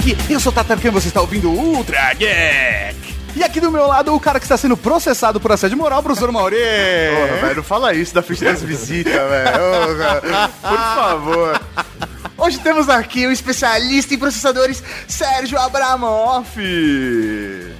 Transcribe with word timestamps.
Geek. 0.00 0.32
Eu 0.32 0.40
sou 0.40 0.50
Tatarkan 0.50 0.88
e 0.88 0.90
você 0.90 1.08
está 1.08 1.20
ouvindo 1.20 1.50
Ultra 1.50 2.14
Geek. 2.14 3.10
E 3.36 3.44
aqui 3.44 3.60
do 3.60 3.70
meu 3.70 3.86
lado, 3.86 4.14
o 4.14 4.18
cara 4.18 4.40
que 4.40 4.44
está 4.44 4.56
sendo 4.56 4.76
processado 4.76 5.38
por 5.40 5.52
assédio 5.52 5.76
moral, 5.78 6.02
professor 6.02 6.32
Mauri. 6.32 6.56
Porra, 6.56 7.40
velho, 7.42 7.56
não 7.56 7.62
fala 7.62 7.94
isso 7.94 8.12
da 8.14 8.22
frente 8.22 8.42
das 8.42 8.62
visitas, 8.62 9.12
velho. 9.12 9.52
Por 10.60 10.78
favor. 10.78 11.60
Hoje 12.42 12.58
temos 12.58 12.88
aqui 12.88 13.26
o 13.26 13.30
especialista 13.30 14.14
em 14.14 14.18
processadores, 14.18 14.82
Sérgio 15.06 15.58
Abramoff. 15.58 16.58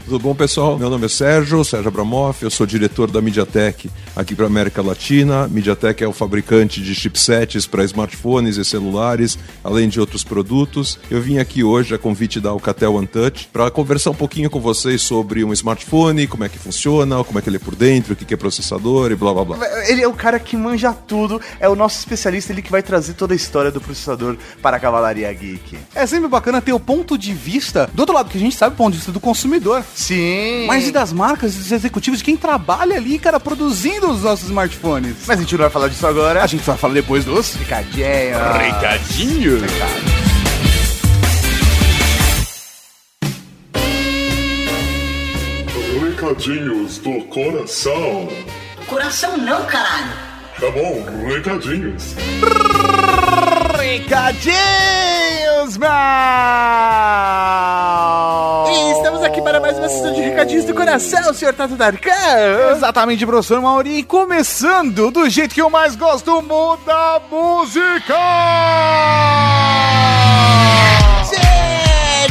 Tudo 0.04 0.18
bom, 0.18 0.34
pessoal? 0.34 0.78
Meu 0.78 0.90
nome 0.90 1.06
é 1.06 1.08
Sérgio, 1.08 1.64
Sérgio 1.64 1.88
Abramoff, 1.88 2.42
eu 2.42 2.50
sou 2.50 2.66
diretor 2.66 3.10
da 3.10 3.22
MediaTek 3.22 3.90
aqui 4.14 4.34
para 4.34 4.44
América 4.44 4.82
Latina. 4.82 5.48
MediaTek 5.48 6.04
é 6.04 6.06
o 6.06 6.12
fabricante 6.12 6.82
de 6.82 6.94
chipsets 6.94 7.66
para 7.66 7.84
smartphones 7.84 8.58
e 8.58 8.64
celulares, 8.64 9.38
além 9.64 9.88
de 9.88 9.98
outros 9.98 10.22
produtos. 10.22 10.98
Eu 11.10 11.22
vim 11.22 11.38
aqui 11.38 11.64
hoje 11.64 11.94
a 11.94 11.98
convite 11.98 12.38
da 12.38 12.50
Alcatel 12.50 12.92
OneTouch 12.92 13.48
para 13.50 13.70
conversar 13.70 14.10
um 14.10 14.14
pouquinho 14.14 14.50
com 14.50 14.60
vocês 14.60 15.00
sobre 15.00 15.42
um 15.42 15.54
smartphone, 15.54 16.26
como 16.26 16.44
é 16.44 16.50
que 16.50 16.58
funciona, 16.58 17.24
como 17.24 17.38
é 17.38 17.42
que 17.42 17.48
ele 17.48 17.56
é 17.56 17.60
por 17.60 17.74
dentro, 17.74 18.12
o 18.12 18.16
que 18.16 18.34
é 18.34 18.36
processador 18.36 19.10
e 19.10 19.14
blá 19.14 19.32
blá 19.32 19.44
blá. 19.44 19.88
Ele 19.88 20.02
é 20.02 20.08
o 20.08 20.12
cara 20.12 20.38
que 20.38 20.54
manja 20.54 20.92
tudo, 20.92 21.40
é 21.58 21.66
o 21.66 21.74
nosso 21.74 21.98
especialista, 21.98 22.52
ele 22.52 22.60
que 22.60 22.70
vai 22.70 22.82
trazer 22.82 23.14
toda 23.14 23.32
a 23.32 23.36
história 23.36 23.70
do 23.70 23.80
processador 23.80 24.36
para 24.62 24.76
a 24.76 24.80
Cavalaria 24.80 25.32
Geek. 25.32 25.78
É 25.94 26.06
sempre 26.06 26.28
bacana 26.28 26.60
ter 26.60 26.72
o 26.72 26.80
ponto 26.80 27.16
de 27.16 27.32
vista 27.32 27.88
do 27.92 28.00
outro 28.00 28.14
lado, 28.14 28.30
que 28.30 28.36
a 28.36 28.40
gente 28.40 28.56
sabe 28.56 28.74
o 28.74 28.76
ponto 28.76 28.92
de 28.92 28.98
vista 28.98 29.12
do 29.12 29.20
consumidor. 29.20 29.84
Sim. 29.94 30.66
Mas 30.66 30.86
e 30.88 30.92
das 30.92 31.12
marcas, 31.12 31.54
dos 31.54 31.72
executivos, 31.72 32.18
de 32.18 32.24
quem 32.24 32.36
trabalha 32.36 32.96
ali, 32.96 33.18
cara, 33.18 33.38
produzindo 33.40 34.10
os 34.10 34.22
nossos 34.22 34.46
smartphones? 34.46 35.16
Mas 35.26 35.38
a 35.38 35.42
gente 35.42 35.52
não 35.52 35.60
vai 35.60 35.70
falar 35.70 35.88
disso 35.88 36.06
agora. 36.06 36.42
A 36.42 36.46
gente 36.46 36.62
vai 36.64 36.76
falar 36.76 36.94
depois 36.94 37.24
dos 37.24 37.54
Recadinho. 37.54 38.04
recadinhos. 38.58 39.62
Recadinhos 46.00 46.98
do 46.98 47.24
coração. 47.24 48.28
Coração 48.86 49.36
não, 49.36 49.64
caralho. 49.66 50.12
Tá 50.58 50.70
bom, 50.70 51.04
recadinhos. 51.26 52.14
Recadinhos, 53.80 55.78
mal! 55.78 55.88
E 58.68 58.92
estamos 58.92 59.22
aqui 59.22 59.40
para 59.40 59.58
mais 59.58 59.78
uma 59.78 59.88
sessão 59.88 60.12
de 60.12 60.20
recadinhos 60.20 60.66
do 60.66 60.74
coração, 60.74 61.32
senhor 61.32 61.54
Tato 61.54 61.76
Darkan. 61.76 62.72
Exatamente, 62.72 63.24
professor 63.24 63.58
Mauri. 63.62 64.00
E 64.00 64.02
começando 64.02 65.10
do 65.10 65.30
jeito 65.30 65.54
que 65.54 65.62
eu 65.62 65.70
mais 65.70 65.96
gosto, 65.96 66.42
muda 66.42 67.22
música! 67.30 68.14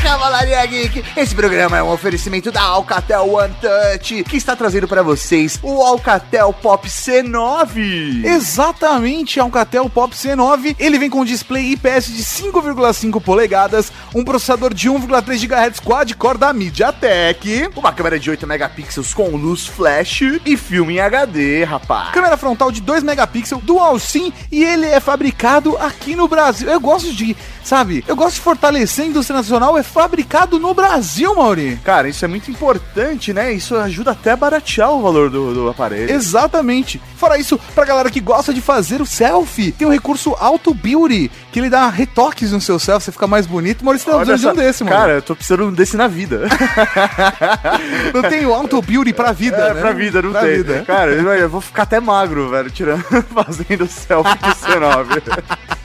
Cavalaria 0.09 0.65
Geek. 0.65 1.05
Esse 1.15 1.35
programa 1.35 1.77
é 1.77 1.83
um 1.83 1.91
oferecimento 1.91 2.51
da 2.51 2.63
Alcatel 2.63 3.31
One 3.31 3.53
Touch, 3.61 4.23
que 4.23 4.37
está 4.37 4.55
trazendo 4.55 4.87
para 4.87 5.03
vocês 5.03 5.59
o 5.61 5.83
Alcatel 5.83 6.51
Pop 6.51 6.89
C9. 6.89 8.25
Exatamente, 8.25 9.39
Alcatel 9.39 9.87
Pop 9.87 10.15
C9. 10.15 10.75
Ele 10.79 10.97
vem 10.97 11.11
com 11.11 11.23
display 11.23 11.73
IPS 11.73 12.07
de 12.07 12.23
5,5 12.23 13.21
polegadas, 13.21 13.91
um 14.15 14.23
processador 14.23 14.73
de 14.73 14.89
1,3 14.89 15.47
GHz 15.47 15.79
quad-core 15.79 16.39
da 16.39 16.53
MediaTek, 16.53 17.69
Uma 17.75 17.93
câmera 17.93 18.19
de 18.19 18.31
8 18.31 18.47
megapixels 18.47 19.13
com 19.13 19.35
luz 19.35 19.67
flash 19.67 20.21
e 20.43 20.57
filme 20.57 20.95
em 20.95 20.99
HD, 21.01 21.63
rapaz. 21.65 22.09
câmera 22.13 22.35
frontal 22.35 22.71
de 22.71 22.81
2 22.81 23.03
megapixels, 23.03 23.61
dual 23.63 23.99
SIM 23.99 24.33
e 24.51 24.63
ele 24.63 24.87
é 24.87 24.99
fabricado 24.99 25.77
aqui 25.77 26.15
no 26.15 26.27
Brasil. 26.27 26.67
Eu 26.67 26.79
gosto 26.79 27.13
de, 27.13 27.37
sabe, 27.63 28.03
eu 28.07 28.15
gosto 28.15 28.35
de 28.37 28.41
fortalecer 28.41 29.05
a 29.05 29.07
indústria 29.07 29.37
nacional, 29.37 29.77
é 29.77 29.83
fabricado 30.01 30.57
no 30.59 30.73
Brasil, 30.73 31.35
Mauri. 31.35 31.77
Cara, 31.83 32.07
isso 32.07 32.23
é 32.23 32.27
muito 32.27 32.49
importante, 32.49 33.33
né? 33.33 33.51
Isso 33.51 33.75
ajuda 33.75 34.11
até 34.11 34.31
a 34.31 34.35
baratear 34.37 34.91
o 34.91 35.01
valor 35.01 35.29
do, 35.29 35.53
do 35.53 35.69
aparelho. 35.69 36.09
Exatamente. 36.09 37.01
Fora 37.17 37.37
isso, 37.37 37.59
pra 37.75 37.83
galera 37.83 38.09
que 38.09 38.21
gosta 38.21 38.53
de 38.53 38.61
fazer 38.61 39.01
o 39.01 39.05
selfie, 39.05 39.73
tem 39.73 39.85
o 39.85 39.91
recurso 39.91 40.33
Auto 40.39 40.73
Beauty, 40.73 41.29
que 41.51 41.59
ele 41.59 41.69
dá 41.69 41.89
retoques 41.89 42.53
no 42.53 42.61
seu 42.61 42.79
selfie, 42.79 43.05
você 43.05 43.11
fica 43.11 43.27
mais 43.27 43.45
bonito. 43.45 43.83
Maurício, 43.83 44.05
você 44.05 44.11
tá 44.11 44.25
precisando 44.25 44.37
de 44.39 44.43
só, 44.45 44.51
um 44.51 44.65
desse, 44.67 44.83
mano. 44.85 44.95
Cara, 44.95 45.11
eu 45.15 45.21
tô 45.21 45.35
precisando 45.35 45.71
desse 45.71 45.97
na 45.97 46.07
vida. 46.07 46.43
não 48.13 48.21
tem 48.23 48.45
o 48.45 48.53
Auto 48.53 48.81
Beauty 48.81 49.11
pra 49.11 49.33
vida, 49.33 49.57
É, 49.57 49.73
né? 49.73 49.81
pra 49.81 49.91
vida, 49.91 50.21
não 50.21 50.31
Pra 50.31 50.41
tem. 50.41 50.55
vida. 50.57 50.83
Cara, 50.87 51.11
eu 51.11 51.29
eu 51.29 51.49
vou 51.49 51.59
ficar 51.61 51.83
até 51.83 51.99
magro, 51.99 52.49
velho, 52.49 52.71
tirando, 52.71 53.03
fazendo 53.33 53.85
selfie 53.87 54.37
com 54.37 54.47
o 54.47 54.51
C9. 54.51 55.78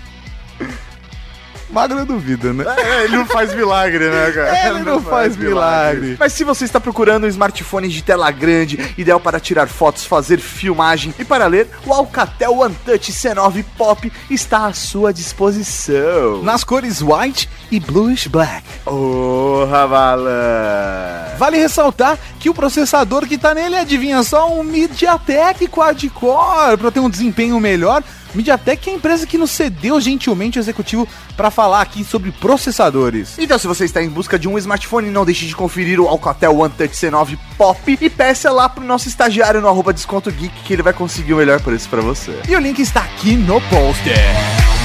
Magro 1.74 1.98
eu 1.98 2.06
duvido, 2.06 2.54
né? 2.54 2.64
É, 2.78 3.04
ele 3.04 3.16
não 3.16 3.26
faz 3.26 3.52
milagre, 3.52 4.08
né, 4.08 4.30
cara? 4.30 4.68
Ele 4.68 4.84
não 4.84 5.02
faz 5.02 5.36
milagre. 5.36 6.16
Mas 6.18 6.32
se 6.32 6.44
você 6.44 6.64
está 6.64 6.78
procurando 6.78 7.24
um 7.24 7.28
smartphone 7.28 7.88
de 7.88 8.00
tela 8.00 8.30
grande, 8.30 8.94
ideal 8.96 9.18
para 9.18 9.40
tirar 9.40 9.66
fotos, 9.66 10.04
fazer 10.04 10.38
filmagem 10.38 11.12
e 11.18 11.24
para 11.24 11.46
ler, 11.48 11.68
o 11.84 11.92
Alcatel 11.92 12.58
One 12.58 12.76
Touch 12.86 13.12
C9 13.12 13.64
Pop 13.76 14.12
está 14.30 14.66
à 14.66 14.72
sua 14.72 15.12
disposição. 15.12 16.42
Nas 16.44 16.62
cores 16.62 17.02
white 17.02 17.48
e 17.72 17.80
bluish 17.80 18.28
black. 18.28 18.62
Porra, 18.84 19.88
malandro. 19.88 21.38
Vale 21.38 21.56
ressaltar 21.58 22.16
que 22.38 22.48
o 22.48 22.54
processador 22.54 23.26
que 23.26 23.36
tá 23.36 23.52
nele, 23.52 23.76
adivinha 23.76 24.22
só, 24.22 24.48
um 24.48 24.62
MediaTek 24.62 25.66
quad-core, 25.66 26.76
pra 26.78 26.92
ter 26.92 27.00
um 27.00 27.10
desempenho 27.10 27.58
melhor. 27.58 28.02
MediaTek 28.34 28.88
é 28.88 28.92
a 28.92 28.96
empresa 28.96 29.26
que 29.26 29.38
nos 29.38 29.50
cedeu 29.50 30.00
gentilmente 30.00 30.58
o 30.58 30.60
executivo 30.60 31.08
para 31.36 31.50
falar 31.50 31.80
aqui 31.80 32.04
sobre 32.04 32.32
processadores. 32.32 33.38
Então, 33.38 33.58
se 33.58 33.66
você 33.66 33.84
está 33.84 34.02
em 34.02 34.08
busca 34.08 34.38
de 34.38 34.48
um 34.48 34.58
smartphone, 34.58 35.10
não 35.10 35.24
deixe 35.24 35.46
de 35.46 35.54
conferir 35.54 36.00
o 36.00 36.08
Alcatel 36.08 36.58
One 36.58 36.72
Touch 36.76 36.94
C9 36.94 37.38
Pop 37.56 37.98
e 38.00 38.10
peça 38.10 38.50
lá 38.50 38.68
pro 38.68 38.84
nosso 38.84 39.08
estagiário 39.08 39.60
no 39.60 39.68
arroba 39.68 39.92
Desconto 39.92 40.30
Geek 40.30 40.54
que 40.64 40.72
ele 40.72 40.82
vai 40.82 40.92
conseguir 40.92 41.34
o 41.34 41.36
melhor 41.36 41.60
preço 41.60 41.88
para 41.88 42.00
você. 42.00 42.40
E 42.48 42.56
o 42.56 42.58
link 42.58 42.80
está 42.80 43.00
aqui 43.00 43.36
no 43.36 43.60
poster. 43.62 44.83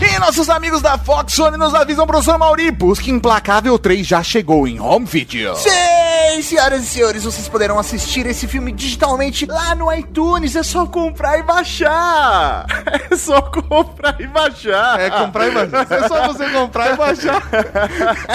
E 0.00 0.18
nossos 0.18 0.50
amigos 0.50 0.82
da 0.82 0.98
Fox 0.98 1.34
Sony 1.34 1.56
nos 1.56 1.74
avisam, 1.74 2.06
professor 2.06 2.38
Mauri, 2.38 2.70
Busca 2.70 3.10
Implacável 3.10 3.78
3 3.78 4.06
já 4.06 4.22
chegou 4.22 4.66
em 4.66 4.80
home 4.80 5.06
video. 5.06 5.54
Sim, 5.56 6.42
senhoras 6.42 6.82
e 6.82 6.86
senhores, 6.86 7.24
vocês 7.24 7.48
poderão 7.48 7.78
assistir 7.78 8.26
esse 8.26 8.46
filme 8.46 8.72
digitalmente 8.72 9.46
lá 9.46 9.74
no 9.74 9.92
iTunes. 9.92 10.56
É 10.56 10.62
só 10.62 10.86
comprar 10.86 11.38
e 11.38 11.42
baixar. 11.42 12.66
É 13.10 13.16
só 13.16 13.40
comprar 13.40 14.20
e 14.20 14.26
baixar. 14.26 15.00
É 15.00 15.10
comprar 15.10 15.48
e 15.48 15.50
baixar. 15.50 15.86
É 15.90 16.08
só 16.08 16.26
você 16.26 16.48
comprar 16.50 16.92
e 16.92 16.96
baixar. 16.96 17.42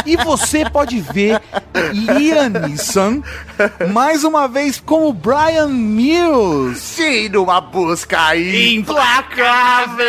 E 0.05 0.15
você 0.17 0.69
pode 0.69 0.99
ver 0.99 1.41
Liam 1.93 2.49
Neeson 2.49 3.21
mais 3.91 4.23
uma 4.23 4.47
vez 4.47 4.79
como 4.79 5.13
Brian 5.13 5.67
Mills. 5.67 6.79
Sim, 6.79 7.29
numa 7.29 7.59
busca 7.61 8.35
implacável. 8.35 10.05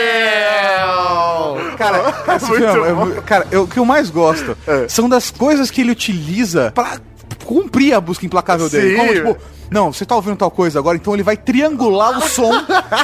Cara, 1.77 2.13
filme 2.41 2.65
é 2.65 3.21
cara, 3.23 3.47
eu- 3.51 3.63
o 3.65 3.69
que 3.69 3.79
eu 3.79 3.85
mais 3.85 4.11
gosto 4.11 4.57
É. 4.67 4.87
são 4.89 5.09
das 5.09 5.31
coisas 5.31 5.71
que 5.71 5.81
ele 5.81 5.91
utiliza 5.93 6.71
pra 6.75 6.99
cumprir 7.45 7.93
a 7.95 8.01
busca 8.01 8.25
implacável 8.27 8.69
dele. 8.69 8.91
Sim. 8.91 8.97
Como, 8.97 9.15
tipo, 9.35 9.37
não, 9.73 9.93
você 9.93 10.05
tá 10.05 10.15
ouvindo 10.15 10.37
tal 10.37 10.51
coisa 10.51 10.79
agora, 10.79 10.97
então 10.97 11.15
ele 11.15 11.23
vai 11.23 11.37
triangular 11.37 12.19
o 12.19 12.23
som 12.29 12.53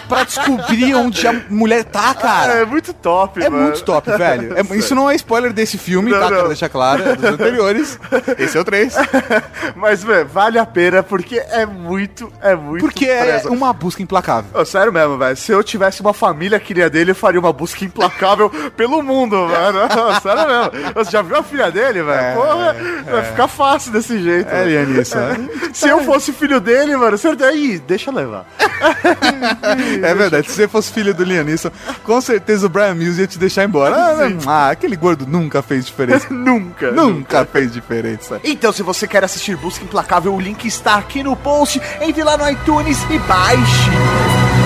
pra 0.09 0.25
descobrir 0.25 0.95
onde 0.95 1.27
a 1.27 1.33
mulher 1.51 1.85
tá, 1.85 2.15
cara. 2.15 2.53
É 2.55 2.65
muito 2.65 2.93
top, 2.93 3.43
É 3.43 3.49
mano. 3.49 3.65
muito 3.65 3.83
top, 3.83 4.11
velho. 4.17 4.55
É- 4.57 4.77
isso 4.77 4.95
não 4.95 5.11
é 5.11 5.15
spoiler 5.17 5.53
desse 5.53 5.79
filme, 5.79 6.11
Não, 6.11 6.19
tá? 6.19 6.25
não. 6.31 6.37
Quero 6.37 6.49
deixar 6.49 6.69
claro, 6.69 7.03
é 7.03 7.17
dos 7.17 7.25
anteriores. 7.31 7.99
Esse 8.39 8.57
é 8.57 8.61
o 8.61 8.65
3. 8.65 8.95
Mas, 9.77 10.03
velho, 10.03 10.27
vale 10.29 10.59
a 10.59 10.67
pena 10.67 11.03
porque 11.03 11.37
é 11.39 11.65
muito, 11.67 12.33
é 12.41 12.55
muito 12.55 12.81
Porque 12.85 13.07
é 13.07 13.21
presa. 13.39 13.51
uma 13.51 13.73
busca 13.73 14.03
implacável. 14.03 14.51
Ô, 14.61 14.65
sério 14.65 14.93
mesmo, 14.93 15.17
velho. 15.19 15.37
Se 15.37 15.53
eu 15.53 15.63
tivesse 15.63 16.01
uma 16.01 16.13
família 16.13 16.59
que 16.61 16.75
nem 16.75 16.89
dele, 16.89 17.11
eu 17.13 17.15
faria 17.15 17.41
uma 17.41 17.53
busca 17.53 17.85
implacável 17.85 18.51
pelo 18.77 19.03
mundo, 19.03 19.47
velho. 19.49 19.79
Sério 20.23 20.47
mesmo. 20.73 20.93
Você 20.95 21.11
já 21.11 21.23
viu 21.23 21.37
a 21.37 21.43
filha 21.43 21.71
dele, 21.71 22.03
velho? 22.03 22.37
Porra, 22.41 22.77
vai 23.11 23.23
ficar 23.25 23.49
fácil 23.49 23.93
desse 23.93 24.23
jeito. 24.23 24.49
É. 24.51 24.65
Lianissa. 24.65 25.37
Se 25.73 25.89
eu 25.89 26.03
fosse 26.05 26.33
filho 26.33 26.58
dele, 26.61 26.97
mano, 26.97 27.17
você 27.17 27.29
aí, 27.45 27.79
deixa 27.79 28.11
levar. 28.11 28.47
É 30.03 30.15
verdade, 30.15 30.49
se 30.49 30.55
você 30.55 30.69
fosse 30.69 30.93
filho 30.93 31.13
do 31.13 31.25
Liam 31.25 31.45
Neeson, 31.45 31.71
com 32.05 32.21
certeza 32.21 32.67
o 32.67 32.69
Brian 32.69 32.95
Mills 32.95 33.21
ia 33.21 33.27
te 33.27 33.39
deixar 33.39 33.65
embora. 33.65 33.95
Ah, 33.97 34.17
ah, 34.47 34.71
aquele 34.71 34.97
gordo 34.97 35.27
nunca 35.27 35.63
fez 35.63 35.87
diferença. 35.87 36.27
nunca. 36.33 36.93
nunca 36.93 37.45
fez 37.45 37.73
diferença. 37.73 38.41
Então, 38.45 38.73
se 38.73 38.83
você 38.83 39.07
quer 39.07 39.25
assistir 39.25 39.57
Busca 39.57 39.85
Implacável, 39.85 40.35
o 40.35 40.41
link 40.41 40.65
está 40.67 40.97
aqui 40.97 41.23
no 41.23 41.37
post. 41.37 41.81
Entre 42.01 42.23
lá 42.23 42.37
no 42.37 42.49
iTunes 42.49 42.99
e 43.11 43.19
baixe. 43.19 44.58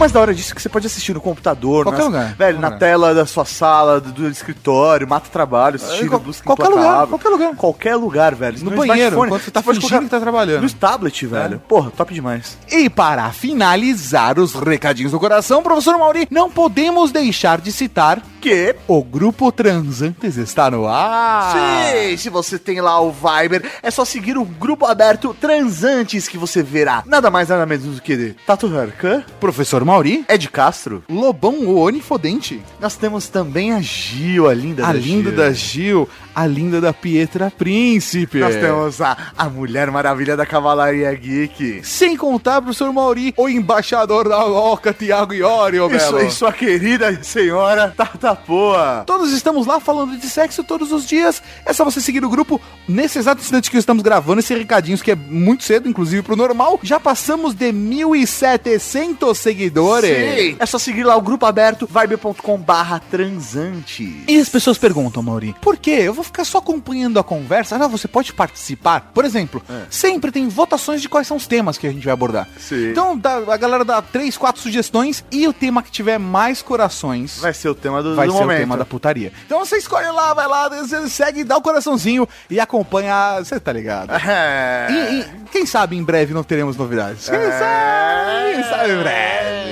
Mais 0.00 0.12
da 0.12 0.20
hora 0.20 0.34
disso 0.34 0.52
é 0.52 0.54
que 0.56 0.62
você 0.62 0.68
pode 0.68 0.86
assistir 0.86 1.14
no 1.14 1.20
computador, 1.20 1.84
Qualquer 1.84 1.98
nas- 1.98 2.06
lugar. 2.06 2.34
velho, 2.34 2.58
na 2.58 2.66
lugar. 2.68 2.78
tela 2.80 3.14
da 3.14 3.26
sua 3.26 3.44
sala, 3.44 4.00
do, 4.00 4.10
do 4.12 4.28
escritório, 4.28 5.06
mata 5.06 5.28
trabalho, 5.30 5.76
assistindo 5.76 6.08
qual- 6.08 6.20
busca 6.20 6.44
qualquer 6.44 6.68
lugar, 6.68 7.06
qualquer 7.06 7.28
lugar. 7.28 7.54
Qualquer 7.56 7.96
lugar, 7.96 8.34
velho. 8.34 8.58
No 8.64 8.70
banheiro, 8.72 8.92
smartphone, 9.00 9.26
enquanto 9.28 9.42
você 9.44 9.50
tá 9.50 9.62
fingindo 9.62 9.80
colocar 9.82 10.00
que 10.04 10.10
tá 10.10 10.20
trabalhando. 10.20 10.62
No 10.62 10.70
tablet, 10.72 11.26
velho. 11.26 11.58
Porra, 11.68 11.90
top 11.90 12.12
demais. 12.14 12.58
E 12.70 12.88
para 12.90 13.30
finalizar 13.30 14.38
os 14.38 14.54
recadinhos 14.54 15.12
do 15.12 15.20
coração, 15.20 15.62
professor 15.62 15.96
Mauri, 15.98 16.26
não 16.30 16.50
podemos 16.50 17.12
deixar 17.12 17.60
de 17.60 17.70
citar 17.70 18.20
Que 18.40 18.74
o 18.88 19.02
Grupo 19.04 19.52
Transantes 19.52 20.38
está 20.38 20.70
no 20.70 20.88
ar. 20.88 21.52
Sim, 21.52 22.16
se 22.16 22.30
você 22.30 22.58
tem 22.58 22.80
lá 22.80 22.98
o 23.00 23.12
Viber, 23.12 23.62
é 23.82 23.90
só 23.90 24.02
seguir 24.04 24.38
o 24.38 24.44
grupo 24.46 24.86
aberto 24.86 25.36
Transantes 25.38 26.26
que 26.26 26.38
você 26.38 26.62
verá 26.62 27.02
nada 27.06 27.30
mais 27.30 27.48
nada 27.50 27.66
menos 27.66 27.96
do 27.96 28.00
que 28.00 28.34
Tato 28.46 28.66
Harkan, 28.74 29.22
Professor 29.38 29.84
Mauri, 29.90 30.24
Ed 30.28 30.48
Castro. 30.50 31.02
Lobão 31.10 31.66
o 31.66 31.76
Onifodente, 31.80 32.62
Nós 32.78 32.94
temos 32.94 33.26
também 33.28 33.72
a 33.72 33.80
Gil, 33.80 34.48
a 34.48 34.54
linda 34.54 34.84
a 34.84 34.92
da 34.92 34.92
linda 34.92 35.30
Gil. 35.30 35.36
da 35.36 35.52
Gil, 35.52 36.08
a 36.32 36.46
linda 36.46 36.80
da 36.80 36.92
Pietra 36.92 37.50
Príncipe. 37.50 38.38
Nós 38.38 38.54
temos 38.54 39.00
a, 39.00 39.16
a 39.36 39.48
Mulher 39.48 39.90
Maravilha 39.90 40.36
da 40.36 40.46
Cavalaria 40.46 41.12
Geek. 41.12 41.80
Sem 41.82 42.16
contar, 42.16 42.62
professor 42.62 42.92
Mauri, 42.92 43.34
o 43.36 43.48
embaixador 43.48 44.28
da 44.28 44.44
Oca, 44.46 44.92
Tiago 44.92 45.34
Iorio, 45.34 45.86
Isso, 45.92 46.12
Belo. 46.12 46.24
e 46.24 46.30
sua 46.30 46.52
querida 46.52 47.20
senhora 47.24 47.92
Tata 47.96 48.36
Poa. 48.36 49.02
Todos 49.04 49.32
estamos 49.32 49.66
lá 49.66 49.80
falando 49.80 50.16
de 50.16 50.28
sexo 50.28 50.62
todos 50.62 50.92
os 50.92 51.04
dias. 51.04 51.42
É 51.66 51.72
só 51.72 51.84
você 51.84 52.00
seguir 52.00 52.24
o 52.24 52.30
grupo. 52.30 52.60
Nesse 52.86 53.18
exato 53.18 53.40
instante 53.42 53.68
que 53.68 53.76
estamos 53.76 54.04
gravando 54.04 54.38
esse 54.38 54.54
recadinhos, 54.54 55.02
que 55.02 55.10
é 55.10 55.16
muito 55.16 55.64
cedo, 55.64 55.88
inclusive 55.88 56.22
pro 56.22 56.36
normal, 56.36 56.78
já 56.80 57.00
passamos 57.00 57.54
de 57.54 57.72
1.700 57.72 59.34
seguidores. 59.34 59.79
Sim, 59.80 60.56
é 60.58 60.66
só 60.66 60.78
seguir 60.78 61.04
lá 61.04 61.16
o 61.16 61.20
grupo 61.20 61.46
aberto 61.46 61.86
vibe.com 61.90 62.58
barra 62.58 63.00
transante. 63.10 64.24
E 64.28 64.38
as 64.38 64.48
pessoas 64.48 64.78
perguntam, 64.78 65.22
Mauri, 65.22 65.54
por 65.60 65.76
quê? 65.76 65.90
Eu 66.02 66.14
vou 66.14 66.24
ficar 66.24 66.44
só 66.44 66.58
acompanhando 66.58 67.18
a 67.18 67.24
conversa? 67.24 67.78
Não, 67.78 67.88
você 67.88 68.06
pode 68.08 68.32
participar. 68.32 69.10
Por 69.14 69.24
exemplo, 69.24 69.62
sempre 69.88 70.30
tem 70.30 70.48
votações 70.48 71.00
de 71.02 71.08
quais 71.08 71.26
são 71.26 71.36
os 71.36 71.46
temas 71.46 71.78
que 71.78 71.86
a 71.86 71.92
gente 71.92 72.04
vai 72.04 72.12
abordar. 72.12 72.48
Sim. 72.58 72.90
Então 72.90 73.16
dá- 73.16 73.38
a 73.52 73.56
galera 73.56 73.84
dá 73.84 74.00
três, 74.02 74.36
quatro 74.36 74.60
sugestões 74.60 75.24
e 75.30 75.46
o 75.48 75.52
tema 75.52 75.82
que 75.82 75.90
tiver 75.90 76.18
mais 76.18 76.62
corações 76.62 77.38
Vai 77.38 77.54
ser 77.54 77.68
o 77.68 77.74
tema 77.74 78.02
do, 78.02 78.14
vai 78.14 78.26
do 78.26 78.32
ser 78.32 78.38
momento. 78.40 78.56
o 78.56 78.60
tema 78.60 78.76
da 78.76 78.84
putaria. 78.84 79.32
Então 79.46 79.58
você 79.64 79.76
escolhe 79.76 80.08
lá, 80.10 80.34
vai 80.34 80.46
lá, 80.46 80.68
você 80.68 81.08
segue, 81.08 81.44
dá 81.44 81.56
o 81.56 81.62
coraçãozinho 81.62 82.28
e 82.48 82.58
acompanha. 82.60 83.38
Você 83.38 83.58
tá 83.60 83.72
ligado? 83.72 84.10
É. 84.30 84.86
E, 84.90 85.20
e 85.20 85.24
quem 85.50 85.66
sabe 85.66 85.96
em 85.96 86.02
breve 86.04 86.32
não 86.32 86.42
teremos 86.44 86.76
novidades. 86.76 87.28
Quem 87.28 87.38
É. 87.38 87.50
sabe? 87.58 88.54
Quem 88.54 88.62
sabe 88.64 88.92
em 88.92 88.98
breve. 88.98 89.69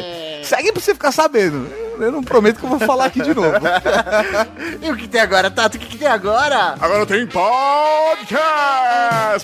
Segue 0.48 0.72
pra 0.72 0.80
você 0.80 0.94
ficar 0.94 1.12
sabendo. 1.12 1.68
Eu 2.00 2.10
não 2.10 2.22
prometo 2.22 2.58
que 2.58 2.64
eu 2.64 2.70
vou 2.70 2.78
falar 2.80 3.04
aqui 3.04 3.20
de 3.20 3.34
novo. 3.34 3.52
E 4.80 4.90
o 4.90 4.96
que 4.96 5.06
tem 5.06 5.20
agora, 5.20 5.50
Tato? 5.50 5.76
O 5.76 5.80
que, 5.80 5.86
que 5.86 5.98
tem 5.98 6.08
agora? 6.08 6.74
Agora 6.80 7.04
tem 7.04 7.26
podcast! 7.26 8.38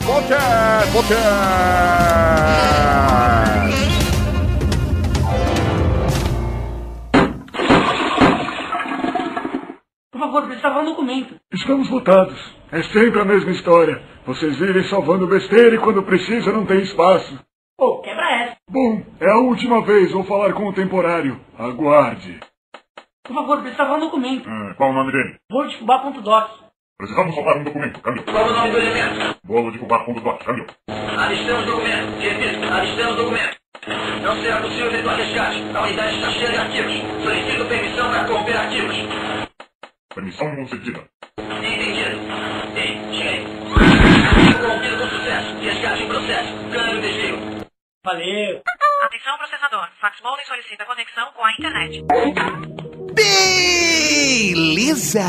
Podcast! 0.02 0.92
Podcast! 0.92 1.24
Por 10.10 10.20
favor, 10.20 10.46
precisava 10.46 10.80
um 10.80 10.84
documento. 10.86 11.34
Estamos 11.52 11.90
votados. 11.90 12.38
É 12.72 12.82
sempre 12.84 13.20
a 13.20 13.24
mesma 13.26 13.50
história. 13.50 14.00
Vocês 14.26 14.56
vivem 14.58 14.88
salvando 14.88 15.26
besteira 15.26 15.74
e 15.74 15.78
quando 15.78 16.02
precisa 16.02 16.50
não 16.50 16.64
tem 16.64 16.80
espaço. 16.82 17.38
Pô, 17.76 18.00
quebra. 18.00 18.23
Bom, 18.70 19.02
é 19.20 19.30
a 19.30 19.38
última 19.38 19.82
vez. 19.82 20.10
Vou 20.12 20.24
falar 20.24 20.52
com 20.52 20.66
o 20.66 20.72
temporário. 20.72 21.40
Aguarde. 21.58 22.40
Por 23.24 23.34
favor, 23.34 23.60
precisava 23.62 23.94
um 23.94 24.00
documento. 24.00 24.48
Ah, 24.48 24.74
qual 24.76 24.90
o 24.90 24.94
nome 24.94 25.12
dele? 25.12 25.36
Vou.fubá.doc. 25.50 26.64
Precisamos 26.96 27.34
soltar 27.34 27.58
um 27.58 27.64
documento. 27.64 28.00
Câmbio. 28.00 28.22
Qual 28.24 28.46
o 28.46 28.52
nome 28.52 28.70
do 28.70 28.78
elemento? 28.78 29.36
Bolo 29.44 29.72
de 29.72 29.78
fubá 29.78 30.04
ponto 30.04 30.20
doc. 30.20 30.42
Câmbio. 30.44 30.66
Alistamos 30.88 31.66
documento. 31.66 32.18
Repito, 32.20 32.72
alistamos 32.72 33.16
documento. 33.16 33.56
Não 34.22 34.36
será 34.40 34.60
possível 34.60 34.86
efetuar 34.86 35.16
resgate. 35.16 35.76
A 35.76 35.82
unidade 35.82 36.16
está 36.16 36.30
cheia 36.30 36.50
de 36.50 36.56
arquivos. 36.56 37.22
Solicito 37.22 37.68
permissão 37.68 38.10
para 38.10 38.24
corromper 38.28 38.56
arquivos. 38.56 38.96
Permissão 40.14 40.56
concedida. 40.56 41.04
Entendido. 41.38 42.20
Ei, 42.76 43.00
cheguei. 43.12 43.44
Valeu. 48.04 48.62
Atenção 49.02 49.38
processador. 49.38 49.88
Fax 49.98 50.20
Modem 50.20 50.44
solicita 50.44 50.84
conexão 50.84 51.32
com 51.32 51.42
a 51.42 51.52
internet. 51.52 52.04
Beleza! 54.54 55.22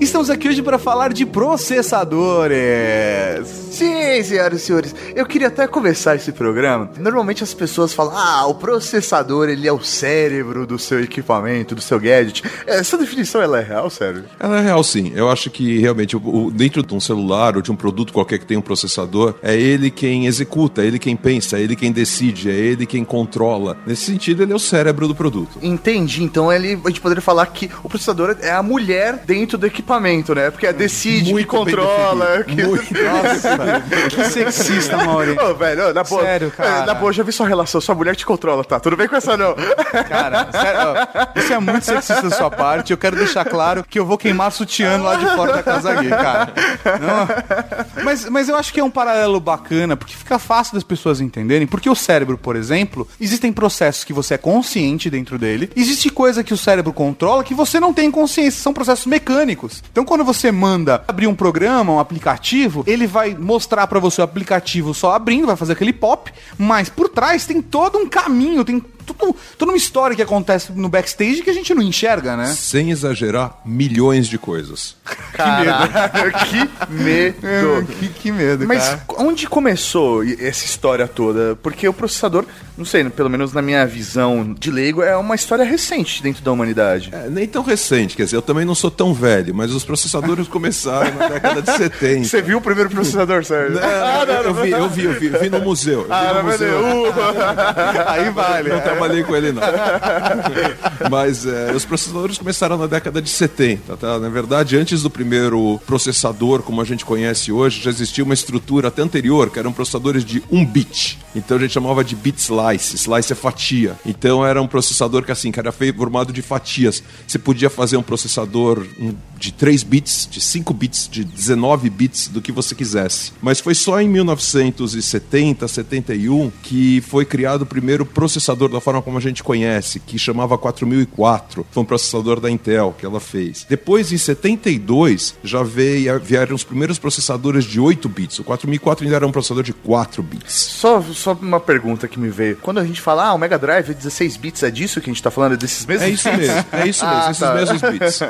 Estamos 0.00 0.30
aqui 0.30 0.48
hoje 0.48 0.62
para 0.62 0.78
falar 0.78 1.12
de 1.12 1.26
processadores. 1.26 3.64
Sim, 3.74 4.22
senhoras 4.22 4.62
e 4.62 4.64
senhores, 4.64 4.94
eu 5.16 5.26
queria 5.26 5.48
até 5.48 5.66
começar 5.66 6.14
esse 6.14 6.30
programa. 6.30 6.88
Normalmente 6.96 7.42
as 7.42 7.52
pessoas 7.52 7.92
falam, 7.92 8.16
ah, 8.16 8.46
o 8.46 8.54
processador 8.54 9.48
ele 9.48 9.66
é 9.66 9.72
o 9.72 9.82
cérebro 9.82 10.64
do 10.64 10.78
seu 10.78 11.02
equipamento, 11.02 11.74
do 11.74 11.80
seu 11.80 11.98
gadget. 11.98 12.44
Essa 12.68 12.96
definição 12.96 13.42
ela 13.42 13.58
é 13.58 13.64
real, 13.64 13.90
sério? 13.90 14.26
Ela 14.38 14.60
é 14.60 14.62
real, 14.62 14.84
sim. 14.84 15.10
Eu 15.16 15.28
acho 15.28 15.50
que 15.50 15.80
realmente 15.80 16.16
dentro 16.52 16.84
de 16.84 16.94
um 16.94 17.00
celular 17.00 17.56
ou 17.56 17.62
de 17.62 17.72
um 17.72 17.76
produto 17.76 18.12
qualquer 18.12 18.38
que 18.38 18.46
tenha 18.46 18.60
um 18.60 18.62
processador, 18.62 19.34
é 19.42 19.56
ele 19.56 19.90
quem 19.90 20.26
executa, 20.26 20.82
é 20.82 20.86
ele 20.86 21.00
quem 21.00 21.16
pensa, 21.16 21.58
é 21.58 21.62
ele 21.62 21.74
quem 21.74 21.90
decide, 21.90 22.50
é 22.50 22.54
ele 22.54 22.86
quem 22.86 23.04
controla. 23.04 23.76
Nesse 23.84 24.04
sentido, 24.04 24.44
ele 24.44 24.52
é 24.52 24.56
o 24.56 24.60
cérebro 24.60 25.08
do 25.08 25.16
produto. 25.16 25.58
Entendi, 25.60 26.22
então 26.22 26.52
ele, 26.52 26.78
gente 26.94 27.00
poderia 27.00 27.20
falar 27.20 27.46
que 27.46 27.70
o 27.82 27.88
processador 27.88 28.36
é 28.40 28.52
a 28.52 28.62
mulher 28.62 29.22
dentro 29.26 29.58
do 29.58 29.66
equipamento, 29.66 30.34
né? 30.34 30.50
Porque 30.50 30.66
é 30.66 30.72
decide, 30.72 31.26
que 31.26 31.32
Muito 31.32 31.52
bem 31.52 31.64
controla. 31.64 32.44
Que... 32.44 32.64
Muito. 32.64 32.94
Nossa, 32.94 33.82
que 34.08 34.24
sexista, 34.30 34.96
Mauri. 34.98 35.36
Ô, 35.38 35.54
velho, 35.54 35.92
na 35.92 36.04
boa. 36.04 36.22
Sério, 36.22 36.50
cara. 36.50 36.86
Na 36.86 36.94
boa, 36.94 37.12
já 37.12 37.22
vi 37.22 37.32
sua 37.32 37.48
relação, 37.48 37.80
sua 37.80 37.94
mulher 37.94 38.14
te 38.14 38.24
controla, 38.24 38.64
tá? 38.64 38.78
Tudo 38.78 38.96
bem 38.96 39.08
com 39.08 39.16
essa 39.16 39.36
não? 39.36 39.54
Cara, 40.08 40.48
sério, 40.52 40.80
ó, 40.82 41.38
isso 41.38 41.52
é 41.52 41.58
muito 41.58 41.84
sexista 41.84 42.28
da 42.28 42.36
sua 42.36 42.50
parte. 42.50 42.92
Eu 42.92 42.98
quero 42.98 43.16
deixar 43.16 43.44
claro 43.44 43.84
que 43.84 43.98
eu 43.98 44.06
vou 44.06 44.18
queimar 44.18 44.52
sutiã 44.52 44.98
lá 44.98 45.16
de 45.16 45.26
fora 45.34 45.54
da 45.54 45.62
casa 45.62 45.94
gay, 45.94 46.10
cara. 46.10 46.52
Não, 47.00 48.04
mas, 48.04 48.28
mas 48.28 48.48
eu 48.48 48.56
acho 48.56 48.72
que 48.72 48.80
é 48.80 48.84
um 48.84 48.90
paralelo 48.90 49.40
bacana, 49.40 49.96
porque 49.96 50.14
fica 50.14 50.38
fácil 50.38 50.74
das 50.74 50.84
pessoas 50.84 51.20
entenderem. 51.20 51.66
Porque 51.66 51.88
o 51.88 51.94
cérebro, 51.94 52.36
por 52.36 52.56
exemplo, 52.56 53.08
existem 53.20 53.52
processos 53.52 54.04
que 54.04 54.12
você 54.12 54.34
é 54.34 54.38
consciente 54.38 55.08
dentro 55.08 55.38
dele, 55.38 55.70
existe 55.74 56.10
coisa 56.10 56.44
que 56.44 56.52
o 56.52 56.56
cérebro 56.56 56.83
controla 56.92 57.44
que 57.44 57.54
você 57.54 57.80
não 57.80 57.92
tem 57.92 58.10
consciência, 58.10 58.62
são 58.62 58.72
processos 58.72 59.06
mecânicos. 59.06 59.82
Então, 59.90 60.04
quando 60.04 60.24
você 60.24 60.50
manda 60.50 61.04
abrir 61.06 61.26
um 61.26 61.34
programa, 61.34 61.92
um 61.92 62.00
aplicativo, 62.00 62.84
ele 62.86 63.06
vai 63.06 63.34
mostrar 63.34 63.86
pra 63.86 64.00
você 64.00 64.20
o 64.20 64.24
aplicativo 64.24 64.94
só 64.94 65.14
abrindo, 65.14 65.46
vai 65.46 65.56
fazer 65.56 65.72
aquele 65.72 65.92
pop, 65.92 66.32
mas 66.58 66.88
por 66.88 67.08
trás 67.08 67.46
tem 67.46 67.60
todo 67.62 67.98
um 67.98 68.08
caminho, 68.08 68.64
tem 68.64 68.82
tudo, 69.06 69.36
toda 69.58 69.70
uma 69.72 69.76
história 69.76 70.14
que 70.16 70.22
acontece 70.22 70.72
no 70.72 70.88
backstage 70.88 71.42
que 71.42 71.50
a 71.50 71.54
gente 71.54 71.74
não 71.74 71.82
enxerga, 71.82 72.36
né? 72.36 72.46
Sem 72.56 72.90
exagerar, 72.90 73.58
milhões 73.64 74.26
de 74.26 74.38
coisas. 74.38 74.96
Caralho, 75.32 76.32
que 76.48 76.92
medo. 76.92 77.86
que, 77.98 78.08
que 78.08 78.32
medo, 78.32 78.66
Mas 78.66 78.84
cara. 78.88 79.02
onde 79.18 79.46
começou 79.48 80.22
essa 80.24 80.64
história 80.64 81.06
toda? 81.08 81.56
Porque 81.62 81.88
o 81.88 81.92
processador, 81.92 82.44
não 82.76 82.84
sei, 82.84 83.04
pelo 83.10 83.28
menos 83.30 83.52
na 83.52 83.60
minha 83.62 83.86
visão 83.86 84.54
de 84.58 84.70
leigo, 84.70 85.02
é 85.02 85.16
uma 85.16 85.34
história 85.34 85.64
recente 85.64 86.22
dentro 86.22 86.42
da 86.42 86.52
humanidade. 86.52 87.10
É, 87.12 87.28
nem 87.28 87.46
tão 87.46 87.62
recente, 87.62 88.16
quer 88.16 88.24
dizer, 88.24 88.36
eu 88.36 88.42
também 88.42 88.64
não 88.64 88.74
sou 88.74 88.90
tão 88.90 89.12
velho, 89.12 89.54
mas 89.54 89.72
os 89.72 89.84
processadores 89.84 90.48
começaram 90.48 91.14
na 91.14 91.28
década 91.28 91.62
de 91.62 91.70
70. 91.76 92.24
Você 92.28 92.40
viu 92.42 92.58
o 92.58 92.60
primeiro 92.60 92.90
processador, 92.90 93.44
Sérgio? 93.44 93.78
Não, 93.80 94.42
eu, 94.42 94.54
vi, 94.54 94.70
eu 94.70 94.88
vi, 94.88 95.04
eu 95.04 95.12
vi, 95.12 95.26
eu 95.26 95.40
vi 95.40 95.50
no 95.50 95.60
museu. 95.60 96.00
Eu 96.00 96.04
vi 96.06 96.12
Ah, 96.12 96.32
no 96.32 96.34
não, 96.42 96.50
museu. 96.50 96.80
meu 96.80 97.04
Aí 98.08 98.30
vale. 98.30 98.68
Não 98.70 98.80
trabalhei 98.94 99.22
com 99.22 99.36
ele, 99.36 99.52
não. 99.52 99.62
Mas 101.10 101.46
é, 101.46 101.72
os 101.72 101.84
processadores 101.84 102.38
começaram 102.38 102.76
na 102.76 102.86
década 102.86 103.20
de 103.20 103.28
70, 103.28 103.96
tá? 103.96 104.18
Na 104.18 104.28
verdade, 104.28 104.76
antes 104.76 105.02
do 105.02 105.10
primeiro 105.10 105.80
processador, 105.86 106.62
como 106.62 106.80
a 106.80 106.84
gente 106.84 107.04
conhece 107.04 107.52
hoje, 107.52 107.82
já 107.82 107.90
existia 107.90 108.24
uma 108.24 108.34
estrutura 108.34 108.88
até 108.88 109.02
anterior, 109.02 109.50
que 109.50 109.58
eram 109.58 109.72
processadores 109.72 110.24
de 110.24 110.42
1 110.50 110.64
bit. 110.64 111.18
Então 111.34 111.56
a 111.56 111.60
gente 111.60 111.72
chamava 111.72 112.04
de 112.04 112.14
bit 112.14 112.38
slice. 112.40 112.96
Slice 112.96 113.32
é 113.32 113.36
fatia. 113.36 113.96
Então 114.06 114.46
era 114.46 114.60
um 114.62 114.66
processador 114.66 115.24
que 115.24 115.32
assim, 115.32 115.50
que 115.50 115.58
era 115.58 115.72
formado 115.72 116.32
de 116.32 116.42
fatias. 116.42 117.02
Você 117.26 117.38
podia 117.38 117.68
fazer 117.68 117.96
um 117.96 118.02
processador 118.02 118.86
um, 118.98 119.14
de 119.38 119.52
3 119.52 119.82
bits, 119.82 120.28
de 120.30 120.40
5 120.40 120.72
bits, 120.72 121.08
de 121.10 121.24
19 121.24 121.90
bits, 121.90 122.28
do 122.28 122.40
que 122.40 122.52
você 122.52 122.74
quisesse. 122.74 123.32
Mas 123.42 123.60
foi 123.60 123.74
só 123.74 124.00
em 124.00 124.08
1970, 124.08 125.66
71 125.66 126.50
que 126.62 127.00
foi 127.02 127.24
criado 127.24 127.62
o 127.62 127.66
primeiro 127.66 128.06
processador 128.06 128.68
da 128.68 128.80
forma 128.84 129.02
como 129.02 129.18
a 129.18 129.20
gente 129.20 129.42
conhece, 129.42 129.98
que 129.98 130.18
chamava 130.18 130.56
4004. 130.58 131.66
Foi 131.70 131.82
um 131.82 131.86
processador 131.86 132.38
da 132.40 132.50
Intel 132.50 132.94
que 132.98 133.04
ela 133.06 133.18
fez. 133.20 133.66
Depois, 133.68 134.12
em 134.12 134.18
72, 134.18 135.34
já 135.42 135.62
veio, 135.62 136.18
vieram 136.20 136.54
os 136.54 136.62
primeiros 136.64 136.98
processadores 136.98 137.64
de 137.64 137.80
8 137.80 138.08
bits. 138.08 138.38
O 138.40 138.44
4004 138.44 139.04
ainda 139.04 139.16
era 139.16 139.26
um 139.26 139.32
processador 139.32 139.62
de 139.64 139.72
4 139.72 140.22
bits. 140.22 140.52
Só, 140.52 141.00
só 141.02 141.32
uma 141.32 141.58
pergunta 141.60 142.06
que 142.06 142.18
me 142.18 142.28
veio. 142.28 142.56
Quando 142.56 142.78
a 142.78 142.84
gente 142.84 143.00
fala, 143.00 143.26
ah, 143.28 143.34
o 143.34 143.38
Mega 143.38 143.58
Drive 143.58 143.90
é 143.90 143.94
16 143.94 144.36
bits, 144.36 144.62
é 144.62 144.70
disso 144.70 145.00
que 145.00 145.08
a 145.10 145.12
gente 145.12 145.22
tá 145.22 145.30
falando? 145.30 145.54
É 145.54 145.56
desses 145.56 145.86
mesmos 145.86 146.04
É 146.06 146.10
isso 146.10 146.28
mesmo, 146.32 146.64
é 146.72 146.88
isso 146.88 147.04
mesmo, 147.06 147.20
Ah, 147.22 147.30
esses 147.30 147.40
tá. 147.40 147.54
mesmos 147.54 147.80
bits. 147.82 148.20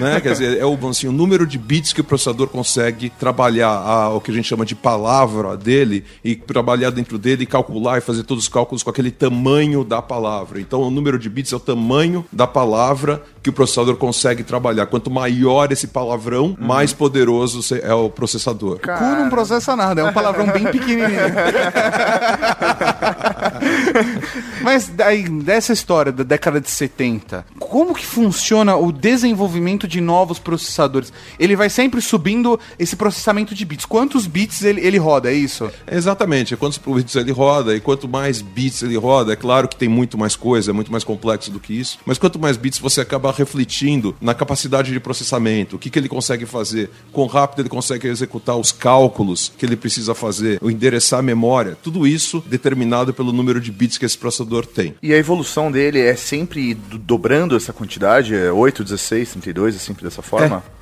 né? 0.00 0.20
Quer 0.22 0.32
dizer, 0.32 0.58
é 0.58 0.64
o, 0.66 0.88
assim, 0.88 1.06
o 1.06 1.12
número 1.12 1.46
de 1.46 1.58
bits 1.58 1.92
que 1.92 2.00
o 2.00 2.04
processador 2.04 2.48
consegue 2.48 3.10
trabalhar 3.10 3.68
a- 3.70 4.08
o 4.10 4.20
que 4.20 4.30
a 4.30 4.34
gente 4.34 4.48
chama 4.48 4.64
de 4.66 4.74
palavra 4.74 5.56
dele 5.56 6.04
e 6.24 6.34
trabalhar 6.34 6.90
dentro 6.90 7.18
dele 7.18 7.44
e 7.44 7.46
calcular 7.46 7.98
e 7.98 8.00
fazer 8.00 8.22
todos 8.24 8.44
os 8.44 8.48
cálculos 8.48 8.82
com 8.82 8.90
aquele 8.90 9.10
tamanho 9.10 9.84
da 9.84 9.99
palavra. 10.02 10.60
Então, 10.60 10.82
o 10.82 10.90
número 10.90 11.18
de 11.18 11.28
bits 11.28 11.52
é 11.52 11.56
o 11.56 11.60
tamanho 11.60 12.24
da 12.32 12.46
palavra 12.46 13.22
que 13.42 13.50
o 13.50 13.52
processador 13.52 13.96
consegue 13.96 14.42
trabalhar. 14.42 14.86
Quanto 14.86 15.10
maior 15.10 15.70
esse 15.72 15.86
palavrão, 15.86 16.56
mais 16.58 16.92
poderoso 16.92 17.60
é 17.82 17.94
o 17.94 18.10
processador. 18.10 18.80
Cu 18.80 18.90
não 18.90 19.30
processa 19.30 19.74
nada, 19.74 20.00
é 20.00 20.04
um 20.04 20.12
palavrão 20.12 20.46
bem 20.46 20.64
pequenininho. 20.64 21.10
Mas 24.62 24.88
daí, 24.88 25.28
dessa 25.28 25.72
história 25.72 26.12
da 26.12 26.22
década 26.22 26.60
de 26.60 26.70
70, 26.70 27.46
como 27.58 27.94
que 27.94 28.04
funciona 28.04 28.76
o 28.76 28.92
desenvolvimento 28.92 29.88
de 29.88 30.00
novos 30.00 30.38
processadores? 30.38 31.12
Ele 31.38 31.56
vai 31.56 31.70
sempre 31.70 32.00
subindo 32.00 32.58
esse 32.78 32.96
processamento 32.96 33.54
de 33.54 33.64
bits. 33.64 33.86
Quantos 33.86 34.26
bits 34.26 34.62
ele, 34.62 34.86
ele 34.86 34.98
roda, 34.98 35.30
é 35.30 35.34
isso? 35.34 35.70
Exatamente, 35.90 36.56
quantos 36.56 36.78
bits 36.78 37.16
ele 37.16 37.32
roda 37.32 37.74
e 37.74 37.80
quanto 37.80 38.08
mais 38.08 38.42
bits 38.42 38.82
ele 38.82 38.96
roda, 38.96 39.32
é 39.32 39.36
claro 39.36 39.68
que 39.68 39.76
tem 39.76 39.88
muito 39.90 40.16
mais 40.16 40.36
coisa, 40.36 40.70
é 40.70 40.72
muito 40.74 40.90
mais 40.90 41.04
complexo 41.04 41.50
do 41.50 41.60
que 41.60 41.72
isso, 41.78 41.98
mas 42.06 42.16
quanto 42.18 42.38
mais 42.38 42.56
bits 42.56 42.78
você 42.78 43.00
acaba 43.00 43.30
refletindo 43.32 44.14
na 44.20 44.32
capacidade 44.34 44.92
de 44.92 45.00
processamento, 45.00 45.76
o 45.76 45.78
que, 45.78 45.90
que 45.90 45.98
ele 45.98 46.08
consegue 46.08 46.46
fazer, 46.46 46.88
quão 47.12 47.26
rápido 47.26 47.60
ele 47.60 47.68
consegue 47.68 48.08
executar 48.08 48.56
os 48.56 48.72
cálculos 48.72 49.52
que 49.58 49.66
ele 49.66 49.76
precisa 49.76 50.14
fazer, 50.14 50.58
o 50.62 50.70
endereçar 50.70 51.18
a 51.18 51.22
memória, 51.22 51.76
tudo 51.82 52.06
isso 52.06 52.42
determinado 52.46 53.12
pelo 53.12 53.32
número 53.32 53.60
de 53.60 53.70
bits 53.70 53.98
que 53.98 54.04
esse 54.06 54.16
processador 54.16 54.64
tem. 54.66 54.94
E 55.02 55.12
a 55.12 55.16
evolução 55.18 55.70
dele 55.70 55.98
é 56.00 56.14
sempre 56.16 56.74
do- 56.74 56.98
dobrando 56.98 57.56
essa 57.56 57.72
quantidade? 57.72 58.34
É 58.34 58.52
8, 58.52 58.84
16, 58.84 59.30
32, 59.32 59.76
é 59.76 59.78
sempre 59.78 60.04
dessa 60.04 60.22
forma? 60.22 60.62
É, 60.66 60.79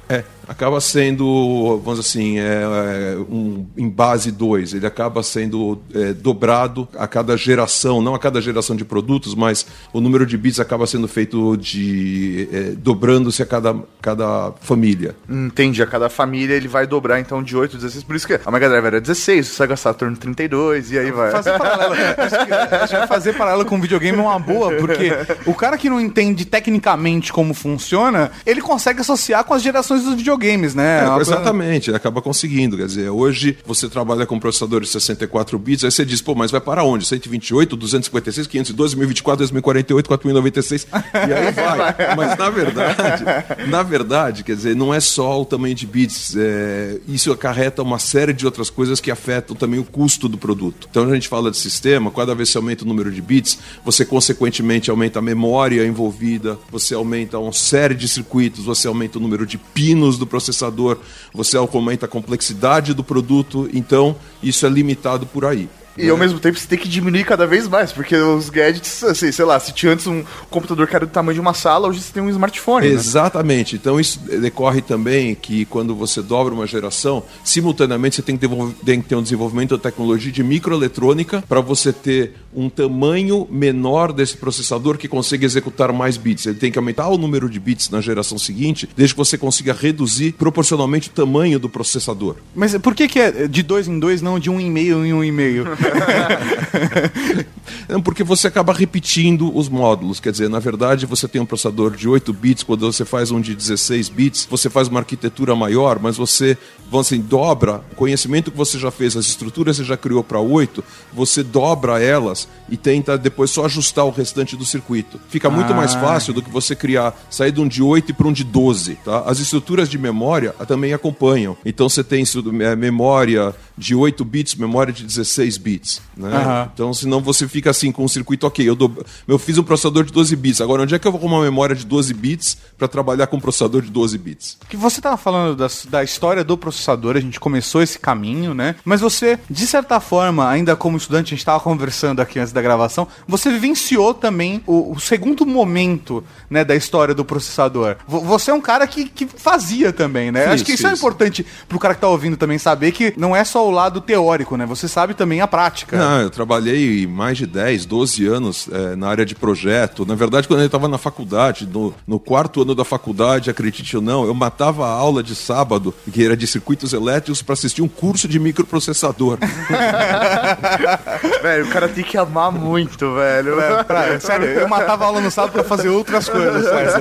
acaba 0.49 0.81
sendo, 0.81 1.81
vamos 1.85 2.01
dizer 2.01 2.09
assim, 2.09 2.39
é, 2.39 2.43
é, 2.43 3.17
um, 3.31 3.67
em 3.77 3.89
base 3.89 4.33
2. 4.33 4.75
Ele 4.75 4.87
acaba 4.87 5.23
sendo 5.23 5.81
é, 5.95 6.15
dobrado 6.15 6.89
a 6.97 7.07
cada 7.07 7.37
geração, 7.37 8.01
não 8.01 8.15
a 8.15 8.19
cada 8.19 8.41
geração 8.41 8.75
de 8.75 8.85
produtos, 8.85 9.35
mas 9.35 9.67
o 9.93 10.01
número 10.01 10.25
de 10.25 10.39
bits 10.39 10.59
acaba 10.59 10.87
sendo 10.87 11.07
feito 11.07 11.57
de. 11.57 12.49
é, 12.51 12.63
dobrando-se 12.71 13.43
a 13.43 13.47
cada, 13.47 13.77
cada 14.01 14.53
família. 14.61 15.15
Entendi, 15.29 15.83
a 15.83 15.87
cada 15.87 16.09
família 16.09 16.55
ele 16.55 16.69
vai 16.69 16.87
dobrar 16.87 17.21
então 17.21 17.43
de 17.43 17.55
8, 17.55 17.77
16. 17.77 18.05
Por 18.05 18.17
isso 18.17 18.27
que 18.27 18.41
a 18.43 18.51
Mega 18.51 18.69
Drive 18.69 18.87
era 18.87 19.01
16, 19.01 19.51
o 19.51 19.55
Sega 19.55 19.77
Saturn 19.77 20.17
32 20.17 20.93
e 20.93 20.99
aí 20.99 21.11
vai. 21.11 21.31
Fazer 21.31 21.59
paralelo. 21.59 21.95
Acho 22.17 22.47
que, 22.47 22.53
acho 22.53 23.01
que 23.01 23.07
fazer 23.07 23.35
paralelo 23.35 23.67
com 23.67 23.79
videogame 23.81 24.19
é 24.19 24.23
uma 24.23 24.39
boa, 24.39 24.73
porque 24.77 25.13
o 25.45 25.55
cara 25.55 25.77
que 25.77 25.91
não 25.91 26.01
entende 26.01 26.47
tecnicamente 26.47 27.33
como 27.33 27.53
funciona, 27.53 28.31
ele 28.47 28.63
consegue 28.63 29.01
associar 29.01 29.45
com 29.45 29.53
as 29.53 29.63
gerações 29.63 29.98
dos 30.05 30.15
videogames, 30.15 30.75
né? 30.75 31.05
É, 31.05 31.09
coisa- 31.11 31.35
exatamente, 31.35 31.91
ele 31.91 31.97
acaba 31.97 32.21
conseguindo. 32.23 32.77
Quer 32.77 32.87
dizer, 32.87 33.11
hoje 33.11 33.57
você 33.67 33.89
trabalha 33.89 34.27
com 34.27 34.39
processador 34.39 34.81
de 34.81 34.89
64 34.89 35.59
bits, 35.59 35.85
aí 35.85 35.91
você 35.91 36.05
diz, 36.05 36.21
pô, 36.21 36.35
mas 36.35 36.51
vai 36.51 36.61
para 36.61 36.83
onde? 36.85 37.07
128, 37.07 37.77
256, 37.77 38.47
512, 38.47 38.97
1024, 38.97 39.39
2048, 39.39 40.07
4096, 40.09 40.87
e 41.15 41.33
aí 41.33 41.53
vai. 41.53 42.17
Mas 42.17 42.39
na 42.39 42.51
verdade, 42.51 43.25
na 43.69 43.83
verdade, 43.83 44.45
quer 44.45 44.55
dizer, 44.57 44.77
não 44.77 44.93
é 44.93 45.01
só 45.01 45.41
o 45.41 45.45
tamanho 45.45 45.75
de 45.75 45.87
bits, 45.87 46.35
é, 46.37 46.99
isso 47.09 47.31
acarreta 47.33 47.83
uma 47.83 47.99
série 47.99 48.33
de 48.33 48.45
outras 48.47 48.71
coisas 48.71 49.01
que 49.01 49.11
afetam 49.11 49.55
também 49.57 49.79
o 49.81 49.85
custo 49.85 50.29
do 50.29 50.39
produto. 50.39 50.89
Então 50.91 51.05
a 51.11 51.15
gente 51.15 51.29
fala 51.29 51.51
de 51.51 51.57
sistema, 51.57 52.11
cada 52.11 52.35
vez 52.35 52.49
que 52.49 52.53
você 52.53 52.59
aumenta 52.59 52.85
o 52.85 52.87
número 52.89 53.11
de 53.11 53.21
bits, 53.23 53.59
você 53.85 54.05
consequentemente 54.05 54.91
aumenta 54.91 55.19
a 55.19 55.23
memória 55.23 55.87
envolvida, 55.87 56.59
você 56.71 56.95
aumenta 56.95 57.39
uma 57.39 57.53
série 57.53 57.95
de 57.95 58.09
circuitos, 58.09 58.65
você 58.65 58.87
aumenta 58.89 59.19
o 59.19 59.21
número 59.21 59.47
de 59.47 59.59
pinos 59.89 60.19
do 60.19 60.27
processador, 60.27 60.99
você 61.33 61.57
aumenta 61.57 62.05
a 62.05 62.09
complexidade 62.09 62.93
do 62.93 63.03
produto, 63.03 63.71
então 63.73 64.15
isso 64.43 64.67
é 64.67 64.69
limitado 64.69 65.25
por 65.25 65.47
aí. 65.47 65.67
E 65.99 66.09
ao 66.09 66.17
mesmo 66.17 66.39
tempo 66.39 66.59
você 66.59 66.67
tem 66.67 66.79
que 66.79 66.89
diminuir 66.89 67.25
cada 67.25 67.47
vez 67.47 67.67
mais, 67.69 67.93
porque 67.93 68.15
os 68.17 68.49
gadgets, 68.51 69.03
assim, 69.05 69.33
sei 69.33 69.45
lá, 69.45 69.59
se 69.59 69.73
tinha 69.73 69.93
antes 69.93 70.07
um 70.07 70.25
computador 70.51 70.87
que 70.87 70.95
era 70.97 71.07
do 71.07 71.13
tamanho 71.13 71.35
de 71.35 71.41
uma 71.41 71.55
sala, 71.55 71.89
hoje 71.89 72.01
você 72.01 72.13
tem 72.13 72.23
um 72.23 72.31
smartphone. 72.31 72.89
né? 72.89 72.95
Exatamente. 72.95 73.77
Então 73.77 73.99
isso 73.99 74.21
decorre 74.21 74.81
também 74.81 75.35
que 75.35 75.65
quando 75.65 75.95
você 75.95 76.23
dobra 76.23 76.55
uma 76.55 76.67
geração, 76.67 77.23
simultaneamente 77.43 78.17
você 78.17 78.23
tem 78.23 78.37
que, 78.37 78.49
tem 78.85 79.01
que 79.01 79.09
ter 79.09 79.17
um 79.17 79.23
desenvolvimento 79.23 79.77
da 79.77 79.83
tecnologia 79.83 80.31
de 80.31 80.43
microeletrônica 80.43 81.43
para 81.49 81.61
você 81.61 81.93
ter 81.93 82.35
um 82.55 82.69
tamanho 82.69 83.47
menor 83.51 84.13
desse 84.13 84.37
processador 84.37 84.97
que 84.97 85.09
consiga 85.09 85.45
executar 85.45 85.93
mais 85.93 86.17
bits. 86.17 86.47
Ele 86.47 86.59
tem 86.59 86.73
que 86.73 86.79
aumentar 86.79 87.09
o 87.09 87.19
número 87.19 87.49
de 87.49 87.61
bits 87.61 87.91
na 87.91 88.01
geração 88.01 88.39
seguinte, 88.39 88.89
desde 88.97 89.15
que 89.15 89.19
você 89.19 89.37
consiga 89.37 89.73
reduzir 89.73 90.33
proporcionalmente 90.33 91.09
o 91.09 91.13
tamanho 91.13 91.59
do 91.59 91.69
processador. 91.69 92.37
Mas 92.55 92.77
por 92.79 92.95
que, 92.95 93.09
que 93.09 93.19
é 93.19 93.47
de 93.47 93.63
dois 93.63 93.89
em 93.89 93.99
dois, 93.99 94.23
não 94.23 94.39
de 94.39 94.51
um 94.51 94.61
em 94.61 94.71
meio 94.71 95.05
em 95.05 95.13
um 95.13 95.23
e 95.23 95.31
meio? 95.31 95.67
Não, 97.89 98.03
porque 98.03 98.23
você 98.23 98.47
acaba 98.47 98.73
repetindo 98.73 99.55
os 99.57 99.69
módulos. 99.69 100.21
Quer 100.21 100.31
dizer, 100.31 100.49
na 100.49 100.59
verdade, 100.59 101.07
você 101.07 101.27
tem 101.27 101.41
um 101.41 101.47
processador 101.47 101.97
de 101.97 102.09
8 102.09 102.33
bits, 102.33 102.63
quando 102.63 102.91
você 102.91 103.05
faz 103.05 103.31
um 103.31 103.41
de 103.41 103.55
16 103.55 104.09
bits, 104.11 104.47
você 104.51 104.69
faz 104.69 104.89
uma 104.89 105.01
arquitetura 105.01 105.55
maior, 105.57 105.99
mas 105.99 106.17
você, 106.17 106.57
vamos 106.91 107.07
assim, 107.07 107.21
dobra 107.21 107.83
o 107.93 107.95
conhecimento 107.95 108.51
que 108.51 108.57
você 108.57 108.79
já 108.79 108.91
fez, 108.91 109.17
as 109.17 109.27
estruturas 109.27 109.77
que 109.77 109.83
você 109.83 109.89
já 109.89 109.97
criou 109.97 110.23
para 110.23 110.39
8, 110.39 110.85
você 111.13 111.43
dobra 111.43 112.03
elas 112.03 112.49
e 112.69 112.77
tenta 112.77 113.17
depois 113.17 113.51
só 113.51 113.65
ajustar 113.65 114.05
o 114.05 114.11
restante 114.11 114.57
do 114.57 114.65
circuito. 114.65 115.19
Fica 115.29 115.49
muito 115.49 115.75
mais 115.75 115.95
fácil 115.95 116.35
do 116.35 116.43
que 116.43 116.51
você 116.51 116.77
criar, 116.77 117.19
sair 117.31 117.53
de 117.53 117.61
um 117.61 117.69
de 117.69 117.83
8 117.83 118.15
para 118.15 118.29
um 118.29 118.33
de 118.33 118.45
12. 118.45 118.97
Tá? 118.97 119.21
As 119.27 119.39
estruturas 119.39 119.89
de 119.89 119.99
memória 119.99 120.55
também 120.67 120.93
acompanham. 120.93 121.57
Então 121.65 121.89
você 121.89 122.05
tem 122.05 122.25
é, 122.61 122.77
memória 122.77 123.55
de 123.77 123.95
8 123.95 124.25
bits, 124.25 124.55
memória 124.57 124.93
de 124.93 125.05
16 125.05 125.57
bits. 125.57 125.68
Né? 126.17 126.35
Aham. 126.37 126.71
Então, 126.75 126.93
senão 126.95 127.21
você 127.21 127.47
fica 127.47 127.71
assim 127.71 127.93
com 127.93 128.05
um 128.05 128.09
circuito, 128.09 128.47
ok, 128.47 128.69
eu, 128.69 128.75
dou, 128.75 128.91
eu 129.27 129.39
fiz 129.39 129.59
um 129.59 129.63
processador 129.63 130.05
de 130.05 130.13
12 130.13 130.35
bits, 130.37 130.61
agora 130.61 130.83
onde 130.83 130.95
é 130.95 130.99
que 130.99 131.07
eu 131.07 131.13
vou 131.13 131.21
arrumar 131.21 131.37
uma 131.39 131.45
memória 131.45 131.75
de 131.77 131.85
12 131.87 132.13
bits 132.15 132.57
para 132.77 132.89
trabalhar 132.89 133.27
com 133.27 133.37
um 133.37 133.41
processador 133.41 133.83
de 133.83 133.91
12 133.91 134.19
bits? 134.19 134.59
Que 134.69 134.77
você 134.77 135.01
tava 135.01 135.17
falando 135.17 135.57
da, 135.57 135.67
da 135.89 136.03
história 136.05 136.43
do 136.43 136.57
processador, 136.57 137.17
a 137.17 137.21
gente 137.21 137.39
começou 137.39 137.83
esse 137.83 137.99
caminho, 137.99 138.55
né? 138.55 138.75
Mas 138.85 139.01
você, 139.01 139.39
de 139.49 139.67
certa 139.67 140.01
forma, 140.01 140.49
ainda 140.49 140.75
como 140.77 140.97
estudante, 140.97 141.35
a 141.35 141.37
gente 141.37 141.45
tava 141.45 141.61
conversando 141.61 142.21
aqui 142.21 142.39
antes 142.39 142.53
da 142.53 142.63
gravação, 142.63 143.07
você 143.27 143.51
vivenciou 143.51 144.15
também 144.15 144.63
o, 144.67 144.93
o 144.93 145.01
segundo 145.01 145.45
momento, 145.47 146.25
né, 146.49 146.65
da 146.65 146.75
história 146.75 147.15
do 147.15 147.25
processador. 147.25 147.97
Vo- 148.07 148.21
Você 148.21 148.51
é 148.51 148.55
um 148.55 148.61
cara 148.61 148.87
que, 148.87 149.09
que 149.09 149.27
fazia 149.27 149.93
também, 149.93 150.31
né? 150.33 150.45
Fiz, 150.45 150.53
Acho 150.55 150.65
que 150.65 150.73
isso 150.73 150.87
é 150.87 150.91
fiz. 150.91 150.99
importante 150.99 151.45
pro 151.69 151.79
cara 151.79 151.95
que 151.95 152.01
tá 152.01 152.09
ouvindo 152.09 152.37
também 152.37 152.59
saber 152.59 152.93
que 152.93 153.13
não 153.17 153.35
é 153.35 153.45
só 153.45 153.67
o 153.67 153.71
lado 153.71 154.01
teórico, 154.01 154.57
né? 154.57 154.65
Você 154.67 154.89
sabe 154.89 155.15
também 155.15 155.41
a 155.41 155.47
prática. 155.59 155.97
Não, 155.97 156.21
eu 156.23 156.31
trabalhei 156.31 157.05
mais 157.07 157.37
de 157.37 157.45
10, 157.47 157.85
12 157.85 158.27
anos 158.29 158.69
eh, 158.71 158.95
na 158.95 159.09
área 159.09 159.27
de 159.27 159.35
projeto. 159.35 160.07
Na 160.07 160.15
verdade, 160.15 160.47
quando 160.47 160.61
eu 160.61 160.67
estava 160.67 160.87
na 160.87 160.99
faculdade, 160.99 161.67
no, 161.67 161.93
no 162.07 162.21
quarto 162.21 162.63
ano 162.63 162.77
da 162.77 162.85
faculdade, 162.85 163.51
acredite 163.51 163.97
ou 163.97 164.03
não, 164.03 164.25
eu 164.25 164.33
matava 164.35 164.87
a 164.87 164.91
aula 164.91 165.21
de 165.21 165.35
sábado, 165.35 165.93
que 166.13 166.25
era 166.25 166.37
de 166.37 166.47
circuitos 166.47 166.93
elétricos, 166.93 167.43
para 167.43 167.55
assistir 167.55 167.83
um 167.83 167.89
curso 167.89 168.29
de 168.29 168.39
microprocessador. 168.39 169.39
Velho, 171.43 171.67
o 171.67 171.71
cara 171.71 171.89
tem 171.89 172.05
que 172.05 172.17
amar 172.17 172.53
muito, 172.53 173.15
velho. 173.15 173.61
É, 173.61 173.83
pra- 173.85 174.21
sério, 174.21 174.47
eu 174.47 174.69
matava 174.69 175.05
aula 175.07 175.21
no 175.21 175.31
sábado 175.31 175.53
pra 175.53 175.65
fazer 175.65 175.89
outras 175.89 176.29
coisas. 176.29 176.65
sério. 176.65 176.93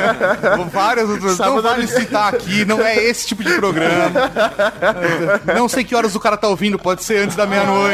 Várias 0.72 1.08
outras 1.08 1.38
Não 1.38 1.46
Sábado- 1.46 1.62
vale 1.62 1.86
citar 1.86 2.34
aqui, 2.34 2.64
não 2.64 2.80
é 2.80 2.96
esse 3.04 3.26
tipo 3.26 3.42
de 3.44 3.52
programa. 3.54 4.30
Não 5.54 5.68
sei 5.68 5.84
que 5.84 5.94
horas 5.94 6.14
o 6.14 6.20
cara 6.20 6.36
tá 6.36 6.48
ouvindo, 6.48 6.78
pode 6.78 7.02
ser 7.02 7.24
antes 7.24 7.36
da 7.36 7.46
meia-noite. 7.46 7.89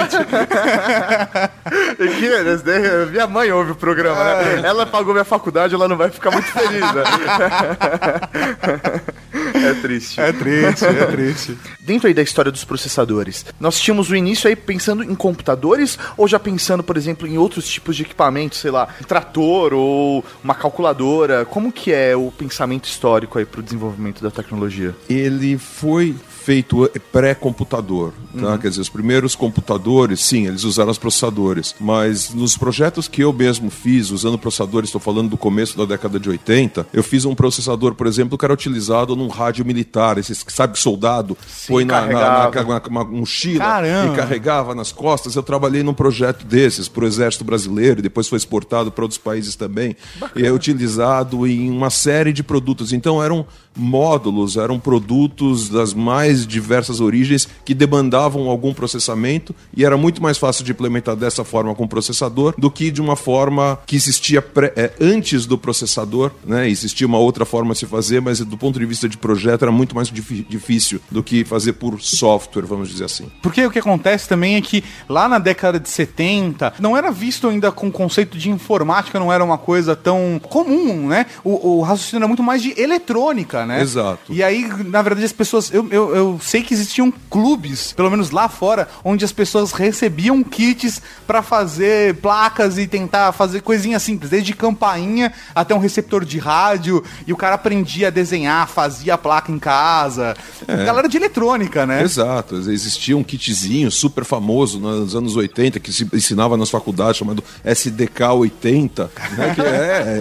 É 1.99 2.07
que, 2.17 3.11
minha 3.11 3.27
mãe 3.27 3.51
ouve 3.53 3.73
o 3.73 3.75
programa, 3.75 4.23
né? 4.23 4.63
Ela 4.65 4.87
pagou 4.87 5.13
minha 5.13 5.25
faculdade, 5.25 5.75
ela 5.75 5.89
não 5.89 5.97
vai 5.97 6.11
ficar 6.11 6.31
muito 6.31 6.49
feliz, 6.49 6.81
né? 6.81 7.03
É 9.55 9.75
triste. 9.75 10.21
É 10.21 10.33
triste, 10.33 10.85
é 10.85 11.07
triste. 11.07 11.59
Dentro 11.81 12.09
aí 12.09 12.15
da 12.15 12.23
história 12.23 12.53
dos 12.53 12.65
processadores, 12.65 13.45
nós 13.59 13.81
tínhamos 13.81 14.11
o 14.11 14.17
início 14.17 14.49
aí 14.49 14.55
pensando 14.55 15.03
em 15.03 15.15
computadores 15.15 15.99
ou 16.17 16.29
já 16.29 16.39
pensando, 16.39 16.83
por 16.83 16.97
exemplo, 16.97 17.27
em 17.27 17.39
outros 17.39 17.67
tipos 17.67 17.97
de 17.97 18.03
equipamentos, 18.03 18.59
sei 18.59 18.71
lá, 18.71 18.89
um 19.01 19.05
trator 19.05 19.73
ou 19.73 20.25
uma 20.43 20.55
calculadora? 20.55 21.45
Como 21.45 21.73
que 21.73 21.93
é 21.93 22.17
o 22.17 22.31
pensamento 22.31 22.85
histórico 22.85 23.39
aí 23.39 23.45
pro 23.45 23.63
desenvolvimento 23.63 24.23
da 24.23 24.31
tecnologia? 24.31 24.95
ele 25.09 25.59
foi 25.59 26.15
feito 26.47 26.89
pré-computador, 27.11 28.13
tá? 28.41 28.57
Quer 28.57 28.69
dizer, 28.69 28.81
os 28.81 28.89
primeiros 28.89 29.35
computadores, 29.35 30.21
sim, 30.25 30.47
eles 30.47 30.63
usaram 30.63 30.93
os 30.93 30.97
processadores, 30.99 31.75
mas 31.81 32.33
nos 32.33 32.57
projetos 32.57 33.09
que 33.09 33.21
eu 33.25 33.33
mesmo 33.33 33.69
fiz 33.69 34.13
usando 34.13 34.39
processadores, 34.39 34.87
estou 34.89 35.01
falando 35.01 35.29
do 35.31 35.37
começo 35.37 35.77
da 35.77 35.85
década 35.85 36.21
de 36.21 36.29
80, 36.31 36.87
eu 36.93 37.03
fiz 37.03 37.25
um 37.25 37.35
processador, 37.35 37.97
por 37.97 38.07
exemplo, 38.07 38.39
que 38.39 38.45
era 38.45 38.55
utilizado 38.55 39.17
num 39.17 39.27
rádio 39.27 39.65
militar, 39.67 40.19
esses 40.19 40.45
sabe 40.47 40.75
que 40.75 40.79
soldado 40.79 41.37
põe 41.67 41.85
na, 41.85 42.03
na, 42.07 42.51
na, 42.51 42.81
na- 42.91 43.05
mochila 43.05 43.65
Caramba. 43.65 44.13
e 44.13 44.17
carregava 44.17 44.73
nas 44.73 44.93
costas. 44.93 45.35
Eu 45.35 45.43
trabalhei 45.43 45.83
num 45.83 45.95
projeto 45.95 46.47
desses 46.47 46.87
para 46.87 47.03
o 47.03 47.09
Exército 47.09 47.43
Brasileiro 47.45 47.99
e 47.99 48.03
depois 48.03 48.29
foi 48.29 48.37
exportado 48.37 48.93
para 48.93 49.03
outros 49.03 49.19
países 49.19 49.57
também. 49.57 49.97
E 50.37 50.47
é 50.47 50.53
utilizado 50.53 51.45
em 51.45 51.69
uma 51.71 51.91
série 51.91 52.33
de 52.33 52.45
produtos. 52.45 52.93
Então 52.93 53.21
eram 53.21 53.45
módulos, 53.77 54.57
eram 54.57 54.79
produtos 54.79 55.69
das 55.69 55.93
mais 55.95 56.47
diversas 56.47 57.01
origens 57.01 57.49
que 57.65 57.75
demandavam 57.75 58.49
algum 58.49 58.73
processamento 58.73 59.55
e 59.77 59.85
era 59.85 59.97
muito 59.97 60.23
mais 60.23 60.39
fácil 60.39 60.65
de 60.65 60.73
implementar 60.73 61.15
dessa 61.17 61.45
forma 61.45 61.75
com 61.75 61.87
processador 61.87 62.55
do 62.59 62.71
que 62.71 62.91
de 62.91 63.01
uma 63.01 63.17
forma 63.17 63.79
que 63.87 63.97
existia 63.97 64.41
pré- 64.41 64.73
é, 64.77 64.93
antes 65.01 65.47
do 65.47 65.59
processador, 65.59 66.31
né? 66.45 66.69
Existia 66.69 67.07
uma 67.07 67.19
outra 67.19 67.45
forma 67.45 67.73
de 67.73 67.81
se 67.81 67.87
fazer, 67.87 68.21
mas 68.21 68.41
do 68.41 68.57
ponto 68.57 68.79
de 68.79 68.87
vista 68.87 69.09
de 69.09 69.17
projeto 69.17 69.63
era 69.63 69.73
muito 69.73 69.95
mais 69.95 70.09
difícil 70.09 71.01
do 71.11 71.23
que 71.23 71.45
fazer 71.45 71.75
por 71.75 72.01
software, 72.01 72.63
vamos 72.65 72.89
dizer 72.89 73.05
assim. 73.05 73.27
Porque 73.43 73.65
o 73.65 73.71
que 73.71 73.79
acontece 73.79 74.29
também 74.29 74.57
é 74.57 74.61
que 74.61 74.83
lá 75.09 75.29
na 75.29 75.39
década 75.39 75.79
de 75.79 75.89
70 75.89 76.75
não 76.79 76.97
era 76.97 77.11
visto 77.11 77.49
ainda 77.49 77.71
com 77.73 77.89
o 77.89 77.93
conceito 77.93 78.39
de 78.39 78.51
informática, 78.51 79.19
não 79.19 79.33
era 79.33 79.45
uma 79.45 79.59
coisa 79.59 79.95
tão 79.95 80.41
comum, 80.49 81.09
né? 81.09 81.27
O, 81.45 81.79
o 81.79 81.83
raciocínio 81.83 82.21
era 82.21 82.29
muito 82.29 82.43
mais 82.43 82.63
de 82.63 82.75
eletrônica, 82.81 83.66
né? 83.67 83.83
Exato. 83.83 84.33
E 84.33 84.43
aí, 84.43 84.67
na 84.85 85.03
verdade, 85.03 85.25
as 85.25 85.33
pessoas. 85.33 85.73
Eu, 85.73 85.89
eu, 85.91 86.15
eu 86.15 86.41
sei 86.43 86.63
que 86.63 86.75
existiam 86.75 87.13
clubes, 87.31 87.93
pelo 87.93 88.11
menos 88.11 88.31
lá 88.31 88.49
fora, 88.49 88.89
onde 89.05 89.25
as 89.25 89.33
pessoas 89.33 89.73
recebiam 89.73 90.43
kits 90.43 91.03
pra 91.27 91.43
fazer 91.43 92.17
placas 92.17 92.79
e 92.79 92.87
tentar 92.87 93.33
fazer 93.33 93.61
coisinhas 93.61 94.03
simples, 94.03 94.31
desde 94.31 94.53
campainha 94.53 95.33
até 95.55 95.75
um 95.75 95.79
receptor 95.79 96.25
de 96.25 96.39
rádio, 96.39 97.03
e 97.27 97.33
o 97.33 97.37
cara 97.37 97.55
aprendia 97.55 98.09
a 98.09 98.11
desenhar, 98.11 98.69
fazia 98.69 99.15
a 99.15 99.19
placa 99.19 99.51
em 99.51 99.59
casa. 99.59 100.37
Galera 100.67 101.09
de 101.09 101.17
eletrônica, 101.17 101.87
né? 101.87 102.03
Exato, 102.03 102.57
existia 102.71 103.17
um 103.17 103.25
kitzinho 103.25 103.91
super 103.91 104.25
famoso 104.25 104.79
nos 104.79 105.15
anos 105.15 105.37
80 105.37 105.81
que 105.81 105.93
se 105.93 106.09
ensinava 106.13 106.57
nas 106.57 106.71
faculdades 106.71 107.17
chamado 107.17 107.43
SDK 107.65 108.23
80, 108.37 109.11
né, 109.37 109.55
que 109.55 109.61
é, 109.61 110.19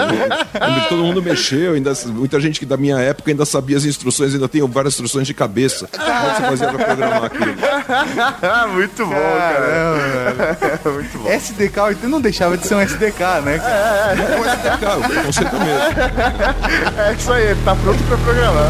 é, 0.54 0.80
todo 0.90 1.04
mundo 1.04 1.22
mexeu, 1.22 1.74
ainda, 1.74 1.94
muita 2.08 2.40
gente 2.40 2.60
que 2.60 2.66
da 2.66 2.78
minha 2.78 2.98
época 3.00 3.32
ainda 3.36 3.46
sabia 3.46 3.78
as 3.78 3.86
instruções, 3.86 4.34
ainda 4.34 4.48
tem 4.48 4.66
várias 4.68 4.94
instruções 4.94 5.28
de 5.28 5.34
cabeça. 5.34 5.88
Como 5.88 6.04
é 6.04 6.34
que 6.34 6.36
você 6.36 6.42
fazia 6.42 6.68
para 6.70 6.86
programar 6.86 7.24
aquilo? 7.26 7.46
Muito 8.74 9.06
bom, 9.06 9.14
cara. 9.14 10.58
Muito 10.94 11.20
bom. 11.20 11.30
SDK 11.30 11.80
80 11.80 12.08
não 12.08 12.22
deixava 12.22 12.58
de 12.58 12.66
ser 12.66 12.76
um 12.76 12.82
SDK, 12.82 13.20
né? 13.44 13.60
cara? 13.60 14.16
Não 14.16 14.46
é 14.46 14.54
SDK, 14.54 14.86
o 14.86 15.26
conceito 15.26 15.56
mesmo. 15.60 17.02
É 17.02 17.14
isso 17.14 17.34
aí, 17.34 17.56
tá 17.64 17.76
pronto 17.76 18.04
pra 18.04 18.18
programar. 18.18 18.66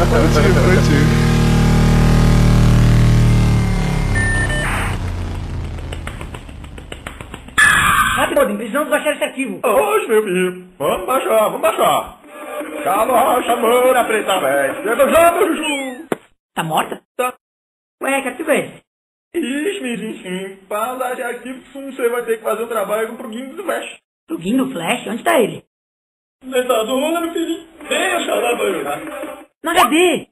Rápido, 8.16 8.40
Odin, 8.40 8.56
precisamos 8.56 8.88
baixar 8.88 9.12
esse 9.14 9.24
arquivo. 9.24 9.60
Hoje, 9.62 10.08
meu 10.08 10.22
filho. 10.22 10.64
Vamos 10.78 11.06
baixar, 11.06 11.48
vamos 11.48 11.60
baixar. 11.60 12.25
Calma, 12.84 13.42
chamando 13.42 13.96
a 13.96 14.04
preta 14.04 14.40
velha. 14.40 15.10
Já, 15.10 15.32
meu 15.32 15.56
Juju. 15.56 16.06
Tá 16.54 16.62
morta? 16.62 17.02
Tá. 17.16 17.34
Ué, 18.02 18.22
que 18.22 18.28
é 18.28 18.58
esse? 18.58 18.86
Ixi, 19.34 20.56
para 20.68 20.92
lá 20.92 21.14
de 21.14 21.22
aqui, 21.22 21.52
você 21.72 22.08
vai 22.08 22.24
ter 22.24 22.38
que 22.38 22.42
fazer 22.42 22.64
um 22.64 22.68
trabalho 22.68 23.08
com 23.08 23.14
o 23.14 23.16
plugin 23.18 23.54
do 23.54 23.64
Flash. 23.64 23.98
Plugin 24.26 24.54
no 24.54 24.70
Flash? 24.70 25.06
Onde 25.06 25.22
tá 25.22 25.38
ele? 25.38 25.64
Deitador, 26.42 27.20
meu 27.20 27.32
filho. 27.32 27.66
Deixa 27.88 28.34
lá 28.34 28.56
pra 28.56 28.72
jogar. 28.72 29.00
No 29.62 29.70
HD! 29.70 30.28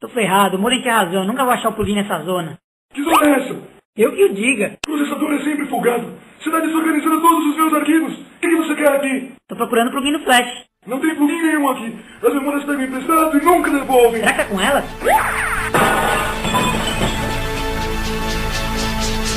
Tô 0.00 0.08
ferrado, 0.08 0.56
o 0.56 0.60
Moren 0.60 0.82
tem 0.82 0.92
razão, 0.92 1.24
nunca 1.24 1.44
vou 1.44 1.52
achar 1.52 1.70
o 1.70 1.74
plugin 1.74 1.94
nessa 1.94 2.22
zona. 2.24 2.58
Que 2.92 3.02
zona 3.02 3.26
é 3.26 3.40
essa? 3.40 3.54
Eu 3.96 4.14
que 4.14 4.24
o 4.24 4.34
diga. 4.34 4.76
O 4.86 4.90
processador 4.90 5.32
é 5.32 5.38
sempre 5.44 5.66
folgado. 5.66 6.12
Você 6.44 6.50
está 6.50 6.60
desorganizando 6.60 7.22
todos 7.22 7.46
os 7.46 7.56
meus 7.56 7.72
arquivos. 7.72 8.12
O 8.12 8.38
que, 8.38 8.48
que 8.48 8.56
você 8.56 8.74
quer 8.74 8.88
aqui? 8.88 9.32
Tô 9.48 9.56
procurando 9.56 9.90
plugin 9.90 10.12
no 10.12 10.24
Flash. 10.24 10.66
Não 10.86 11.00
tem 11.00 11.14
plugin 11.14 11.40
nenhum 11.40 11.70
aqui. 11.70 11.96
As 12.22 12.34
memórias 12.34 12.64
pegam 12.64 12.84
emprestado 12.84 13.38
e 13.38 13.42
nunca 13.42 13.70
devolvem. 13.70 14.20
Será 14.20 14.34
que 14.34 14.40
é 14.42 14.44
com 14.44 14.60
ela? 14.60 14.84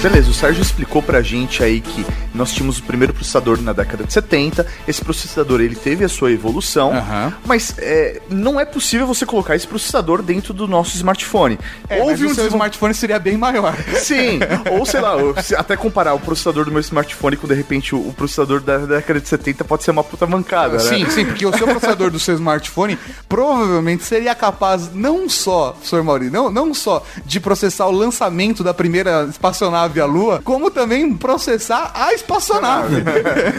Beleza, 0.02 0.30
o 0.30 0.34
Sérgio 0.34 0.62
explicou 0.62 1.02
pra 1.02 1.24
gente 1.24 1.64
aí 1.64 1.82
que 1.82 2.06
nós 2.32 2.54
tínhamos 2.54 2.78
o 2.78 2.84
primeiro 2.84 3.14
processador 3.14 3.60
na 3.60 3.74
década 3.74 4.04
de 4.04 4.14
70. 4.14 4.66
Esse 4.88 5.04
processador 5.04 5.60
ele 5.60 5.76
teve 5.76 6.06
a 6.06 6.10
sua 6.10 6.32
evolução, 6.32 6.94
Aham. 6.94 7.34
mas 7.44 7.74
é, 7.80 8.22
não 8.30 8.60
é 8.60 8.66
possível 8.66 9.08
você 9.08 9.26
colocar 9.26 9.56
esse 9.56 9.68
processador 9.68 10.22
dentro 10.22 10.54
do 10.54 10.68
nosso 10.68 10.96
smartphone. 10.96 11.58
É, 11.90 12.04
mas 12.04 12.22
o 12.22 12.36
seu 12.36 12.48
smartphone 12.48 12.94
seria 12.94 13.18
bem 13.18 13.38
maior. 13.38 13.76
Sim, 13.98 14.40
ou 14.72 14.86
sei 14.86 15.02
lá, 15.02 15.16
até 15.58 15.76
comparar 15.76 16.14
o 16.14 16.20
processador 16.20 16.66
do 16.66 16.72
meu 16.72 16.82
smartphone 16.82 17.36
com 17.36 17.48
de 17.48 17.56
repente 17.56 17.96
o, 17.96 18.10
o 18.10 18.14
processador 18.14 18.62
da 18.62 18.78
década 18.78 19.20
de 19.20 19.28
70 19.28 19.64
pode 19.66 19.84
ser 19.84 19.90
uma 19.90 20.04
puta 20.04 20.28
mancada, 20.28 20.78
né? 20.78 20.80
Sim, 20.80 21.10
sim, 21.10 21.26
porque 21.26 21.46
o 21.46 21.58
seu 21.58 21.66
processador 21.66 22.12
do 22.12 22.20
seu 22.20 22.36
smartphone 22.36 23.00
provavelmente 23.28 24.04
seria 24.04 24.36
capaz 24.36 24.94
não 24.94 25.28
só, 25.28 25.76
Sr. 25.84 26.04
Mauri, 26.04 26.30
não, 26.30 26.52
não 26.52 26.72
só 26.74 27.04
de 27.26 27.40
processar 27.40 27.88
o 27.88 27.92
lançamento 27.92 28.64
da 28.64 28.74
primeira 28.74 29.26
espaçonave 29.26 29.87
à 30.02 30.06
Lua, 30.06 30.42
como 30.44 30.70
também 30.70 31.14
processar 31.14 31.92
a 31.94 32.14
espaçonave. 32.14 33.04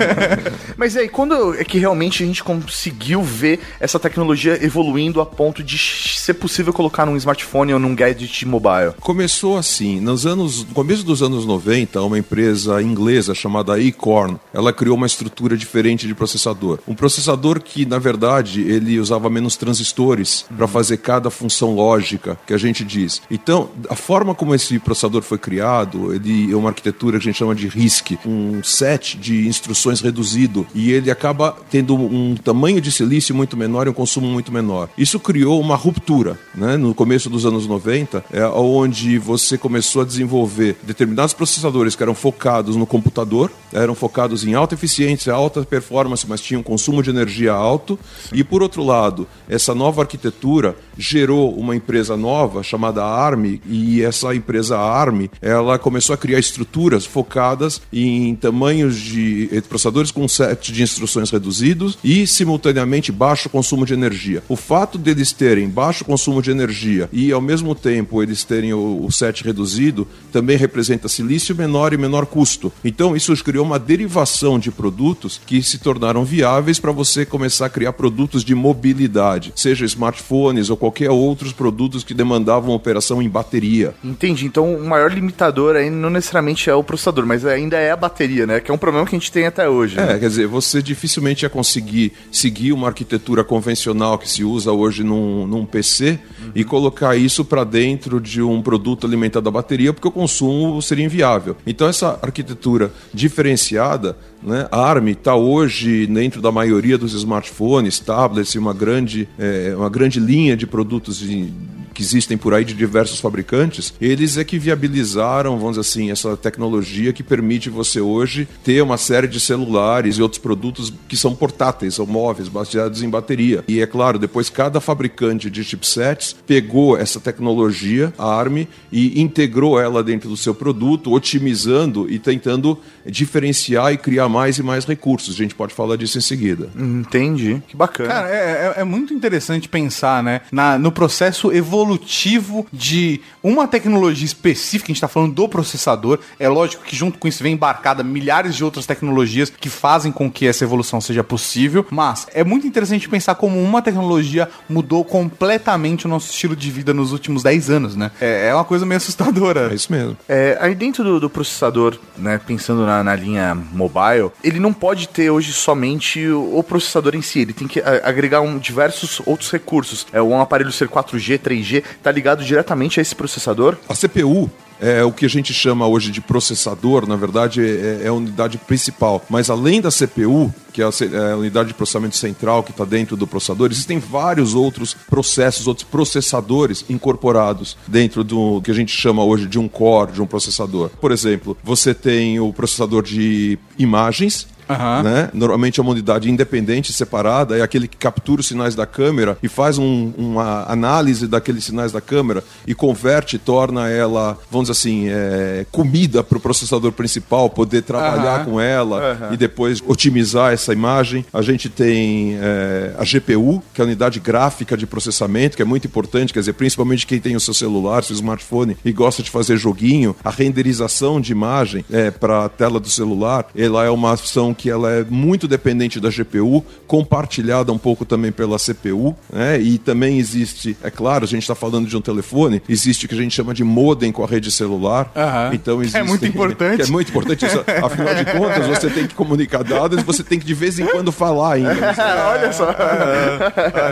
Mas 0.77 0.97
aí, 0.97 1.09
quando 1.09 1.55
é 1.55 1.65
que 1.65 1.79
realmente 1.79 2.23
a 2.23 2.27
gente 2.27 2.43
conseguiu 2.45 3.23
ver 3.23 3.61
essa 3.81 3.99
tecnologia 3.99 4.63
evoluindo 4.65 5.21
a 5.21 5.27
ponto 5.27 5.63
de 5.63 5.79
ser 5.79 6.35
possível 6.35 6.73
colocar 6.73 7.07
num 7.07 7.17
smartphone 7.17 7.73
ou 7.73 7.79
num 7.79 7.95
gadget 7.95 8.47
mobile? 8.47 8.93
Começou 9.01 9.57
assim, 9.57 10.01
nos 10.01 10.27
anos, 10.27 10.65
no 10.65 10.75
começo 10.75 11.05
dos 11.05 11.23
anos 11.23 11.45
90, 11.45 12.01
uma 12.03 12.19
empresa 12.19 12.81
inglesa 12.83 13.35
chamada 13.35 13.75
Acorn, 13.75 14.39
ela 14.53 14.73
criou 14.73 14.97
uma 14.97 15.07
estrutura 15.07 15.57
diferente 15.57 16.07
de 16.07 16.15
processador. 16.15 16.79
Um 16.87 16.95
processador 16.95 17.61
que, 17.61 17.85
na 17.85 17.99
verdade, 17.99 18.63
ele 18.63 18.99
usava 18.99 19.29
menos 19.31 19.57
transistores 19.57 20.45
para 20.57 20.69
fazer 20.69 20.99
cada 20.99 21.31
função 21.31 21.75
lógica 21.75 22.39
que 22.47 22.55
a 22.55 22.59
gente 22.59 22.85
diz. 22.85 23.23
Então, 23.31 23.71
a 23.89 23.95
forma 23.95 24.35
como 24.35 24.55
esse 24.55 24.79
processador 24.79 25.23
foi 25.23 25.39
criado, 25.39 26.15
ele 26.19 26.53
é 26.53 26.57
uma 26.57 26.69
arquitetura 26.69 27.19
que 27.19 27.25
a 27.25 27.31
gente 27.31 27.39
chama 27.39 27.55
de 27.55 27.69
RISC, 27.69 28.19
um 28.27 28.63
set 28.63 29.17
de 29.17 29.47
instruções 29.47 30.01
reduzido, 30.01 30.67
e 30.75 30.93
ele 30.93 31.11
acaba 31.11 31.57
tendo 31.71 31.95
um 31.95 32.35
tamanho 32.35 32.81
de 32.81 32.93
silício 32.93 33.35
muito 33.35 33.57
menor 33.57 33.87
e 33.87 33.91
um 33.91 33.95
consumo 33.95 34.27
muito 34.27 34.53
menor. 34.53 34.89
Isso 34.97 35.19
criou 35.19 35.61
uma 35.61 35.77
ruptura, 35.77 36.39
né? 36.55 36.77
No 36.77 36.95
começo 36.95 37.31
dos 37.31 37.47
anos 37.47 37.67
90, 37.67 38.25
é 38.33 38.45
onde 38.47 39.19
você 39.19 39.57
começou 39.57 40.03
a 40.03 40.05
desenvolver 40.05 40.77
determinados 40.83 41.35
processadores 41.35 41.95
que 41.95 42.03
eram 42.03 42.15
focados 42.15 42.77
no 42.77 42.87
computador, 42.87 43.51
eram 43.73 43.95
focados 43.95 44.45
em 44.45 44.55
alta 44.55 44.75
eficiência, 44.75 45.33
alta 45.33 45.63
performance, 45.63 46.27
mas 46.29 46.41
tinham 46.41 46.63
consumo 46.63 47.03
de 47.03 47.11
energia 47.11 47.53
alto. 47.53 47.99
E 48.33 48.43
por 48.43 48.63
outro 48.63 48.83
lado, 48.83 49.27
essa 49.49 49.75
nova 49.75 50.03
arquitetura 50.03 50.77
gerou 50.97 51.55
uma 51.55 51.77
empresa 51.77 52.17
nova 52.17 52.63
chamada 52.63 53.05
ARM, 53.05 53.61
e 53.67 54.03
essa 54.03 54.35
empresa 54.35 54.79
ARM, 54.79 55.29
ela 55.41 55.79
começou 55.79 56.08
a 56.13 56.17
criar 56.17 56.39
estruturas 56.39 57.05
focadas 57.05 57.81
em 57.93 58.35
tamanhos 58.35 58.97
de 58.97 59.49
eh, 59.53 59.61
processadores 59.61 60.11
com 60.11 60.27
set 60.29 60.73
de 60.73 60.83
instruções 60.83 61.31
reduzidos 61.31 61.99
e 62.03 62.27
simultaneamente 62.27 63.11
baixo 63.13 63.49
consumo 63.49 63.87
de 63.87 63.95
energia. 63.95 64.43
O 64.49 64.57
fato 64.57 64.99
deles 64.99 65.33
terem 65.33 65.69
baixo 65.69 66.05
consumo 66.05 66.43
de 66.43 66.51
energia 66.51 67.09
e 67.13 67.33
ao 67.33 67.41
mesmo 67.41 67.75
tempo 67.75 68.23
eles 68.23 68.45
terem 68.45 68.73
o, 68.73 69.05
o 69.05 69.11
set 69.11 69.45
reduzido 69.45 70.07
também 70.33 70.57
representa 70.57 71.09
silício 71.09 71.55
menor 71.55 71.93
e 71.93 71.97
menor 71.97 72.27
custo. 72.27 72.73
Então 72.85 73.17
isso 73.17 73.35
criou 73.45 73.65
uma 73.65 73.79
derivação 73.79 74.59
de 74.59 74.71
produtos 74.71 75.41
que 75.45 75.63
se 75.63 75.79
tornaram 75.79 76.25
viáveis 76.25 76.79
para 76.79 76.93
você 76.93 77.25
começar 77.25 77.67
a 77.67 77.71
criar 77.71 77.93
produtos 77.93 78.45
de 78.45 78.55
mobilidade, 78.55 79.53
seja 79.55 79.85
smartphones 79.85 80.71
ou 80.71 80.77
qualquer 80.77 81.11
outros 81.11 81.53
produtos 81.53 82.05
que 82.05 82.15
demandavam 82.15 82.75
operação 82.75 83.23
em 83.23 83.29
bateria. 83.29 83.95
Entendi. 84.03 84.47
Então 84.47 84.75
o 84.75 84.87
maior 84.87 85.13
limitador 85.13 85.77
aí 85.77 85.91
não 85.99 86.11
necessariamente 86.11 86.71
é 86.71 86.75
o 86.75 86.83
processador, 86.83 87.27
mas 87.27 87.45
ainda 87.45 87.77
é 87.77 87.91
a 87.91 87.97
bateria 87.97 88.39
né? 88.47 88.61
Que 88.61 88.71
é 88.71 88.75
um 88.75 88.79
problema 88.79 89.07
que 89.07 89.15
a 89.15 89.19
gente 89.19 89.33
tem 89.33 89.47
até 89.47 89.69
hoje. 89.69 89.97
né? 89.97 90.15
É, 90.15 90.19
quer 90.19 90.29
dizer, 90.29 90.47
você 90.47 90.83
dificilmente 90.83 91.45
ia 91.45 91.51
conseguir 91.51 92.13
seguir 92.31 92.73
uma 92.73 92.89
arquitetura 92.89 93.45
convencional 93.45 94.19
que 94.19 94.29
se 94.29 94.45
usa 94.45 94.73
hoje 94.73 95.03
num, 95.03 95.47
num 95.47 95.65
PC 95.65 96.19
e 96.55 96.65
colocar 96.65 97.17
isso 97.17 97.45
para 97.45 97.65
dentro 97.65 98.21
de 98.21 98.43
um 98.43 98.63
produto 98.63 99.07
alimentado 99.07 99.49
a 99.49 99.53
bateria, 99.53 99.93
porque 99.93 100.09
o 100.09 100.13
consumo 100.13 100.81
seria 100.83 101.05
inviável. 101.05 101.57
Então, 101.67 101.89
essa 101.89 102.19
arquitetura 102.23 102.93
diferenciada, 103.13 104.17
né, 104.43 104.69
a 104.71 104.81
ARM 104.81 105.09
está 105.09 105.35
hoje 105.35 106.07
dentro 106.07 106.41
da 106.41 106.53
maioria 106.53 106.97
dos 106.97 107.13
smartphones, 107.15 107.99
tablets 107.99 108.55
e 108.55 108.59
uma 108.59 108.73
grande, 108.75 109.29
é, 109.39 109.75
uma 109.77 109.89
grande 109.91 110.21
linha 110.21 110.57
de 110.57 110.67
produtos 110.67 111.19
de- 111.19 111.53
que 111.95 112.03
existem 112.05 112.39
por 112.39 112.55
aí 112.55 112.65
de 112.65 112.75
diversos 112.75 113.19
fabricantes, 113.19 113.93
eles 114.01 114.37
é 114.37 114.45
que 114.45 114.57
viabilizaram, 114.57 115.59
vamos 115.59 115.71
dizer 115.77 115.81
assim, 115.81 116.13
essa 116.13 116.37
tecnologia 116.37 117.13
que 117.13 117.25
permite 117.25 117.69
você 117.69 118.01
hoje 118.01 118.47
ter 118.63 118.81
uma 118.81 118.97
série 118.97 119.27
de 119.27 119.41
celulares 119.41 120.17
e 120.17 120.23
outros 120.23 120.41
produtos 120.41 120.93
que 121.09 121.17
são 121.17 121.35
portáteis, 121.35 121.97
são 121.97 122.07
móveis, 122.07 122.49
baseados 122.49 123.03
em 123.03 123.11
bateria. 123.11 123.65
E 123.67 123.81
é 123.81 123.87
claro, 123.87 124.17
depois 124.17 124.49
cada 124.49 124.81
fabricante 124.81 125.51
de 125.51 125.65
chipsets 125.65 126.37
pegou 126.47 126.97
essa 126.97 127.19
tecnologia, 127.19 128.15
a 128.17 128.33
ARM, 128.33 128.69
e 128.93 129.21
integrou 129.21 129.81
ela 129.81 130.01
dentro 130.01 130.29
do 130.29 130.37
seu 130.37 130.55
produto, 130.55 131.11
otimizando 131.13 132.09
e 132.09 132.21
tentando 132.21 132.79
diferenciar 133.05 133.93
e 133.93 133.97
criar 133.99 134.28
mais 134.29 134.59
e 134.59 134.63
mais 134.63 134.85
recursos. 134.85 135.35
A 135.35 135.39
gente 135.39 135.55
pode 135.55 135.75
falar 135.75 135.97
disso 135.97 136.19
em 136.19 136.21
seguida. 136.21 136.69
Entendi. 136.77 137.63
Que 137.69 137.77
bacana. 137.77 138.09
Cara, 138.09 138.29
é, 138.29 138.75
é- 138.77 138.81
é 138.81 138.85
muito 138.85 139.13
interessante 139.15 139.69
pensar, 139.69 140.23
né, 140.23 140.41
na, 140.53 140.79
no 140.79 140.91
processo 140.93 141.53
evolutivo 141.53 142.67
de 142.73 143.21
uma 143.43 143.67
tecnologia 143.67 144.27
específica, 144.27 144.91
a 144.91 144.93
gente 144.95 145.01
tá 145.01 145.09
falando 145.09 145.35
do 145.35 145.49
processador. 145.49 146.19
É 146.39 146.49
lógico 146.49 146.85
que 146.85 146.95
junto 146.95 147.19
com 147.19 147.27
isso 147.29 147.43
vem 147.43 147.55
embarcada 147.55 148.03
milhares 148.03 148.55
de 148.55 148.65
outras 148.65 148.87
tecnologias 148.87 149.51
que 149.51 149.69
fazem 149.69 150.13
com 150.13 150.31
que 150.31 150.47
essa 150.47 150.65
evolução 150.65 151.01
seja 151.01 151.25
possível, 151.25 151.87
mas 151.91 152.27
é 152.35 152.45
muito 152.45 152.67
interessante 152.67 153.09
pensar 153.09 153.35
como 153.35 153.61
uma 153.63 153.81
tecnologia 153.83 154.49
mudou 154.69 155.05
completamente 155.05 156.07
o 156.07 156.09
nosso 156.09 156.31
estilo 156.31 156.55
de 156.57 156.71
vida 156.71 156.93
nos 156.93 157.13
últimos 157.13 157.43
10 157.43 157.71
anos, 157.71 157.97
né? 157.97 158.11
É, 158.21 158.49
é 158.49 158.55
uma 158.55 158.65
coisa 158.65 158.85
meio 158.85 158.97
assustadora. 158.97 159.71
É 159.71 159.75
isso 159.75 159.91
mesmo. 159.93 160.17
É, 160.29 160.59
aí 160.61 160.75
dentro 160.75 161.03
do, 161.05 161.21
do 161.21 161.31
processador, 161.31 161.99
né, 162.17 162.41
pensando 162.47 162.85
na, 162.85 163.03
na 163.05 163.15
linha 163.15 163.55
mobile, 163.73 164.18
ele 164.43 164.59
não 164.59 164.73
pode 164.73 165.09
ter 165.09 165.31
hoje 165.31 165.53
somente 165.53 166.27
o, 166.29 166.63
processador 166.63 167.15
em 167.15 167.23
si, 167.23 167.41
ele 167.41 167.53
tem 167.53 167.67
que 167.67 167.81
agregar 167.81 168.41
um, 168.41 168.59
diversos 168.59 169.21
outros 169.25 169.51
recursos. 169.51 170.07
É, 170.13 170.21
um 170.21 170.41
aparelho 170.41 170.73
ser 170.73 170.89
4G, 170.89 171.39
3G, 171.39 171.85
tá 172.03 172.11
ligado 172.11 172.45
diretamente 172.45 173.01
a 173.01 173.03
esse 173.03 173.15
processador? 173.15 173.77
A 173.89 173.95
CPU 173.95 174.51
é 174.81 175.05
o 175.05 175.13
que 175.13 175.27
a 175.27 175.29
gente 175.29 175.53
chama 175.53 175.87
hoje 175.87 176.11
de 176.11 176.21
processador, 176.21 177.07
na 177.07 177.17
verdade 177.17 177.61
é, 177.63 178.03
é 178.05 178.09
a 178.09 178.13
unidade 178.13 178.59
principal. 178.59 179.25
Mas 179.29 179.51
além 179.51 179.81
da 179.81 179.91
CPU, 179.91 180.53
que 180.73 180.83
é 180.83 180.85
é 180.85 181.33
a 181.33 181.37
unidade 181.37 181.69
de 181.69 181.75
processamento 181.75 182.17
central 182.17 182.63
que 182.63 182.71
está 182.71 182.85
dentro 182.85 183.17
do 183.17 183.27
processador, 183.27 183.71
existem 183.71 183.99
vários 183.99 184.55
outros 184.55 184.95
processos, 184.95 185.67
outros 185.67 185.85
processadores 185.85 186.85
incorporados 186.89 187.77
dentro 187.87 188.23
do 188.23 188.61
que 188.63 188.71
a 188.71 188.75
gente 188.75 188.93
chama 188.93 189.25
hoje 189.25 189.47
de 189.47 189.59
um 189.59 189.69
core, 189.69 190.13
de 190.13 190.23
um 190.23 190.27
processador. 190.27 190.91
Por 191.01 191.13
exemplo, 191.13 191.57
você 191.63 191.95
tem 191.95 192.41
o 192.41 192.53
processador 192.53 193.03
de 193.03 193.59
imagens, 193.79 194.47
Aham. 194.69 195.03
né? 195.03 195.31
Normalmente 195.33 195.81
é 195.81 195.83
uma 195.83 195.93
unidade 195.93 196.31
independente, 196.31 196.93
separada, 196.93 197.57
é 197.57 197.63
aquele 197.63 197.89
que 197.89 197.97
captura 197.97 198.41
os 198.41 198.47
sinais 198.47 198.75
da 198.75 198.87
câmera 198.87 199.37
e 199.43 199.49
faz 199.49 199.79
um- 199.79 200.13
uma 200.17 200.65
análise 200.71 201.27
daqueles 201.27 201.65
sinais 201.65 201.93
da 201.93 202.01
câmera 202.01 202.43
e 202.67 202.75
converte, 202.75 203.39
torna 203.39 203.89
ela, 203.89 204.37
vamos 204.51 204.69
dizer 204.69 204.73
assim, 204.79 205.09
é, 205.09 205.67
comida 205.71 206.23
para 206.23 206.39
o 206.39 206.41
processador 206.41 206.93
principal, 206.93 207.49
poder 207.51 207.83
trabalhar 207.83 208.37
Aham. 208.41 208.45
com 208.45 208.61
ela 208.61 209.31
e 209.33 209.37
depois 209.37 209.83
otimizar 209.87 210.53
essa 210.53 210.73
imagem. 210.73 211.25
A 211.33 211.43
gente 211.43 211.69
tem 211.69 212.37
é, 212.41 212.93
a 212.99 213.05
GPU, 213.05 213.63
que 213.73 213.81
é 213.81 213.85
a 213.85 213.87
unidade 213.87 214.21
gráfica 214.21 214.77
de 214.77 214.87
processamento, 214.87 215.57
que 215.57 215.63
é 215.63 215.65
muito 215.65 215.87
importante, 215.87 216.33
quer 216.33 216.41
dizer, 216.41 216.53
principalmente 216.55 217.07
quem 217.07 217.21
tem 217.21 217.37
o 217.37 217.41
seu 217.41 217.55
celular, 217.55 218.03
seu 218.05 218.15
smartphone 218.15 218.77
e 218.85 218.93
gosta 218.93 219.23
de 219.23 219.31
fazer 219.31 219.57
joguinho, 219.57 220.15
a 220.25 220.31
renderização 220.31 221.21
de 221.21 221.33
imagem 221.33 221.85
é, 221.91 222.11
para 222.11 222.45
a 222.45 222.49
tela 222.49 222.79
do 222.81 222.89
celular, 222.89 223.47
ela 223.57 223.85
é 223.85 223.91
uma 223.91 224.13
ação 224.13 224.53
que 224.59 224.69
ela 224.69 224.91
é 224.91 225.05
muito 225.09 225.47
dependente 225.47 226.01
da 226.01 226.11
GPU, 226.11 226.65
compartilhada 226.87 227.73
um 227.73 227.79
pouco 227.79 228.05
também 228.05 228.33
pela 228.33 228.59
CPU, 228.59 229.17
né? 229.33 229.61
E 229.61 229.79
também 229.79 230.19
existe, 230.19 230.77
é 230.83 230.91
claro, 230.91 231.25
a 231.25 231.29
gente 231.29 231.43
está 231.43 231.55
falando 231.55 231.89
de 231.89 231.97
um 231.97 232.01
telefone, 232.01 232.61
existe 232.69 233.07
o 233.07 233.09
que 233.09 233.15
a 233.15 233.19
gente 233.19 233.35
chama 233.35 233.55
de 233.55 233.65
modem 233.65 234.11
com 234.13 234.25
a 234.25 234.27
rede 234.27 234.51
celular. 234.51 235.11
Aham. 235.17 235.51
Então 235.55 235.79
Que 235.79 235.85
é 235.85 235.89
existe, 235.89 236.03
muito 236.03 236.27
importante. 236.27 236.83
é 236.83 236.87
muito 236.87 237.09
importante. 237.11 237.47
Isso, 237.47 237.65
afinal 237.83 238.15
de 238.15 238.25
contas, 238.27 238.67
você 238.67 238.91
tem 238.91 239.07
que 239.07 239.15
comunicar 239.15 239.63
dados, 239.63 240.03
você 240.03 240.23
tem 240.23 240.39
que 240.39 240.45
de 240.45 240.55
vez 240.55 240.79
em 240.79 240.87
quando 240.87 241.13
falar 241.13 241.55
ainda. 241.55 241.75
Olha 242.33 242.53
só. 242.53 242.75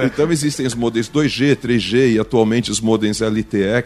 Então 0.05 0.31
existem 0.31 0.67
os 0.67 0.75
modems 0.75 1.09
2G, 1.09 1.57
3G 1.57 2.15
e 2.15 2.19
atualmente 2.19 2.71
os 2.71 2.81
modems 2.81 3.21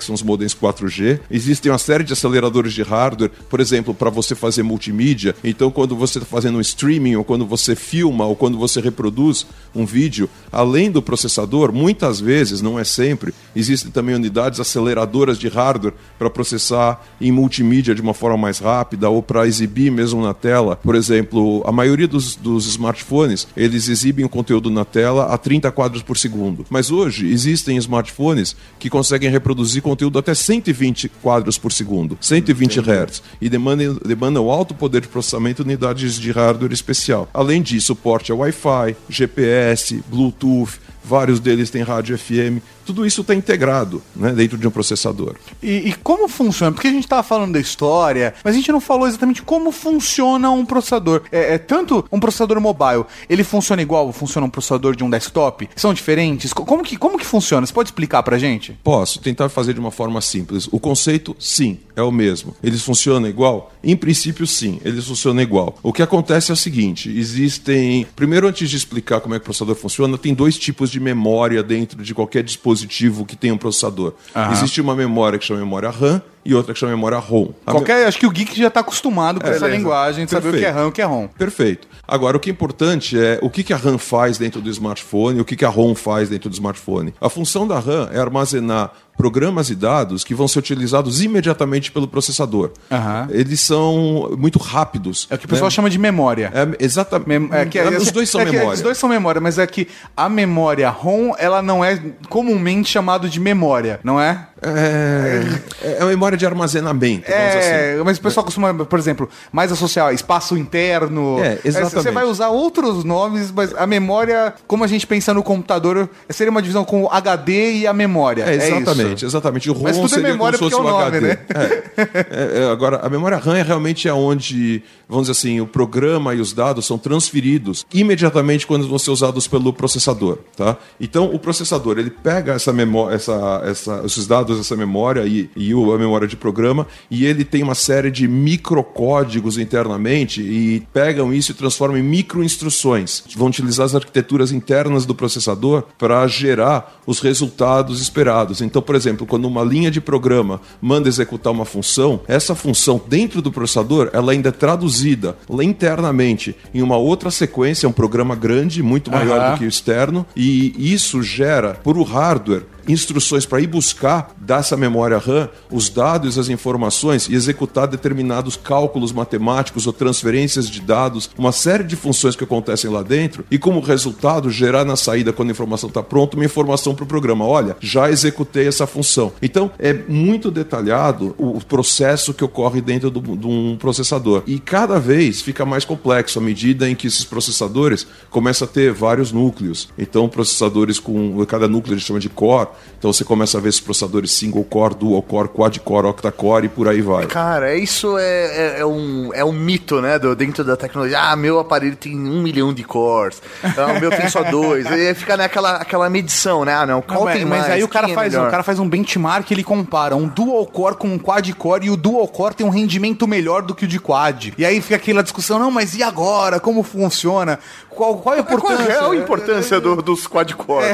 são 0.00 0.14
os 0.14 0.22
modems 0.22 0.54
4G. 0.54 1.20
Existem 1.30 1.70
uma 1.70 1.78
série 1.78 2.04
de 2.04 2.12
aceleradores 2.12 2.72
de 2.72 2.82
hardware, 2.82 3.30
por 3.48 3.60
exemplo, 3.60 3.94
para 3.94 4.10
você 4.10 4.34
fazer 4.34 4.62
multimídia. 4.62 5.34
Então, 5.42 5.70
quando 5.70 5.96
você 5.96 6.18
está 6.18 6.28
fazendo 6.30 6.58
um 6.58 6.60
streaming, 6.70 7.16
ou 7.16 7.24
quando 7.24 7.46
você 7.46 7.76
filma, 7.76 8.24
ou 8.24 8.34
quando 8.34 8.58
você 8.58 8.80
reproduz 8.80 9.46
um 9.74 9.84
vídeo, 9.84 10.28
além 10.50 10.90
do 10.90 11.00
processador, 11.00 11.72
muitas 11.72 12.20
vezes, 12.20 12.60
não 12.60 12.78
é 12.78 12.84
sempre, 12.84 13.32
existem 13.54 13.90
também 13.90 14.14
unidades 14.14 14.58
aceleradoras 14.60 15.38
de 15.38 15.48
hardware 15.48 15.94
para 16.18 16.30
processar 16.30 17.04
em 17.20 17.30
multimídia 17.30 17.94
de 17.94 18.00
uma 18.00 18.14
forma 18.14 18.36
mais 18.36 18.58
rápida 18.58 19.08
ou 19.08 19.22
para 19.22 19.46
exibir 19.46 19.90
mesmo 19.90 20.22
na 20.22 20.34
tela. 20.34 20.76
Por 20.76 20.94
exemplo, 20.94 21.62
a 21.66 21.72
maioria 21.72 22.08
dos, 22.08 22.36
dos 22.36 22.66
smartphones, 22.66 23.46
eles 23.56 23.88
exibem 23.88 24.24
o 24.24 24.28
conteúdo 24.28 24.70
na 24.70 24.84
tela 24.84 25.26
a 25.26 25.38
30 25.38 25.70
quadros 25.70 26.02
por 26.02 26.16
segundo. 26.16 26.66
Mas 26.68 26.90
hoje 26.90 27.30
existem 27.30 27.76
smartphones 27.76 28.56
que 28.78 28.90
conseguem 28.90 29.30
reproduzir 29.30 29.82
conteúdo 29.82 30.18
até 30.18 30.34
120 30.34 31.08
quadros 31.22 31.58
por 31.58 31.72
segundo, 31.72 32.18
120 32.20 32.80
Hz, 32.80 33.22
e 33.40 33.48
demandam, 33.48 33.98
demandam 34.04 34.50
alto 34.50 34.74
poder 34.74 35.00
de 35.02 35.08
processamento 35.08 35.62
unidades 35.62 36.14
de 36.14 36.30
hardware 36.30 36.59
especial. 36.66 37.28
Além 37.32 37.62
disso, 37.62 37.88
suporte 37.88 38.30
a 38.30 38.34
Wi-Fi, 38.34 38.96
GPS, 39.08 40.02
Bluetooth, 40.08 40.78
vários 41.02 41.40
deles 41.40 41.70
têm 41.70 41.82
rádio 41.82 42.16
FM, 42.18 42.58
tudo 42.84 43.06
isso 43.06 43.20
está 43.20 43.34
integrado 43.34 44.02
né, 44.16 44.32
dentro 44.32 44.58
de 44.58 44.66
um 44.66 44.70
processador. 44.70 45.36
E, 45.62 45.88
e 45.88 45.92
como 46.02 46.28
funciona? 46.28 46.72
Porque 46.72 46.88
a 46.88 46.90
gente 46.92 47.06
tava 47.06 47.22
falando 47.22 47.52
da 47.52 47.60
história, 47.60 48.34
mas 48.42 48.54
a 48.54 48.56
gente 48.56 48.72
não 48.72 48.80
falou 48.80 49.06
exatamente 49.06 49.42
como 49.42 49.70
funciona 49.72 50.50
um 50.50 50.64
processador. 50.64 51.22
É, 51.30 51.54
é 51.54 51.58
tanto 51.58 52.04
um 52.10 52.18
processador 52.18 52.60
mobile, 52.60 53.04
ele 53.28 53.44
funciona 53.44 53.80
igual 53.82 54.12
funciona 54.12 54.46
um 54.46 54.50
processador 54.50 54.96
de 54.96 55.04
um 55.04 55.10
desktop? 55.10 55.68
São 55.76 55.94
diferentes? 55.94 56.52
Co- 56.52 56.64
Como 56.64 56.82
que, 56.82 56.96
como 56.96 57.18
que 57.18 57.24
funciona? 57.26 57.66
Você 57.66 57.72
pode 57.72 57.88
explicar 57.88 58.22
pra 58.22 58.38
gente? 58.38 58.76
Posso 58.82 59.20
tentar 59.20 59.48
fazer 59.48 59.72
de 59.74 59.80
uma 59.80 59.90
forma 59.90 60.20
simples. 60.20 60.68
O 60.72 60.80
conceito, 60.80 61.34
sim, 61.38 61.78
é 61.94 62.02
o 62.02 62.10
mesmo. 62.10 62.54
Eles 62.62 62.82
funcionam 62.82 63.28
igual? 63.28 63.72
Em 63.82 63.96
princípio, 63.96 64.46
sim, 64.46 64.80
eles 64.84 65.06
funcionam 65.06 65.42
igual. 65.42 65.78
O 65.82 65.92
que 65.92 66.02
acontece 66.02 66.50
é 66.50 66.54
o 66.54 66.56
seguinte: 66.56 67.08
existem. 67.16 68.06
Primeiro, 68.16 68.46
antes 68.48 68.68
de 68.68 68.76
explicar 68.76 69.20
como 69.20 69.34
é 69.34 69.38
que 69.38 69.42
o 69.42 69.44
processador 69.44 69.74
funciona, 69.76 70.18
tem 70.18 70.34
dois 70.34 70.58
tipos 70.58 70.89
de 70.90 71.00
memória 71.00 71.62
dentro 71.62 72.02
de 72.02 72.14
qualquer 72.14 72.42
dispositivo 72.42 73.24
que 73.24 73.36
tem 73.36 73.52
um 73.52 73.58
processador. 73.58 74.14
Aham. 74.34 74.52
Existe 74.52 74.80
uma 74.80 74.94
memória 74.94 75.38
que 75.38 75.44
chama 75.44 75.60
memória 75.60 75.90
RAM 75.90 76.22
e 76.44 76.54
outra 76.54 76.72
que 76.72 76.80
chama 76.80 76.92
memória 76.92 77.18
ROM. 77.18 77.48
A 77.66 77.72
me- 77.72 77.78
Qualquer, 77.78 78.06
acho 78.06 78.18
que 78.18 78.26
o 78.26 78.30
geek 78.30 78.56
já 78.58 78.70
tá 78.70 78.80
acostumado 78.80 79.40
com 79.40 79.46
essa 79.46 79.60
beleza. 79.60 79.76
linguagem 79.76 80.24
de 80.24 80.30
saber 80.30 80.48
o 80.48 80.58
que 80.58 80.64
é. 80.64 80.70
RAM 80.70 80.84
e 80.84 80.88
o 80.88 80.92
que 80.92 81.02
é 81.02 81.04
ROM. 81.04 81.28
Perfeito. 81.28 81.86
Agora, 82.06 82.36
o 82.36 82.40
que 82.40 82.50
é 82.50 82.52
importante 82.52 83.18
é 83.18 83.38
o 83.42 83.48
que, 83.50 83.62
que 83.62 83.72
a 83.72 83.76
RAM 83.76 83.98
faz 83.98 84.36
dentro 84.38 84.60
do 84.60 84.68
smartphone 84.70 85.40
o 85.40 85.44
que, 85.44 85.54
que 85.56 85.64
a 85.64 85.68
ROM 85.68 85.94
faz 85.94 86.28
dentro 86.28 86.48
do 86.50 86.52
smartphone. 86.54 87.14
A 87.20 87.28
função 87.28 87.66
da 87.68 87.78
RAM 87.78 88.08
é 88.12 88.18
armazenar 88.18 88.90
programas 89.16 89.68
e 89.68 89.74
dados 89.74 90.24
que 90.24 90.34
vão 90.34 90.48
ser 90.48 90.60
utilizados 90.60 91.20
imediatamente 91.22 91.92
pelo 91.92 92.08
processador. 92.08 92.70
Aham. 92.90 93.28
Eles 93.30 93.60
são 93.60 94.34
muito 94.38 94.58
rápidos. 94.58 95.26
É 95.30 95.34
o 95.34 95.38
que 95.38 95.44
o 95.44 95.48
pessoal 95.48 95.66
né? 95.68 95.70
chama 95.74 95.90
de 95.90 95.98
memória. 95.98 96.50
É, 96.54 96.82
exatamente. 96.82 97.28
Mem- 97.28 97.48
é 97.52 97.66
que- 97.66 97.78
é- 97.78 97.98
Os 97.98 98.10
dois 98.10 98.30
são 98.30 98.40
é 98.40 98.46
que 98.46 98.52
memória. 98.52 98.74
Os 98.76 98.80
dois 98.80 98.96
são 98.96 99.10
memória, 99.10 99.38
mas 99.40 99.58
é 99.58 99.66
que 99.66 99.86
a 100.16 100.26
memória 100.28 100.88
ROM, 100.88 101.32
ela 101.38 101.60
não 101.60 101.84
é 101.84 102.00
comumente 102.30 102.88
chamado 102.88 103.28
de 103.28 103.38
memória, 103.38 104.00
não 104.02 104.18
é? 104.18 104.46
É, 104.62 105.96
é 105.98 105.98
uma 106.00 106.10
memória 106.10 106.36
de 106.40 106.46
armazenamento, 106.46 107.30
É, 107.30 107.92
assim. 107.92 108.04
mas 108.04 108.18
o 108.18 108.20
pessoal 108.20 108.44
costuma, 108.44 108.72
por 108.74 108.98
exemplo, 108.98 109.28
mais 109.52 109.70
associar 109.70 110.12
espaço 110.12 110.56
interno. 110.56 111.38
É, 111.40 111.58
exatamente. 111.64 111.94
Você 112.02 112.10
vai 112.10 112.24
usar 112.24 112.48
outros 112.48 113.04
nomes, 113.04 113.52
mas 113.52 113.74
a 113.74 113.86
memória, 113.86 114.54
como 114.66 114.82
a 114.82 114.86
gente 114.86 115.06
pensa 115.06 115.32
no 115.32 115.42
computador, 115.42 116.08
seria 116.30 116.50
uma 116.50 116.62
divisão 116.62 116.84
com 116.84 117.04
o 117.04 117.08
HD 117.10 117.72
e 117.74 117.86
a 117.86 117.92
memória. 117.92 118.44
É, 118.44 118.54
exatamente, 118.54 119.16
isso. 119.18 119.26
exatamente. 119.26 119.70
O 119.70 119.74
ROM 119.74 119.82
Mas 119.84 119.96
tudo 119.96 120.06
é 120.06 120.08
seria 120.08 120.28
memória 120.30 120.58
como 120.58 120.70
se 120.70 120.76
fosse 120.76 120.88
é 120.88 120.90
o 120.90 120.92
nome, 120.92 121.06
HD. 121.06 121.26
né? 121.28 121.38
É. 121.54 122.00
É, 122.00 122.62
é, 122.62 122.70
agora, 122.70 123.00
a 123.02 123.08
memória 123.08 123.36
RAM 123.36 123.56
é 123.56 123.62
realmente 123.62 124.08
é 124.08 124.12
onde, 124.12 124.82
vamos 125.08 125.26
dizer 125.28 125.32
assim, 125.38 125.60
o 125.60 125.66
programa 125.66 126.34
e 126.34 126.40
os 126.40 126.52
dados 126.52 126.86
são 126.86 126.96
transferidos 126.98 127.84
imediatamente 127.92 128.66
quando 128.66 128.88
vão 128.88 128.98
ser 128.98 129.10
usados 129.10 129.46
pelo 129.46 129.72
processador, 129.72 130.38
tá? 130.56 130.76
Então, 131.00 131.26
o 131.34 131.38
processador, 131.38 131.98
ele 131.98 132.10
pega 132.10 132.54
essa 132.54 132.72
memória, 132.72 133.14
essa, 133.14 133.62
essa, 133.64 134.02
esses 134.04 134.26
dados, 134.26 134.58
essa 134.58 134.76
memória 134.76 135.24
e, 135.26 135.50
e 135.56 135.72
a 135.72 135.98
memória 135.98 136.19
memória 136.20 136.28
de 136.28 136.36
programa 136.36 136.86
e 137.10 137.24
ele 137.24 137.44
tem 137.44 137.62
uma 137.62 137.74
série 137.74 138.10
de 138.10 138.28
microcódigos 138.28 139.56
internamente 139.56 140.42
e 140.42 140.82
pegam 140.92 141.32
isso 141.32 141.52
e 141.52 141.54
transformam 141.54 141.98
em 141.98 142.02
microinstruções. 142.02 143.22
Vão 143.36 143.48
utilizar 143.48 143.86
as 143.86 143.94
arquiteturas 143.94 144.52
internas 144.52 145.06
do 145.06 145.14
processador 145.14 145.84
para 145.98 146.26
gerar 146.26 147.00
os 147.06 147.20
resultados 147.20 148.00
esperados. 148.00 148.60
Então, 148.60 148.82
por 148.82 148.94
exemplo, 148.94 149.26
quando 149.26 149.46
uma 149.46 149.64
linha 149.64 149.90
de 149.90 150.00
programa 150.00 150.60
manda 150.80 151.08
executar 151.08 151.52
uma 151.52 151.64
função, 151.64 152.20
essa 152.28 152.54
função 152.54 153.00
dentro 153.08 153.40
do 153.40 153.50
processador 153.50 154.10
ela 154.12 154.32
ainda 154.32 154.50
é 154.50 154.52
traduzida 154.52 155.36
internamente 155.62 156.54
em 156.74 156.82
uma 156.82 156.96
outra 156.96 157.30
sequência, 157.30 157.88
um 157.88 157.92
programa 157.92 158.34
grande, 158.34 158.82
muito 158.82 159.10
maior 159.10 159.38
Aham. 159.38 159.52
do 159.52 159.58
que 159.58 159.64
o 159.64 159.68
externo, 159.68 160.26
e 160.36 160.92
isso 160.92 161.22
gera, 161.22 161.74
por 161.74 161.96
o 161.96 162.02
hardware, 162.02 162.64
instruções 162.90 163.46
para 163.46 163.60
ir 163.60 163.66
buscar 163.66 164.34
dessa 164.38 164.76
memória 164.76 165.18
RAM 165.18 165.48
os 165.70 165.88
dados 165.88 166.38
as 166.38 166.48
informações 166.48 167.28
e 167.28 167.34
executar 167.34 167.86
determinados 167.86 168.56
cálculos 168.56 169.12
matemáticos 169.12 169.86
ou 169.86 169.92
transferências 169.92 170.68
de 170.68 170.80
dados, 170.80 171.30
uma 171.36 171.52
série 171.52 171.84
de 171.84 171.96
funções 171.96 172.36
que 172.36 172.44
acontecem 172.44 172.90
lá 172.90 173.02
dentro 173.02 173.44
e 173.50 173.58
como 173.58 173.80
resultado 173.80 174.50
gerar 174.50 174.84
na 174.84 174.96
saída 174.96 175.32
quando 175.32 175.48
a 175.48 175.52
informação 175.52 175.88
está 175.88 176.02
pronta 176.02 176.36
uma 176.36 176.44
informação 176.44 176.94
para 176.94 177.04
o 177.04 177.06
programa. 177.06 177.44
Olha, 177.46 177.76
já 177.80 178.10
executei 178.10 178.66
essa 178.66 178.86
função. 178.86 179.32
Então 179.42 179.70
é 179.78 179.92
muito 179.92 180.50
detalhado 180.50 181.34
o 181.38 181.60
processo 181.64 182.32
que 182.34 182.44
ocorre 182.44 182.80
dentro 182.80 183.10
do- 183.10 183.36
de 183.36 183.46
um 183.46 183.76
processador 183.78 184.42
e 184.46 184.58
cada 184.58 184.98
vez 184.98 185.40
fica 185.40 185.64
mais 185.64 185.84
complexo 185.84 186.38
à 186.38 186.42
medida 186.42 186.88
em 186.88 186.94
que 186.94 187.06
esses 187.06 187.24
processadores 187.24 188.06
começam 188.30 188.66
a 188.66 188.70
ter 188.70 188.92
vários 188.92 189.32
núcleos. 189.32 189.88
Então 189.98 190.28
processadores 190.28 190.98
com 190.98 191.44
cada 191.46 191.68
núcleo 191.68 191.94
a 191.94 191.98
gente 191.98 192.06
chama 192.06 192.20
de 192.20 192.28
core. 192.28 192.68
Então 192.98 193.12
você 193.12 193.24
começa 193.24 193.56
a 193.56 193.60
ver 193.60 193.70
esses 193.70 193.80
processadores 193.80 194.30
single 194.30 194.62
core, 194.64 194.94
dual 194.94 195.22
core, 195.22 195.48
quad 195.48 195.78
core, 195.80 196.06
octa 196.06 196.30
core 196.30 196.66
e 196.66 196.68
por 196.68 196.86
aí 196.86 197.00
vai. 197.00 197.26
Cara, 197.26 197.74
isso 197.74 198.18
é, 198.18 198.74
é, 198.76 198.80
é 198.80 198.86
um, 198.86 199.30
é 199.32 199.42
um 199.42 199.52
mito, 199.52 200.02
né? 200.02 200.18
Do, 200.18 200.36
dentro 200.36 200.62
da 200.62 200.76
tecnologia. 200.76 201.18
Ah, 201.18 201.34
meu 201.34 201.58
aparelho 201.58 201.96
tem 201.96 202.14
um 202.14 202.42
milhão 202.42 202.74
de 202.74 202.84
cores. 202.84 203.40
Ah, 203.64 203.94
o 203.96 204.00
meu 204.00 204.10
tem 204.10 204.28
só 204.28 204.42
dois. 204.42 204.84
E 204.90 205.14
fica 205.14 205.36
naquela 205.36 205.76
aquela 205.76 206.10
medição, 206.10 206.64
né? 206.64 206.74
Ah, 206.74 206.84
não, 206.84 207.00
qual 207.00 207.20
Não, 207.20 207.24
mas, 207.24 207.36
tem 207.36 207.46
mas 207.46 207.60
mais? 207.60 207.72
aí 207.72 207.82
o 207.82 207.88
cara, 207.88 208.10
é 208.10 208.14
faz, 208.14 208.32
melhor? 208.32 208.48
o 208.48 208.50
cara 208.50 208.62
faz 208.62 208.78
um 208.78 208.88
benchmark 208.88 209.50
ele 209.50 209.64
compara 209.64 210.14
um 210.14 210.28
dual 210.28 210.66
core 210.66 210.96
com 210.96 211.08
um 211.08 211.18
quad 211.18 211.50
core 211.54 211.86
e 211.86 211.90
o 211.90 211.96
dual 211.96 212.28
core 212.28 212.54
tem 212.54 212.66
um 212.66 212.70
rendimento 212.70 213.26
melhor 213.26 213.62
do 213.62 213.74
que 213.74 213.84
o 213.84 213.88
de 213.88 213.98
quad. 213.98 214.52
E 214.58 214.64
aí 214.64 214.80
fica 214.80 214.96
aquela 214.96 215.22
discussão, 215.22 215.58
não, 215.58 215.70
mas 215.70 215.94
e 215.94 216.02
agora? 216.02 216.60
Como 216.60 216.82
funciona? 216.82 217.58
Qual, 218.00 218.16
qual 218.16 218.34
é 218.34 218.38
a 218.38 218.42
Qual 218.42 218.56
importância? 218.58 218.92
é 218.92 218.98
a 219.10 219.14
importância 219.14 219.78
do- 219.80 220.00
dos 220.00 220.26
quad-core? 220.26 220.86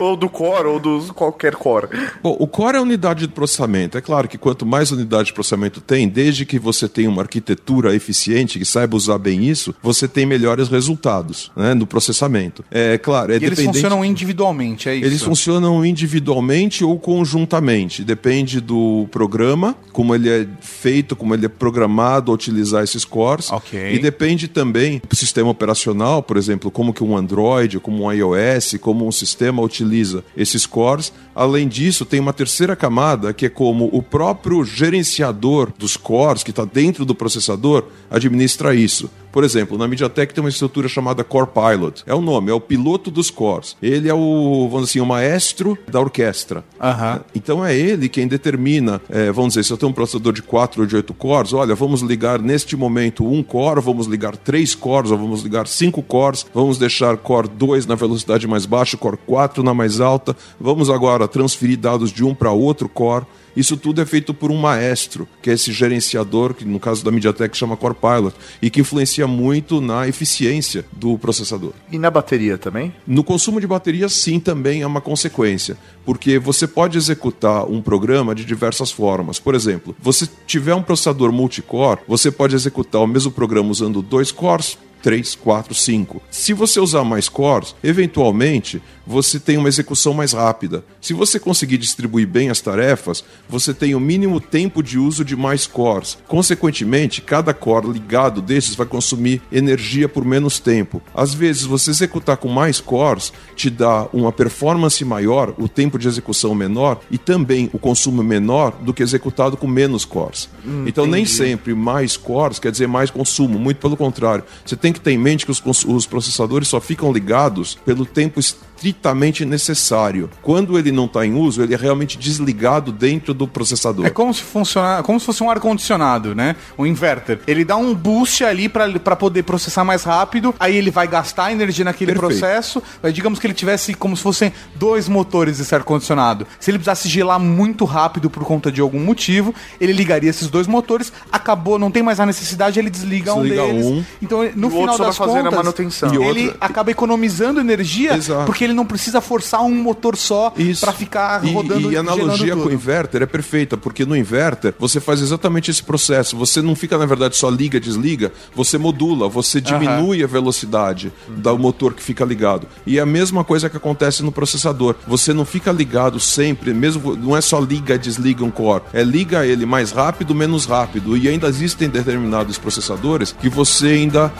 Ou 0.00 0.16
do 0.16 0.28
core, 0.28 0.66
ou 0.66 0.80
dos 0.80 1.08
qualquer 1.12 1.54
core. 1.54 1.86
Bom, 2.20 2.36
o 2.36 2.48
core 2.48 2.74
é 2.74 2.78
a 2.80 2.82
unidade 2.82 3.20
de 3.20 3.28
processamento. 3.32 3.96
É 3.96 4.00
claro 4.00 4.26
que 4.26 4.36
quanto 4.36 4.66
mais 4.66 4.90
unidade 4.90 5.26
de 5.26 5.32
processamento 5.32 5.80
tem, 5.80 6.08
desde 6.08 6.44
que 6.44 6.58
você 6.58 6.88
tenha 6.88 7.08
uma 7.08 7.22
arquitetura 7.22 7.94
eficiente 7.94 8.58
que 8.58 8.64
saiba 8.64 8.96
usar 8.96 9.18
bem 9.18 9.44
isso, 9.48 9.72
você 9.80 10.08
tem 10.08 10.26
melhores 10.26 10.68
resultados 10.68 11.52
né, 11.54 11.74
no 11.74 11.86
processamento. 11.86 12.64
É 12.72 12.98
claro, 12.98 13.30
é 13.30 13.34
E 13.34 13.36
eles 13.38 13.50
dependente... 13.50 13.74
funcionam 13.80 14.04
individualmente, 14.04 14.88
é 14.88 14.96
isso? 14.96 15.06
Eles 15.06 15.22
funcionam 15.22 15.84
individualmente 15.86 16.82
ou 16.84 16.98
conjuntamente. 16.98 18.02
Depende 18.02 18.60
do 18.60 19.06
programa, 19.12 19.76
como 19.92 20.12
ele 20.12 20.28
é 20.28 20.44
feito, 20.60 21.14
como 21.14 21.34
ele 21.34 21.46
é 21.46 21.48
programado 21.48 22.32
a 22.32 22.34
utilizar 22.34 22.82
esses 22.82 23.04
cores. 23.04 23.52
Ok. 23.52 23.94
E 23.94 23.98
depende 24.00 24.48
também 24.48 25.00
do 25.08 25.14
sistema 25.14 25.50
operacional, 25.50 26.20
por 26.20 26.36
exemplo, 26.36 26.47
como 26.72 26.92
que 26.92 27.02
um 27.02 27.16
Android, 27.16 27.78
como 27.80 28.04
um 28.04 28.12
iOS, 28.12 28.76
como 28.80 29.06
um 29.06 29.12
sistema 29.12 29.62
utiliza 29.62 30.24
esses 30.36 30.66
cores. 30.66 31.12
Além 31.38 31.68
disso, 31.68 32.04
tem 32.04 32.18
uma 32.18 32.32
terceira 32.32 32.74
camada 32.74 33.32
que 33.32 33.46
é 33.46 33.48
como 33.48 33.88
o 33.92 34.02
próprio 34.02 34.64
gerenciador 34.64 35.72
dos 35.78 35.96
cores, 35.96 36.42
que 36.42 36.50
está 36.50 36.64
dentro 36.64 37.04
do 37.04 37.14
processador, 37.14 37.84
administra 38.10 38.74
isso. 38.74 39.08
Por 39.30 39.44
exemplo, 39.44 39.78
na 39.78 39.86
MediaTek 39.86 40.34
tem 40.34 40.42
uma 40.42 40.50
estrutura 40.50 40.88
chamada 40.88 41.22
Core 41.22 41.46
Pilot. 41.54 42.02
É 42.06 42.12
o 42.12 42.20
nome, 42.20 42.50
é 42.50 42.54
o 42.54 42.60
piloto 42.60 43.08
dos 43.08 43.30
cores. 43.30 43.76
Ele 43.80 44.08
é 44.08 44.14
o, 44.14 44.68
vamos 44.68 44.88
dizer 44.88 44.98
assim, 44.98 45.00
o 45.00 45.06
maestro 45.06 45.78
da 45.86 46.00
orquestra. 46.00 46.64
Aham. 46.80 47.20
Então 47.32 47.64
é 47.64 47.76
ele 47.76 48.08
quem 48.08 48.26
determina, 48.26 49.00
eh, 49.08 49.30
vamos 49.30 49.50
dizer, 49.50 49.64
se 49.64 49.72
eu 49.72 49.76
tenho 49.76 49.90
um 49.90 49.94
processador 49.94 50.32
de 50.32 50.42
4 50.42 50.80
ou 50.80 50.86
de 50.88 50.96
8 50.96 51.14
cores, 51.14 51.52
olha, 51.52 51.72
vamos 51.76 52.00
ligar 52.00 52.40
neste 52.40 52.74
momento 52.74 53.24
um 53.24 53.40
core, 53.40 53.80
vamos 53.80 54.08
ligar 54.08 54.36
três 54.36 54.74
cores, 54.74 55.12
ou 55.12 55.18
vamos 55.18 55.42
ligar 55.42 55.68
cinco 55.68 56.02
cores, 56.02 56.44
vamos 56.52 56.76
deixar 56.76 57.16
core 57.16 57.48
2 57.48 57.86
na 57.86 57.94
velocidade 57.94 58.44
mais 58.48 58.66
baixa, 58.66 58.96
core 58.96 59.18
4 59.24 59.62
na 59.62 59.72
mais 59.72 60.00
alta, 60.00 60.34
vamos 60.58 60.90
agora 60.90 61.27
transferir 61.28 61.78
dados 61.78 62.10
de 62.10 62.24
um 62.24 62.34
para 62.34 62.50
outro 62.50 62.88
core. 62.88 63.26
Isso 63.56 63.76
tudo 63.76 64.00
é 64.00 64.06
feito 64.06 64.32
por 64.32 64.52
um 64.52 64.56
maestro, 64.56 65.26
que 65.42 65.50
é 65.50 65.52
esse 65.52 65.72
gerenciador, 65.72 66.54
que 66.54 66.64
no 66.64 66.78
caso 66.78 67.04
da 67.04 67.10
MediaTek 67.10 67.56
chama 67.56 67.76
Core 67.76 67.94
Pilot, 67.94 68.36
e 68.62 68.70
que 68.70 68.80
influencia 68.80 69.26
muito 69.26 69.80
na 69.80 70.06
eficiência 70.06 70.84
do 70.92 71.18
processador. 71.18 71.72
E 71.90 71.98
na 71.98 72.08
bateria 72.08 72.56
também? 72.56 72.94
No 73.04 73.24
consumo 73.24 73.60
de 73.60 73.66
bateria, 73.66 74.08
sim, 74.08 74.38
também 74.38 74.82
é 74.82 74.86
uma 74.86 75.00
consequência, 75.00 75.76
porque 76.04 76.38
você 76.38 76.68
pode 76.68 76.96
executar 76.96 77.64
um 77.68 77.82
programa 77.82 78.32
de 78.32 78.44
diversas 78.44 78.92
formas. 78.92 79.40
Por 79.40 79.56
exemplo, 79.56 79.96
você 80.00 80.28
tiver 80.46 80.74
um 80.74 80.82
processador 80.82 81.32
multicore, 81.32 82.00
você 82.06 82.30
pode 82.30 82.54
executar 82.54 83.02
o 83.02 83.08
mesmo 83.08 83.32
programa 83.32 83.70
usando 83.70 84.02
dois 84.02 84.30
cores. 84.30 84.78
3, 85.02 85.34
4, 85.34 85.74
5. 85.74 86.22
Se 86.30 86.52
você 86.52 86.80
usar 86.80 87.04
mais 87.04 87.28
cores, 87.28 87.74
eventualmente 87.82 88.82
você 89.08 89.40
tem 89.40 89.56
uma 89.56 89.68
execução 89.68 90.12
mais 90.12 90.32
rápida. 90.32 90.84
Se 91.00 91.14
você 91.14 91.40
conseguir 91.40 91.78
distribuir 91.78 92.28
bem 92.28 92.50
as 92.50 92.60
tarefas, 92.60 93.24
você 93.48 93.72
tem 93.72 93.94
o 93.94 94.00
mínimo 94.00 94.38
tempo 94.38 94.82
de 94.82 94.98
uso 94.98 95.24
de 95.24 95.34
mais 95.34 95.66
cores. 95.66 96.18
Consequentemente, 96.28 97.22
cada 97.22 97.54
core 97.54 97.90
ligado 97.90 98.42
desses 98.42 98.74
vai 98.74 98.86
consumir 98.86 99.40
energia 99.50 100.08
por 100.10 100.26
menos 100.26 100.60
tempo. 100.60 101.00
Às 101.14 101.32
vezes, 101.32 101.62
você 101.62 101.90
executar 101.90 102.36
com 102.36 102.48
mais 102.48 102.80
cores 102.80 103.32
te 103.56 103.70
dá 103.70 104.06
uma 104.12 104.30
performance 104.30 105.02
maior, 105.06 105.54
o 105.56 105.68
tempo 105.68 105.98
de 105.98 106.06
execução 106.06 106.54
menor 106.54 107.00
e 107.10 107.16
também 107.16 107.70
o 107.72 107.78
consumo 107.78 108.22
menor 108.22 108.72
do 108.82 108.92
que 108.92 109.02
executado 109.02 109.56
com 109.56 109.66
menos 109.66 110.04
cores. 110.04 110.50
então, 110.86 111.06
nem 111.06 111.24
sempre 111.24 111.74
mais 111.74 112.16
cores 112.16 112.58
quer 112.58 112.70
dizer 112.70 112.86
mais 112.86 113.10
consumo, 113.10 113.58
muito 113.58 113.78
pelo 113.78 113.96
contrário. 113.96 114.44
Você 114.66 114.76
tem 114.76 114.87
que 114.92 115.00
ter 115.00 115.12
em 115.12 115.18
mente 115.18 115.44
que 115.44 115.50
os, 115.50 115.84
os 115.84 116.06
processadores 116.06 116.68
só 116.68 116.80
ficam 116.80 117.12
ligados 117.12 117.76
pelo 117.84 118.04
tempo 118.04 118.40
estritamente 118.78 119.44
necessário. 119.44 120.30
Quando 120.40 120.78
ele 120.78 120.92
não 120.92 121.06
está 121.06 121.26
em 121.26 121.34
uso, 121.34 121.62
ele 121.62 121.74
é 121.74 121.76
realmente 121.76 122.16
desligado 122.16 122.92
dentro 122.92 123.34
do 123.34 123.46
processador. 123.48 124.06
É 124.06 124.10
como 124.10 124.32
se 124.32 124.42
funcionar, 124.42 125.02
como 125.02 125.18
se 125.18 125.26
fosse 125.26 125.42
um 125.42 125.50
ar 125.50 125.58
condicionado, 125.58 126.34
né? 126.34 126.54
Um 126.78 126.86
inverter. 126.86 127.40
Ele 127.46 127.64
dá 127.64 127.76
um 127.76 127.94
boost 127.94 128.44
ali 128.44 128.68
pra 128.68 129.16
poder 129.16 129.42
processar 129.42 129.84
mais 129.84 130.04
rápido, 130.04 130.54
aí 130.60 130.76
ele 130.76 130.90
vai 130.90 131.08
gastar 131.08 131.50
energia 131.52 131.84
naquele 131.84 132.12
Perfeito. 132.12 132.38
processo. 132.40 132.82
Mas 133.02 133.12
digamos 133.12 133.38
que 133.38 133.46
ele 133.46 133.54
tivesse 133.54 133.94
como 133.94 134.16
se 134.16 134.22
fossem 134.22 134.52
dois 134.76 135.08
motores 135.08 135.58
desse 135.58 135.74
ar 135.74 135.82
condicionado. 135.82 136.46
Se 136.60 136.70
ele 136.70 136.78
precisasse 136.78 137.08
gelar 137.08 137.38
muito 137.40 137.84
rápido 137.84 138.30
por 138.30 138.44
conta 138.44 138.70
de 138.70 138.80
algum 138.80 139.00
motivo, 139.00 139.54
ele 139.80 139.92
ligaria 139.92 140.30
esses 140.30 140.48
dois 140.48 140.66
motores, 140.66 141.12
acabou, 141.32 141.78
não 141.78 141.90
tem 141.90 142.02
mais 142.02 142.20
a 142.20 142.26
necessidade, 142.26 142.78
ele 142.78 142.90
desliga, 142.90 143.34
Desliga 143.34 143.62
um 143.64 143.66
deles. 143.68 143.86
um. 143.86 144.04
Então, 144.22 144.48
no 144.54 144.70
final 144.70 144.96
das 144.98 145.18
contas, 145.18 145.52
manutenção. 145.54 146.14
Ele 146.14 146.46
outra- 146.48 146.56
acaba 146.60 146.90
economizando 146.90 147.60
energia 147.60 148.14
Exato. 148.14 148.46
porque 148.46 148.64
ele 148.68 148.76
não 148.76 148.86
precisa 148.86 149.20
forçar 149.20 149.62
um 149.62 149.74
motor 149.74 150.16
só 150.16 150.52
pra 150.80 150.92
ficar 150.92 151.44
E- 151.44 151.52
rodando 151.52 151.90
E, 151.92 151.96
a 151.96 152.00
analogia 152.00 152.54
com 152.54 152.68
o 152.68 152.72
inverter 152.72 153.22
é 153.22 153.26
perfeita, 153.26 153.76
porque 153.76 154.04
no 154.04 154.16
inverter 154.16 154.74
você 154.78 155.00
faz 155.00 155.20
exatamente 155.20 155.70
esse 155.70 155.82
processo. 155.82 156.36
Você 156.36 156.60
não 156.62 156.74
fica, 156.74 156.96
na 156.98 157.06
verdade, 157.06 157.36
só 157.36 157.48
liga, 157.48 157.80
desliga, 157.80 158.32
você 158.54 158.78
modula, 158.78 159.28
você 159.28 159.60
diminui 159.60 160.22
a 160.22 160.26
velocidade 160.26 161.12
do 161.28 161.58
motor 161.58 161.94
que 161.94 162.02
fica 162.02 162.24
ligado. 162.24 162.66
E 162.86 162.98
é 162.98 163.00
a 163.00 163.06
mesma 163.06 163.44
coisa 163.44 163.68
que 163.70 163.76
acontece 163.76 164.22
no 164.22 164.30
processador. 164.32 164.94
Você 165.06 165.32
não 165.32 165.44
fica 165.44 165.72
ligado 165.72 166.20
sempre, 166.20 166.72
mesmo 166.74 167.16
não 167.16 167.36
é 167.36 167.40
só 167.40 167.58
liga, 167.60 167.98
desliga 167.98 168.44
um 168.44 168.50
core, 168.50 168.82
é 168.92 169.02
liga 169.02 169.46
ele 169.46 169.64
mais 169.66 169.90
rápido, 169.90 170.34
menos 170.34 170.64
rápido. 170.66 171.16
E 171.16 171.28
ainda 171.28 171.48
existem 171.48 171.88
determinados 171.88 172.58
processadores 172.58 173.34
que 173.40 173.48
você 173.48 173.88
ainda 173.88 174.32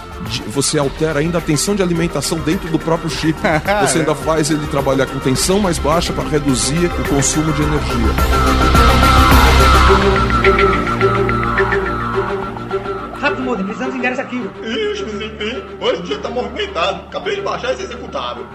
você 0.48 0.78
altera 0.78 1.20
ainda 1.20 1.38
a 1.38 1.40
tensão 1.40 1.74
de 1.74 1.82
alimentação 1.82 2.38
dentro 2.38 2.68
do 2.70 2.78
próprio 2.78 3.08
chip. 3.10 3.38
Você 3.86 3.98
ainda 4.00 4.14
faz 4.24 4.50
ele 4.50 4.66
trabalhar 4.66 5.06
com 5.06 5.18
tensão 5.18 5.60
mais 5.60 5.78
baixa 5.78 6.12
para 6.12 6.28
reduzir 6.28 6.86
o 6.86 7.08
consumo 7.08 7.52
de 7.52 7.62
energia. 7.62 9.18
Rápido, 13.20 13.42
Modem, 13.42 13.64
precisamos 13.64 13.94
enviar 13.94 14.12
esse 14.12 14.20
arquivo. 14.20 14.50
Ixi, 14.64 15.02
enfim, 15.04 15.62
hoje 15.80 16.00
o 16.00 16.02
dia 16.04 16.18
tá 16.18 16.30
movimentado. 16.30 17.02
Acabei 17.08 17.36
de 17.36 17.42
baixar 17.42 17.72
esse 17.72 17.82
executável. 17.82 18.46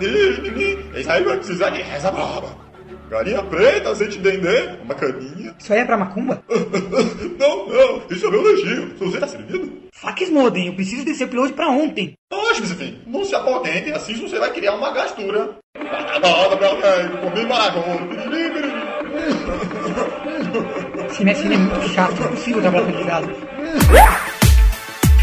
Ih, 0.00 0.90
Esse 0.94 1.10
aí 1.10 1.24
vai 1.24 1.36
precisar 1.36 1.70
de 1.70 1.82
reza 1.82 2.10
brava. 2.10 2.65
Galinha 3.08 3.42
preta, 3.44 3.90
azeite 3.90 4.18
dendê, 4.18 4.70
uma 4.82 4.94
caninha. 4.94 5.54
Isso 5.58 5.72
aí 5.72 5.80
é 5.80 5.84
pra 5.84 5.96
macumba? 5.96 6.42
Não, 7.38 7.68
não, 7.68 8.02
isso 8.10 8.26
é 8.26 8.30
meu 8.30 8.40
elogio. 8.40 8.94
Você 8.98 9.18
tá 9.20 9.26
servido? 9.26 9.70
Faques, 9.92 10.30
Modem, 10.30 10.68
eu 10.68 10.74
preciso 10.74 11.04
desse 11.04 11.22
upload 11.22 11.52
pra 11.52 11.68
ontem. 11.68 12.14
Oxe, 12.32 12.60
mas 12.60 12.70
enfim, 12.70 12.98
não 13.06 13.24
se 13.24 13.34
apontente, 13.34 13.92
assim 13.92 14.14
você 14.14 14.38
vai 14.38 14.50
criar 14.52 14.74
uma 14.74 14.90
gastura. 14.90 15.56
Esse 21.10 21.24
MSN 21.24 21.52
é 21.52 21.56
muito 21.56 21.88
chato, 21.88 22.20
não 22.20 22.28
consigo 22.28 22.60
trabalhar 22.60 22.84
com 22.84 22.98
ele. 22.98 24.26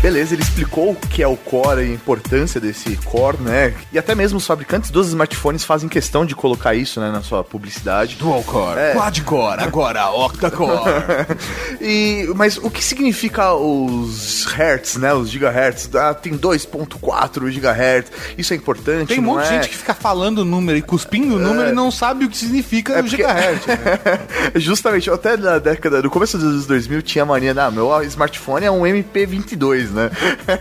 Beleza, 0.03 0.33
ele 0.35 0.41
explicou 0.43 0.91
o 0.91 0.95
que 0.95 1.23
é 1.23 1.27
o 1.27 1.37
core 1.37 1.79
e 1.81 1.91
a 1.91 1.93
importância 1.93 2.59
desse 2.59 2.97
core, 2.97 3.37
né? 3.39 3.73
E 3.89 3.97
até 3.97 4.13
mesmo 4.13 4.37
os 4.37 4.45
fabricantes 4.45 4.91
dos 4.91 5.07
smartphones 5.07 5.63
fazem 5.63 5.87
questão 5.87 6.25
de 6.25 6.35
colocar 6.35 6.75
isso, 6.75 6.99
né, 6.99 7.09
na 7.09 7.21
sua 7.21 7.41
publicidade. 7.41 8.17
Dual 8.17 8.43
core, 8.43 8.77
É. 8.81 8.91
quad 8.93 9.21
core, 9.23 9.61
agora 9.63 10.09
octa-core. 10.09 10.91
e, 11.79 12.29
mas 12.35 12.57
o 12.57 12.69
que 12.69 12.83
significa 12.83 13.53
os 13.53 14.43
hertz, 14.45 14.97
né? 14.97 15.13
Os 15.13 15.29
gigahertz? 15.29 15.89
Ah, 15.95 16.13
tem 16.13 16.37
2.4 16.37 17.49
gigahertz. 17.49 18.11
Isso 18.37 18.51
é 18.51 18.57
importante, 18.57 19.07
Tem 19.07 19.19
um 19.19 19.23
monte 19.23 19.43
de 19.47 19.53
é? 19.53 19.61
gente 19.61 19.69
que 19.69 19.77
fica 19.77 19.93
falando 19.93 20.43
número 20.43 20.77
e 20.77 20.81
cuspindo 20.81 21.37
o 21.37 21.39
número 21.39 21.69
e 21.69 21.73
não 21.73 21.89
sabe 21.89 22.25
o 22.25 22.29
que 22.29 22.35
significa 22.37 22.91
o 22.91 22.95
porque- 22.95 23.09
gigahertz. 23.15 23.65
né? 23.67 23.77
Justamente, 24.55 25.09
até 25.09 25.37
na 25.37 25.59
década, 25.59 26.01
no 26.01 26.09
começo 26.09 26.37
dos 26.37 26.45
anos 26.45 26.65
2000 26.65 27.01
tinha 27.01 27.23
a 27.23 27.25
mania, 27.25 27.55
ah, 27.57 27.71
meu 27.71 27.89
smartphone 28.03 28.65
é 28.65 28.71
um 28.71 28.81
MP22, 28.81 29.92
né? 29.93 30.09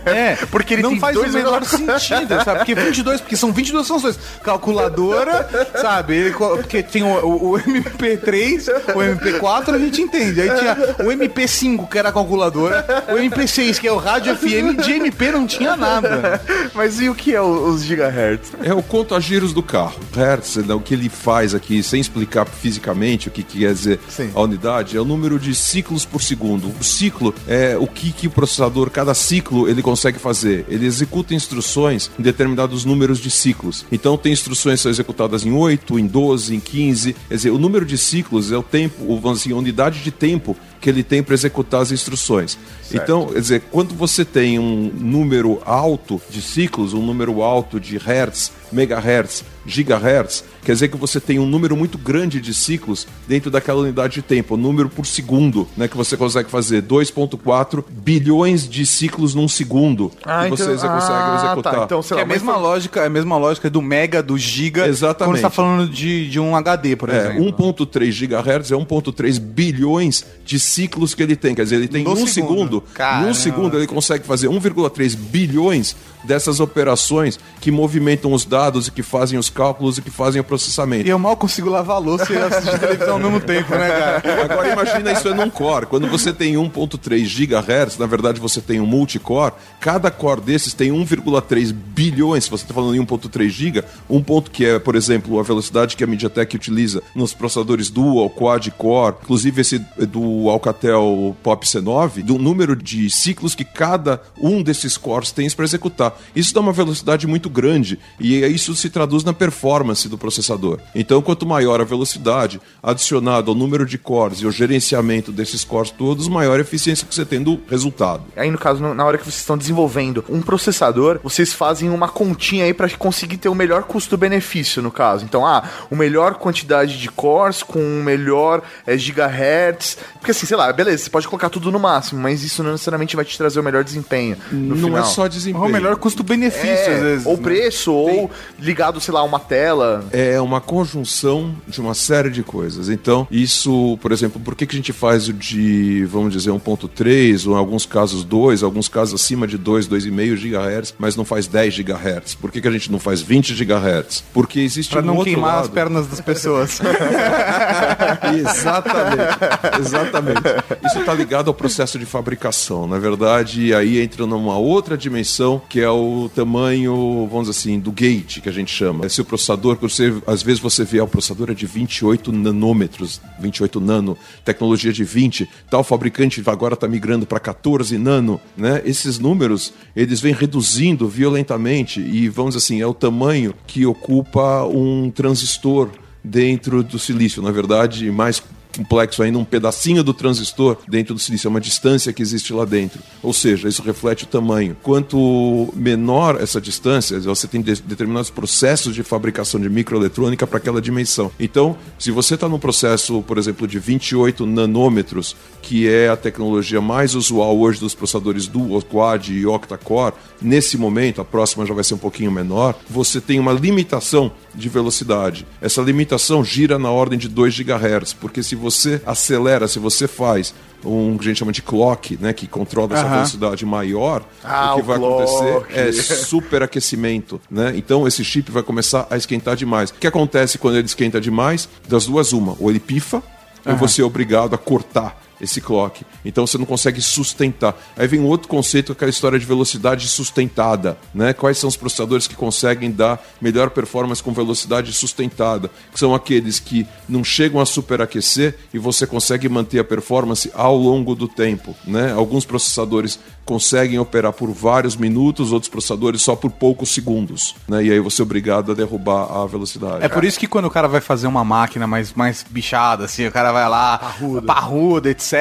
É, 0.05 0.35
porque 0.51 0.75
ele 0.75 0.83
não 0.83 0.91
tem 0.91 0.99
faz 0.99 1.15
dois 1.15 1.33
o 1.33 1.37
menor 1.37 1.63
sentido, 1.65 2.43
sabe? 2.43 2.59
Porque 2.59 2.75
22, 2.75 3.21
porque 3.21 3.35
são 3.35 3.51
22 3.51 3.87
funções. 3.87 4.19
Calculadora, 4.43 5.49
sabe? 5.81 6.15
Ele 6.15 6.31
porque 6.31 6.81
tem 6.83 7.03
o, 7.03 7.07
o- 7.25 7.51
o 7.53 7.59
MP3, 7.59 8.67
o 8.95 8.99
MP4, 8.99 9.73
a 9.73 9.79
gente 9.79 10.01
entende. 10.01 10.41
Aí 10.41 10.49
tinha 10.57 10.73
o 10.99 11.11
MP5, 11.11 11.87
que 11.89 11.97
era 11.97 12.09
a 12.09 12.11
calculadora, 12.13 12.85
o 13.09 13.13
MP6, 13.15 13.79
que 13.79 13.87
é 13.87 13.91
o 13.91 13.97
rádio 13.97 14.35
FM, 14.35 14.81
de 14.83 14.93
MP 14.93 15.31
não 15.31 15.45
tinha 15.45 15.75
nada. 15.75 16.41
Mas 16.73 16.99
e 16.99 17.09
o 17.09 17.15
que 17.15 17.33
é 17.35 17.41
o- 17.41 17.65
os 17.67 17.83
gigahertz? 17.83 18.51
É 18.63 18.73
o 18.73 18.81
conto 18.81 19.15
a 19.15 19.19
giros 19.19 19.53
do 19.53 19.61
carro. 19.63 19.95
Hertz, 20.15 20.55
né, 20.57 20.73
o 20.73 20.79
que 20.79 20.93
ele 20.93 21.09
faz 21.09 21.53
aqui, 21.53 21.81
sem 21.83 21.99
explicar 21.99 22.45
fisicamente 22.45 23.27
o 23.27 23.31
que, 23.31 23.43
que 23.43 23.59
quer 23.59 23.73
dizer 23.73 23.99
Sim. 24.09 24.31
a 24.33 24.41
unidade, 24.41 24.95
é 24.97 25.01
o 25.01 25.05
número 25.05 25.39
de 25.39 25.53
ciclos 25.55 26.05
por 26.05 26.21
segundo. 26.21 26.71
O 26.79 26.83
ciclo 26.83 27.33
é 27.47 27.75
o 27.77 27.87
que, 27.87 28.11
que 28.11 28.27
o 28.27 28.31
processador, 28.31 28.89
cada 28.89 29.13
ciclo, 29.23 29.67
ele 29.67 29.81
consegue 29.81 30.19
fazer. 30.19 30.65
Ele 30.67 30.85
executa 30.85 31.33
instruções 31.33 32.11
em 32.19 32.21
determinados 32.21 32.85
números 32.85 33.19
de 33.19 33.31
ciclos. 33.31 33.85
Então, 33.91 34.17
tem 34.17 34.33
instruções 34.33 34.79
que 34.79 34.83
são 34.83 34.91
executadas 34.91 35.45
em 35.45 35.51
8, 35.51 35.97
em 35.97 36.05
12, 36.05 36.55
em 36.55 36.59
15. 36.59 37.15
Quer 37.29 37.35
dizer, 37.35 37.49
o 37.51 37.57
número 37.57 37.85
de 37.85 37.97
ciclos 37.97 38.51
é 38.51 38.57
o 38.57 38.63
tempo, 38.63 39.05
ou 39.07 39.19
vamos 39.19 39.43
a 39.49 39.55
unidade 39.55 40.01
de 40.01 40.11
tempo 40.11 40.55
que 40.83 40.89
ele 40.89 41.01
tem 41.01 41.23
para 41.23 41.33
executar 41.33 41.81
as 41.81 41.93
instruções. 41.93 42.57
Então, 42.93 43.27
quer 43.27 43.39
dizer, 43.39 43.63
quando 43.71 43.95
você 43.95 44.25
tem 44.25 44.59
um 44.59 44.91
número 44.93 45.61
alto 45.65 46.21
de 46.29 46.41
ciclos, 46.41 46.93
um 46.93 47.01
número 47.03 47.41
alto 47.41 47.79
de 47.79 47.97
hertz, 47.97 48.51
megahertz, 48.71 49.45
gigahertz, 49.65 50.43
quer 50.63 50.73
dizer 50.73 50.89
que 50.89 50.97
você 50.97 51.19
tem 51.21 51.39
um 51.39 51.45
número 51.45 51.75
muito 51.77 51.97
grande 51.97 52.41
de 52.41 52.53
ciclos 52.53 53.07
dentro 53.27 53.49
daquela 53.49 53.79
unidade 53.79 54.15
de 54.15 54.21
tempo, 54.21 54.55
um 54.55 54.57
número 54.57 54.89
por 54.89 55.05
segundo, 55.05 55.65
né, 55.77 55.87
que 55.87 55.95
você 55.95 56.17
consegue 56.17 56.49
fazer 56.49 56.83
2.4 56.83 57.83
bilhões 57.89 58.67
de 58.67 58.85
ciclos 58.85 59.33
num 59.33 59.47
segundo 59.47 60.09
que 60.09 60.49
você 60.49 60.63
exe- 60.71 60.87
consegue 60.87 61.13
ah, 61.13 61.41
executar. 61.45 61.73
Tá. 61.75 61.83
Então, 61.85 62.01
sei 62.01 62.17
é 62.17 62.19
lá, 62.19 62.23
a 62.23 62.27
mesma 62.27 62.53
mas- 62.53 62.61
lógica, 62.61 62.99
é 63.01 63.05
a 63.05 63.09
mesma 63.09 63.37
lógica 63.37 63.69
do 63.69 63.81
mega, 63.81 64.21
do 64.21 64.37
giga, 64.37 64.85
Exatamente. 64.87 65.25
quando 65.31 65.35
você 65.37 65.41
tá 65.43 65.49
falando 65.49 65.89
de, 65.89 66.29
de 66.29 66.39
um 66.39 66.55
HD, 66.55 66.95
por 66.97 67.09
É, 67.09 67.17
exemplo. 67.31 67.45
1.3 67.45 68.11
gigahertz 68.11 68.71
é 68.71 68.75
1.3 68.75 69.39
bilhões 69.39 70.25
de 70.45 70.59
ciclos 70.59 70.72
que 71.15 71.23
ele 71.23 71.35
tem. 71.35 71.53
Quer 71.55 71.63
dizer, 71.63 71.75
ele 71.75 71.87
tem 71.87 72.03
No 72.03 72.11
um 72.11 72.27
segundo. 72.27 72.83
segundo. 72.83 72.83
Um 73.27 73.33
segundo 73.33 73.77
ele 73.77 73.87
consegue 73.87 74.25
fazer 74.25 74.47
1,3 74.47 75.15
bilhões 75.15 75.95
dessas 76.23 76.59
operações 76.61 77.37
que 77.59 77.69
movimentam 77.69 78.31
os 78.31 78.45
dados 78.45 78.87
e 78.87 78.91
que 78.91 79.03
fazem 79.03 79.37
os 79.37 79.49
cálculos 79.49 79.97
e 79.97 80.01
que 80.01 80.09
fazem 80.09 80.39
o 80.39 80.43
processamento. 80.43 81.05
E 81.05 81.09
eu 81.09 81.19
mal 81.19 81.35
consigo 81.35 81.69
lavar 81.69 81.97
a 81.97 81.99
louça 81.99 82.31
e 82.31 82.37
assistir 82.37 82.79
televisão 82.79 83.13
ao 83.15 83.19
mesmo 83.19 83.41
tempo, 83.41 83.71
né, 83.75 83.89
cara? 84.21 84.43
Agora 84.45 84.71
imagina 84.71 85.11
isso 85.11 85.27
é 85.27 85.33
num 85.33 85.49
core. 85.49 85.85
Quando 85.85 86.07
você 86.07 86.31
tem 86.31 86.53
1.3 86.55 87.23
GHz, 87.25 87.97
na 87.97 88.05
verdade 88.05 88.39
você 88.39 88.61
tem 88.61 88.79
um 88.79 88.85
multicore, 88.85 89.53
cada 89.81 90.09
core 90.09 90.39
desses 90.41 90.73
tem 90.73 90.91
1,3 90.91 91.73
bilhões, 91.73 92.45
se 92.45 92.49
você 92.49 92.63
está 92.63 92.73
falando 92.73 92.95
em 92.95 93.05
1.3 93.05 93.49
GB, 93.49 93.83
um 94.09 94.23
ponto 94.23 94.49
que 94.49 94.65
é, 94.65 94.79
por 94.79 94.95
exemplo, 94.95 95.39
a 95.39 95.43
velocidade 95.43 95.97
que 95.97 96.03
a 96.03 96.07
MediaTek 96.07 96.55
utiliza 96.55 97.03
nos 97.13 97.33
processadores 97.33 97.89
dual, 97.89 98.29
quad 98.29 98.69
core, 98.77 99.15
inclusive 99.23 99.59
esse 99.61 99.79
do 100.07 100.49
Alcatel 100.63 101.35
Pop 101.43 101.65
C9, 101.65 102.23
do 102.23 102.37
número 102.37 102.75
de 102.75 103.09
ciclos 103.09 103.53
que 103.53 103.65
cada 103.65 104.21
um 104.39 104.63
desses 104.63 104.97
cores 104.97 105.31
tem 105.31 105.49
para 105.49 105.65
executar. 105.65 106.17
Isso 106.33 106.53
dá 106.53 106.61
uma 106.61 106.71
velocidade 106.71 107.27
muito 107.27 107.49
grande 107.49 107.99
e 108.17 108.39
isso 108.45 108.73
se 108.75 108.89
traduz 108.89 109.25
na 109.25 109.33
performance 109.33 110.07
do 110.07 110.17
processador. 110.17 110.79
Então, 110.95 111.21
quanto 111.21 111.45
maior 111.45 111.81
a 111.81 111.83
velocidade, 111.83 112.61
adicionado 112.81 113.51
ao 113.51 113.55
número 113.55 113.85
de 113.85 113.97
cores 113.97 114.41
e 114.41 114.45
ao 114.45 114.51
gerenciamento 114.51 115.31
desses 115.31 115.65
cores 115.65 115.91
todos, 115.91 116.29
maior 116.29 116.57
a 116.59 116.61
eficiência 116.61 117.05
que 117.05 117.13
você 117.13 117.25
tem 117.25 117.43
do 117.43 117.59
resultado. 117.69 118.23
Aí, 118.35 118.49
no 118.49 118.57
caso, 118.57 118.81
na 118.81 119.05
hora 119.05 119.17
que 119.17 119.25
vocês 119.25 119.41
estão 119.41 119.57
desenvolvendo 119.57 120.23
um 120.29 120.41
processador, 120.41 121.19
vocês 121.21 121.51
fazem 121.51 121.89
uma 121.89 122.07
continha 122.07 122.63
aí 122.63 122.73
para 122.73 122.89
conseguir 122.91 123.37
ter 123.37 123.49
o 123.49 123.55
melhor 123.55 123.83
custo-benefício, 123.83 124.81
no 124.81 124.91
caso. 124.91 125.25
Então, 125.25 125.45
ah, 125.45 125.63
o 125.91 125.95
melhor 125.95 126.35
quantidade 126.35 126.97
de 126.97 127.09
cores 127.09 127.61
com 127.61 127.79
o 127.79 128.03
melhor 128.03 128.61
eh, 128.87 128.97
gigahertz. 128.97 129.97
Porque 130.13 130.31
assim, 130.31 130.52
sei 130.53 130.57
lá, 130.59 130.71
beleza, 130.71 131.03
você 131.05 131.09
pode 131.09 131.27
colocar 131.27 131.49
tudo 131.49 131.71
no 131.71 131.79
máximo, 131.79 132.21
mas 132.21 132.43
isso 132.43 132.61
não 132.61 132.73
necessariamente 132.73 133.15
vai 133.15 133.25
te 133.25 133.35
trazer 133.35 133.59
o 133.59 133.63
melhor 133.63 133.83
desempenho. 133.83 134.37
No 134.51 134.75
Não 134.75 134.85
final. 134.87 134.99
é 134.99 135.03
só 135.03 135.27
desempenho. 135.27 135.65
É 135.65 135.67
o 135.67 135.71
melhor 135.71 135.95
custo-benefício, 135.95 136.67
É, 136.69 136.95
às 136.95 137.01
vezes. 137.01 137.25
ou 137.25 137.35
né? 137.37 137.41
preço, 137.41 137.91
ou 137.91 138.29
ligado, 138.59 139.01
sei 139.01 139.11
lá, 139.15 139.21
a 139.21 139.23
uma 139.23 139.39
tela. 139.39 140.05
é 140.11 140.39
uma 140.39 140.61
conjunção 140.61 141.55
de 141.67 141.81
uma 141.81 141.95
série 141.95 142.29
de 142.29 142.43
coisas. 142.43 142.87
Então, 142.87 143.27
isso, 143.31 143.97
por 143.99 144.11
exemplo, 144.11 144.39
por 144.39 144.53
que, 144.53 144.67
que 144.67 144.75
a 144.75 144.77
gente 144.77 144.93
faz 144.93 145.27
o 145.27 145.33
de, 145.33 146.05
vamos 146.05 146.31
dizer, 146.33 146.51
1.3, 146.51 147.47
ou 147.47 147.55
em 147.55 147.57
alguns 147.57 147.87
casos 147.87 148.23
2, 148.23 148.61
alguns 148.61 148.87
casos 148.87 149.19
acima 149.19 149.47
de 149.47 149.57
2, 149.57 149.87
2,5 149.87 150.35
GHz, 150.35 150.93
mas 150.99 151.15
não 151.15 151.25
faz 151.25 151.47
10 151.47 151.79
GHz? 151.79 152.35
Por 152.39 152.51
que, 152.51 152.61
que 152.61 152.67
a 152.67 152.71
gente 152.71 152.91
não 152.91 152.99
faz 152.99 153.23
20 153.23 153.55
GHz? 153.55 154.23
Porque 154.31 154.59
existe 154.59 154.91
Pra 154.91 155.01
um 155.01 155.05
não 155.05 155.23
queimar 155.23 155.55
lado. 155.55 155.63
as 155.65 155.69
pernas 155.71 156.05
das 156.05 156.21
pessoas. 156.21 156.79
Exatamente, 158.37 159.79
exatamente. 159.81 160.42
Isso 160.85 160.99
está 160.99 161.13
ligado 161.13 161.47
ao 161.47 161.53
processo 161.53 161.97
de 161.97 162.05
fabricação. 162.05 162.87
Na 162.87 162.99
verdade, 162.99 163.73
aí 163.73 163.99
entra 163.99 164.25
numa 164.25 164.57
outra 164.57 164.97
dimensão 164.97 165.61
que 165.69 165.79
é 165.79 165.89
o 165.89 166.29
tamanho, 166.33 167.27
vamos 167.29 167.47
dizer 167.47 167.59
assim, 167.59 167.79
do 167.79 167.91
gate 167.91 168.41
que 168.41 168.49
a 168.49 168.51
gente 168.51 168.71
chama. 168.71 169.05
Esse 169.05 169.23
processador, 169.23 169.75
que 169.75 169.83
você, 169.83 170.13
às 170.27 170.43
vezes 170.43 170.59
você 170.59 170.83
vê, 170.83 170.99
ah, 170.99 171.03
o 171.03 171.07
processador 171.07 171.51
é 171.51 171.53
de 171.53 171.65
28 171.65 172.31
nanômetros, 172.31 173.21
28 173.39 173.79
nano, 173.79 174.17
tecnologia 174.43 174.91
de 174.91 175.03
20, 175.03 175.49
tal 175.69 175.83
fabricante 175.83 176.43
agora 176.45 176.73
está 176.73 176.87
migrando 176.87 177.25
para 177.25 177.39
14 177.39 177.97
nano, 177.97 178.39
né? 178.55 178.81
Esses 178.85 179.19
números, 179.19 179.73
eles 179.95 180.19
vêm 180.19 180.33
reduzindo 180.33 181.07
violentamente 181.07 182.01
e, 182.01 182.27
vamos 182.29 182.55
dizer 182.55 182.65
assim, 182.65 182.81
é 182.81 182.87
o 182.87 182.93
tamanho 182.93 183.53
que 183.65 183.85
ocupa 183.85 184.63
um 184.65 185.09
transistor 185.09 185.89
dentro 186.23 186.83
do 186.83 186.97
silício. 186.97 187.41
Na 187.41 187.51
verdade, 187.51 188.09
mais 188.11 188.41
complexo 188.75 189.21
ainda, 189.23 189.37
um 189.37 189.45
pedacinho 189.45 190.03
do 190.03 190.13
transistor 190.13 190.77
dentro 190.87 191.13
do 191.13 191.19
silício, 191.19 191.47
é 191.47 191.49
uma 191.49 191.61
distância 191.61 192.11
que 192.11 192.21
existe 192.21 192.51
lá 192.53 192.65
dentro. 192.65 193.01
Ou 193.21 193.33
seja, 193.33 193.67
isso 193.67 193.81
reflete 193.83 194.23
o 194.23 194.27
tamanho. 194.27 194.75
Quanto 194.81 195.71
menor 195.75 196.41
essa 196.41 196.59
distância, 196.59 197.19
você 197.19 197.47
tem 197.47 197.61
de- 197.61 197.81
determinados 197.81 198.29
processos 198.29 198.93
de 198.95 199.03
fabricação 199.03 199.59
de 199.59 199.69
microeletrônica 199.69 200.45
para 200.47 200.57
aquela 200.57 200.81
dimensão. 200.81 201.31
Então, 201.39 201.77
se 201.99 202.11
você 202.11 202.33
está 202.35 202.49
num 202.49 202.59
processo, 202.59 203.21
por 203.23 203.37
exemplo, 203.37 203.67
de 203.67 203.79
28 203.79 204.45
nanômetros, 204.45 205.35
que 205.61 205.87
é 205.87 206.09
a 206.09 206.17
tecnologia 206.17 206.81
mais 206.81 207.15
usual 207.15 207.57
hoje 207.59 207.79
dos 207.79 207.93
processadores 207.95 208.47
dual, 208.47 208.81
quad 208.81 209.29
e 209.29 209.45
octa-core, 209.45 210.15
nesse 210.41 210.77
momento, 210.77 211.21
a 211.21 211.25
próxima 211.25 211.65
já 211.65 211.73
vai 211.73 211.83
ser 211.83 211.93
um 211.93 211.97
pouquinho 211.99 212.31
menor, 212.31 212.75
você 212.89 213.21
tem 213.21 213.39
uma 213.39 213.53
limitação 213.53 214.31
de 214.53 214.67
velocidade. 214.69 215.45
Essa 215.61 215.81
limitação 215.81 216.43
gira 216.43 216.77
na 216.79 216.89
ordem 216.91 217.17
de 217.17 217.27
2 217.27 217.53
GHz, 217.59 218.13
porque 218.13 218.43
se 218.43 218.55
você 218.63 219.01
acelera, 219.05 219.67
se 219.67 219.77
você 219.77 220.07
faz 220.07 220.53
um 220.85 221.17
que 221.17 221.23
a 221.23 221.27
gente 221.29 221.37
chama 221.37 221.51
de 221.51 221.61
clock, 221.61 222.17
né, 222.19 222.33
que 222.33 222.45
controla 222.47 222.93
essa 222.93 223.07
velocidade 223.07 223.65
maior, 223.65 224.23
Ah, 224.43 224.73
o 224.73 224.77
que 224.77 224.81
vai 224.81 224.97
clock. 224.97 225.23
acontecer 225.23 225.79
é 225.79 225.91
superaquecimento, 225.93 227.39
né? 227.49 227.73
Então 227.75 228.07
esse 228.07 228.23
chip 228.23 228.51
vai 228.51 228.63
começar 228.63 229.07
a 229.09 229.17
esquentar 229.17 229.55
demais. 229.55 229.89
O 229.89 229.93
que 229.95 230.07
acontece 230.07 230.57
quando 230.57 230.75
ele 230.75 230.85
esquenta 230.85 231.19
demais? 231.21 231.67
Das 231.87 232.05
duas 232.05 232.33
uma, 232.33 232.55
ou 232.59 232.69
ele 232.69 232.79
pifa, 232.79 233.21
ou 233.65 233.75
você 233.75 234.01
é 234.01 234.05
obrigado 234.05 234.53
a 234.53 234.57
cortar 234.57 235.21
esse 235.39 235.61
clock. 235.61 236.05
Então 236.23 236.45
você 236.45 236.57
não 236.57 236.65
consegue 236.65 237.01
sustentar. 237.01 237.75
Aí 237.97 238.07
vem 238.07 238.21
outro 238.21 238.47
conceito, 238.47 238.91
aquela 238.91 239.09
história 239.09 239.39
de 239.39 239.45
velocidade 239.45 240.07
sustentada, 240.07 240.97
né? 241.13 241.33
Quais 241.33 241.57
são 241.57 241.67
os 241.67 241.77
processadores 241.77 242.27
que 242.27 242.35
conseguem 242.35 242.91
dar 242.91 243.23
melhor 243.41 243.69
performance 243.69 244.21
com 244.21 244.33
velocidade 244.33 244.91
sustentada? 244.93 245.69
Que 245.91 245.99
são 245.99 246.13
aqueles 246.13 246.59
que 246.59 246.87
não 247.07 247.23
chegam 247.23 247.59
a 247.59 247.65
superaquecer 247.65 248.57
e 248.73 248.79
você 248.79 249.05
consegue 249.05 249.49
manter 249.49 249.79
a 249.79 249.83
performance 249.83 250.51
ao 250.53 250.77
longo 250.77 251.15
do 251.15 251.27
tempo, 251.27 251.75
né? 251.85 252.11
Alguns 252.13 252.45
processadores 252.45 253.19
conseguem 253.45 253.99
operar 253.99 254.31
por 254.33 254.49
vários 254.51 254.95
minutos, 254.95 255.51
outros 255.51 255.69
processadores 255.69 256.21
só 256.21 256.35
por 256.35 256.51
poucos 256.51 256.89
segundos, 256.89 257.55
né? 257.67 257.83
E 257.83 257.91
aí 257.91 257.99
você 257.99 258.21
é 258.21 258.23
obrigado 258.23 258.71
a 258.71 258.75
derrubar 258.75 259.29
a 259.31 259.45
velocidade. 259.45 260.03
É 260.03 260.09
por 260.09 260.23
isso 260.23 260.39
que 260.39 260.47
quando 260.47 260.65
o 260.65 260.71
cara 260.71 260.87
vai 260.87 261.01
fazer 261.01 261.27
uma 261.27 261.43
máquina 261.43 261.85
mais, 261.85 262.13
mais 262.13 262.45
bichada, 262.49 263.05
assim, 263.05 263.27
o 263.27 263.31
cara 263.31 263.51
vai 263.51 263.67
lá, 263.67 264.15
parruda, 264.45 265.09
etc. 265.09 265.32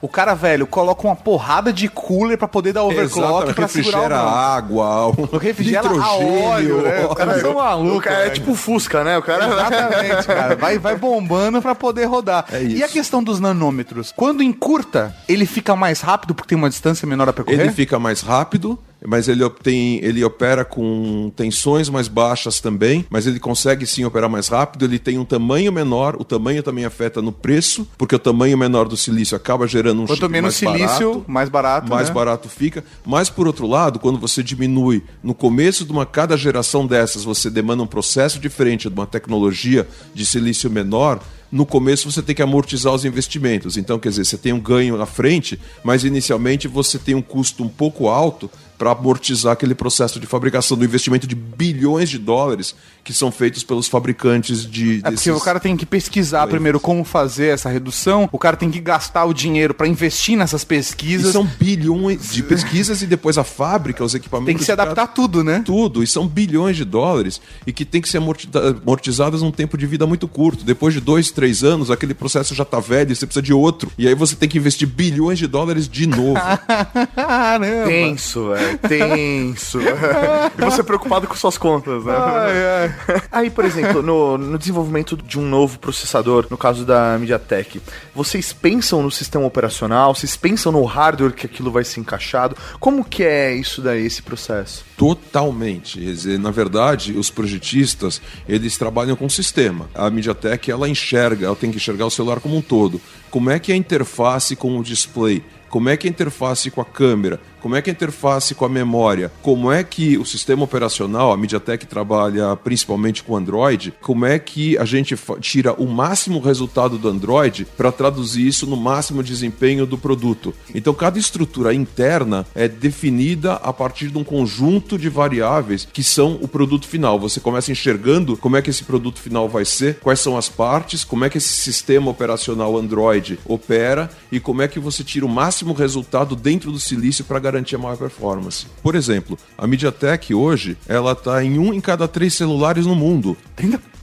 O 0.00 0.08
cara, 0.08 0.34
velho, 0.34 0.66
coloca 0.66 1.06
uma 1.06 1.16
porrada 1.16 1.72
de 1.72 1.88
cooler 1.88 2.36
pra 2.38 2.48
poder 2.48 2.72
dar 2.72 2.84
overclock 2.84 3.52
pra 3.54 3.68
segurar 3.68 3.98
o 3.98 4.02
refrigera 4.02 4.20
água, 4.20 5.08
um 5.08 5.36
Refrigera 5.38 5.88
a 5.88 5.92
nitrogênio. 5.92 6.44
óleo, 6.44 6.82
né? 6.82 7.04
O 7.04 7.14
cara 7.14 7.38
é 7.38 7.46
um 7.46 7.54
maluco, 7.54 7.98
o 7.98 8.00
cara 8.00 8.16
é 8.16 8.22
velho. 8.24 8.34
tipo 8.34 8.54
Fusca, 8.54 9.04
né? 9.04 9.18
O 9.18 9.22
cara 9.22 9.46
Exatamente, 9.46 10.26
cara. 10.26 10.56
Vai, 10.56 10.78
vai 10.78 10.96
bombando 10.96 11.60
pra 11.60 11.74
poder 11.74 12.04
rodar. 12.06 12.44
É 12.52 12.62
isso. 12.62 12.76
E 12.76 12.82
a 12.82 12.88
questão 12.88 13.22
dos 13.22 13.40
nanômetros? 13.40 14.12
Quando 14.16 14.42
encurta, 14.42 15.14
ele 15.28 15.46
fica 15.46 15.76
mais 15.76 16.00
rápido 16.00 16.34
porque 16.34 16.48
tem 16.50 16.58
uma 16.58 16.68
distância 16.70 17.06
menor 17.06 17.28
a 17.28 17.32
percorrer? 17.32 17.60
Ele 17.60 17.72
fica 17.72 17.98
mais 17.98 18.20
rápido, 18.20 18.78
mas 19.06 19.28
ele, 19.28 19.44
obtém, 19.44 19.98
ele 20.02 20.24
opera 20.24 20.64
com 20.64 21.30
tensões 21.36 21.88
mais 21.88 22.08
baixas 22.08 22.60
também, 22.60 23.04
mas 23.10 23.26
ele 23.26 23.38
consegue 23.38 23.86
sim 23.86 24.04
operar 24.04 24.30
mais 24.30 24.48
rápido. 24.48 24.84
Ele 24.84 24.98
tem 24.98 25.18
um 25.18 25.24
tamanho 25.24 25.70
menor, 25.70 26.16
o 26.18 26.24
tamanho 26.24 26.62
também 26.62 26.84
afeta 26.84 27.20
no 27.20 27.30
preço, 27.30 27.86
porque 27.98 28.14
o 28.14 28.18
tamanho 28.18 28.56
menor 28.56 28.88
do 28.88 28.96
silício 28.96 29.36
acaba 29.36 29.66
gerando 29.66 30.02
um 30.02 30.06
Quanto 30.06 30.20
chip 30.20 30.32
menos 30.32 30.60
mais 30.62 30.76
silício, 30.78 31.08
barato. 31.10 31.24
mais 31.30 31.48
barato. 31.48 31.90
mais 31.90 32.08
né? 32.08 32.14
barato 32.14 32.48
fica. 32.48 32.82
Mas, 33.04 33.28
por 33.28 33.46
outro 33.46 33.66
lado, 33.66 33.98
quando 33.98 34.18
você 34.18 34.42
diminui 34.42 35.02
no 35.22 35.34
começo 35.34 35.84
de 35.84 35.92
uma 35.92 36.06
cada 36.06 36.36
geração 36.36 36.86
dessas, 36.86 37.24
você 37.24 37.50
demanda 37.50 37.82
um 37.82 37.86
processo 37.86 38.38
diferente 38.38 38.88
de 38.88 38.94
uma 38.94 39.06
tecnologia 39.06 39.86
de 40.14 40.24
silício 40.24 40.70
menor. 40.70 41.20
No 41.52 41.64
começo 41.64 42.10
você 42.10 42.20
tem 42.20 42.34
que 42.34 42.42
amortizar 42.42 42.92
os 42.92 43.04
investimentos. 43.04 43.76
Então, 43.76 43.98
quer 43.98 44.08
dizer, 44.08 44.24
você 44.24 44.36
tem 44.36 44.52
um 44.52 44.58
ganho 44.58 44.96
na 44.96 45.06
frente, 45.06 45.60
mas 45.84 46.02
inicialmente 46.02 46.66
você 46.66 46.98
tem 46.98 47.14
um 47.14 47.22
custo 47.22 47.62
um 47.62 47.68
pouco 47.68 48.08
alto 48.08 48.50
para 48.76 48.90
amortizar 48.90 49.52
aquele 49.52 49.74
processo 49.74 50.18
de 50.18 50.26
fabricação 50.26 50.76
do 50.76 50.84
investimento 50.84 51.26
de 51.26 51.34
bilhões 51.34 52.08
de 52.08 52.18
dólares 52.18 52.74
que 53.02 53.12
são 53.12 53.30
feitos 53.30 53.62
pelos 53.62 53.86
fabricantes 53.86 54.68
de. 54.68 55.00
É 55.04 55.10
porque 55.10 55.30
o 55.30 55.40
cara 55.40 55.60
tem 55.60 55.76
que 55.76 55.84
pesquisar 55.84 56.46
primeiro 56.46 56.80
como 56.80 57.04
fazer 57.04 57.48
essa 57.48 57.68
redução, 57.68 58.28
o 58.32 58.38
cara 58.38 58.56
tem 58.56 58.70
que 58.70 58.80
gastar 58.80 59.26
o 59.26 59.34
dinheiro 59.34 59.74
pra 59.74 59.86
investir 59.86 60.36
nessas 60.36 60.62
E 60.62 60.66
pesquisas. 60.66 61.32
são 61.32 61.44
bilhões 61.44 62.32
de 62.32 62.42
pesquisas 62.42 63.02
e 63.02 63.06
depois 63.06 63.36
a 63.36 63.44
fábrica, 63.44 64.02
os 64.02 64.14
equipamentos. 64.14 64.46
Tem 64.46 64.56
que 64.56 64.64
se 64.64 64.72
adaptar 64.72 65.02
a 65.02 65.06
tudo, 65.06 65.44
né? 65.44 65.62
tudo, 65.64 66.02
e 66.02 66.06
são 66.06 66.26
bilhões 66.26 66.76
de 66.76 66.84
dólares, 66.84 67.40
e 67.66 67.72
que 67.72 67.84
tem 67.84 68.00
que 68.00 68.08
ser 68.08 68.18
amortizadas 68.18 69.42
num 69.42 69.50
tempo 69.50 69.76
de 69.76 69.86
vida 69.86 70.06
muito 70.06 70.26
curto. 70.26 70.64
Depois 70.64 70.94
de 70.94 71.00
dois, 71.00 71.30
três 71.30 71.62
anos, 71.62 71.90
aquele 71.90 72.14
processo 72.14 72.54
já 72.54 72.64
tá 72.64 72.80
velho, 72.80 73.12
e 73.12 73.16
você 73.16 73.26
precisa 73.26 73.42
de 73.42 73.52
outro. 73.52 73.92
E 73.98 74.08
aí 74.08 74.14
você 74.14 74.34
tem 74.34 74.48
que 74.48 74.58
investir 74.58 74.88
bilhões 74.88 75.38
de 75.38 75.46
dólares 75.46 75.88
de 75.88 76.06
novo. 76.06 76.40
Caramba! 77.14 77.86
Tenso, 77.86 78.48
velho. 78.48 78.63
Tenso. 78.88 79.78
e 80.58 80.64
você 80.64 80.82
preocupado 80.82 81.26
com 81.26 81.34
suas 81.34 81.58
contas, 81.58 82.04
né? 82.04 82.14
Ai, 82.16 82.52
ai. 82.66 83.22
Aí, 83.30 83.50
por 83.50 83.64
exemplo, 83.64 84.02
no, 84.02 84.38
no 84.38 84.58
desenvolvimento 84.58 85.16
de 85.16 85.38
um 85.38 85.42
novo 85.42 85.78
processador, 85.78 86.46
no 86.50 86.56
caso 86.56 86.84
da 86.84 87.16
MediaTek, 87.18 87.80
vocês 88.14 88.52
pensam 88.52 89.02
no 89.02 89.10
sistema 89.10 89.44
operacional? 89.44 90.14
Vocês 90.14 90.36
pensam 90.36 90.72
no 90.72 90.84
hardware 90.84 91.32
que 91.32 91.46
aquilo 91.46 91.70
vai 91.70 91.84
ser 91.84 92.00
encaixado? 92.00 92.56
Como 92.80 93.04
que 93.04 93.22
é 93.22 93.54
isso 93.54 93.80
daí, 93.80 94.06
esse 94.06 94.22
processo? 94.22 94.84
Totalmente. 94.96 95.98
Quer 95.98 96.12
dizer, 96.12 96.38
na 96.38 96.50
verdade, 96.50 97.12
os 97.12 97.30
projetistas, 97.30 98.20
eles 98.48 98.76
trabalham 98.78 99.16
com 99.16 99.28
sistema. 99.28 99.88
A 99.94 100.08
MediaTek, 100.10 100.70
ela 100.70 100.88
enxerga, 100.88 101.46
ela 101.46 101.56
tem 101.56 101.70
que 101.70 101.76
enxergar 101.76 102.06
o 102.06 102.10
celular 102.10 102.40
como 102.40 102.56
um 102.56 102.62
todo. 102.62 103.00
Como 103.30 103.50
é 103.50 103.58
que 103.58 103.72
é 103.72 103.74
a 103.74 103.78
interface 103.78 104.54
com 104.54 104.78
o 104.78 104.82
display? 104.82 105.42
Como 105.68 105.88
é 105.88 105.96
que 105.96 106.06
é 106.06 106.08
a 106.08 106.12
interface 106.12 106.70
com 106.70 106.80
a 106.80 106.84
câmera? 106.84 107.40
Como 107.64 107.76
é 107.76 107.80
que 107.80 107.88
a 107.88 107.94
interface 107.94 108.54
com 108.54 108.66
a 108.66 108.68
memória? 108.68 109.32
Como 109.40 109.72
é 109.72 109.82
que 109.82 110.18
o 110.18 110.26
sistema 110.26 110.64
operacional, 110.64 111.32
a 111.32 111.36
MediaTek 111.38 111.86
trabalha 111.86 112.54
principalmente 112.56 113.22
com 113.22 113.34
Android, 113.34 113.94
como 114.02 114.26
é 114.26 114.38
que 114.38 114.76
a 114.76 114.84
gente 114.84 115.16
tira 115.40 115.72
o 115.72 115.86
máximo 115.86 116.40
resultado 116.40 116.98
do 116.98 117.08
Android 117.08 117.66
para 117.74 117.90
traduzir 117.90 118.46
isso 118.46 118.66
no 118.66 118.76
máximo 118.76 119.22
desempenho 119.22 119.86
do 119.86 119.96
produto? 119.96 120.52
Então, 120.74 120.92
cada 120.92 121.18
estrutura 121.18 121.72
interna 121.72 122.44
é 122.54 122.68
definida 122.68 123.54
a 123.54 123.72
partir 123.72 124.08
de 124.08 124.18
um 124.18 124.24
conjunto 124.24 124.98
de 124.98 125.08
variáveis 125.08 125.88
que 125.90 126.04
são 126.04 126.38
o 126.42 126.46
produto 126.46 126.86
final. 126.86 127.18
Você 127.18 127.40
começa 127.40 127.72
enxergando 127.72 128.36
como 128.36 128.58
é 128.58 128.60
que 128.60 128.68
esse 128.68 128.84
produto 128.84 129.18
final 129.18 129.48
vai 129.48 129.64
ser, 129.64 130.00
quais 130.00 130.20
são 130.20 130.36
as 130.36 130.50
partes, 130.50 131.02
como 131.02 131.24
é 131.24 131.30
que 131.30 131.38
esse 131.38 131.54
sistema 131.54 132.10
operacional 132.10 132.76
Android 132.76 133.38
opera 133.46 134.10
e 134.30 134.38
como 134.38 134.60
é 134.60 134.68
que 134.68 134.78
você 134.78 135.02
tira 135.02 135.24
o 135.24 135.30
máximo 135.30 135.72
resultado 135.72 136.36
dentro 136.36 136.70
do 136.70 136.78
silício 136.78 137.24
para 137.24 137.38
garantir 137.38 137.53
a 137.74 137.78
maior 137.78 137.96
performance. 137.96 138.66
Por 138.82 138.94
exemplo, 138.94 139.38
a 139.56 139.66
MediaTek 139.66 140.34
hoje, 140.34 140.76
ela 140.86 141.12
está 141.12 141.44
em 141.44 141.58
um 141.58 141.72
em 141.72 141.80
cada 141.80 142.08
três 142.08 142.34
celulares 142.34 142.86
no 142.86 142.94
mundo. 142.94 143.36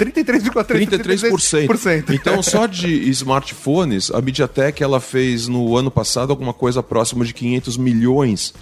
33,3%. 0.06 1.32
33%. 1.70 2.14
Então, 2.14 2.42
só 2.42 2.66
de 2.66 3.10
smartphones, 3.10 4.12
a 4.12 4.22
MediaTek 4.22 4.82
ela 4.84 5.00
fez 5.00 5.48
no 5.48 5.78
ano 5.78 5.92
passado 5.92 6.32
alguma 6.32 6.54
coisa 6.54 6.82
próxima 6.82 7.24
de 7.24 7.34
500 7.34 7.78
milhões 7.78 8.54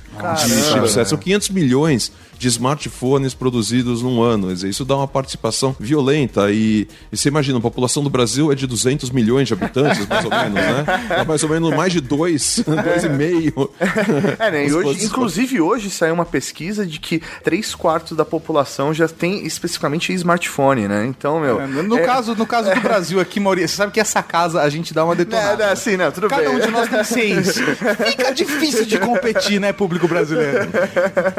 de 0.46 0.64
chipsets. 0.64 1.10
São 1.10 1.18
500 1.18 1.50
milhões 1.50 2.12
de 2.40 2.48
smartphones 2.48 3.34
produzidos 3.34 4.02
num 4.02 4.22
ano. 4.22 4.52
Isso 4.52 4.86
dá 4.86 4.96
uma 4.96 5.08
participação 5.08 5.76
violenta. 5.78 6.50
E, 6.50 6.88
e 7.12 7.18
você 7.18 7.28
imagina, 7.28 7.58
a 7.58 7.62
população 7.62 8.02
do 8.02 8.10
Brasil 8.10 8.50
é 8.52 8.56
de 8.56 8.66
200 8.66 9.10
milhões 9.12 9.48
de 9.50 9.54
habitantes, 9.54 10.08
mais 10.08 10.24
ou 10.24 10.32
menos, 10.32 10.54
né? 10.54 10.86
É 11.10 11.26
mais 11.26 11.44
ou 11.44 11.50
menos 11.50 11.70
mais 11.76 11.92
de 11.92 12.00
dois, 12.00 12.64
dois 12.66 13.04
e 13.04 13.10
meio. 13.10 13.70
É, 14.40 14.52
né? 14.52 14.74
Hoje, 14.74 15.06
inclusive 15.06 15.60
hoje 15.60 15.90
saiu 15.90 16.14
uma 16.14 16.26
pesquisa 16.26 16.86
de 16.86 17.00
que 17.00 17.22
3 17.44 17.76
quartos 17.76 18.16
da 18.16 18.24
população 18.24 18.94
já 18.94 19.08
tem 19.08 19.46
especificamente 19.46 20.14
smartphone, 20.14 20.88
né? 20.88 21.06
Então, 21.06 21.29
meu. 21.38 21.68
No, 21.84 21.98
é- 21.98 22.06
caso, 22.06 22.34
no 22.34 22.46
caso 22.46 22.74
do 22.74 22.80
Brasil 22.80 23.20
aqui, 23.20 23.42
Maurício, 23.42 23.68
você 23.68 23.76
sabe 23.76 23.92
que 23.92 24.00
essa 24.00 24.24
casa 24.24 24.62
a 24.62 24.70
gente 24.70 24.94
dá 24.94 25.04
uma 25.04 25.16
detonada. 25.16 25.66
não, 25.66 25.74
assim, 25.74 25.98
não, 25.98 26.10
tudo 26.12 26.30
Cada 26.30 26.44
bem. 26.44 26.56
um 26.56 26.60
de 26.62 26.72
nós 26.72 26.88
tem 26.88 27.04
seis. 27.04 27.56
Fica 28.08 28.32
difícil 28.34 28.86
de 28.86 28.98
competir, 29.00 29.60
né, 29.60 29.74
público 29.74 30.08
brasileiro? 30.08 30.70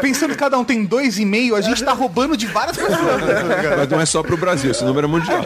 Pensando 0.02 0.32
que 0.32 0.36
cada 0.36 0.58
um 0.58 0.64
tem 0.64 0.84
dois 0.84 1.18
e 1.18 1.24
meio, 1.24 1.56
a 1.56 1.62
gente 1.62 1.82
tá 1.82 1.92
roubando 1.92 2.36
de 2.36 2.46
várias 2.46 2.76
pessoas. 2.76 2.98
Mas 3.78 3.88
não 3.88 4.00
é 4.00 4.04
só 4.04 4.22
para 4.22 4.34
o 4.34 4.38
Brasil, 4.38 4.70
esse 4.70 4.84
número 4.84 5.06
é 5.06 5.10
mundial. 5.10 5.40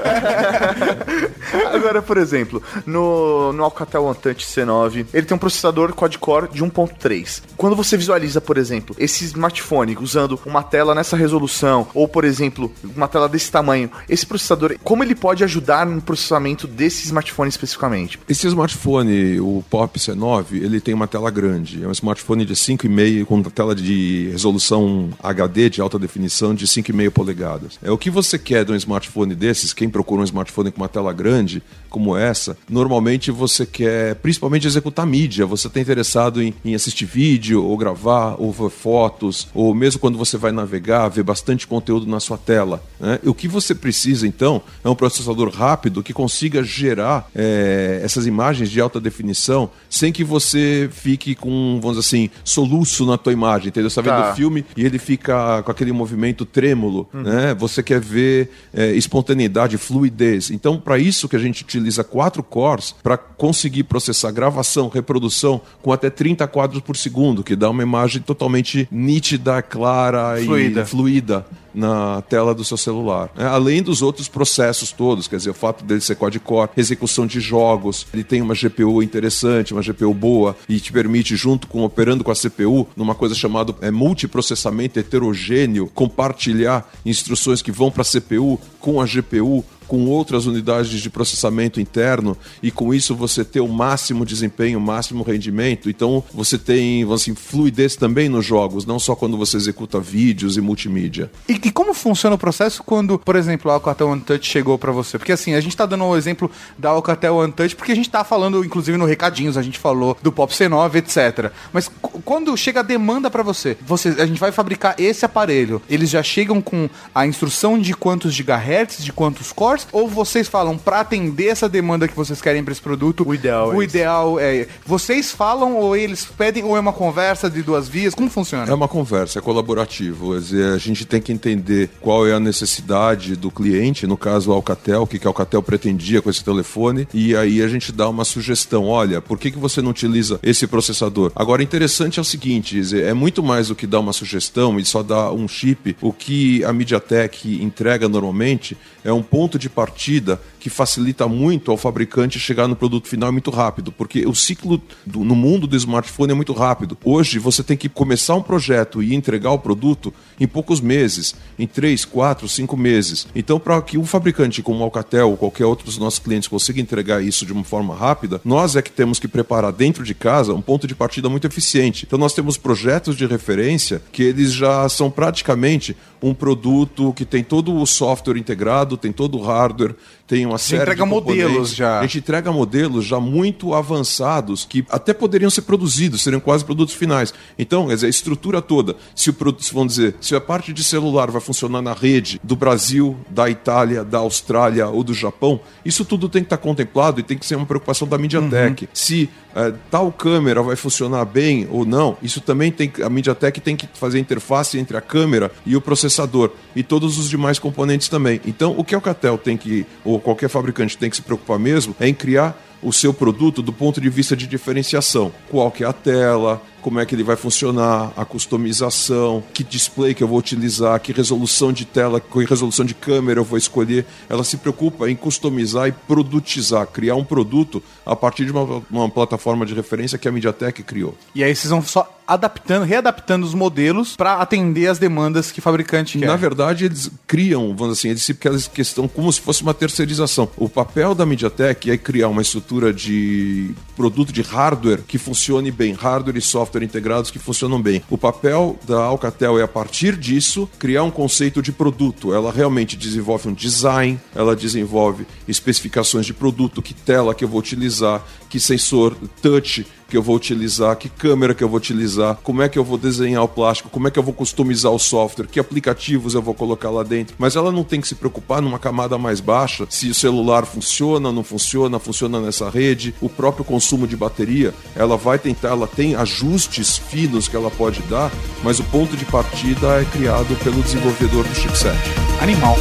Agora, 1.73 2.03
por 2.03 2.17
exemplo, 2.17 2.63
no, 2.87 3.53
no 3.53 3.63
Alcatel 3.65 4.05
One 4.05 4.17
Touch 4.17 4.45
C9, 4.47 5.07
ele 5.13 5.27
tem 5.27 5.35
um 5.35 5.39
processador 5.39 5.93
quad-core 5.95 6.49
de 6.49 6.63
1.3. 6.65 7.43
Quando 7.57 7.77
você 7.77 7.97
visualiza, 7.97 8.41
por 8.41 8.57
exemplo, 8.59 8.95
esse 8.99 9.25
smartphone 9.25 9.97
usando 10.01 10.41
uma 10.45 10.63
tela 10.63 10.95
nessa 10.95 11.17
resolução, 11.17 11.87
ou, 11.95 12.09
por 12.09 12.25
exemplo, 12.25 12.73
uma 12.97 13.07
tela 13.09 13.29
desse 13.29 13.51
tamanho, 13.51 13.91
esse 14.09 14.27
processador, 14.35 14.77
como 14.83 15.05
ele 15.05 15.15
pode 15.15 15.45
ajudar 15.45 15.87
no 15.87 16.01
processamento 16.01 16.67
desse 16.67 17.05
smartphone 17.05 17.49
especificamente? 17.49 18.19
Esse 18.29 18.47
smartphone, 18.49 19.39
o 19.39 19.65
Pop 19.71 19.99
C9, 19.99 20.53
ele 20.53 20.81
tem 20.81 20.93
uma 20.93 21.07
tela 21.07 21.31
grande. 21.31 21.83
É 21.85 21.87
um 21.87 21.93
smartphone 21.93 22.45
de 22.45 22.55
5,5 22.55 23.25
com 23.25 23.43
tela 23.45 23.75
de 23.75 24.29
resolução 24.33 25.11
HD 25.23 25.71
de 25.71 25.81
alta 25.81 25.99
definição 25.99 26.55
de 26.55 26.67
5,5 26.67 27.11
polegadas. 27.11 27.79
É 27.83 27.91
o 27.91 27.99
que 27.99 28.11
você 28.11 28.39
quer 28.39 28.65
de 28.65 28.73
um 28.73 28.77
smartphone 28.77 29.35
desses, 29.35 29.73
quem 29.73 29.89
procura 29.89 30.23
um 30.23 30.25
smartphone 30.25 30.73
com 30.73 30.81
uma 30.81 30.89
tela 30.89 31.13
grande 31.13 31.63
como 31.95 32.17
essa, 32.17 32.57
normalmente 32.69 33.31
você 33.31 33.65
quer 33.65 34.17
principalmente 34.17 34.67
executar 34.67 35.07
mídia. 35.07 35.47
Você 35.47 35.69
está 35.69 35.79
interessado 35.79 36.43
em, 36.43 36.53
em 36.65 36.75
assistir 36.75 37.05
vídeo, 37.05 37.65
ou 37.65 37.77
gravar, 37.77 38.35
ou 38.37 38.51
ver 38.51 38.69
fotos, 38.69 39.47
ou 39.55 39.73
mesmo 39.73 40.01
quando 40.01 40.19
você 40.19 40.37
vai 40.37 40.51
navegar, 40.51 41.09
ver 41.09 41.23
bastante 41.23 41.69
conteúdo 41.69 42.05
na 42.05 42.19
sua 42.19 42.37
tela. 42.37 42.83
né? 42.99 43.21
O 43.25 43.33
que 43.33 43.47
você 43.47 43.77
precisa, 43.77 44.24
então, 44.27 44.63
é 44.83 44.89
um 44.89 44.95
processador 44.95 45.49
rápido 45.51 46.03
que 46.03 46.13
consiga 46.13 46.63
gerar 46.63 47.29
eh, 47.35 48.01
essas 48.03 48.27
imagens 48.27 48.71
de 48.71 48.81
alta 48.81 49.01
definição 49.01 49.71
sem 49.89 50.13
que 50.13 50.25
você 50.25 50.89
fique 50.93 51.35
com, 51.35 51.79
vamos 51.81 51.97
dizer 51.99 52.09
assim, 52.09 52.31
soluço 52.43 53.07
na 53.07 53.17
tua 53.19 53.33
imagem, 53.33 53.69
entendeu? 53.69 53.91
Você 53.91 54.01
está 54.01 54.15
vendo 54.15 54.25
Tá. 54.25 54.33
o 54.33 54.37
filme 54.37 54.65
e 54.77 54.85
ele 54.85 54.99
fica 54.99 55.63
com 55.63 55.71
aquele 55.71 55.93
movimento 55.93 56.45
trêmulo, 56.45 57.09
né? 57.13 57.55
Você 57.59 57.83
quer 57.83 58.01
ver 58.01 58.51
eh, 58.73 58.93
espontaneidade, 58.93 59.77
fluidez. 59.79 60.51
Então, 60.51 60.79
para 60.79 60.99
isso 60.99 61.29
que 61.29 61.37
a 61.37 61.39
gente 61.39 61.63
utiliza 61.63 62.03
quatro 62.05 62.43
cores 62.43 62.95
para 63.03 63.17
conseguir 63.17 63.85
processar 63.85 64.31
gravação, 64.31 64.89
reprodução 64.89 65.61
com 65.83 65.93
até 65.93 66.11
30 66.11 66.47
quadros 66.47 66.81
por 66.83 66.97
segundo, 66.97 67.43
que 67.43 67.57
dá 67.57 67.69
uma 67.71 67.83
imagem 67.83 68.23
totalmente 68.23 68.89
nítida, 68.91 69.61
clara 69.63 70.37
Fluida. 70.43 70.81
e 70.83 70.87
fluida. 70.87 71.47
Na 71.75 72.23
tela 72.23 72.55
do 72.55 72.65
seu 72.65 72.77
celular. 72.77 73.31
né? 73.37 73.47
Além 73.47 73.83
dos 73.83 74.03
outros 74.03 74.29
processos 74.29 74.93
todos, 74.93 75.27
quer 75.27 75.37
dizer, 75.37 75.51
o 75.51 75.55
fato 75.55 75.85
dele 75.85 76.01
ser 76.01 76.15
quad-core, 76.15 76.71
execução 76.77 77.27
de 77.27 77.41
jogos, 77.41 78.07
ele 78.13 78.25
tem 78.25 78.41
uma 78.41 78.55
GPU 78.55 79.03
interessante, 79.03 79.73
uma 79.73 79.83
GPU 79.83 80.15
boa 80.15 80.57
e 80.69 80.79
te 80.79 80.93
permite, 80.93 81.37
junto 81.37 81.67
com 81.67 81.83
operando 81.83 82.23
com 82.23 82.31
a 82.31 82.35
CPU, 82.35 82.87
numa 82.97 83.15
coisa 83.15 83.35
chamada 83.35 83.75
é, 83.81 83.91
multiprocessamento 83.91 84.99
heterogêneo, 84.99 85.91
compartilhar 85.95 86.89
instruções 87.05 87.61
que 87.61 87.73
vão 87.73 87.91
para 87.91 88.03
a 88.03 88.05
CPU 88.05 88.59
com 88.79 89.01
a 89.01 89.07
GPU 89.07 89.65
com 89.87 90.07
outras 90.07 90.47
unidades 90.47 90.91
de 91.01 91.11
processamento 91.11 91.81
interno 91.81 92.37
e 92.63 92.71
com 92.71 92.93
isso 92.93 93.15
você 93.15 93.45
ter 93.45 93.61
o 93.61 93.69
máximo 93.69 94.25
desempenho, 94.25 94.79
o 94.79 94.83
máximo 94.83 95.23
rendimento. 95.23 95.89
Então 95.89 96.23
você 96.33 96.59
tem 96.59 97.11
assim, 97.13 97.35
fluidez 97.35 97.97
também 97.97 98.29
nos 98.29 98.45
jogos, 98.45 98.87
não 98.87 98.99
só 98.99 99.15
quando 99.15 99.37
você 99.37 99.57
executa 99.57 100.01
vídeos 100.01 100.57
e 100.57 100.61
multimídia. 100.61 101.31
E, 101.49 101.53
e 101.53 101.71
como 101.71 101.95
funciona 101.95 102.37
o 102.37 102.39
processo 102.39 102.83
quando, 102.83 103.19
por 103.19 103.37
exemplo, 103.37 103.71
a 103.71 103.75
Alcatel 103.75 104.09
One 104.09 104.21
Touch 104.21 104.47
chegou 104.47 104.79
pra 104.79 104.93
você? 104.93 105.19
Porque 105.19 105.33
assim, 105.33 105.55
a 105.55 105.61
gente 105.61 105.77
tá 105.77 105.87
dando 105.87 106.05
o 106.05 106.17
exemplo 106.17 106.51
da 106.79 106.91
Alcatel 106.91 107.37
One 107.37 107.53
Touch 107.53 107.77
porque 107.77 107.93
a 107.93 107.97
gente 107.97 108.11
tá 108.11 108.25
falando, 108.25 108.65
inclusive 108.65 108.97
no 108.97 109.05
recadinhos, 109.05 109.57
a 109.57 109.63
gente 109.63 109.79
falou 109.79 110.17
do 110.23 110.33
Pop 110.33 110.53
C9, 110.53 110.97
etc. 110.97 111.53
Mas 111.73 111.91
quando 112.25 112.57
chega 112.57 112.81
a 112.81 112.83
demanda 112.83 113.31
pra 113.31 113.43
você, 113.43 113.77
você, 113.87 114.09
a 114.19 114.27
gente 114.27 114.41
vai 114.41 114.53
fabricar 114.53 114.95
esse 114.99 115.25
aparelho, 115.25 115.83
eles 115.89 116.11
já 116.11 116.23
chegam 116.23 116.61
com 116.61 116.89
a 117.15 117.27
instrução 117.27 117.79
de 117.79 117.95
quantos 117.95 118.33
gigahertz, 118.33 119.05
de 119.05 119.13
quantos 119.13 119.53
cores, 119.53 119.74
ou 119.93 120.09
vocês 120.09 120.49
falam 120.49 120.77
pra 120.79 121.01
atender 121.01 121.49
essa 121.49 121.69
demanda 121.69 122.07
que 122.09 122.17
vocês 122.17 122.41
querem 122.41 122.63
pra 122.63 122.73
esse 122.73 122.81
produto? 122.81 123.27
O 123.27 123.35
ideal 123.35 123.73
é 123.73 123.77
O 123.77 123.83
isso. 123.83 123.97
ideal 123.97 124.41
é, 124.41 124.67
vocês 124.87 125.33
falam 125.33 125.77
ou 125.77 125.97
eles 125.97 126.25
pedem 126.25 126.65
ou 126.65 126.77
é 126.77 126.81
uma 126.81 126.93
conversa 126.93 127.51
de 127.51 127.63
duas 127.63 127.89
vias? 127.89 128.15
Como 128.15 128.31
funciona? 128.31 128.71
É 128.71 128.75
uma 128.75 128.89
conversa, 128.89 129.39
é 129.39 129.43
colaborativo. 129.43 130.33
Quer 130.33 130.41
dizer, 130.41 130.73
a 130.75 130.79
gente 130.79 131.05
tem 131.05 131.21
que 131.21 131.33
entender 131.33 131.91
qual 132.01 132.27
é 132.27 132.33
a 132.33 132.41
necessidade 132.41 133.37
do 133.37 133.51
cliente, 133.51 134.07
no 134.07 134.17
caso 134.17 134.53
a 134.53 134.55
Alcatel, 134.55 135.03
o 135.03 135.07
que 135.07 135.19
que 135.19 135.27
a 135.27 135.31
Alcatel 135.31 135.63
pretendia 135.63 136.21
com 136.23 136.31
esse 136.31 136.43
telefone, 136.45 137.07
e 137.13 137.35
aí 137.37 137.63
a 137.63 137.69
gente 137.69 137.93
dá 137.93 138.09
uma 138.09 138.25
sugestão. 138.25 138.87
Olha, 138.87 139.21
por 139.21 139.39
que, 139.39 139.51
que 139.51 139.59
você 139.59 139.81
não 139.83 139.91
utiliza 139.91 140.39
esse 140.43 140.67
processador? 140.67 141.33
Agora, 141.35 141.63
interessante 141.63 142.19
é 142.19 142.23
o 142.23 142.25
seguinte, 142.25 142.75
quer 142.75 142.81
dizer, 142.81 143.05
é 143.05 143.15
muito 143.15 143.43
mais 143.43 143.69
do 143.69 143.75
que 143.75 143.87
dar 143.87 144.01
uma 144.01 144.13
sugestão 144.13 144.79
e 144.79 144.85
só 144.85 145.03
dar 145.03 145.33
um 145.33 145.47
chip. 145.49 145.97
O 146.01 146.13
que 146.13 146.65
a 146.65 146.73
MediaTek 146.73 147.63
entrega 147.63 148.09
normalmente 148.09 148.77
é 149.05 149.13
um 149.13 149.23
ponto 149.23 149.59
de 149.59 149.64
partida 149.69 150.41
que 150.61 150.71
facilita 150.71 151.29
muito 151.29 151.71
ao 151.71 151.77
fabricante 151.77 152.39
chegar 152.39 152.67
no 152.67 152.75
produto 152.77 153.07
final 153.09 153.31
muito 153.31 153.51
rápido, 153.51 153.93
porque 153.93 154.27
o 154.27 154.35
ciclo 154.35 154.81
do- 155.05 155.25
no 155.25 155.35
mundo 155.35 155.67
do 155.67 155.77
smartphone 155.77 156.33
é 156.33 156.35
muito 156.35 156.53
rápido. 156.53 156.97
Hoje 157.05 157.39
você 157.39 157.63
tem 157.63 157.77
que 157.77 157.89
começar 157.89 158.35
um 158.35 158.43
projeto 158.43 159.03
e 159.03 159.15
entregar 159.15 159.51
o 159.51 159.59
produto 159.59 160.13
em 160.39 160.47
poucos 160.47 160.81
meses, 160.81 161.35
em 161.59 161.67
três, 161.67 162.05
quatro, 162.05 162.49
cinco 162.49 162.77
meses. 162.77 163.27
Então, 163.35 163.59
para 163.59 163.81
que 163.83 163.99
um 163.99 164.05
fabricante 164.05 164.63
como 164.63 164.81
a 164.81 164.85
Alcatel 164.85 165.31
ou 165.31 165.37
qualquer 165.37 165.67
outro 165.67 165.85
dos 165.85 165.99
nossos 165.99 166.19
clientes 166.19 166.49
consiga 166.49 166.81
entregar 166.81 167.23
isso 167.23 167.47
de 167.47 167.53
uma 167.53 167.65
forma 167.65 167.95
rápida, 167.95 168.41
nós 168.45 168.77
é 168.77 168.83
que 168.83 168.91
temos 168.91 169.19
que 169.19 169.29
preparar 169.29 169.73
dentro 169.73 170.05
de 170.05 170.15
casa 170.15 170.55
um 170.55 170.63
ponto 170.63 170.87
de 170.87 170.95
partida 170.95 171.29
muito 171.29 171.47
eficiente. 171.47 172.05
Então, 172.07 172.19
nós 172.19 172.35
temos 172.35 172.57
projetos 172.57 173.17
de 173.17 173.27
referência 173.27 174.03
que 174.13 174.23
eles 174.23 174.53
já 174.53 174.89
são 174.89 175.11
praticamente 175.11 175.97
um 176.23 176.33
produto 176.33 177.13
que 177.13 177.25
tem 177.25 177.45
todo 177.45 177.75
o 177.75 177.87
software 177.87 178.39
integrado, 178.39 178.97
tem 178.97 179.13
todo 179.13 179.39
o 179.39 179.43
hardware, 179.43 179.95
tem 180.27 180.47
uma 180.47 180.57
série 180.59 180.83
entrega 180.83 181.05
de 181.05 181.11
modelos 181.11 181.75
já. 181.75 181.99
A 181.99 182.03
gente 182.03 182.19
entrega 182.19 182.51
modelos 182.53 183.05
já 183.05 183.21
muito 183.21 183.75
avançados 183.75 184.65
que 184.65 184.85
até 184.89 185.13
poderiam 185.13 185.51
ser 185.51 185.63
produzidos, 185.63 186.23
seriam 186.23 186.41
quase 186.41 186.65
produtos 186.65 186.95
finais. 186.95 187.33
Então, 187.59 187.89
quer 187.89 187.95
dizer, 187.95 188.07
a 188.07 188.11
estrutura 188.11 188.63
toda, 188.63 188.97
se 189.15 189.31
o 189.31 189.35
produto, 189.35 189.65
vamos 189.73 189.95
dizer, 189.97 190.15
se 190.21 190.35
a 190.35 190.41
parte 190.41 190.73
de 190.73 190.83
celular 190.83 191.31
vai 191.31 191.41
funcionar 191.41 191.83
na 191.83 191.93
rede 191.93 192.41
do 192.43 192.57
Brasil, 192.57 193.17
da 193.29 193.49
Itália, 193.51 194.03
da 194.05 194.19
Austrália 194.19 194.89
ou 194.89 195.03
do 195.05 195.13
Japão, 195.15 195.61
isso 195.85 196.05
tudo 196.05 196.29
tem 196.29 196.43
que 196.43 196.47
estar 196.47 196.57
contemplado 196.59 197.21
e 197.21 197.23
tem 197.23 197.37
que 197.37 197.45
ser 197.47 197.57
uma 197.57 197.67
preocupação 197.67 198.07
da 198.09 198.17
MediaTek. 198.19 198.89
Se 198.93 199.29
eh, 199.57 199.73
tal 199.91 200.11
câmera 200.11 200.63
vai 200.63 200.75
funcionar 200.75 201.25
bem 201.25 201.69
ou 201.71 201.85
não, 201.85 202.17
isso 202.21 202.41
também 202.41 202.73
tem 202.73 202.89
que- 202.89 203.03
a 203.03 203.09
MediaTek 203.09 203.61
tem 203.61 203.77
que 203.77 203.89
fazer 203.95 204.19
a 204.19 204.21
interface 204.21 204.77
entre 204.79 204.97
a 204.97 205.01
câmera 205.01 205.53
e 205.65 205.77
o 205.77 205.81
processador 205.81 206.51
e 206.75 206.83
todos 206.83 207.19
os 207.19 207.29
demais 207.31 207.59
componentes 207.61 208.09
também. 208.09 208.41
Então, 208.45 208.75
o 208.77 208.83
que 208.83 208.95
a 208.95 208.99
Alcatel 208.99 209.39
tem 209.39 209.57
que 209.57 209.87
ou 210.05 210.14
qualquer 210.21 210.49
fabricante 210.49 210.97
tem 210.97 211.11
que 211.11 211.17
se 211.17 211.23
preocupar 211.23 211.59
mesmo 211.59 211.95
é 212.01 212.09
em 212.09 212.15
criar 212.15 212.57
o 212.85 212.93
seu 212.93 213.13
produto 213.13 213.63
do 213.63 213.73
ponto 213.73 214.01
de 214.01 214.09
vista 214.09 214.37
de 214.37 214.47
diferenciação. 214.47 215.33
Qual 215.51 215.71
que 215.71 215.83
é 215.83 215.87
a 215.87 215.93
tela, 215.93 216.63
como 216.85 217.01
é 217.01 217.07
que 217.07 217.15
ele 217.15 217.23
vai 217.23 217.35
funcionar, 217.35 218.13
a 218.15 218.27
customização, 218.27 219.43
que 219.55 219.65
display 219.65 220.13
que 220.13 220.23
eu 220.23 220.29
vou 220.29 220.39
utilizar, 220.39 221.01
que 221.01 221.13
resolução 221.13 221.73
de 221.73 221.87
tela, 221.87 222.21
que 222.21 222.45
resolução 222.45 222.85
de 222.85 222.93
câmera 222.93 223.41
eu 223.41 223.45
vou 223.45 223.57
escolher. 223.57 224.05
Ela 224.29 224.45
se 224.45 224.59
preocupa 224.59 225.09
em 225.09 225.17
customizar 225.17 225.89
e 225.89 225.93
produtizar, 225.93 226.87
criar 226.87 227.15
um 227.15 227.25
produto 227.25 227.83
a 228.05 228.15
partir 228.15 228.45
de 228.45 228.53
uma, 228.53 228.83
uma 228.91 229.09
plataforma 229.09 229.65
de 229.65 229.73
referência 229.73 230.19
que 230.19 230.29
a 230.29 230.33
MediaTek 230.33 230.83
criou. 230.83 231.17
E 231.35 231.43
aí 231.43 231.57
vocês 231.57 231.71
vão 231.71 231.83
só 231.83 232.07
adaptando, 232.27 232.85
readaptando 232.85 233.47
os 233.47 233.55
modelos 233.55 234.17
pra 234.17 234.35
atender 234.37 234.89
as 234.89 234.99
demandas 234.99 235.53
que 235.53 235.59
o 235.59 235.63
fabricante 235.63 236.19
quer. 236.19 236.27
Na 236.27 236.37
verdade, 236.37 236.87
eles 236.87 237.11
criam, 237.27 237.75
vamos 237.77 237.99
assim, 237.99 238.09
eles 238.09 238.23
se 238.23 238.35
questão 238.73 239.07
como 239.07 239.33
se 239.33 239.41
fosse 239.41 239.63
uma 239.63 239.75
terceirização. 239.75 240.49
O 240.57 240.69
papel 240.69 241.15
da 241.15 241.25
MediaTek 241.27 241.91
é 241.91 241.97
criar 241.97 242.29
uma 242.29 242.43
estrutura 242.43 242.74
de 242.93 243.75
produto 243.97 244.33
de 244.33 244.43
hardware 244.43 245.03
que 245.07 245.19
funcione 245.19 245.71
bem, 245.71 245.93
hardware 245.93 246.37
e 246.37 246.41
software 246.41 246.83
integrados 246.83 247.31
que 247.31 247.39
funcionam 247.39 247.81
bem. 247.81 248.03
O 248.11 248.19
papel 248.19 248.79
da 248.87 249.03
Alcatel 249.03 249.59
é 249.59 249.63
a 249.63 249.69
partir 249.69 250.17
disso 250.17 250.69
criar 250.79 251.03
um 251.03 251.11
conceito 251.11 251.63
de 251.63 251.73
produto. 251.73 252.35
Ela 252.35 252.53
realmente 252.53 252.97
desenvolve 252.97 253.49
um 253.49 253.53
design, 253.53 254.19
ela 254.35 254.57
desenvolve 254.57 255.27
especificações 255.47 256.27
de 256.27 256.35
produto, 256.35 256.83
que 256.83 256.95
tela 256.95 257.35
que 257.35 257.45
eu 257.45 257.49
vou 257.49 257.61
utilizar, 257.61 258.25
que 258.55 258.61
sensor 258.61 259.17
touch 259.43 259.85
que 260.09 260.17
eu 260.17 260.23
vou 260.23 260.37
utilizar, 260.37 260.95
que 260.95 261.09
câmera 261.09 261.53
que 261.57 261.65
eu 261.65 261.69
vou 261.69 261.77
utilizar, 261.77 262.39
como 262.41 262.63
é 262.63 262.69
que 262.69 262.79
eu 262.79 262.85
vou 262.85 262.97
desenhar 262.97 263.43
o 263.43 263.49
plástico, 263.49 263.91
como 263.91 264.07
é 264.07 264.13
que 264.13 264.19
eu 264.19 264.23
vou 264.23 264.33
customizar 264.33 264.93
o 264.93 264.99
software, 264.99 265.49
que 265.49 265.59
aplicativos 265.59 266.35
eu 266.35 266.43
vou 266.43 266.55
colocar 266.55 266.89
lá 266.89 267.03
dentro. 267.03 267.35
Mas 267.37 267.57
ela 267.57 267.73
não 267.73 267.83
tem 267.83 268.01
que 268.01 268.07
se 268.07 268.15
preocupar 268.15 268.63
numa 268.63 268.79
camada 268.79 269.19
mais 269.19 269.41
baixa 269.41 269.89
se 269.91 270.09
o 270.09 270.15
celular 270.15 270.65
funciona, 270.67 271.33
não 271.33 271.43
funciona, 271.43 271.99
funciona 271.99 272.41
nessa 272.41 272.71
rede, 272.71 273.13
o 273.21 273.29
próprio 273.29 273.65
consumo 273.65 274.07
de 274.07 274.17
bateria. 274.17 274.73
Ela 274.95 275.17
vai 275.17 275.37
tentar, 275.37 275.71
ela 275.71 275.89
tem 275.89 276.15
ajustes 276.15 276.97
finos 276.97 277.49
que 277.49 277.57
ela 277.57 277.73
pode 277.73 278.01
dar, 278.03 278.31
mas 278.63 278.79
o 278.79 278.85
ponto 278.85 279.17
de 279.17 279.25
partida 279.25 280.01
é 280.01 280.05
criado 280.05 280.55
pelo 280.63 280.81
desenvolvedor 280.81 281.43
do 281.43 281.55
chipset. 281.57 281.99
Animal. 282.41 282.77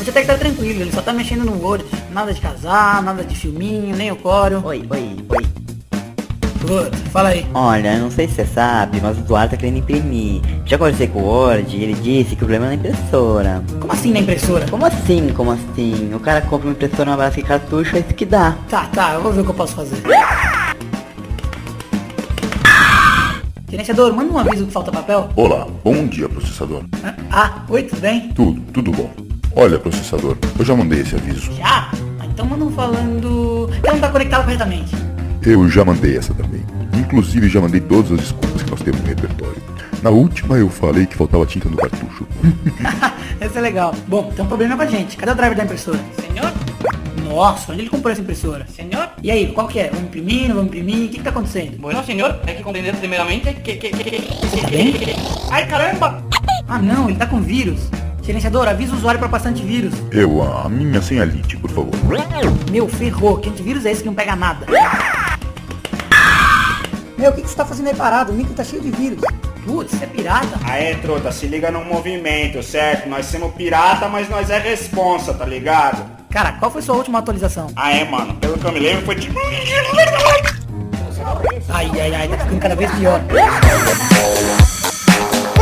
Você 0.00 0.12
tem 0.12 0.24
que 0.24 0.32
estar 0.32 0.38
tranquilo, 0.38 0.80
ele 0.80 0.92
só 0.92 1.02
tá 1.02 1.12
mexendo 1.12 1.44
no 1.44 1.62
Word. 1.62 1.84
Nada 2.10 2.32
de 2.32 2.40
casar, 2.40 3.02
nada 3.02 3.22
de 3.22 3.36
filminho, 3.36 3.94
nem 3.94 4.10
o 4.10 4.16
coro. 4.16 4.62
Oi, 4.64 4.82
oi, 4.88 5.16
oi. 5.28 5.46
Word, 6.66 6.96
fala 7.10 7.28
aí. 7.28 7.46
Olha, 7.52 7.98
não 7.98 8.10
sei 8.10 8.26
se 8.26 8.36
você 8.36 8.46
sabe, 8.46 8.98
mas 9.02 9.18
o 9.18 9.20
Eduardo 9.20 9.50
tá 9.50 9.56
querendo 9.58 9.76
imprimir. 9.76 10.40
Já 10.64 10.78
conversei 10.78 11.06
com 11.06 11.20
o 11.20 11.26
Word 11.26 11.76
e 11.76 11.84
ele 11.84 11.92
disse 11.92 12.30
que 12.30 12.36
o 12.36 12.38
problema 12.38 12.64
é 12.64 12.68
na 12.68 12.74
impressora. 12.76 13.62
Como 13.78 13.92
assim 13.92 14.10
na 14.10 14.20
impressora? 14.20 14.66
Como 14.70 14.86
assim, 14.86 15.28
como 15.34 15.50
assim? 15.52 16.14
O 16.14 16.20
cara 16.20 16.40
compra 16.40 16.68
uma 16.68 16.72
impressora, 16.72 17.10
uma 17.10 17.18
base 17.18 17.36
de 17.36 17.42
cartucho, 17.42 17.94
é 17.94 18.00
isso 18.00 18.14
que 18.14 18.24
dá. 18.24 18.56
Tá, 18.70 18.86
tá, 18.86 19.12
eu 19.12 19.22
vou 19.22 19.32
ver 19.32 19.42
o 19.42 19.44
que 19.44 19.50
eu 19.50 19.54
posso 19.54 19.74
fazer. 19.74 20.02
Gerenciador, 23.68 24.14
manda 24.14 24.32
um 24.32 24.38
aviso 24.38 24.64
que 24.64 24.72
falta 24.72 24.90
papel. 24.90 25.28
Olá, 25.36 25.66
bom 25.84 26.06
dia, 26.06 26.26
processador. 26.26 26.84
Ah, 27.30 27.64
oi, 27.68 27.82
tudo 27.82 28.00
bem? 28.00 28.30
Tudo, 28.30 28.62
tudo 28.72 28.92
bom. 28.92 29.29
Olha, 29.54 29.78
processador, 29.78 30.36
eu 30.58 30.64
já 30.64 30.74
mandei 30.76 31.00
esse 31.00 31.14
aviso. 31.14 31.52
Já? 31.52 31.90
Ah, 32.20 32.24
Então 32.26 32.46
manda 32.46 32.64
um 32.64 32.70
falando 32.70 33.68
que 33.82 33.90
não 33.90 33.98
tá 34.00 34.08
conectado 34.08 34.44
corretamente. 34.44 34.94
Eu 35.42 35.68
já 35.68 35.84
mandei 35.84 36.16
essa 36.16 36.32
também. 36.34 36.62
Inclusive, 36.98 37.48
já 37.48 37.60
mandei 37.60 37.80
todas 37.80 38.12
as 38.12 38.20
desculpas 38.20 38.62
que 38.62 38.70
nós 38.70 38.80
temos 38.82 39.00
no 39.00 39.06
repertório. 39.06 39.56
Na 40.02 40.10
última, 40.10 40.56
eu 40.56 40.68
falei 40.70 41.06
que 41.06 41.16
faltava 41.16 41.44
tinta 41.46 41.68
no 41.68 41.76
cartucho. 41.76 42.26
Esse 43.40 43.58
é 43.58 43.60
legal. 43.60 43.94
Bom, 44.06 44.30
tem 44.34 44.44
um 44.44 44.48
problema 44.48 44.76
com 44.76 44.82
a 44.82 44.86
gente. 44.86 45.16
Cadê 45.16 45.32
o 45.32 45.34
driver 45.34 45.56
da 45.56 45.64
impressora? 45.64 45.98
Senhor? 46.20 46.52
Nossa, 47.28 47.72
onde 47.72 47.82
ele 47.82 47.90
comprou 47.90 48.10
essa 48.12 48.20
impressora? 48.20 48.66
Senhor? 48.74 49.08
E 49.22 49.30
aí, 49.30 49.52
qual 49.52 49.66
que 49.68 49.78
é? 49.78 49.88
Vamos 49.88 50.04
imprimir, 50.06 50.48
não 50.48 50.56
vamos 50.56 50.66
imprimir? 50.68 51.06
O 51.06 51.08
que 51.10 51.18
que 51.18 51.22
tá 51.24 51.30
acontecendo? 51.30 51.78
Bueno, 51.78 52.02
senhor, 52.04 52.40
hay 52.46 52.54
que 52.56 52.62
comprender 52.62 52.94
primeramente 52.96 53.52
que... 53.54 53.76
que, 53.76 53.90
que, 53.90 54.04
que... 54.04 54.60
Tá 54.60 54.68
bem? 54.68 54.94
¡Ay, 55.50 55.66
caramba! 55.66 56.22
Ah 56.68 56.78
não, 56.78 57.08
ele 57.08 57.18
tá 57.18 57.26
com 57.26 57.40
vírus. 57.40 57.88
Gerenciador, 58.22 58.68
avisa 58.68 58.92
o 58.92 58.96
usuário 58.96 59.18
pra 59.18 59.28
passar 59.28 59.48
antivírus. 59.48 59.94
Eu, 60.12 60.42
a 60.42 60.68
minha 60.68 61.00
senha 61.00 61.24
lite, 61.24 61.56
por 61.56 61.70
favor. 61.70 61.94
Meu, 62.70 62.88
ferrou. 62.88 63.38
Que 63.38 63.48
antivírus 63.48 63.86
é 63.86 63.92
esse 63.92 64.02
que 64.02 64.06
não 64.06 64.14
pega 64.14 64.36
nada? 64.36 64.66
Meu, 67.16 67.30
o 67.30 67.34
que, 67.34 67.42
que 67.42 67.48
você 67.48 67.56
tá 67.56 67.64
fazendo 67.64 67.88
aí 67.88 67.94
parado? 67.94 68.32
O 68.32 68.34
micro 68.34 68.54
tá 68.54 68.64
cheio 68.64 68.82
de 68.82 68.90
vírus. 68.90 69.20
Putz, 69.64 69.92
você 69.92 70.04
é 70.04 70.06
pirata? 70.06 70.58
Aê, 70.64 70.94
truta, 70.96 71.30
se 71.30 71.46
liga 71.46 71.70
no 71.70 71.84
movimento, 71.84 72.62
certo? 72.62 73.08
Nós 73.08 73.26
somos 73.26 73.52
pirata, 73.54 74.08
mas 74.08 74.28
nós 74.28 74.48
é 74.48 74.58
responsa, 74.58 75.34
tá 75.34 75.44
ligado? 75.44 76.02
Cara, 76.30 76.52
qual 76.52 76.70
foi 76.70 76.80
sua 76.80 76.96
última 76.96 77.18
atualização? 77.18 77.66
Aê, 77.76 78.04
mano, 78.04 78.34
pelo 78.34 78.56
que 78.56 78.64
eu 78.64 78.72
me 78.72 78.80
lembro 78.80 79.04
foi 79.04 79.16
tipo... 79.16 79.38
Ai, 81.68 81.90
ai, 82.00 82.14
ai, 82.14 82.28
tá 82.28 82.38
ficando 82.38 82.60
cada 82.60 82.74
vez 82.74 82.90
pior. 82.92 83.20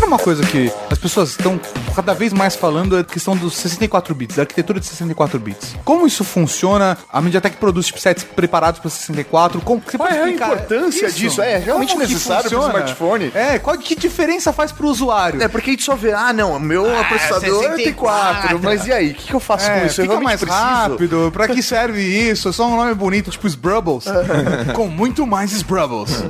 uma 0.08 0.18
coisa 0.18 0.42
que 0.46 0.67
as 0.98 1.02
pessoas 1.02 1.30
estão 1.30 1.60
cada 1.94 2.12
vez 2.12 2.32
mais 2.32 2.56
falando 2.56 2.96
é 2.96 3.00
a 3.00 3.04
questão 3.04 3.36
dos 3.36 3.54
64 3.56 4.12
bits, 4.16 4.34
da 4.36 4.42
arquitetura 4.42 4.80
de 4.80 4.86
64 4.86 5.38
bits. 5.38 5.76
Como 5.84 6.06
isso 6.08 6.24
funciona? 6.24 6.98
A 7.12 7.20
MediaTek 7.20 7.56
produz 7.56 7.86
chipsets 7.86 8.24
preparados 8.24 8.80
para 8.80 8.90
64? 8.90 9.60
Como, 9.60 9.80
você 9.80 9.96
Qual 9.96 10.08
pode 10.08 10.20
é 10.20 10.24
a 10.24 10.30
importância 10.30 11.06
isso? 11.06 11.16
disso? 11.16 11.40
É 11.40 11.56
realmente 11.58 11.90
Como 11.90 12.02
necessário 12.02 12.50
pro 12.50 12.58
funciona? 12.60 12.78
smartphone? 12.80 13.30
É, 13.32 13.58
qual, 13.60 13.78
que 13.78 13.94
diferença 13.94 14.52
faz 14.52 14.72
pro 14.72 14.88
usuário? 14.88 15.40
É 15.40 15.46
porque 15.46 15.70
a 15.70 15.72
gente 15.74 15.84
só 15.84 15.94
vê, 15.94 16.12
ah, 16.12 16.32
não, 16.32 16.58
meu 16.58 16.84
processador 17.08 17.64
é 17.64 17.76
64. 17.76 18.58
T4, 18.58 18.60
mas 18.60 18.86
e 18.88 18.92
aí? 18.92 19.10
O 19.12 19.14
que, 19.14 19.26
que 19.28 19.34
eu 19.34 19.40
faço 19.40 19.70
É, 19.70 19.80
com 19.80 19.86
isso? 19.86 20.00
Eu 20.00 20.04
fica 20.10 20.20
mais 20.20 20.40
preciso? 20.40 20.60
rápido. 20.62 21.30
Pra 21.32 21.46
que 21.46 21.62
serve 21.62 22.02
isso? 22.02 22.48
É 22.48 22.52
só 22.52 22.66
um 22.66 22.76
nome 22.76 22.94
bonito, 22.94 23.30
tipo 23.30 23.46
Sbrubbles. 23.46 24.04
É. 24.08 24.72
com 24.74 24.88
muito 24.88 25.24
mais 25.24 25.52
Sbrubbles. 25.52 26.24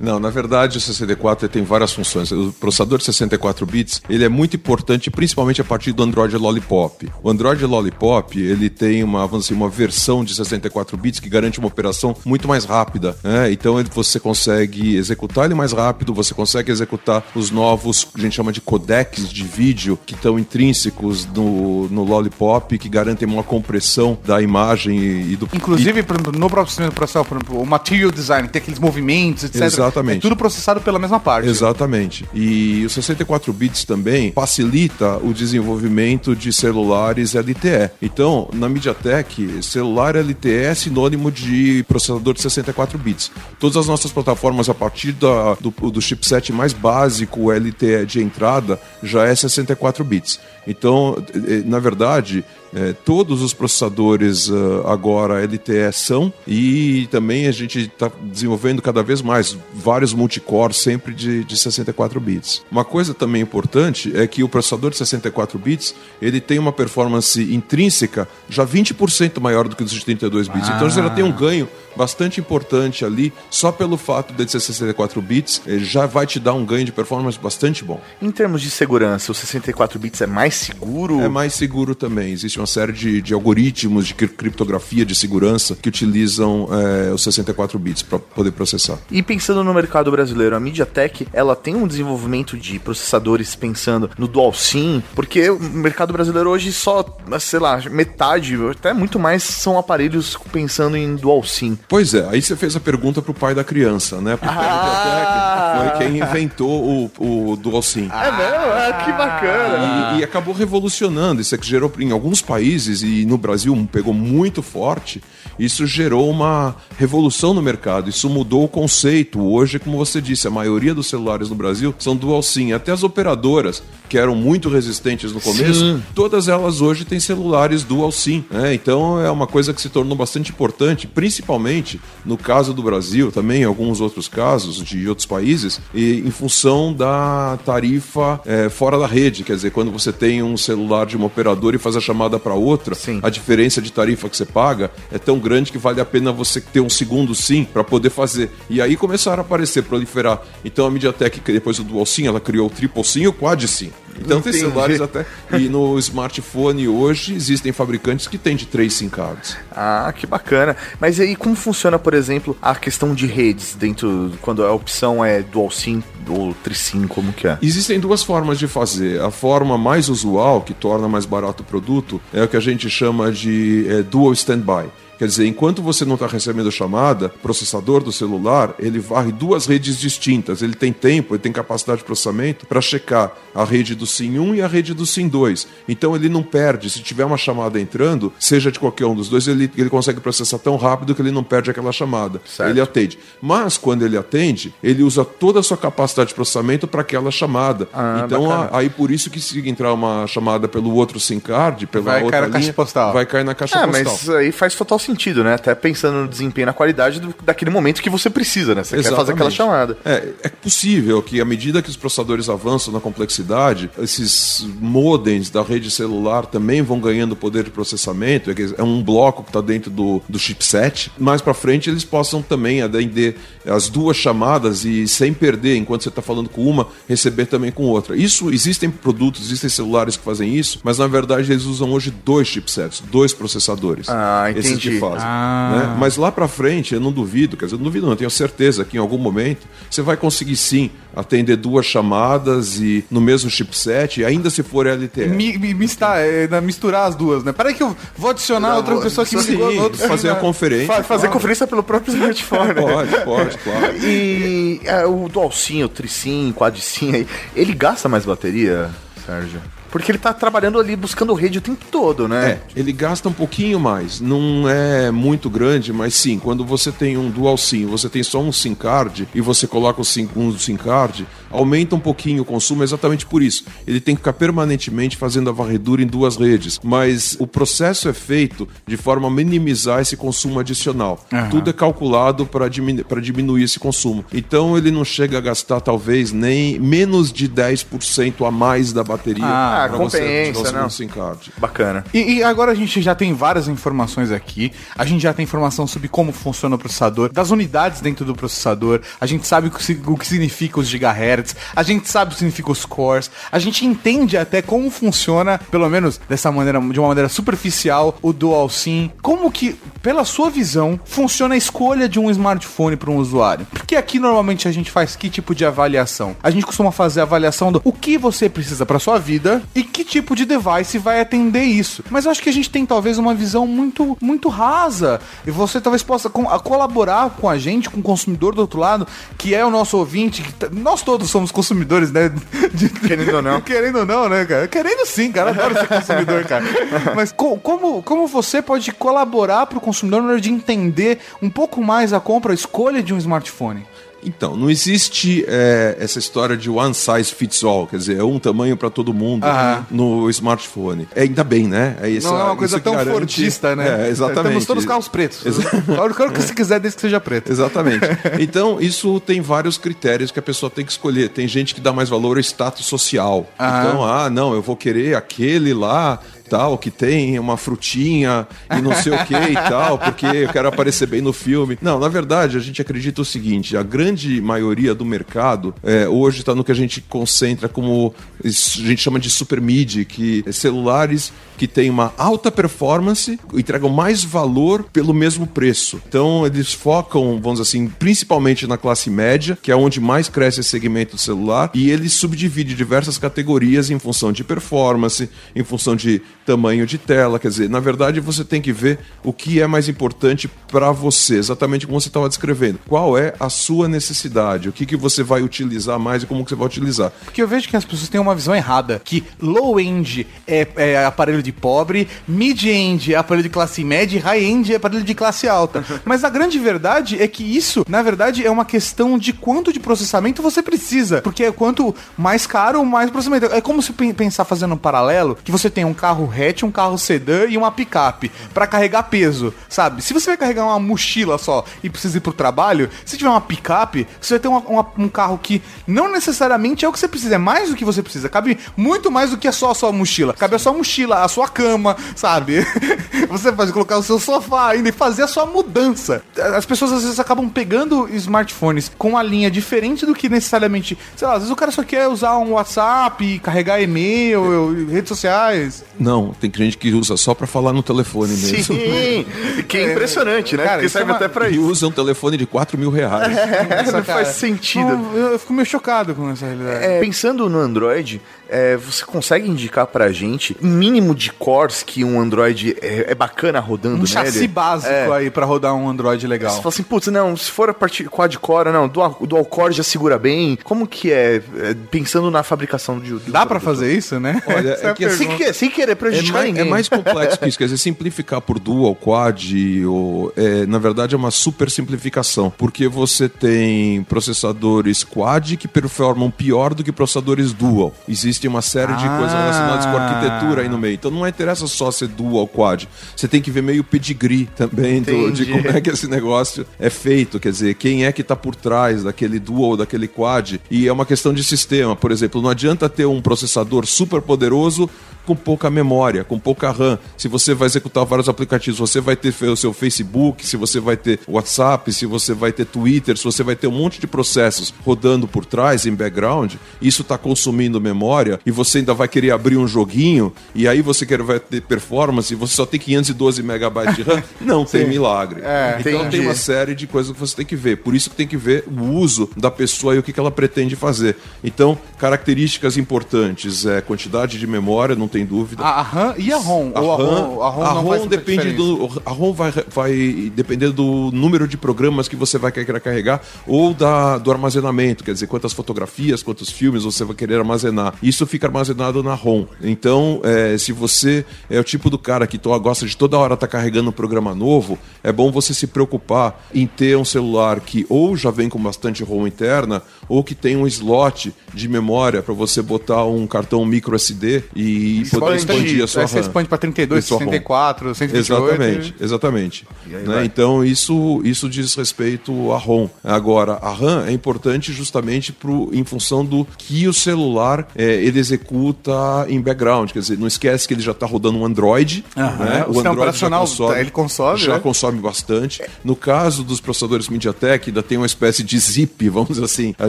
Não, 0.00 0.18
na 0.18 0.30
verdade 0.30 0.78
o 0.78 0.80
64 0.80 1.46
tem 1.50 1.62
várias 1.62 1.92
funções. 1.92 2.32
O 2.32 2.54
processador 2.58 2.98
de 2.98 3.04
64 3.04 3.66
bits, 3.66 4.00
ele 4.14 4.24
é 4.24 4.28
muito 4.28 4.56
importante 4.56 5.10
principalmente 5.10 5.60
a 5.60 5.64
partir 5.64 5.92
do 5.92 6.02
Android 6.02 6.36
Lollipop. 6.36 7.08
O 7.22 7.30
Android 7.30 7.64
Lollipop, 7.64 8.38
ele 8.40 8.70
tem 8.70 9.02
uma, 9.02 9.26
vamos 9.26 9.46
dizer, 9.46 9.54
uma 9.56 9.68
versão 9.68 10.24
de 10.24 10.34
64 10.34 10.96
bits 10.96 11.20
que 11.20 11.28
garante 11.28 11.58
uma 11.58 11.68
operação 11.68 12.16
muito 12.24 12.46
mais 12.48 12.64
rápida. 12.64 13.16
né? 13.22 13.50
Então 13.52 13.78
ele- 13.80 13.88
você 13.94 14.18
consegue 14.20 14.96
executar 14.96 15.44
ele 15.46 15.54
mais 15.54 15.72
rápido, 15.72 16.12
você 16.14 16.34
consegue 16.34 16.70
executar 16.70 17.24
os 17.34 17.50
novos, 17.50 18.04
que 18.04 18.18
a 18.20 18.22
gente 18.22 18.34
chama 18.34 18.52
de 18.52 18.60
codecs 18.60 19.28
de 19.28 19.44
vídeo, 19.44 19.98
que 20.04 20.14
estão 20.14 20.38
intrínsecos 20.38 21.26
no, 21.26 21.88
no 21.88 22.04
Lollipop, 22.04 22.76
que 22.78 22.88
garantem 22.88 23.26
uma 23.28 23.42
compressão 23.42 24.18
da 24.24 24.40
imagem 24.40 24.98
e, 24.98 25.32
e 25.32 25.36
do... 25.36 25.48
Inclusive, 25.52 25.90
exemplo, 26.00 26.32
no 26.32 26.48
próprio 26.48 26.68
sistema 26.68 26.90
por 26.90 27.04
exemplo, 27.04 27.60
o 27.60 27.66
material 27.66 28.10
design, 28.10 28.48
tem 28.48 28.60
aqueles 28.60 28.78
movimentos, 28.78 29.44
etc. 29.44 29.62
Exatamente. 29.62 30.18
É 30.18 30.20
tudo 30.20 30.36
processado 30.36 30.80
pela 30.80 30.98
mesma 30.98 31.18
parte. 31.20 31.48
Exatamente. 31.48 32.24
E 32.34 32.84
o 32.84 32.90
64 32.90 33.52
bits 33.52 33.84
também 33.84 34.03
facilita 34.34 35.18
o 35.18 35.32
desenvolvimento 35.32 36.34
de 36.36 36.52
celulares 36.52 37.34
LTE. 37.34 37.90
Então, 38.02 38.48
na 38.52 38.68
MediaTek, 38.68 39.62
celular 39.62 40.16
LTE 40.16 40.50
é 40.64 40.74
sinônimo 40.74 41.30
de 41.30 41.84
processador 41.88 42.34
de 42.34 42.42
64 42.42 42.98
bits. 42.98 43.30
Todas 43.58 43.76
as 43.76 43.86
nossas 43.86 44.12
plataformas, 44.12 44.68
a 44.68 44.74
partir 44.74 45.12
da- 45.12 45.54
do, 45.54 45.70
do 45.90 46.00
chipset 46.00 46.52
mais 46.52 46.72
básico 46.72 47.50
LTE 47.50 48.06
de 48.06 48.20
entrada, 48.22 48.80
já 49.02 49.24
é 49.26 49.34
64 49.34 50.04
bits. 50.04 50.38
Então, 50.66 51.22
eh, 51.34 51.38
eh, 51.38 51.62
na 51.64 51.78
verdade, 51.78 52.44
eh, 52.74 52.94
todos 53.04 53.40
os 53.40 53.54
processadores 53.54 54.50
ah, 54.50 54.92
agora 54.92 55.44
LTE 55.44 55.92
são 55.92 56.32
e 56.46 57.06
também 57.10 57.46
a 57.46 57.52
gente 57.52 57.80
está 57.80 58.10
desenvolvendo 58.22 58.82
cada 58.82 59.02
vez 59.02 59.22
mais 59.22 59.56
vários 59.72 60.12
multicore 60.12 60.74
sempre 60.74 61.14
de, 61.14 61.44
de 61.44 61.56
64 61.56 62.20
bits. 62.20 62.62
Uma 62.70 62.84
coisa 62.84 63.14
também 63.14 63.42
importante 63.42 64.12
é 64.16 64.26
que 64.26 64.42
o 64.42 64.48
processador 64.48 64.90
de 64.90 64.96
64 64.96 65.58
bits 65.58 65.94
ele 66.20 66.40
tem 66.40 66.58
uma 66.58 66.72
performance 66.72 67.40
intrínseca 67.54 68.26
já 68.48 68.66
20% 68.66 69.40
maior 69.40 69.68
do 69.68 69.76
que 69.76 69.84
os 69.84 69.92
de 69.92 70.04
32 70.04 70.48
bits. 70.48 70.68
Então 70.68 70.90
você 70.90 71.00
já 71.00 71.10
tem 71.10 71.24
um 71.24 71.32
ganho 71.32 71.68
bastante 71.96 72.40
importante 72.40 73.04
ali 73.04 73.32
só 73.50 73.70
pelo 73.70 73.96
fato 73.96 74.34
de 74.34 74.50
ser 74.50 74.60
64 74.60 75.20
bits, 75.22 75.62
eh, 75.66 75.78
já 75.78 76.06
vai 76.06 76.26
te 76.26 76.40
dar 76.40 76.54
um 76.54 76.64
ganho 76.64 76.84
de 76.84 76.92
performance 76.92 77.38
bastante 77.38 77.84
bom. 77.84 78.00
Em 78.20 78.30
termos 78.30 78.62
de 78.62 78.70
segurança, 78.70 79.30
o 79.30 79.34
64 79.34 79.98
bits 79.98 80.20
é 80.20 80.26
mais 80.26 80.53
seguro? 80.54 81.20
É 81.20 81.28
mais 81.28 81.54
seguro 81.54 81.94
também. 81.94 82.32
Existe 82.32 82.58
uma 82.58 82.66
série 82.66 82.92
de, 82.92 83.20
de 83.22 83.34
algoritmos 83.34 84.06
de 84.06 84.14
cri- 84.14 84.28
criptografia 84.28 85.04
de 85.04 85.14
segurança 85.14 85.76
que 85.80 85.88
utilizam 85.88 86.68
eh, 86.70 87.12
os 87.12 87.22
64 87.22 87.78
bits 87.78 88.02
para 88.02 88.18
poder 88.18 88.52
processar. 88.52 88.98
E 89.10 89.22
pensando 89.22 89.62
no 89.64 89.72
mercado 89.72 90.10
brasileiro, 90.10 90.54
a 90.56 90.60
MediaTek, 90.60 91.28
ela 91.32 91.54
tem 91.56 91.74
um 91.74 91.86
desenvolvimento 91.86 92.56
de 92.56 92.78
processadores 92.78 93.54
pensando 93.54 94.10
no 94.18 94.26
Dual 94.28 94.52
SIM, 94.52 95.02
porque 95.14 95.48
o 95.50 95.58
mercado 95.60 96.12
brasileiro 96.12 96.50
hoje 96.50 96.72
só, 96.72 97.04
sei 97.40 97.58
lá, 97.60 97.80
metade, 97.90 98.56
até 98.70 98.92
muito 98.92 99.18
mais 99.18 99.42
são 99.42 99.78
aparelhos 99.78 100.36
pensando 100.52 100.96
em 100.96 101.14
Dual 101.16 101.42
SIM. 101.44 101.78
Pois 101.88 102.12
é, 102.14 102.28
aí 102.28 102.42
você 102.42 102.56
fez 102.56 102.76
a 102.76 102.80
pergunta 102.80 103.22
pro 103.22 103.32
pai 103.32 103.54
da 103.54 103.64
criança, 103.64 104.20
né? 104.20 104.36
Porque 104.36 104.54
Ah! 104.54 104.60
a 104.60 105.78
MediaTek 105.78 105.98
foi 105.98 106.06
quem 106.06 106.18
inventou 106.20 107.10
o, 107.18 107.50
o 107.52 107.56
Dual 107.56 107.80
SIM. 107.82 108.10
É 108.12 108.30
mesmo? 108.32 108.64
Ah, 108.74 109.02
que 109.04 109.12
bacana! 109.12 110.14
E, 110.16 110.20
e 110.20 110.24
acabou 110.24 110.43
revolucionando. 110.52 111.40
Isso 111.40 111.54
é 111.54 111.58
que 111.58 111.66
gerou 111.66 111.90
em 111.98 112.10
alguns 112.10 112.40
países 112.42 113.02
e 113.02 113.24
no 113.24 113.38
Brasil 113.38 113.88
pegou 113.90 114.12
muito 114.12 114.62
forte. 114.62 115.22
Isso 115.58 115.86
gerou 115.86 116.28
uma 116.28 116.74
revolução 116.98 117.54
no 117.54 117.62
mercado. 117.62 118.10
Isso 118.10 118.28
mudou 118.28 118.64
o 118.64 118.68
conceito. 118.68 119.40
Hoje, 119.40 119.78
como 119.78 119.96
você 119.96 120.20
disse, 120.20 120.46
a 120.48 120.50
maioria 120.50 120.94
dos 120.94 121.06
celulares 121.06 121.48
no 121.48 121.54
Brasil 121.54 121.94
são 121.98 122.16
dual 122.16 122.42
SIM. 122.42 122.72
Até 122.72 122.92
as 122.92 123.02
operadoras, 123.02 123.82
que 124.08 124.18
eram 124.18 124.34
muito 124.34 124.68
resistentes 124.68 125.32
no 125.32 125.40
começo, 125.40 125.80
Sim. 125.80 126.02
todas 126.14 126.48
elas 126.48 126.80
hoje 126.80 127.04
têm 127.04 127.20
celulares 127.20 127.82
dual 127.82 128.10
SIM. 128.12 128.44
né? 128.50 128.74
Então 128.74 129.20
é 129.20 129.30
uma 129.30 129.46
coisa 129.46 129.72
que 129.72 129.80
se 129.80 129.88
tornou 129.88 130.16
bastante 130.16 130.50
importante, 130.50 131.06
principalmente 131.06 132.00
no 132.24 132.36
caso 132.36 132.72
do 132.74 132.82
Brasil, 132.82 133.30
também 133.30 133.62
em 133.62 133.64
alguns 133.64 134.00
outros 134.00 134.28
casos 134.28 134.76
de 134.82 135.08
outros 135.08 135.26
países, 135.26 135.80
e 135.94 136.22
em 136.24 136.30
função 136.30 136.92
da 136.92 137.58
tarifa 137.64 138.40
eh, 138.44 138.68
fora 138.68 138.98
da 138.98 139.06
rede. 139.06 139.42
Quer 139.44 139.56
dizer, 139.56 139.70
quando 139.70 139.90
você 139.90 140.12
tem 140.12 140.33
um 140.42 140.56
celular 140.56 141.06
de 141.06 141.16
uma 141.16 141.26
operadora 141.26 141.76
e 141.76 141.78
faz 141.78 141.96
a 141.96 142.00
chamada 142.00 142.38
para 142.38 142.54
outra, 142.54 142.96
a 143.22 143.30
diferença 143.30 143.80
de 143.80 143.92
tarifa 143.92 144.28
que 144.28 144.36
você 144.36 144.44
paga 144.44 144.90
é 145.12 145.18
tão 145.18 145.38
grande 145.38 145.72
que 145.72 145.78
vale 145.78 146.00
a 146.00 146.04
pena 146.04 146.32
você 146.32 146.60
ter 146.60 146.80
um 146.80 146.90
segundo 146.90 147.34
SIM 147.34 147.64
para 147.64 147.84
poder 147.84 148.10
fazer. 148.10 148.50
E 148.68 148.80
aí 148.80 148.96
começaram 148.96 149.42
a 149.42 149.46
aparecer, 149.46 149.82
proliferar. 149.82 150.42
Então 150.64 150.86
a 150.86 150.90
MediaTek, 150.90 151.40
que 151.40 151.52
depois 151.52 151.76
do 151.78 151.84
Dual 151.84 152.06
SIM, 152.06 152.26
ela 152.26 152.40
criou 152.40 152.66
o 152.66 152.70
Triple 152.70 153.04
SIM 153.04 153.22
e 153.22 153.28
o 153.28 153.32
Quad 153.32 153.62
SIM. 153.66 153.92
Então 154.18 154.40
tem 154.40 154.50
Entendi. 154.50 154.58
celulares 154.58 155.00
até. 155.02 155.26
E 155.52 155.68
no 155.68 155.98
smartphone 155.98 156.88
hoje 156.88 157.34
existem 157.34 157.72
fabricantes 157.72 158.26
que 158.26 158.38
têm 158.38 158.56
de 158.56 158.66
três 158.66 158.94
SIM 158.94 159.08
cards. 159.08 159.56
Ah, 159.70 160.12
que 160.16 160.26
bacana. 160.26 160.76
Mas 161.00 161.20
aí 161.20 161.36
como 161.36 161.54
funciona, 161.54 161.98
por 161.98 162.14
exemplo, 162.14 162.56
a 162.60 162.74
questão 162.74 163.14
de 163.14 163.26
redes 163.26 163.74
dentro 163.74 164.32
quando 164.40 164.64
a 164.64 164.72
opção 164.72 165.24
é 165.24 165.42
Dual 165.42 165.70
SIM 165.70 166.02
ou 166.28 166.54
Trisim, 166.62 167.06
como 167.06 167.32
que 167.32 167.46
é? 167.46 167.58
Existem 167.60 168.00
duas 168.00 168.22
formas 168.22 168.58
de 168.58 168.66
fazer. 168.66 169.20
A 169.20 169.30
forma 169.30 169.76
mais 169.76 170.08
usual, 170.08 170.62
que 170.62 170.72
torna 170.72 171.08
mais 171.08 171.26
barato 171.26 171.62
o 171.62 171.66
produto, 171.66 172.20
é 172.32 172.42
o 172.42 172.48
que 172.48 172.56
a 172.56 172.60
gente 172.60 172.88
chama 172.88 173.30
de 173.30 173.86
é, 173.88 174.02
dual 174.02 174.32
standby. 174.32 174.88
Quer 175.18 175.26
dizer, 175.26 175.46
enquanto 175.46 175.82
você 175.82 176.04
não 176.04 176.14
está 176.14 176.26
recebendo 176.26 176.68
a 176.68 176.72
chamada, 176.72 177.26
o 177.26 177.38
processador 177.38 178.02
do 178.02 178.12
celular, 178.12 178.74
ele 178.78 178.98
varre 178.98 179.30
duas 179.32 179.66
redes 179.66 179.98
distintas. 179.98 180.62
Ele 180.62 180.74
tem 180.74 180.92
tempo, 180.92 181.34
ele 181.34 181.40
tem 181.42 181.52
capacidade 181.52 181.98
de 181.98 182.04
processamento 182.04 182.66
para 182.66 182.80
checar 182.80 183.32
a 183.54 183.64
rede 183.64 183.94
do 183.94 184.06
SIM 184.06 184.38
1 184.38 184.54
e 184.56 184.62
a 184.62 184.66
rede 184.66 184.92
do 184.94 185.06
SIM 185.06 185.28
2. 185.28 185.66
Então 185.88 186.14
ele 186.16 186.28
não 186.28 186.42
perde. 186.42 186.90
Se 186.90 187.00
tiver 187.00 187.24
uma 187.24 187.36
chamada 187.36 187.80
entrando, 187.80 188.32
seja 188.38 188.70
de 188.72 188.78
qualquer 188.80 189.06
um 189.06 189.14
dos 189.14 189.28
dois, 189.28 189.46
ele, 189.46 189.70
ele 189.76 189.88
consegue 189.90 190.20
processar 190.20 190.58
tão 190.58 190.76
rápido 190.76 191.14
que 191.14 191.22
ele 191.22 191.30
não 191.30 191.44
perde 191.44 191.70
aquela 191.70 191.92
chamada. 191.92 192.40
Ele 192.68 192.80
atende. 192.80 193.18
Mas 193.40 193.76
quando 193.76 194.04
ele 194.04 194.16
atende, 194.16 194.74
ele 194.82 195.02
usa 195.02 195.24
toda 195.24 195.60
a 195.60 195.62
sua 195.62 195.76
capacidade 195.76 196.28
de 196.30 196.34
processamento 196.34 196.86
para 196.88 197.02
aquela 197.02 197.30
chamada. 197.30 197.88
Ah, 197.92 198.22
então, 198.24 198.50
a- 198.50 198.70
aí 198.72 198.88
por 198.90 199.10
isso 199.10 199.30
que 199.30 199.40
se 199.40 199.66
entrar 199.68 199.92
uma 199.92 200.26
chamada 200.26 200.66
pelo 200.68 200.92
outro 200.94 201.20
SIM 201.20 201.38
card, 201.38 201.86
pela 201.86 202.04
Vai 202.04 202.14
cair 202.14 202.24
outra 202.24 202.40
na 202.40 202.46
caixa 202.48 202.58
linha, 202.60 202.72
postal. 202.74 203.12
vai 203.12 203.26
cair 203.26 203.44
na 203.44 203.54
caixa 203.54 203.78
Ah, 203.78 203.86
postal. 203.88 204.04
mas 204.12 204.28
aí 204.30 204.52
faz 204.52 204.74
total 204.74 204.98
sentido, 205.04 205.44
né? 205.44 205.54
Até 205.54 205.74
pensando 205.74 206.18
no 206.22 206.28
desempenho 206.28 206.66
na 206.66 206.72
qualidade 206.72 207.20
do- 207.20 207.34
daquele 207.42 207.70
momento 207.70 208.02
que 208.02 208.10
você 208.10 208.28
precisa, 208.30 208.74
né? 208.74 208.82
Você 208.84 208.96
quer 208.96 209.02
fazer 209.14 209.32
aquela 209.32 209.48
Exatamente. 209.50 209.56
chamada. 209.56 209.98
É, 210.04 210.28
é 210.44 210.48
possível 210.48 211.22
que, 211.22 211.40
à 211.40 211.44
medida 211.44 211.80
que 211.82 211.90
os 211.90 211.96
processadores 211.96 212.48
avançam 212.48 212.92
na 212.92 213.00
complexidade, 213.00 213.90
esses 213.98 214.66
modems 214.80 215.50
da 215.50 215.62
rede 215.62 215.90
celular 215.90 216.46
também 216.46 216.82
vão 216.82 216.98
ganhando 217.00 217.36
poder 217.36 217.64
de 217.64 217.70
processamento. 217.70 218.50
é 218.50 218.54
É 218.78 218.82
um 218.82 219.02
bloco 219.02 219.42
que 219.42 219.50
está 219.50 219.60
dentro 219.60 219.90
do, 219.90 220.22
do 220.28 220.38
chipset. 220.38 221.10
Mais 221.18 221.40
para 221.40 221.54
frente, 221.54 221.90
eles 221.90 222.04
possam 222.04 222.40
também 222.42 222.82
atender 222.82 223.36
as 223.66 223.88
duas 223.88 224.16
chamadas 224.16 224.84
e, 224.84 225.06
sem 225.08 225.32
perder, 225.32 225.76
enquanto 225.76 226.02
você 226.02 226.08
está 226.08 226.20
falando 226.22 226.48
com 226.48 226.62
uma, 226.66 226.88
receber 227.08 227.46
também 227.46 227.70
com 227.72 227.84
outra. 227.84 228.16
Isso 228.16 228.50
existem 228.50 228.90
produtos, 228.90 229.42
existem 229.46 229.70
celulares 229.70 230.16
que 230.16 230.24
fazem 230.24 230.54
isso, 230.54 230.80
mas 230.82 230.98
na 230.98 231.06
verdade 231.06 231.50
eles 231.52 231.64
usam 231.64 231.90
hoje 231.92 232.12
dois 232.24 232.46
chipsets, 232.48 233.00
dois 233.10 233.32
processadores. 233.32 234.08
Ah, 234.08 234.50
Esses 234.50 234.72
entendi. 234.72 234.90
que 234.90 234.98
fazem. 235.00 235.18
Ah. 235.22 235.72
né? 235.90 235.96
Mas 235.98 236.16
lá 236.16 236.30
pra 236.30 236.46
frente, 236.48 236.94
eu 236.94 237.00
não 237.00 237.12
duvido, 237.12 237.56
quer 237.56 237.64
dizer, 237.66 237.74
eu 237.76 237.78
não 237.78 237.84
duvido, 237.84 238.06
não, 238.06 238.12
eu 238.12 238.16
tenho 238.16 238.30
certeza 238.30 238.84
que 238.84 238.96
em 238.96 239.00
algum 239.00 239.18
momento 239.18 239.66
você 239.90 240.02
vai 240.02 240.16
conseguir 240.16 240.56
sim 240.56 240.90
atender 241.16 241.56
duas 241.56 241.86
chamadas 241.86 242.80
e 242.80 243.04
no 243.10 243.20
mesmo 243.20 243.48
chipset, 243.48 244.20
e 244.20 244.24
ainda 244.24 244.50
se 244.50 244.62
for 244.62 244.86
LTE. 244.86 245.26
Mi, 245.28 245.56
mi- 245.56 245.72
mistar, 245.74 246.18
é, 246.18 246.48
né, 246.48 246.60
misturar 246.60 247.08
as 247.08 247.14
duas, 247.14 247.44
né? 247.44 247.52
Peraí 247.52 247.72
que 247.74 247.82
eu 247.82 247.96
vou 248.16 248.30
adicionar 248.30 248.70
Não, 248.70 248.76
outra 248.78 248.94
vou- 248.94 249.02
pessoa 249.02 249.24
que 249.24 249.36
me 249.36 249.42
sim, 249.42 249.52
ligou 249.52 249.72
no 249.72 249.82
outro 249.82 250.06
fazer 250.08 250.30
a 250.30 250.34
conferência. 250.34 250.86
Fa- 250.88 251.02
fazer 251.04 251.28
conferência 251.28 251.66
pelo 251.66 251.82
próprio 251.82 252.12
smartphone. 252.14 252.74
Pode, 252.74 253.24
pode, 253.24 253.53
claro. 253.62 253.96
E 253.96 254.80
é, 254.84 255.04
o 255.06 255.28
Dual 255.28 255.50
SIM, 255.52 255.82
o 255.82 255.88
Trisim, 255.88 256.52
Quad 256.56 256.78
SIM 256.78 257.14
aí, 257.14 257.26
ele 257.54 257.72
gasta 257.72 258.08
mais 258.08 258.24
bateria, 258.24 258.90
Sérgio? 259.24 259.60
Porque 259.94 260.10
ele 260.10 260.18
tá 260.18 260.34
trabalhando 260.34 260.80
ali 260.80 260.96
buscando 260.96 261.32
rede 261.34 261.58
o 261.58 261.60
tempo 261.60 261.84
todo, 261.88 262.26
né? 262.26 262.50
É, 262.50 262.60
ele 262.74 262.92
gasta 262.92 263.28
um 263.28 263.32
pouquinho 263.32 263.78
mais. 263.78 264.20
Não 264.20 264.68
é 264.68 265.12
muito 265.12 265.48
grande, 265.48 265.92
mas 265.92 266.16
sim, 266.16 266.36
quando 266.36 266.64
você 266.64 266.90
tem 266.90 267.16
um 267.16 267.30
dual 267.30 267.56
SIM, 267.56 267.86
você 267.86 268.08
tem 268.08 268.20
só 268.20 268.40
um 268.40 268.50
SIM 268.50 268.74
card 268.74 269.28
e 269.32 269.40
você 269.40 269.68
coloca 269.68 270.00
o 270.00 270.04
SIM, 270.04 270.28
um 270.34 270.50
SIM 270.58 270.76
card, 270.76 271.24
aumenta 271.48 271.94
um 271.94 272.00
pouquinho 272.00 272.42
o 272.42 272.44
consumo 272.44 272.82
exatamente 272.82 273.24
por 273.24 273.40
isso. 273.40 273.66
Ele 273.86 274.00
tem 274.00 274.16
que 274.16 274.20
ficar 274.20 274.32
permanentemente 274.32 275.16
fazendo 275.16 275.48
a 275.48 275.52
varredura 275.52 276.02
em 276.02 276.06
duas 276.08 276.36
redes. 276.36 276.80
Mas 276.82 277.36
o 277.38 277.46
processo 277.46 278.08
é 278.08 278.12
feito 278.12 278.68
de 278.84 278.96
forma 278.96 279.28
a 279.28 279.30
minimizar 279.30 280.00
esse 280.00 280.16
consumo 280.16 280.58
adicional. 280.58 281.24
Aham. 281.32 281.50
Tudo 281.50 281.70
é 281.70 281.72
calculado 281.72 282.44
para 282.44 282.68
diminu 282.68 283.04
diminuir 283.22 283.62
esse 283.62 283.78
consumo. 283.78 284.24
Então 284.32 284.76
ele 284.76 284.90
não 284.90 285.04
chega 285.04 285.38
a 285.38 285.40
gastar 285.40 285.80
talvez 285.80 286.32
nem 286.32 286.80
menos 286.80 287.32
de 287.32 287.48
10% 287.48 288.44
a 288.44 288.50
mais 288.50 288.92
da 288.92 289.04
bateria 289.04 289.44
Ah, 289.46 289.83
pra 289.88 289.98
você 289.98 290.18
compensa, 290.18 290.64
segundo 290.64 290.82
não. 290.82 290.90
SIM 290.90 291.08
card. 291.08 291.52
Bacana. 291.58 292.04
E, 292.12 292.34
e 292.34 292.42
agora 292.42 292.72
a 292.72 292.74
gente 292.74 293.00
já 293.02 293.14
tem 293.14 293.32
várias 293.32 293.68
informações 293.68 294.30
aqui. 294.30 294.72
A 294.96 295.04
gente 295.04 295.22
já 295.22 295.32
tem 295.32 295.44
informação 295.44 295.86
sobre 295.86 296.08
como 296.08 296.32
funciona 296.32 296.76
o 296.76 296.78
processador, 296.78 297.32
das 297.32 297.50
unidades 297.50 298.00
dentro 298.00 298.24
do 298.24 298.34
processador. 298.34 299.00
A 299.20 299.26
gente 299.26 299.46
sabe 299.46 299.68
o 299.68 299.70
que, 299.70 299.92
o 300.06 300.16
que 300.16 300.26
significa 300.26 300.80
os 300.80 300.88
gigahertz. 300.88 301.56
A 301.74 301.82
gente 301.82 302.08
sabe 302.08 302.30
o 302.30 302.32
que 302.32 302.38
significa 302.38 302.70
os 302.70 302.84
cores. 302.84 303.30
A 303.50 303.58
gente 303.58 303.84
entende 303.84 304.36
até 304.36 304.62
como 304.62 304.90
funciona, 304.90 305.58
pelo 305.70 305.88
menos 305.88 306.20
dessa 306.28 306.50
maneira, 306.50 306.80
de 306.80 306.98
uma 306.98 307.08
maneira 307.08 307.28
superficial, 307.28 308.18
o 308.22 308.32
Dual 308.32 308.68
SIM. 308.68 309.10
Como 309.22 309.50
que, 309.50 309.78
pela 310.02 310.24
sua 310.24 310.50
visão, 310.50 310.98
funciona 311.04 311.54
a 311.54 311.58
escolha 311.58 312.08
de 312.08 312.18
um 312.18 312.30
smartphone 312.30 312.96
para 312.96 313.10
um 313.10 313.16
usuário? 313.16 313.66
Porque 313.70 313.96
aqui 313.96 314.18
normalmente 314.18 314.68
a 314.68 314.72
gente 314.72 314.90
faz 314.90 315.16
que 315.16 315.28
tipo 315.28 315.54
de 315.54 315.64
avaliação? 315.64 316.36
A 316.42 316.50
gente 316.50 316.66
costuma 316.66 316.92
fazer 316.92 317.20
a 317.20 317.24
avaliação 317.24 317.72
do 317.72 317.80
o 317.84 317.92
que 317.92 318.16
você 318.16 318.48
precisa 318.48 318.86
para 318.86 318.98
sua 318.98 319.18
vida 319.18 319.62
e 319.74 319.82
que 319.82 320.04
tipo 320.04 320.36
de 320.36 320.44
device 320.44 320.98
vai 320.98 321.20
atender 321.20 321.62
isso. 321.62 322.04
Mas 322.10 322.24
eu 322.24 322.30
acho 322.30 322.42
que 322.42 322.48
a 322.48 322.52
gente 322.52 322.70
tem 322.70 322.86
talvez 322.86 323.18
uma 323.18 323.34
visão 323.34 323.66
muito 323.66 324.16
muito 324.20 324.48
rasa 324.48 325.20
e 325.46 325.50
você 325.50 325.80
talvez 325.80 326.02
possa 326.02 326.28
a 326.28 326.58
colaborar 326.58 327.30
com 327.30 327.48
a 327.48 327.58
gente, 327.58 327.90
com 327.90 328.00
o 328.00 328.02
consumidor 328.02 328.54
do 328.54 328.60
outro 328.60 328.78
lado, 328.78 329.06
que 329.36 329.54
é 329.54 329.64
o 329.64 329.70
nosso 329.70 329.96
ouvinte, 329.98 330.42
que 330.42 330.52
t- 330.52 330.68
nós 330.72 331.02
todos 331.02 331.28
somos 331.30 331.50
consumidores, 331.50 332.10
né? 332.12 332.28
De- 332.72 332.88
Querendo 332.88 333.36
ou 333.36 333.42
não. 333.42 333.60
Querendo 333.60 333.98
ou 334.00 334.06
não, 334.06 334.28
né, 334.28 334.44
cara? 334.44 334.68
Querendo 334.68 335.06
sim, 335.06 335.32
cara. 335.32 335.50
Adoro 335.50 335.74
ser 335.74 335.88
consumidor, 335.88 336.44
cara. 336.44 336.64
Mas 337.14 337.32
co- 337.32 337.56
como, 337.58 338.02
como 338.02 338.26
você 338.26 338.62
pode 338.62 338.90
colaborar 338.92 339.66
para 339.66 339.78
o 339.78 339.80
consumidor 339.80 340.22
na 340.22 340.28
hora 340.30 340.40
de 340.40 340.50
entender 340.50 341.18
um 341.42 341.50
pouco 341.50 341.82
mais 341.82 342.12
a 342.12 342.20
compra, 342.20 342.52
a 342.52 342.54
escolha 342.54 343.02
de 343.02 343.12
um 343.12 343.18
smartphone? 343.18 343.84
Então, 344.24 344.56
não 344.56 344.70
existe 344.70 345.44
é, 345.46 345.96
essa 346.00 346.18
história 346.18 346.56
de 346.56 346.70
one 346.70 346.94
size 346.94 347.32
fits 347.32 347.62
all, 347.62 347.86
quer 347.86 347.96
dizer, 347.98 348.18
é 348.18 348.24
um 348.24 348.38
tamanho 348.38 348.76
para 348.76 348.90
todo 348.90 349.12
mundo 349.12 349.44
Aham. 349.44 349.86
no 349.90 350.30
smartphone. 350.30 351.06
É, 351.14 351.22
ainda 351.22 351.44
bem, 351.44 351.66
né? 351.68 351.96
É 352.00 352.08
isso, 352.08 352.28
não 352.28 352.40
é 352.40 352.44
uma 352.44 352.56
coisa 352.56 352.80
tão 352.80 352.94
garante- 352.94 353.12
fordista, 353.12 353.76
né? 353.76 354.06
É, 354.06 354.08
exatamente. 354.08 354.48
Temos 354.48 354.66
todos 354.66 354.84
os 354.84 354.88
carros 354.88 355.08
pretos. 355.08 355.44
Exa- 355.44 355.60
o 355.88 356.32
que 356.32 356.42
você 356.42 356.54
quiser, 356.54 356.80
desde 356.80 356.96
que 356.96 357.02
seja 357.02 357.20
preto. 357.20 357.50
Exatamente. 357.50 358.04
Então, 358.38 358.80
isso 358.80 359.20
tem 359.20 359.40
vários 359.40 359.78
critérios 359.78 360.30
que 360.30 360.38
a 360.38 360.42
pessoa 360.42 360.68
tem 360.70 360.84
que 360.84 360.90
escolher. 360.90 361.28
Tem 361.28 361.46
gente 361.46 361.74
que 361.74 361.80
dá 361.80 361.92
mais 361.92 362.08
valor 362.08 362.36
ao 362.36 362.40
status 362.40 362.86
social. 362.86 363.46
Aham. 363.58 363.80
Então, 363.88 364.04
ah, 364.04 364.30
não, 364.30 364.54
eu 364.54 364.62
vou 364.62 364.76
querer 364.76 365.16
aquele 365.16 365.72
lá, 365.72 366.20
tal, 366.54 366.78
que 366.78 366.88
tem 366.88 367.36
uma 367.36 367.56
frutinha 367.56 368.46
e 368.70 368.80
não 368.80 368.94
sei 368.94 369.12
o 369.12 369.24
que 369.24 369.34
e 369.34 369.54
tal, 369.68 369.98
porque 369.98 370.24
eu 370.24 370.48
quero 370.50 370.68
aparecer 370.68 371.08
bem 371.08 371.20
no 371.20 371.32
filme. 371.32 371.76
Não, 371.82 371.98
na 371.98 372.06
verdade, 372.06 372.56
a 372.56 372.60
gente 372.60 372.80
acredita 372.80 373.20
o 373.22 373.24
seguinte: 373.24 373.76
a 373.76 373.82
grande 373.82 374.40
maioria 374.40 374.94
do 374.94 375.04
mercado 375.04 375.74
é, 375.82 376.08
hoje 376.08 376.40
está 376.40 376.54
no 376.54 376.62
que 376.62 376.70
a 376.70 376.74
gente 376.74 377.00
concentra 377.00 377.68
como 377.68 378.14
a 378.44 378.48
gente 378.48 379.02
chama 379.02 379.18
de 379.18 379.28
super 379.30 379.60
mid, 379.60 380.04
que 380.04 380.44
é 380.46 380.52
celulares 380.52 381.32
que 381.56 381.66
têm 381.66 381.90
uma 381.90 382.12
alta 382.16 382.50
performance, 382.50 383.38
entregam 383.52 383.88
mais 383.88 384.24
valor 384.24 384.84
pelo 384.92 385.14
mesmo 385.14 385.46
preço. 385.46 386.00
Então 386.08 386.46
eles 386.46 386.72
focam, 386.72 387.40
vamos 387.40 387.60
dizer 387.60 387.62
assim, 387.62 387.88
principalmente 387.88 388.66
na 388.66 388.76
classe 388.76 389.10
média, 389.10 389.58
que 389.60 389.70
é 389.70 389.76
onde 389.76 390.00
mais 390.00 390.28
cresce 390.28 390.60
esse 390.60 390.68
segmento 390.68 391.16
celular, 391.16 391.70
e 391.74 391.90
eles 391.90 392.12
subdividem 392.12 392.74
diversas 392.74 393.18
categorias 393.18 393.90
em 393.90 393.98
função 393.98 394.32
de 394.32 394.44
performance, 394.44 395.28
em 395.54 395.64
função 395.64 395.96
de 395.96 396.22
tamanho 396.44 396.86
de 396.86 396.98
tela, 396.98 397.38
quer 397.38 397.48
dizer, 397.48 397.68
na 397.70 397.80
verdade 397.80 398.20
você 398.20 398.44
tem 398.44 398.60
que 398.60 398.72
ver 398.72 398.98
o 399.22 399.32
que 399.32 399.60
é 399.60 399.66
mais 399.66 399.88
importante 399.88 400.48
para 400.70 400.90
você, 400.92 401.36
exatamente 401.36 401.86
como 401.86 402.00
você 402.00 402.08
estava 402.08 402.28
descrevendo. 402.28 402.78
Qual 402.88 403.16
é 403.16 403.34
a 403.40 403.48
sua 403.48 403.88
necessidade? 403.88 404.68
O 404.68 404.72
que, 404.72 404.84
que 404.86 404.96
você 404.96 405.22
vai 405.22 405.42
utilizar 405.42 405.98
mais 405.98 406.22
e 406.22 406.26
como 406.26 406.44
que 406.44 406.50
você 406.50 406.56
vai 406.56 406.66
utilizar? 406.66 407.10
Porque 407.24 407.42
eu 407.42 407.48
vejo 407.48 407.68
que 407.68 407.76
as 407.76 407.84
pessoas 407.84 408.08
têm 408.08 408.20
uma 408.20 408.34
visão 408.34 408.54
errada, 408.54 409.00
que 409.04 409.24
low-end 409.40 410.26
é, 410.46 410.66
é 410.76 411.04
aparelho 411.04 411.42
de 411.42 411.52
pobre, 411.52 412.08
mid-end 412.26 413.12
é 413.14 413.16
aparelho 413.16 413.42
de 413.42 413.48
classe 413.48 413.82
média 413.84 414.16
e 414.16 414.20
high-end 414.20 414.72
é 414.72 414.76
aparelho 414.76 415.02
de 415.04 415.14
classe 415.14 415.48
alta. 415.48 415.84
Mas 416.04 416.24
a 416.24 416.28
grande 416.30 416.58
verdade 416.58 417.20
é 417.22 417.26
que 417.26 417.42
isso, 417.42 417.84
na 417.88 418.02
verdade, 418.02 418.44
é 418.44 418.50
uma 418.50 418.64
questão 418.64 419.16
de 419.18 419.32
quanto 419.32 419.72
de 419.72 419.80
processamento 419.80 420.42
você 420.42 420.62
precisa. 420.62 421.22
Porque 421.22 421.50
quanto 421.52 421.94
mais 422.16 422.46
caro, 422.46 422.84
mais 422.84 423.10
processamento. 423.10 423.46
É 423.46 423.60
como 423.60 423.80
se 423.82 423.92
pen- 423.92 424.12
pensar 424.12 424.44
fazendo 424.44 424.74
um 424.74 424.78
paralelo, 424.78 425.38
que 425.42 425.50
você 425.52 425.70
tem 425.70 425.84
um 425.84 425.94
carro 425.94 426.26
hatch, 426.34 426.62
um 426.62 426.70
carro 426.70 426.98
sedã 426.98 427.46
e 427.48 427.56
uma 427.56 427.70
picape 427.70 428.30
para 428.52 428.66
carregar 428.66 429.04
peso, 429.04 429.54
sabe? 429.68 430.02
Se 430.02 430.12
você 430.12 430.26
vai 430.30 430.36
carregar 430.36 430.64
uma 430.64 430.78
mochila 430.80 431.38
só 431.38 431.64
e 431.82 431.88
precisa 431.90 432.18
ir 432.18 432.20
pro 432.20 432.32
trabalho, 432.32 432.90
se 433.04 433.16
tiver 433.16 433.30
uma 433.30 433.40
picape, 433.40 434.06
você 434.20 434.34
vai 434.34 434.40
ter 434.40 434.48
uma- 434.48 434.60
uma- 434.60 434.86
um 434.98 435.08
carro 435.08 435.38
que 435.42 435.62
não 435.86 436.10
necessariamente 436.10 436.84
é 436.84 436.88
o 436.88 436.92
que 436.92 436.98
você 436.98 437.08
precisa, 437.08 437.34
é 437.34 437.38
mais 437.38 437.70
do 437.70 437.76
que 437.76 437.84
você 437.84 438.02
precisa. 438.02 438.28
Cabe 438.28 438.58
muito 438.76 439.10
mais 439.10 439.30
do 439.30 439.36
que 439.36 439.46
é 439.48 439.52
só 439.52 439.70
a 439.70 439.74
sua 439.74 439.92
mochila. 439.92 440.32
Cabe 440.34 440.56
a 440.56 440.58
sua 440.58 440.72
mochila, 440.72 441.22
a 441.24 441.28
sua 441.28 441.48
cama, 441.48 441.96
sabe? 442.16 442.64
Você 443.28 443.50
pode 443.52 443.72
colocar 443.72 443.96
o 443.98 444.02
seu 444.02 444.18
sofá 444.18 444.70
ainda 444.70 444.88
e 444.88 444.92
fazer 444.92 445.22
a 445.22 445.26
sua 445.26 445.46
mudança. 445.46 446.22
As 446.56 446.64
pessoas 446.66 446.92
às 446.92 447.02
vezes 447.02 447.18
acabam 447.20 447.48
pegando 447.48 448.08
smartphones 448.14 448.90
com 448.96 449.10
uma 449.10 449.22
linha 449.22 449.50
diferente 449.50 450.04
do 450.06 450.14
que 450.14 450.28
necessariamente. 450.28 450.96
Sei 451.16 451.26
lá, 451.26 451.34
às 451.34 451.40
vezes 451.40 451.50
o 451.52 451.56
cara 451.56 451.70
só 451.72 451.82
quer 451.82 452.08
usar 452.08 452.36
um 452.38 452.52
WhatsApp, 452.52 453.38
carregar 453.40 453.80
e-mail, 453.80 454.86
redes 454.88 455.08
sociais. 455.08 455.84
Não, 455.98 456.23
tem 456.40 456.50
gente 456.54 456.76
que 456.78 456.92
usa 456.92 457.16
só 457.16 457.34
para 457.34 457.46
falar 457.46 457.72
no 457.72 457.82
telefone 457.82 458.32
mesmo. 458.36 458.62
Sim, 458.64 459.26
que 459.68 459.76
é 459.78 459.92
impressionante, 459.92 460.56
né? 460.56 460.62
Cara, 460.64 460.74
Porque 460.76 460.86
é 460.86 460.88
serve 460.88 461.10
uma- 461.10 461.16
até 461.16 461.28
pra 461.28 461.48
E 461.48 461.52
isso. 461.54 461.62
usa 461.62 461.86
um 461.88 461.90
telefone 461.90 462.36
de 462.36 462.46
4 462.46 462.78
mil 462.78 462.90
reais. 462.90 463.36
É, 463.36 463.82
não 463.92 464.02
faz 464.04 464.28
sentido. 464.28 464.84
não, 464.86 465.16
eu, 465.16 465.32
eu 465.32 465.38
fico 465.38 465.52
meio 465.52 465.66
chocado 465.66 466.14
com 466.14 466.30
essa 466.30 466.46
realidade. 466.46 466.84
É, 466.84 467.00
pensando 467.00 467.48
no 467.48 467.58
Android, 467.58 468.20
é, 468.48 468.76
você 468.76 469.04
consegue 469.04 469.48
indicar 469.48 469.86
pra 469.86 470.10
gente 470.12 470.56
um 470.62 470.68
mínimo 470.68 471.14
de 471.14 471.32
cores 471.32 471.82
que 471.82 472.04
um 472.04 472.20
Android 472.20 472.76
é, 472.80 473.10
é 473.10 473.14
bacana 473.14 473.60
rodando 473.60 473.94
um 473.96 473.98
nele? 473.98 474.08
chassi 474.10 474.46
básico 474.46 474.92
É. 474.92 475.10
aí 475.16 475.30
pra 475.30 475.44
rodar 475.46 475.74
um 475.74 475.88
Android 475.88 476.26
legal. 476.26 476.50
Você 476.52 476.58
fala 476.58 476.68
assim, 476.68 476.82
putz, 476.82 477.06
não, 477.08 477.36
se 477.36 477.50
for 477.50 477.70
a 477.70 477.74
partir 477.74 478.08
quad-core, 478.08 478.70
não, 478.70 478.88
dual, 478.88 479.18
dual 479.22 479.44
core 479.44 479.72
já 479.74 479.82
segura 479.82 480.18
bem. 480.18 480.58
Como 480.62 480.86
que 480.86 481.10
é, 481.12 481.42
é, 481.58 481.74
pensando 481.90 482.30
na 482.30 482.42
fabricação 482.42 482.98
de... 482.98 483.10
do 483.12 483.32
Dá 483.32 483.44
pra 483.46 483.60
fazer 483.60 483.92
isso, 483.92 484.18
né? 484.20 484.42
Olha, 484.46 484.70
é 484.82 484.88
a 484.90 484.94
que 484.94 485.08
Sem, 485.10 485.36
que- 485.36 485.52
sem 485.52 485.70
querer 485.70 485.92
É 485.92 485.94
prejudicar 485.94 486.32
mais, 486.38 486.46
ninguém. 486.48 486.66
é 486.66 486.70
mais 486.70 486.88
complexo 486.88 487.38
que 487.38 487.48
isso, 487.48 487.58
quer 487.58 487.64
dizer, 487.64 487.78
simplificar 487.78 488.40
por 488.40 488.58
dual, 488.58 488.94
quad, 488.94 489.52
ou, 489.86 490.32
é, 490.36 490.66
na 490.66 490.78
verdade 490.78 491.14
é 491.14 491.18
uma 491.18 491.30
super 491.30 491.70
simplificação, 491.70 492.52
porque 492.56 492.88
você 492.88 493.28
tem 493.28 494.02
processadores 494.04 495.04
quad 495.04 495.56
que 495.56 495.68
performam 495.68 496.30
pior 496.30 496.74
do 496.74 496.82
que 496.82 496.92
processadores 496.92 497.52
dual. 497.52 497.94
Existe 498.08 498.33
uma 498.48 498.62
série 498.62 498.94
de 498.96 499.04
Ah. 499.06 499.16
coisas 499.18 499.32
relacionadas 499.38 499.86
com 499.86 499.96
arquitetura 499.96 500.62
aí 500.62 500.68
no 500.68 500.78
meio. 500.78 500.94
Então 500.94 501.10
não 501.10 501.26
interessa 501.26 501.66
só 501.66 501.90
ser 501.90 502.08
dual 502.08 502.46
quad, 502.46 502.86
você 503.16 503.26
tem 503.28 503.40
que 503.40 503.50
ver 503.50 503.62
meio 503.62 503.82
pedigree 503.84 504.46
também 504.56 505.02
do- 505.02 505.30
de 505.32 505.46
como 505.46 505.68
é 505.68 505.80
que 505.80 505.90
esse 505.90 506.06
negócio 506.08 506.66
é 506.78 506.90
feito, 506.90 507.38
quer 507.40 507.50
dizer, 507.52 507.74
quem 507.74 508.04
é 508.04 508.12
que 508.12 508.20
está 508.22 508.36
por 508.36 508.54
trás 508.54 509.02
daquele 509.04 509.38
dual, 509.38 509.76
daquele 509.76 510.08
quad, 510.08 510.60
e 510.70 510.86
é 510.88 510.92
uma 510.92 511.06
questão 511.06 511.32
de 511.32 511.42
sistema. 511.44 511.94
Por 511.96 512.10
exemplo, 512.12 512.40
não 512.42 512.50
adianta 512.50 512.88
ter 512.88 513.06
um 513.06 513.20
processador 513.20 513.86
super 513.86 514.20
poderoso 514.22 514.88
com 515.26 515.34
pouca 515.34 515.70
memória, 515.70 516.24
com 516.24 516.38
pouca 516.38 516.70
RAM. 516.70 516.98
Se 517.16 517.28
você 517.28 517.54
vai 517.54 517.66
executar 517.66 518.04
vários 518.04 518.28
aplicativos, 518.28 518.78
você 518.78 519.00
vai 519.00 519.16
ter 519.16 519.34
o 519.42 519.56
seu 519.56 519.72
Facebook, 519.72 520.46
se 520.46 520.56
você 520.56 520.78
vai 520.80 520.96
ter 520.96 521.20
WhatsApp, 521.26 521.92
se 521.92 522.06
você 522.06 522.32
vai 522.32 522.52
ter 522.52 522.64
Twitter, 522.64 523.16
se 523.16 523.24
você 523.24 523.42
vai 523.42 523.56
ter 523.56 523.66
um 523.66 523.72
monte 523.72 524.00
de 524.00 524.06
processos 524.06 524.72
rodando 524.84 525.26
por 525.26 525.44
trás 525.44 525.86
em 525.86 525.94
background, 525.94 526.54
isso 526.80 527.02
está 527.02 527.18
consumindo 527.18 527.80
memória 527.80 528.38
e 528.44 528.50
você 528.50 528.78
ainda 528.78 528.94
vai 528.94 529.08
querer 529.08 529.30
abrir 529.30 529.56
um 529.56 529.66
joguinho 529.66 530.32
e 530.54 530.68
aí 530.68 530.80
você 530.80 531.04
quer 531.04 531.22
vai 531.22 531.40
ter 531.40 531.62
performance 531.62 532.32
e 532.32 532.36
você 532.36 532.54
só 532.54 532.66
tem 532.66 532.78
512 532.78 533.42
megabytes 533.42 533.96
de 533.96 534.02
RAM, 534.02 534.22
não 534.40 534.64
tem 534.64 534.86
milagre. 534.86 535.40
É, 535.42 535.76
então 535.80 535.92
entendi. 535.92 536.10
tem 536.10 536.20
uma 536.20 536.34
série 536.34 536.74
de 536.74 536.86
coisas 536.86 537.12
que 537.12 537.18
você 537.18 537.36
tem 537.36 537.46
que 537.46 537.56
ver. 537.56 537.78
Por 537.78 537.94
isso 537.94 538.10
que 538.10 538.16
tem 538.16 538.26
que 538.26 538.36
ver 538.36 538.64
o 538.66 538.82
uso 538.82 539.30
da 539.36 539.50
pessoa 539.50 539.94
e 539.94 539.98
o 539.98 540.02
que, 540.02 540.12
que 540.12 540.20
ela 540.20 540.30
pretende 540.30 540.76
fazer. 540.76 541.16
Então, 541.42 541.78
características 541.98 542.76
importantes 542.76 543.66
é 543.66 543.80
quantidade 543.80 544.38
de 544.38 544.46
memória, 544.46 544.94
não 544.94 545.08
tem 545.14 545.24
dúvida. 545.24 545.62
A 545.62 545.80
RAM 545.80 546.14
e 546.18 546.32
a 546.32 546.36
ROM. 546.36 546.72
A 546.74 546.80
Ou 546.80 546.92
a 546.92 546.96
RAM, 546.96 547.04
ROM, 547.04 547.42
a 547.42 547.48
ROM 547.48 547.62
a 547.62 547.72
ROM 547.72 547.82
muita 547.84 548.08
depende 548.08 548.50
do. 548.52 548.90
A 549.06 549.10
ROM 549.10 549.32
vai, 549.32 549.52
vai 549.72 550.32
depender 550.34 550.70
do 550.70 551.10
número 551.12 551.46
de 551.46 551.56
programas 551.56 552.08
que 552.08 552.16
você 552.16 552.36
vai 552.36 552.50
querer 552.50 552.80
carregar 552.80 553.22
ou 553.46 553.72
da, 553.72 554.18
do 554.18 554.32
armazenamento, 554.32 555.04
quer 555.04 555.12
dizer, 555.12 555.28
quantas 555.28 555.52
fotografias, 555.52 556.20
quantos 556.20 556.50
filmes 556.50 556.82
você 556.82 557.04
vai 557.04 557.14
querer 557.14 557.36
armazenar. 557.36 557.94
Isso 558.02 558.26
fica 558.26 558.48
armazenado 558.48 559.04
na 559.04 559.14
ROM. 559.14 559.46
Então, 559.62 560.20
é, 560.24 560.58
se 560.58 560.72
você 560.72 561.24
é 561.48 561.60
o 561.60 561.64
tipo 561.64 561.88
do 561.88 561.98
cara 561.98 562.26
que 562.26 562.38
gosta 562.38 562.84
de 562.84 562.96
toda 562.96 563.16
hora 563.16 563.34
estar 563.34 563.46
carregando 563.46 563.90
um 563.90 563.92
programa 563.92 564.34
novo, 564.34 564.76
é 565.02 565.12
bom 565.12 565.30
você 565.30 565.54
se 565.54 565.68
preocupar 565.68 566.44
em 566.52 566.66
ter 566.66 566.96
um 566.96 567.04
celular 567.04 567.60
que 567.60 567.86
ou 567.88 568.16
já 568.16 568.32
vem 568.32 568.48
com 568.48 568.60
bastante 568.60 569.04
ROM 569.04 569.28
interna 569.28 569.80
ou 570.08 570.24
que 570.24 570.34
tem 570.34 570.56
um 570.56 570.66
slot 570.66 571.32
de 571.52 571.68
memória 571.68 572.20
para 572.20 572.34
você 572.34 572.60
botar 572.60 573.04
um 573.04 573.26
cartão 573.28 573.64
micro 573.64 573.94
SD 573.94 574.42
e 574.56 575.03
poder 575.10 575.36
expandir 575.36 575.82
a 575.84 575.86
sua 575.86 576.06
você 576.06 576.14
RAM. 576.14 576.20
expande 576.22 576.48
pra 576.48 576.58
32, 576.58 577.04
E 577.04 577.08
sua 577.08 577.18
ROM. 577.18 577.24
64, 577.24 577.94
128. 577.94 578.24
Exatamente, 578.44 578.94
exatamente. 579.00 579.66
E 579.86 579.90
Né? 579.90 580.02
vai. 580.04 580.24
Então 580.24 580.64
isso, 580.64 581.20
isso 581.24 581.48
diz 581.48 581.74
respeito 581.74 582.52
à 582.52 582.58
ROM. 582.58 582.88
Agora, 583.02 583.54
a 583.54 583.72
RAM 583.72 584.04
é 584.06 584.12
importante 584.12 584.72
justamente 584.72 585.32
pro, 585.32 585.70
em 585.72 585.84
função 585.84 586.24
do 586.24 586.46
que 586.58 586.86
o 586.88 586.92
celular 586.94 587.68
é, 587.76 587.84
ele 588.02 588.18
executa 588.18 588.92
em 589.28 589.40
background. 589.40 589.90
Quer 589.90 589.98
dizer, 590.00 590.18
não 590.18 590.26
esquece 590.26 590.66
que 590.66 590.74
ele 590.74 590.82
já 590.82 590.92
está 590.92 591.06
rodando 591.06 591.38
um 591.38 591.44
Android. 591.44 592.04
Aham. 592.16 592.44
Né? 592.44 592.64
O 592.68 592.74
sistema 592.74 592.94
operacional, 592.94 593.46
ele 593.76 593.90
consome, 593.90 594.38
já 594.38 594.54
né? 594.54 594.58
consome 594.60 595.00
bastante. 595.00 595.62
No 595.84 595.96
caso 595.96 596.42
dos 596.44 596.60
processadores 596.60 597.08
MediaTek, 597.08 597.70
ainda 597.70 597.82
tem 597.82 597.98
uma 597.98 598.06
espécie 598.06 598.42
de 598.42 598.58
zip, 598.58 599.08
vamos 599.08 599.30
dizer 599.30 599.44
assim. 599.44 599.74
A 599.78 599.88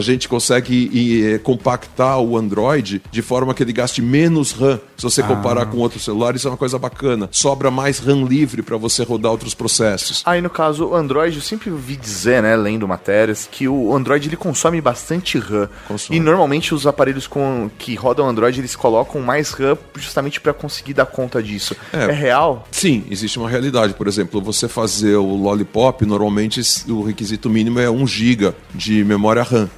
gente 0.00 0.28
consegue 0.28 0.90
e, 0.92 1.24
eh, 1.34 1.38
compactar 1.38 2.20
o 2.20 2.36
Android 2.36 3.02
de 3.10 3.22
forma 3.22 3.54
que 3.54 3.62
ele 3.62 3.72
gaste 3.72 4.02
menos 4.02 4.52
RAM. 4.52 4.80
Você 5.06 5.22
comparar 5.22 5.62
Ah. 5.62 5.66
com 5.66 5.78
outros 5.78 6.04
celulares, 6.04 6.40
isso 6.40 6.48
é 6.48 6.50
uma 6.50 6.56
coisa 6.56 6.78
bacana. 6.78 7.28
Sobra 7.30 7.70
mais 7.70 8.00
RAM 8.00 8.24
livre 8.24 8.60
para 8.60 8.76
você 8.76 9.04
rodar 9.04 9.30
outros 9.30 9.54
processos. 9.54 10.22
Aí 10.26 10.40
no 10.40 10.50
caso, 10.50 10.86
o 10.86 10.94
Android, 10.96 11.36
eu 11.36 11.42
sempre 11.42 11.70
ouvi 11.70 11.94
dizer, 11.96 12.42
né, 12.42 12.56
lendo 12.56 12.88
matérias, 12.88 13.48
que 13.50 13.68
o 13.68 13.94
Android 13.94 14.28
ele 14.28 14.36
consome 14.36 14.80
bastante 14.80 15.38
RAM. 15.38 15.68
Consome. 15.86 16.16
E 16.16 16.20
normalmente 16.20 16.74
os 16.74 16.86
aparelhos 16.88 17.26
com, 17.28 17.70
que 17.78 17.94
rodam 17.94 18.28
Android, 18.28 18.58
eles 18.60 18.74
colocam 18.74 19.20
mais 19.20 19.50
RAM 19.52 19.78
justamente 19.94 20.40
para 20.40 20.52
conseguir 20.52 20.94
dar 20.94 21.06
conta 21.06 21.40
disso. 21.42 21.76
É, 21.92 22.10
real? 22.10 22.66
Sim, 22.72 23.04
existe 23.10 23.38
uma 23.38 23.48
realidade. 23.48 23.94
Por 23.94 24.08
exemplo, 24.08 24.40
você 24.40 24.66
fazer 24.68 25.14
o 25.16 25.36
Lollipop, 25.36 26.04
normalmente 26.04 26.60
o 26.88 27.02
requisito 27.02 27.48
mínimo 27.48 27.78
é 27.78 27.88
1 27.88 28.06
GB 28.06 28.54
de 28.74 29.04
memória 29.04 29.42
RAM 29.42 29.68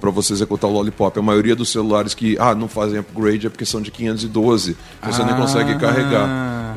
para 0.00 0.10
você 0.10 0.32
executar 0.32 0.68
o 0.68 0.72
Lollipop. 0.72 1.18
A 1.18 1.22
maioria 1.22 1.54
dos 1.54 1.70
celulares 1.70 2.12
que 2.14 2.36
ah, 2.38 2.54
não 2.54 2.68
fazem 2.68 2.98
upgrade 2.98 3.46
é 3.46 3.50
porque 3.50 3.64
são 3.64 3.80
de 3.80 3.90
512. 3.90 4.63
Você 5.02 5.22
nem 5.24 5.34
Ah. 5.34 5.36
consegue 5.36 5.74
carregar 5.76 6.26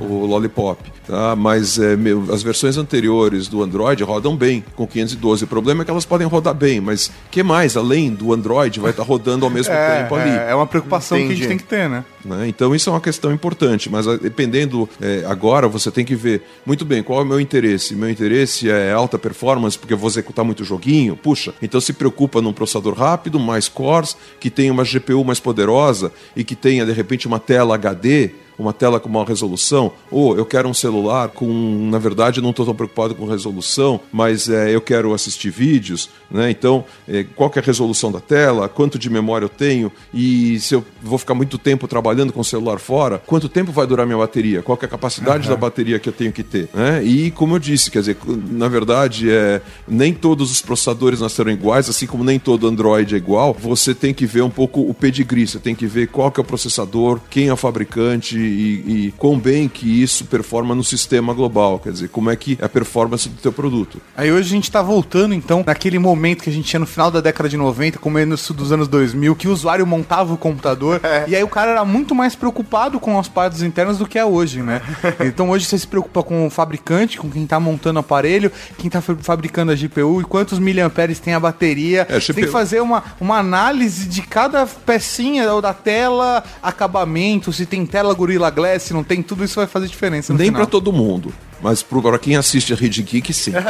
o 0.02 0.26
Lollipop. 0.26 0.80
Tá? 1.08 1.36
Mas 1.36 1.80
é, 1.80 1.96
meu, 1.96 2.26
as 2.34 2.44
versões 2.44 2.78
anteriores 2.78 3.48
do 3.48 3.64
Android 3.64 4.04
rodam 4.04 4.36
bem 4.36 4.64
com 4.76 4.86
512. 4.86 5.46
O 5.46 5.48
problema 5.48 5.82
é 5.82 5.86
que 5.86 5.92
elas 5.92 6.06
podem 6.06 6.28
rodar 6.28 6.54
bem, 6.54 6.82
mas 6.82 7.10
que 7.32 7.42
mais 7.42 7.78
além 7.78 8.14
do 8.14 8.34
Android 8.34 8.80
vai 8.80 8.92
estar 8.92 9.04
rodando 9.04 9.46
ao 9.46 9.52
mesmo 9.52 9.74
É, 9.78 10.02
tempo 10.04 10.16
ali? 10.16 10.30
é, 10.30 10.52
é 10.52 10.56
uma 10.56 10.68
preocupação 10.68 11.18
que 11.18 11.24
a 11.24 11.26
Entendi. 11.28 11.40
gente 11.42 11.50
tem 11.50 11.58
que 11.58 11.64
ter, 11.64 11.90
né? 11.90 12.04
né? 12.26 12.48
Então 12.48 12.76
isso 12.76 12.90
é 12.90 12.94
uma 12.94 13.02
questão 13.02 13.32
importante, 13.32 13.90
mas 13.90 14.06
dependendo 14.20 14.90
é, 15.02 15.24
agora 15.28 15.68
você 15.68 15.90
tem 15.92 16.04
que 16.04 16.16
ver 16.16 16.42
muito 16.66 16.84
bem 16.84 17.02
qual 17.04 17.20
é 17.20 17.24
o 17.24 17.26
meu 17.26 17.40
interesse. 17.40 17.96
Meu 17.96 18.10
interesse 18.10 18.70
é 18.70 18.92
alta 18.92 19.18
performance 19.18 19.78
porque 19.78 19.94
eu 19.94 19.98
vou 19.98 20.10
executar 20.10 20.44
muito 20.44 20.64
joguinho. 20.64 21.16
Puxa, 21.16 21.54
então 21.62 21.80
se 21.80 21.94
preocupa 21.94 22.42
num 22.42 22.52
processador 22.54 22.94
rápido, 22.96 23.40
mais 23.40 23.70
cores, 23.70 24.18
que 24.40 24.50
tenha 24.50 24.72
uma 24.74 24.84
GPU 24.84 25.24
mais 25.24 25.40
poderosa 25.40 26.12
e 26.36 26.44
que 26.44 26.56
tenha 26.56 26.86
de 26.86 26.92
repente 26.92 27.28
uma 27.28 27.40
tela 27.40 27.76
HD. 27.76 28.32
Uma 28.58 28.74
tela 28.74 29.00
com 29.00 29.10
maior 29.10 29.28
resolução, 29.28 29.92
ou 30.10 30.38
eu 30.38 30.46
quero 30.46 30.68
um 30.68 30.74
celular 30.74 31.30
com, 31.30 31.90
na 31.92 32.00
verdade, 32.00 32.42
não 32.42 32.50
estou 32.50 32.66
tão 32.66 32.76
preocupado 32.76 33.16
com 33.16 33.26
resolução, 33.26 34.00
mas 34.12 34.50
é, 34.50 34.74
eu 34.74 34.82
quero 34.82 35.14
assistir 35.14 35.50
vídeos, 35.50 36.10
né? 36.30 36.50
Então, 36.50 36.84
é, 37.08 37.24
qual 37.24 37.50
que 37.50 37.60
é 37.60 37.62
a 37.62 37.66
resolução 37.66 38.12
da 38.12 38.20
tela, 38.20 38.68
quanto 38.68 38.98
de 38.98 39.10
memória 39.10 39.46
eu 39.46 39.50
tenho? 39.50 39.92
E 40.14 40.60
se 40.60 40.76
eu 40.76 40.84
vou 41.02 41.18
ficar 41.18 41.34
muito 41.34 41.58
tempo 41.58 41.88
trabalhando 41.88 42.34
com 42.34 42.42
o 42.42 42.46
celular 42.46 42.80
fora, 42.80 43.22
quanto 43.26 43.48
tempo 43.48 43.72
vai 43.72 43.86
durar 43.86 44.06
minha 44.06 44.18
bateria, 44.18 44.62
qual 44.62 44.78
que 44.78 44.86
é 44.86 44.88
a 44.88 44.90
capacidade 44.90 45.48
da 45.48 45.56
bateria 45.56 46.00
que 46.00 46.10
eu 46.10 46.14
tenho 46.14 46.32
que 46.32 46.44
ter, 46.44 46.70
né? 46.74 47.04
E 47.04 47.32
como 47.32 47.56
eu 47.56 47.60
disse, 47.60 47.92
quer 47.92 48.00
dizer, 48.00 48.18
na 48.50 48.68
verdade, 48.68 49.30
é, 49.30 49.62
nem 49.88 50.14
todos 50.14 50.52
os 50.52 50.62
processadores 50.62 51.22
nasceram 51.22 51.52
iguais, 51.52 51.90
assim 51.90 52.08
como 52.08 52.24
nem 52.24 52.40
todo 52.40 52.68
Android 52.68 53.14
é 53.14 53.18
igual, 53.18 53.54
você 53.54 53.94
tem 53.94 54.14
que 54.14 54.26
ver 54.26 54.42
um 54.42 54.50
pouco 54.50 54.82
o 54.82 54.94
pedigree, 54.94 55.48
você 55.48 55.60
tem 55.60 55.76
que 55.76 55.86
ver 55.86 56.08
qual 56.08 56.32
que 56.32 56.40
é 56.40 56.44
o 56.44 56.46
processador, 56.46 57.20
quem 57.30 57.48
é 57.48 57.54
o 57.54 57.58
fabricante 57.58 58.38
e, 58.48 59.08
e 59.08 59.12
quão 59.18 59.38
bem 59.40 59.68
que 59.68 60.02
isso 60.02 60.26
performa 60.26 60.74
no 60.76 60.84
sistema 60.84 61.34
global, 61.34 61.80
quer 61.80 61.92
dizer, 61.92 62.10
como 62.10 62.30
é 62.30 62.36
que 62.36 62.58
é 62.62 62.66
a 62.66 62.70
performance 62.70 63.28
do 63.30 63.42
teu 63.42 63.52
produto. 63.52 64.02
Aí 64.16 64.32
hoje 64.32 64.48
a 64.48 64.52
gente 64.52 64.72
tá 64.72 64.82
voltando, 64.82 65.34
então, 65.34 65.64
naquele 65.66 66.00
momento 66.00 66.44
que 66.44 66.50
a 66.50 66.54
gente 66.54 66.66
tinha 66.68 66.80
no 66.80 66.86
final 66.86 67.10
da 67.12 67.22
década 67.22 67.50
de 67.50 67.58
90, 67.58 68.00
começo 68.00 68.54
dos 68.54 68.72
anos 68.72 68.88
2000, 68.88 69.36
que 69.36 69.48
o 69.48 69.52
usuário 69.52 69.86
montava 69.86 70.34
o 70.34 70.38
computador, 70.38 71.02
e 71.28 71.36
aí 71.36 71.44
o 71.44 71.48
cara 71.48 71.72
era 71.72 71.86
muito 71.86 72.14
mais 72.16 72.36
preocupado 72.36 73.00
com 73.00 73.18
as 73.20 73.28
partes 73.28 73.62
internas 73.62 73.98
do 73.98 74.08
que 74.08 74.18
é 74.18 74.26
hoje, 74.26 74.62
né? 74.62 74.82
Então 75.26 75.50
hoje 75.50 75.66
você 75.66 75.78
se 75.78 75.88
preocupa 75.88 76.24
com 76.24 76.48
o 76.48 76.50
fabricante, 76.50 77.18
com 77.18 77.30
quem 77.30 77.46
tá 77.46 77.60
montando 77.60 77.98
o 77.98 78.02
aparelho, 78.02 78.52
quem 78.78 78.90
tá 78.90 79.02
fa- 79.02 79.16
fabricando 79.20 79.72
a 79.72 79.76
GPU, 79.76 80.22
e 80.22 80.24
quantos 80.24 80.60
miliamperes 80.60 81.20
tem 81.20 81.34
a 81.34 81.40
bateria. 81.40 82.06
É, 82.10 82.20
Você 82.20 82.34
tem 82.34 82.44
que 82.44 82.50
GPU. 82.50 82.52
fazer 82.52 82.82
uma, 82.82 83.04
uma 83.20 83.38
análise 83.38 84.08
de 84.08 84.22
cada 84.22 84.66
pecinha 84.66 85.46
da 85.62 85.74
tela, 85.74 86.44
acabamento, 86.62 87.52
se 87.52 87.66
tem 87.66 87.86
tela 87.86 88.14
Gorilla 88.38 88.50
Glass, 88.52 88.92
não 88.92 89.04
tem, 89.04 89.22
tudo 89.24 89.44
isso 89.44 89.56
vai 89.56 89.66
fazer 89.68 89.88
diferença 89.88 90.32
no 90.32 90.40
Nem 90.40 90.52
para 90.52 90.66
todo 90.68 90.94
mundo, 90.94 91.34
mas 91.62 91.82
para 91.82 92.20
quem 92.20 92.36
assiste 92.38 92.72
a 92.72 92.76
Rede 92.76 93.02
Geek, 93.02 93.34
sim. 93.34 93.52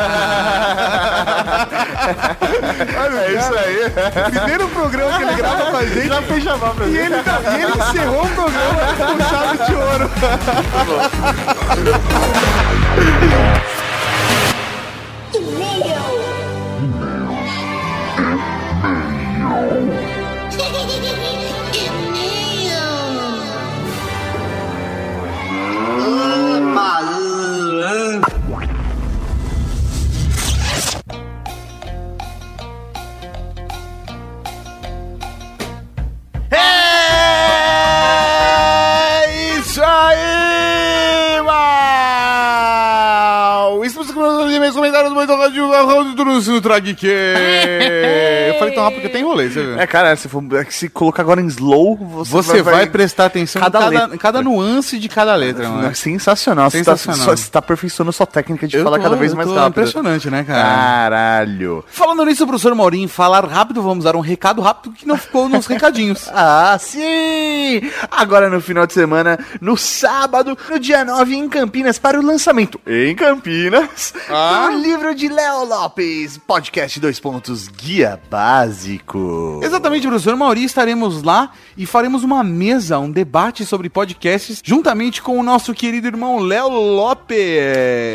É 3.17 3.33
isso 3.33 3.53
aí. 3.55 4.31
Primeiro 4.31 4.67
programa 4.69 5.17
que 5.17 5.23
ele 5.23 5.33
grava 5.35 5.71
com 5.71 5.77
a 5.77 5.85
gente. 5.85 6.07
Já 6.07 6.21
fez 6.21 6.43
jabá 6.43 6.69
pra 6.71 6.85
e 6.85 6.97
ele, 6.97 7.23
tá- 7.23 7.41
e 7.57 7.61
ele 7.63 7.71
encerrou 7.81 8.23
o 8.23 8.29
programa 8.29 8.81
com 8.97 9.19
chave 9.29 9.57
de 9.65 9.75
ouro. 9.75 10.09
comentários 44.91 45.13
muito 45.13 45.35
rádio 45.35 46.15
do 46.15 46.23
Lúcio 46.23 46.61
Trageek. 46.61 47.05
Eu 47.05 48.59
falei 48.59 48.73
tão 48.73 48.83
rápido 48.83 49.01
que 49.01 49.07
até 49.07 49.19
enrolei, 49.19 49.49
você 49.49 49.61
viu? 49.63 49.79
É, 49.79 49.87
cara, 49.87 50.15
se, 50.15 50.27
for, 50.27 50.43
é 50.53 50.63
que 50.65 50.73
se 50.73 50.89
colocar 50.89 51.21
agora 51.21 51.41
em 51.41 51.47
slow, 51.47 51.95
você, 51.97 52.31
Você 52.31 52.61
vai, 52.61 52.87
prestar 52.87 53.25
atenção 53.25 53.61
cada 53.61 53.79
em 53.87 53.93
cada, 53.93 54.17
cada 54.17 54.41
nuance 54.41 54.97
de 54.97 55.09
cada 55.09 55.35
letra, 55.35 55.67
mano. 55.69 55.87
É 55.87 55.93
sensacional. 55.93 56.69
Sensacional. 56.69 57.17
Você 57.19 57.25
tá, 57.25 57.31
só- 57.31 57.35
você 57.43 57.51
tá 57.51 57.59
aperfeiçoando 57.59 58.11
sua 58.13 58.25
técnica 58.25 58.67
de 58.67 58.77
Eu 58.77 58.83
falar 58.83 58.97
tô- 58.97 59.03
cada 59.03 59.15
vez 59.15 59.33
mais 59.33 59.49
rápido. 59.49 59.67
impressionante, 59.69 60.29
né, 60.29 60.43
cara? 60.43 60.63
Caralho. 60.63 61.83
Falando 61.87 62.25
nisso, 62.25 62.45
professor 62.47 62.73
Maurinho, 62.75 63.07
falar 63.09 63.45
rápido, 63.45 63.81
vamos 63.81 64.03
dar 64.05 64.15
um 64.15 64.19
recado 64.21 64.61
rápido 64.61 64.93
que 64.93 65.07
não 65.07 65.17
ficou 65.17 65.49
nos 65.49 65.65
recadinhos. 65.67 66.29
Ah, 66.39 66.77
sim! 66.79 67.81
Agora 68.11 68.49
no 68.49 68.61
final 68.61 68.85
de 68.85 68.93
semana, 68.93 69.39
no 69.59 69.75
sábado, 69.75 70.57
no 70.69 70.79
dia 70.79 71.03
9, 71.03 71.35
em 71.35 71.49
Campinas, 71.49 71.97
para 71.97 72.19
o 72.19 72.23
lançamento 72.23 72.79
em 72.85 73.15
Campinas 73.15 74.13
Ah. 74.29 74.69
Livro 74.77 75.15
de 75.15 75.27
Léo 75.27 75.65
Lopes, 75.65 76.37
podcast 76.37 76.99
dois 76.99 77.19
pontos, 77.19 77.67
guia 77.67 78.19
básico. 78.29 79.59
Exatamente, 79.63 80.07
professor 80.07 80.35
Mauri, 80.35 80.63
estaremos 80.63 81.23
lá 81.23 81.51
e 81.75 81.85
faremos 81.85 82.23
uma 82.23 82.43
mesa, 82.43 82.99
um 82.99 83.09
debate 83.09 83.65
sobre 83.65 83.89
podcasts, 83.89 84.61
juntamente 84.63 85.21
com 85.21 85.39
o 85.39 85.43
nosso 85.43 85.73
querido 85.73 86.07
irmão 86.07 86.39
Léo 86.39 86.69
Lopes. 86.69 87.37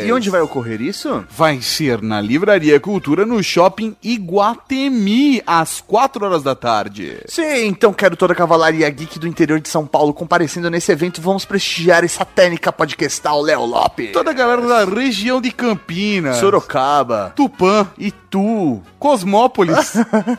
E 0.05 0.11
onde 0.11 0.29
vai 0.29 0.41
ocorrer 0.41 0.81
isso? 0.81 1.25
Vai 1.29 1.61
ser 1.61 2.01
na 2.01 2.21
Livraria 2.21 2.79
Cultura, 2.79 3.25
no 3.25 3.43
Shopping 3.43 3.95
Iguatemi, 4.01 5.43
às 5.45 5.81
4 5.81 6.25
horas 6.25 6.43
da 6.43 6.55
tarde. 6.55 7.17
Sim, 7.27 7.67
então 7.67 7.93
quero 7.93 8.15
toda 8.15 8.33
a 8.33 8.35
cavalaria 8.35 8.89
geek 8.89 9.19
do 9.19 9.27
interior 9.27 9.59
de 9.59 9.67
São 9.67 9.85
Paulo 9.85 10.13
comparecendo 10.13 10.69
nesse 10.69 10.91
evento. 10.91 11.21
Vamos 11.21 11.43
prestigiar 11.43 12.03
essa 12.05 12.23
técnica 12.23 12.71
podcastal 12.71 13.41
Léo 13.41 13.65
Lopes. 13.65 14.13
Toda 14.13 14.31
a 14.31 14.33
galera 14.33 14.61
da 14.61 14.85
região 14.85 15.41
de 15.41 15.51
Campinas, 15.51 16.37
Sorocaba 16.53 17.33
Tupã, 17.35 17.87
Itu. 17.97 18.81
Cosmópolis. 18.99 19.93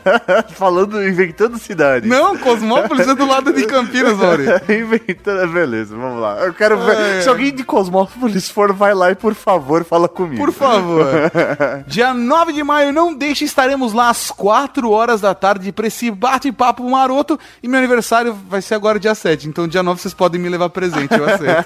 Falando, 0.55 1.05
inventando 1.05 1.57
cidade. 1.57 2.07
Não, 2.07 2.37
Cosmópolis 2.37 3.07
é 3.07 3.15
do 3.15 3.25
lado 3.25 3.53
de 3.53 3.65
Campinas, 3.65 4.17
Mauri. 4.17 4.45
inventando, 4.69 5.51
beleza, 5.51 5.95
vamos 5.95 6.21
lá. 6.21 6.39
Eu 6.45 6.53
quero 6.53 6.77
ver. 6.79 6.97
É. 6.97 7.21
Se 7.21 7.29
alguém 7.29 7.53
de 7.53 7.63
Cosmópolis 7.63 8.49
for, 8.49 8.73
vai 8.73 8.93
lá 8.93 9.11
e 9.11 9.15
por 9.15 9.33
favor, 9.33 9.83
fala 9.83 10.07
comigo. 10.07 10.43
Por 10.43 10.51
favor. 10.53 11.05
Dia 11.87 12.13
9 12.13 12.53
de 12.53 12.63
maio, 12.63 12.91
não 12.91 13.13
deixe, 13.13 13.45
estaremos 13.45 13.93
lá 13.93 14.09
às 14.09 14.31
4 14.31 14.89
horas 14.89 15.21
da 15.21 15.33
tarde 15.33 15.71
pra 15.71 15.87
esse 15.87 16.09
bate-papo 16.11 16.89
maroto. 16.89 17.39
E 17.61 17.67
meu 17.67 17.77
aniversário 17.77 18.33
vai 18.49 18.61
ser 18.61 18.75
agora 18.75 18.99
dia 18.99 19.15
7. 19.15 19.47
Então, 19.47 19.67
dia 19.67 19.83
9 19.83 20.01
vocês 20.01 20.13
podem 20.13 20.39
me 20.39 20.49
levar 20.49 20.69
presente, 20.69 21.13
eu 21.17 21.25
aceito. 21.25 21.65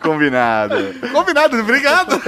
Combinado. 0.00 0.76
Combinado, 1.12 1.58
obrigado. 1.58 2.20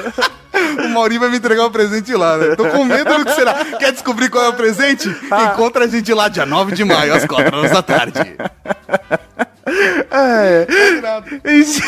O 0.84 0.88
Mauri 0.88 1.18
vai 1.18 1.30
me 1.30 1.36
entregar 1.38 1.64
o 1.64 1.70
presente 1.70 2.12
lá, 2.14 2.36
né? 2.36 2.56
Tô 2.56 2.68
com 2.68 2.84
medo 2.84 3.18
do 3.18 3.24
que 3.24 3.32
será. 3.32 3.54
Quer 3.78 3.92
descobrir 3.92 4.28
qual 4.28 4.44
é 4.44 4.48
o 4.48 4.54
presente? 4.54 5.08
Encontra 5.08 5.84
a 5.84 5.88
gente 5.88 6.12
lá 6.12 6.28
dia 6.28 6.44
9 6.44 6.72
de 6.72 6.84
maio, 6.84 7.14
às 7.14 7.24
4 7.24 7.56
horas 7.56 7.70
da 7.70 7.82
tarde. 7.82 8.36
É. 10.10 10.66
E 11.44 11.64
se 11.64 11.80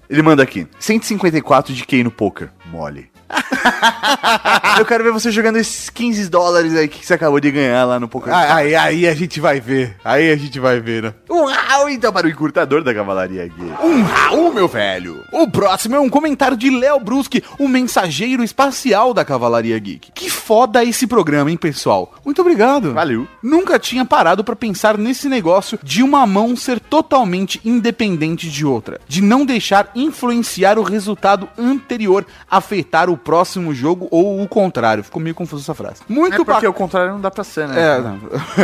Ele 0.08 0.22
manda 0.22 0.42
aqui, 0.42 0.66
154 0.78 1.74
de 1.74 1.84
QI 1.84 2.04
no 2.04 2.10
poker, 2.10 2.50
mole. 2.66 3.10
Eu 4.78 4.84
quero 4.84 5.04
ver 5.04 5.12
você 5.12 5.30
jogando 5.30 5.56
esses 5.56 5.90
15 5.90 6.28
dólares 6.28 6.74
aí 6.74 6.88
que 6.88 7.04
você 7.04 7.14
acabou 7.14 7.40
de 7.40 7.50
ganhar 7.50 7.84
lá 7.84 7.98
no 7.98 8.08
poker. 8.08 8.32
Aí, 8.34 8.74
aí 8.74 9.06
a 9.06 9.14
gente 9.14 9.40
vai 9.40 9.60
ver. 9.60 9.96
Aí 10.04 10.30
a 10.30 10.36
gente 10.36 10.58
vai 10.58 10.80
ver, 10.80 11.02
né? 11.02 11.14
Um 11.30 11.46
Raul 11.46 11.88
então 11.90 12.12
para 12.12 12.26
o 12.26 12.30
encurtador 12.30 12.82
da 12.82 12.94
Cavalaria 12.94 13.46
Geek. 13.46 13.82
Um 13.82 14.02
Raul, 14.02 14.52
meu 14.52 14.68
velho. 14.68 15.24
O 15.32 15.48
próximo 15.48 15.96
é 15.96 16.00
um 16.00 16.08
comentário 16.08 16.56
de 16.56 16.70
Léo 16.70 17.00
Bruschi, 17.00 17.42
o 17.58 17.68
mensageiro 17.68 18.42
espacial 18.42 19.14
da 19.14 19.24
Cavalaria 19.24 19.78
Geek. 19.78 20.12
Que 20.12 20.30
foda 20.30 20.84
esse 20.84 21.06
programa, 21.06 21.50
hein, 21.50 21.56
pessoal? 21.56 22.14
Muito 22.24 22.40
obrigado. 22.40 22.92
Valeu. 22.92 23.26
Nunca 23.42 23.78
tinha 23.78 24.04
parado 24.04 24.44
pra 24.44 24.56
pensar 24.56 24.96
nesse 24.98 25.28
negócio 25.28 25.78
de 25.82 26.02
uma 26.02 26.26
mão 26.26 26.56
ser 26.56 26.78
totalmente 26.80 27.60
independente 27.64 28.50
de 28.50 28.64
outra, 28.64 29.00
de 29.08 29.22
não 29.22 29.44
deixar 29.44 29.90
influenciar 29.94 30.78
o 30.78 30.82
resultado 30.82 31.48
anterior 31.58 32.26
afetar 32.50 33.08
o 33.08 33.16
próximo 33.24 33.74
jogo 33.74 34.08
ou 34.10 34.42
o 34.42 34.48
contrário. 34.48 35.02
Ficou 35.04 35.20
meio 35.22 35.34
confuso 35.34 35.62
essa 35.62 35.74
frase. 35.74 35.96
Muito 36.08 36.34
É 36.34 36.36
porque 36.38 36.52
bacana. 36.52 36.70
o 36.70 36.74
contrário 36.74 37.12
não 37.12 37.20
dá 37.20 37.30
pra 37.30 37.44
ser, 37.44 37.68
né? 37.68 37.96
É, 37.96 38.00
não. 38.00 38.18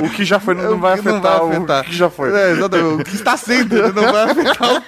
O 0.06 0.10
que 0.10 0.24
já 0.24 0.38
foi 0.40 0.54
não, 0.56 0.70
não 0.72 0.78
vai 0.78 0.98
O 0.98 1.02
que 1.02 1.08
afetar 1.08 1.44
o 1.44 1.84
que 1.84 1.92
já 1.96 2.10
foi. 2.10 2.32
É, 2.36 2.50
exatamente. 2.52 3.00
O 3.02 3.04
que 3.04 3.14
está 3.14 3.36
sendo 3.36 3.92
não 3.92 4.12
vai 4.12 4.30
afetar 4.30 4.74
o 4.76 4.80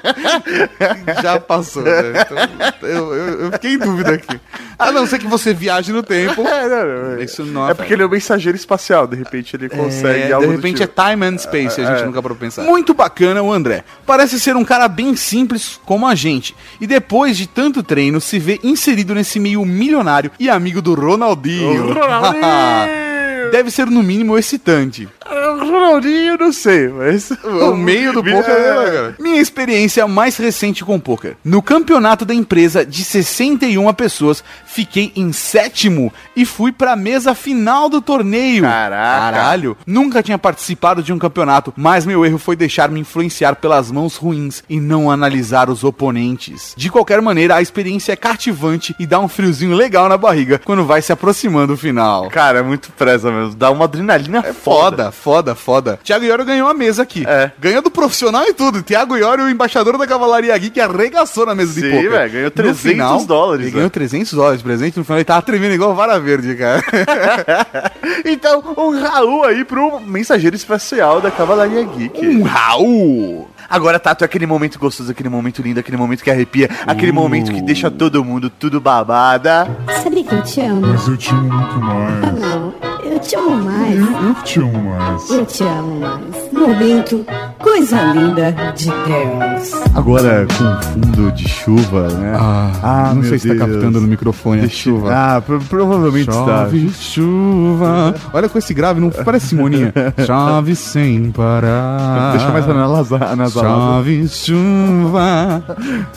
que 1.15 1.23
já 1.23 1.41
passou. 1.41 1.83
Né? 1.83 1.93
Então, 2.21 2.89
eu, 2.89 3.15
eu, 3.15 3.41
eu 3.45 3.53
fiquei 3.53 3.75
em 3.75 3.79
dúvida 3.79 4.13
aqui. 4.15 4.41
A 4.79 4.91
não 4.93 5.07
ser 5.07 5.19
que 5.19 5.27
você 5.27 5.53
viaje 5.53 5.93
no 5.93 6.03
tempo. 6.03 6.41
É, 6.51 6.69
não, 6.69 7.11
não. 7.13 7.23
Isso 7.23 7.45
não 7.45 7.69
É 7.69 7.75
porque 7.75 7.93
ele 7.93 8.03
é 8.03 8.07
um 8.07 8.09
mensageiro 8.09 8.57
espacial, 8.57 9.07
de 9.07 9.15
repente 9.17 9.55
ele 9.55 9.69
consegue 9.69 10.23
É, 10.25 10.33
algo 10.33 10.49
de 10.49 10.57
repente 10.57 10.81
tipo. 10.83 11.01
é 11.01 11.11
time 11.11 11.25
and 11.27 11.39
space, 11.39 11.81
a 11.81 11.85
gente 11.85 12.03
É. 12.03 12.07
nunca 12.07 12.21
parou 12.21 12.37
pensar. 12.37 12.63
Muito 12.63 12.93
bacana 12.93 13.41
o 13.43 13.53
André. 13.53 13.85
Parece 14.05 14.39
ser 14.41 14.57
um 14.57 14.65
cara 14.65 14.89
bem 14.89 15.15
simples 15.17 15.81
como 15.87 16.07
a 16.07 16.15
gente. 16.15 16.55
E 16.81 16.87
depois 16.87 17.37
de 17.37 17.47
tanto 17.47 17.83
treino, 17.83 18.21
se 18.21 18.39
vê 18.39 18.59
inserido 18.65 19.15
nesse 19.15 19.39
meio 19.39 19.60
milionário 19.65 20.31
e 20.39 20.49
amigo 20.49 20.81
do 20.81 20.95
Ronaldinho. 20.95 21.93
Ronaldinho! 21.93 22.41
Deve 23.51 23.71
ser 23.71 23.87
no 23.87 24.03
mínimo 24.03 24.39
excitante. 24.39 25.09
Ronaldinho, 25.31 26.37
não 26.39 26.53
sei, 26.53 26.89
mas. 26.89 27.31
O 27.61 27.75
meio 27.77 28.13
do 28.13 28.23
poker 28.23 28.51
é 28.51 28.91
cara. 28.91 29.17
Minha 29.19 29.41
experiência 29.41 30.07
mais 30.07 30.37
recente 30.37 30.85
com 30.85 30.99
poker. 30.99 31.37
No 31.45 31.63
campeonato 31.63 32.25
da 32.25 32.35
empresa 32.35 32.85
de 32.85 33.05
61 33.05 33.93
pessoas, 33.93 34.43
fiquei 34.65 35.13
em 35.15 35.33
sétimo 35.33 36.13
e 36.35 36.45
fui 36.45 36.73
pra 36.73 36.97
mesa 36.97 37.35
final 37.35 37.89
do 37.89 38.01
torneio. 38.01 38.63
Caraca. 38.63 39.37
Caralho. 39.37 39.77
Nunca 39.87 40.23
tinha 40.23 40.39
participado 40.39 41.03
de 41.03 41.13
um 41.13 41.19
campeonato, 41.19 41.73
mas 41.77 42.07
meu 42.07 42.25
erro 42.25 42.39
foi 42.39 42.57
deixar-me 42.57 43.01
influenciar 43.01 43.57
pelas 43.57 43.91
mãos 43.91 44.17
ruins 44.17 44.63
e 44.69 44.81
não 44.81 45.11
analisar 45.11 45.69
os 45.69 45.85
oponentes. 45.85 46.75
De 46.77 46.91
qualquer 46.91 47.21
maneira, 47.21 47.57
a 47.57 47.63
experiência 47.63 48.13
é 48.13 48.17
cativante 48.17 48.95
e 48.99 49.07
dá 49.07 49.21
um 49.21 49.29
friozinho 49.29 49.75
legal 49.75 50.09
na 50.09 50.17
barriga 50.17 50.61
quando 50.65 50.85
vai 50.85 51.03
se 51.03 51.13
aproximando 51.13 51.69
do 51.69 51.77
final. 51.77 52.29
Cara, 52.31 52.61
é 52.61 52.63
muito 52.63 52.91
presa 52.93 53.31
mesmo. 53.31 53.40
Dá 53.57 53.71
uma 53.71 53.85
adrenalina 53.85 54.43
É 54.47 54.53
foda, 54.53 55.11
foda, 55.11 55.55
foda. 55.55 55.99
Thiago 56.03 56.25
Iório 56.25 56.45
ganhou 56.45 56.69
a 56.69 56.75
mesa 56.75 57.03
aqui. 57.03 57.25
É. 57.27 57.51
Ganhou 57.59 57.83
do 57.83 57.91
profissional 57.91 58.45
e 58.45 58.53
tudo. 58.55 58.83
Thiago 58.83 59.17
Iório, 59.17 59.45
o 59.45 59.51
embaixador 59.51 59.97
da 59.99 60.07
Cavalaria 60.07 60.57
Geek, 60.59 60.81
arregaçou 60.81 61.47
na 61.47 61.55
mesa 61.55 61.73
de 61.75 61.81
Sim, 61.81 61.91
poker. 61.91 62.11
velho, 62.11 62.33
ganhou 62.33 62.45
No 62.47 62.51
300 62.51 63.27
dólares, 63.27 63.61
Ele 63.63 63.65
velho. 63.71 63.75
ganhou 63.77 63.91
300 63.91 64.33
dólares 64.33 64.59
de 64.59 64.65
presente. 64.65 64.99
No 64.99 65.05
final 65.05 65.19
ele 65.19 65.25
tava 65.25 65.43
tremendo 65.43 65.75
igual 65.75 65.95
vara 65.95 66.19
verde, 66.19 66.55
cara. 66.55 66.83
Então, 68.25 68.63
um 68.77 69.01
Raul 69.01 69.45
aí 69.45 69.65
pro 69.65 70.01
mensageiro 70.01 70.55
especial 70.57 71.21
da 71.21 71.31
Cavalaria 71.31 71.83
Geek. 71.85 72.27
um 72.27 72.43
Raul. 72.43 73.49
Agora, 73.69 73.99
Tato, 74.01 74.25
é 74.25 74.27
aquele 74.27 74.47
momento 74.47 74.79
gostoso, 74.79 75.11
aquele 75.13 75.29
momento 75.29 75.63
lindo, 75.63 75.79
aquele 75.81 75.97
momento 75.97 76.23
que 76.25 76.31
arrepia, 76.31 76.69
aquele 76.87 77.13
Uh. 77.13 77.15
momento 77.15 77.53
que 77.53 77.63
deixa 77.63 77.91
todo 77.91 78.25
mundo 78.25 78.51
tudo 78.51 78.81
babada. 78.81 79.69
Sabia 80.03 80.25
que 80.25 80.35
eu 80.35 80.43
te 80.43 80.61
amo? 80.61 80.81
Mas 80.89 81.07
eu 81.07 81.17
te 81.17 81.31
amo 81.31 81.43
muito 81.53 81.81
mais. 81.81 82.25
Ah, 82.25 82.33
não. 82.33 82.90
Eu 83.11 83.19
te 83.19 83.35
amo 83.37 83.57
mais. 83.65 83.99
Eu 83.99 84.35
te 84.45 84.61
amo 84.61 84.83
mais. 84.91 85.31
Eu 85.31 85.45
te 85.47 85.63
amo 85.65 86.01
mais. 86.01 86.53
Momento, 86.53 87.27
coisa 87.59 88.13
linda 88.13 88.53
de 88.77 88.85
Deus. 88.87 89.73
Agora 89.95 90.47
com 90.47 90.83
fundo 90.83 91.33
de 91.33 91.49
chuva, 91.49 92.09
né? 92.09 92.37
Ah, 92.41 93.07
não 93.09 93.17
meu 93.23 93.29
sei 93.31 93.39
se 93.41 93.49
tá 93.49 93.55
Deus. 93.55 93.73
captando 93.73 94.01
no 94.01 94.07
microfone 94.07 94.59
a 94.59 94.63
Deixa- 94.63 94.77
chuva. 94.85 95.13
Ah, 95.13 95.41
pro- 95.45 95.59
provavelmente 95.61 96.31
está. 96.31 96.65
Chove, 96.65 96.91
chuva. 97.01 98.15
Olha 98.33 98.49
com 98.49 98.59
esse 98.59 98.73
grave, 98.73 99.01
não 99.01 99.11
parece 99.11 99.49
Simoninha. 99.49 99.93
Chove 100.25 100.77
sem 100.77 101.33
parar. 101.33 102.33
Deixa 102.33 102.49
mais 102.51 102.69
analisar. 102.69 103.51
Chove, 103.51 104.29
chuva. 104.29 105.63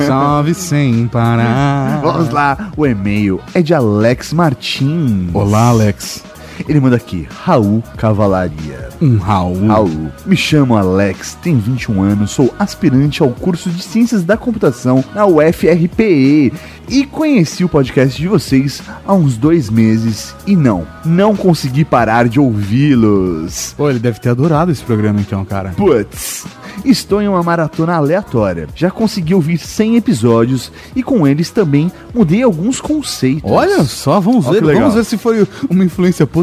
Chove 0.05 0.53
sem 0.53 1.07
parar. 1.07 2.01
Vamos 2.03 2.29
lá, 2.29 2.69
o 2.77 2.85
e-mail 2.85 3.39
é 3.55 3.61
de 3.63 3.73
Alex 3.73 4.31
Martins. 4.33 5.31
Olá, 5.33 5.69
Alex. 5.69 6.23
Ele 6.67 6.79
manda 6.79 6.95
aqui, 6.95 7.27
Raul 7.43 7.83
Cavalaria. 7.97 8.89
Um 9.01 9.17
Raul. 9.17 9.67
Raul. 9.67 10.11
Me 10.25 10.35
chamo 10.35 10.77
Alex, 10.77 11.37
tenho 11.41 11.59
21 11.59 12.01
anos, 12.01 12.31
sou 12.31 12.53
aspirante 12.57 13.21
ao 13.21 13.29
curso 13.29 13.69
de 13.69 13.81
Ciências 13.83 14.23
da 14.23 14.37
Computação 14.37 15.03
na 15.13 15.25
UFRPE 15.25 16.53
e 16.89 17.05
conheci 17.05 17.63
o 17.63 17.69
podcast 17.69 18.21
de 18.21 18.27
vocês 18.27 18.81
há 19.05 19.13
uns 19.13 19.37
dois 19.37 19.69
meses 19.69 20.35
e 20.45 20.55
não, 20.55 20.85
não 21.05 21.35
consegui 21.35 21.83
parar 21.83 22.27
de 22.27 22.39
ouvi-los. 22.39 23.73
Pô, 23.75 23.89
ele 23.89 23.99
deve 23.99 24.19
ter 24.19 24.29
adorado 24.29 24.71
esse 24.71 24.83
programa 24.83 25.19
então, 25.19 25.43
cara. 25.45 25.71
Putz, 25.75 26.45
estou 26.85 27.21
em 27.21 27.27
uma 27.27 27.41
maratona 27.41 27.95
aleatória. 27.95 28.67
Já 28.75 28.91
consegui 28.91 29.33
ouvir 29.33 29.57
100 29.57 29.97
episódios 29.97 30.71
e 30.95 31.01
com 31.01 31.27
eles 31.27 31.49
também 31.49 31.91
mudei 32.13 32.43
alguns 32.43 32.79
conceitos. 32.79 33.49
Olha 33.49 33.83
só, 33.83 34.19
vamos 34.19 34.47
ver, 34.47 34.63
vamos 34.63 34.93
ver 34.93 35.05
se 35.05 35.17
foi 35.17 35.47
uma 35.69 35.83
influência 35.83 36.27
positiva 36.27 36.42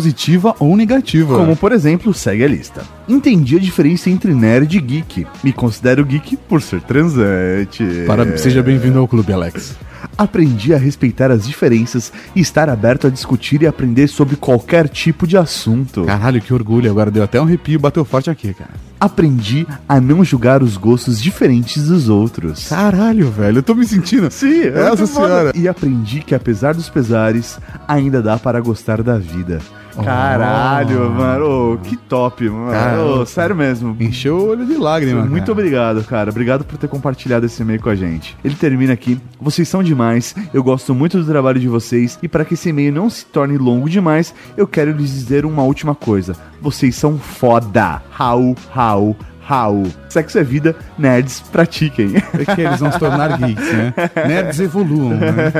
ou 0.58 0.76
negativa. 0.76 1.36
Como, 1.36 1.56
por 1.56 1.72
exemplo, 1.72 2.12
segue 2.14 2.44
a 2.44 2.48
lista. 2.48 2.82
Entendi 3.08 3.56
a 3.56 3.60
diferença 3.60 4.08
entre 4.08 4.32
nerd 4.32 4.76
e 4.76 4.80
geek. 4.80 5.26
Me 5.42 5.52
considero 5.52 6.04
geek 6.04 6.36
por 6.36 6.62
ser 6.62 6.80
transante. 6.82 7.84
Para, 8.06 8.36
seja 8.38 8.62
bem-vindo 8.62 8.98
ao 8.98 9.08
clube, 9.08 9.32
Alex. 9.32 9.76
Aprendi 10.16 10.74
a 10.74 10.78
respeitar 10.78 11.30
as 11.30 11.46
diferenças 11.46 12.12
e 12.34 12.40
estar 12.40 12.68
aberto 12.68 13.06
a 13.06 13.10
discutir 13.10 13.62
e 13.62 13.66
aprender 13.66 14.08
sobre 14.08 14.36
qualquer 14.36 14.88
tipo 14.88 15.26
de 15.26 15.36
assunto. 15.36 16.04
Caralho, 16.04 16.40
que 16.40 16.52
orgulho. 16.52 16.90
Agora 16.90 17.10
deu 17.10 17.22
até 17.22 17.40
um 17.40 17.44
arrepio 17.44 17.74
e 17.74 17.78
bateu 17.78 18.04
forte 18.04 18.30
aqui, 18.30 18.52
cara. 18.54 18.70
Aprendi 18.98 19.66
a 19.88 20.00
não 20.00 20.22
julgar 20.22 20.62
os 20.62 20.76
gostos 20.76 21.20
diferentes 21.20 21.88
dos 21.88 22.08
outros. 22.08 22.68
Caralho, 22.68 23.30
velho, 23.30 23.58
eu 23.58 23.62
tô 23.62 23.74
me 23.74 23.86
sentindo. 23.86 24.28
Sim, 24.32 24.64
Essa 24.64 24.96
muito 24.96 25.06
senhora. 25.06 25.52
E 25.54 25.66
aprendi 25.66 26.20
que 26.20 26.34
apesar 26.34 26.74
dos 26.74 26.88
pesares, 26.88 27.58
ainda 27.88 28.22
dá 28.22 28.38
para 28.38 28.60
gostar 28.60 29.02
da 29.02 29.16
vida. 29.16 29.60
Caralho, 30.04 31.10
mano, 31.10 31.74
ô, 31.74 31.78
que 31.78 31.96
top, 31.96 32.48
mano. 32.48 33.20
Ô, 33.20 33.26
sério 33.26 33.54
mesmo. 33.54 33.96
Encheu 34.00 34.36
o 34.36 34.48
olho 34.48 34.66
de 34.66 34.76
lágrima. 34.76 35.22
Muito 35.22 35.46
cara. 35.46 35.52
obrigado, 35.52 36.04
cara. 36.04 36.30
Obrigado 36.30 36.64
por 36.64 36.78
ter 36.78 36.88
compartilhado 36.88 37.46
esse 37.46 37.62
e-mail 37.62 37.80
com 37.80 37.88
a 37.88 37.94
gente. 37.94 38.36
Ele 38.44 38.54
termina 38.54 38.92
aqui. 38.92 39.20
Vocês 39.40 39.68
são 39.68 39.82
demais. 39.82 40.34
Eu 40.52 40.62
gosto 40.62 40.94
muito 40.94 41.18
do 41.18 41.24
trabalho 41.24 41.60
de 41.60 41.68
vocês. 41.68 42.18
E 42.22 42.28
para 42.28 42.44
que 42.44 42.54
esse 42.54 42.68
e-mail 42.68 42.92
não 42.92 43.10
se 43.10 43.24
torne 43.26 43.58
longo 43.58 43.88
demais, 43.88 44.34
eu 44.56 44.66
quero 44.66 44.92
lhes 44.92 45.10
dizer 45.10 45.44
uma 45.44 45.62
última 45.62 45.94
coisa. 45.94 46.34
Vocês 46.60 46.94
são 46.94 47.18
foda. 47.18 48.02
Raul, 48.10 48.54
Raul, 48.70 49.16
Raul. 49.50 49.88
Sexo 50.08 50.38
é 50.38 50.44
vida, 50.44 50.76
nerds 50.96 51.40
pratiquem. 51.40 52.14
É 52.38 52.54
que 52.54 52.60
eles 52.60 52.78
vão 52.78 52.92
se 52.92 53.00
tornar 53.00 53.36
geeks, 53.36 53.72
né? 53.72 53.92
Nerds 54.28 54.60
evoluam, 54.60 55.10
né? 55.10 55.52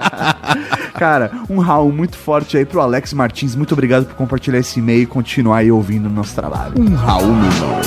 Cara, 0.98 1.30
um 1.50 1.58
Raul 1.58 1.92
muito 1.92 2.16
forte 2.16 2.56
aí 2.56 2.64
pro 2.64 2.80
Alex 2.80 3.12
Martins. 3.12 3.54
Muito 3.54 3.72
obrigado 3.72 4.06
por 4.06 4.14
compartilhar 4.14 4.60
esse 4.60 4.80
e-mail 4.80 5.02
e 5.02 5.06
continuar 5.06 5.58
aí 5.58 5.70
ouvindo 5.70 6.06
o 6.06 6.10
nosso 6.10 6.34
trabalho. 6.34 6.72
Um 6.78 6.94
Raul, 6.94 7.34
meu 7.34 7.50
irmão. 7.50 7.80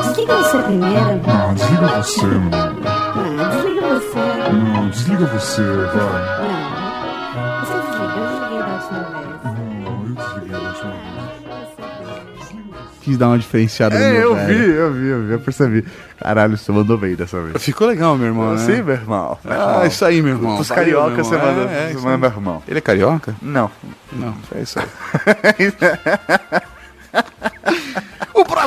Desliga 0.00 0.36
você 0.36 0.58
primeiro. 0.58 1.20
Ah, 1.26 1.54
desliga 1.54 1.86
você, 1.88 2.26
mano. 2.26 2.50
Ah, 2.84 3.48
desliga 3.48 3.88
você. 3.88 4.52
Não, 4.52 4.88
desliga 4.90 5.26
você, 5.26 5.62
vai. 5.62 6.61
Quis 13.12 13.18
dar 13.18 13.28
uma 13.28 13.38
diferenciada 13.38 13.98
no 13.98 14.02
É, 14.04 14.10
meu 14.12 14.20
eu 14.22 14.34
velho. 14.34 14.46
vi, 14.58 14.70
eu 14.70 14.92
vi, 14.92 15.06
eu 15.08 15.22
vi, 15.26 15.32
eu 15.32 15.40
percebi. 15.40 15.84
Caralho, 16.18 16.56
você 16.56 16.72
mandou 16.72 16.96
bem 16.96 17.14
dessa 17.14 17.40
vez. 17.42 17.62
Ficou 17.62 17.86
legal, 17.86 18.16
meu 18.16 18.28
irmão. 18.28 18.52
né? 18.54 18.58
Sim, 18.58 18.82
meu 18.82 18.94
irmão. 18.94 19.38
Ah, 19.44 19.84
isso 19.86 20.04
aí, 20.04 20.22
meu 20.22 20.34
irmão. 20.34 20.58
Os 20.58 20.68
Valeu, 20.68 20.84
carioca 20.84 21.14
meu 21.16 21.24
você 21.24 21.34
irmão. 21.34 21.54
manda, 21.54 21.70
É, 21.70 21.74
é, 21.74 21.86
você 21.88 21.94
isso 21.94 22.04
manda 22.04 22.16
meu 22.18 22.30
irmão. 22.30 22.62
Ele 22.66 22.78
é 22.78 22.80
carioca? 22.80 23.34
Não. 23.42 23.70
Não, 24.12 24.34
é 24.54 24.62
isso 24.62 24.78
aí. 24.78 24.86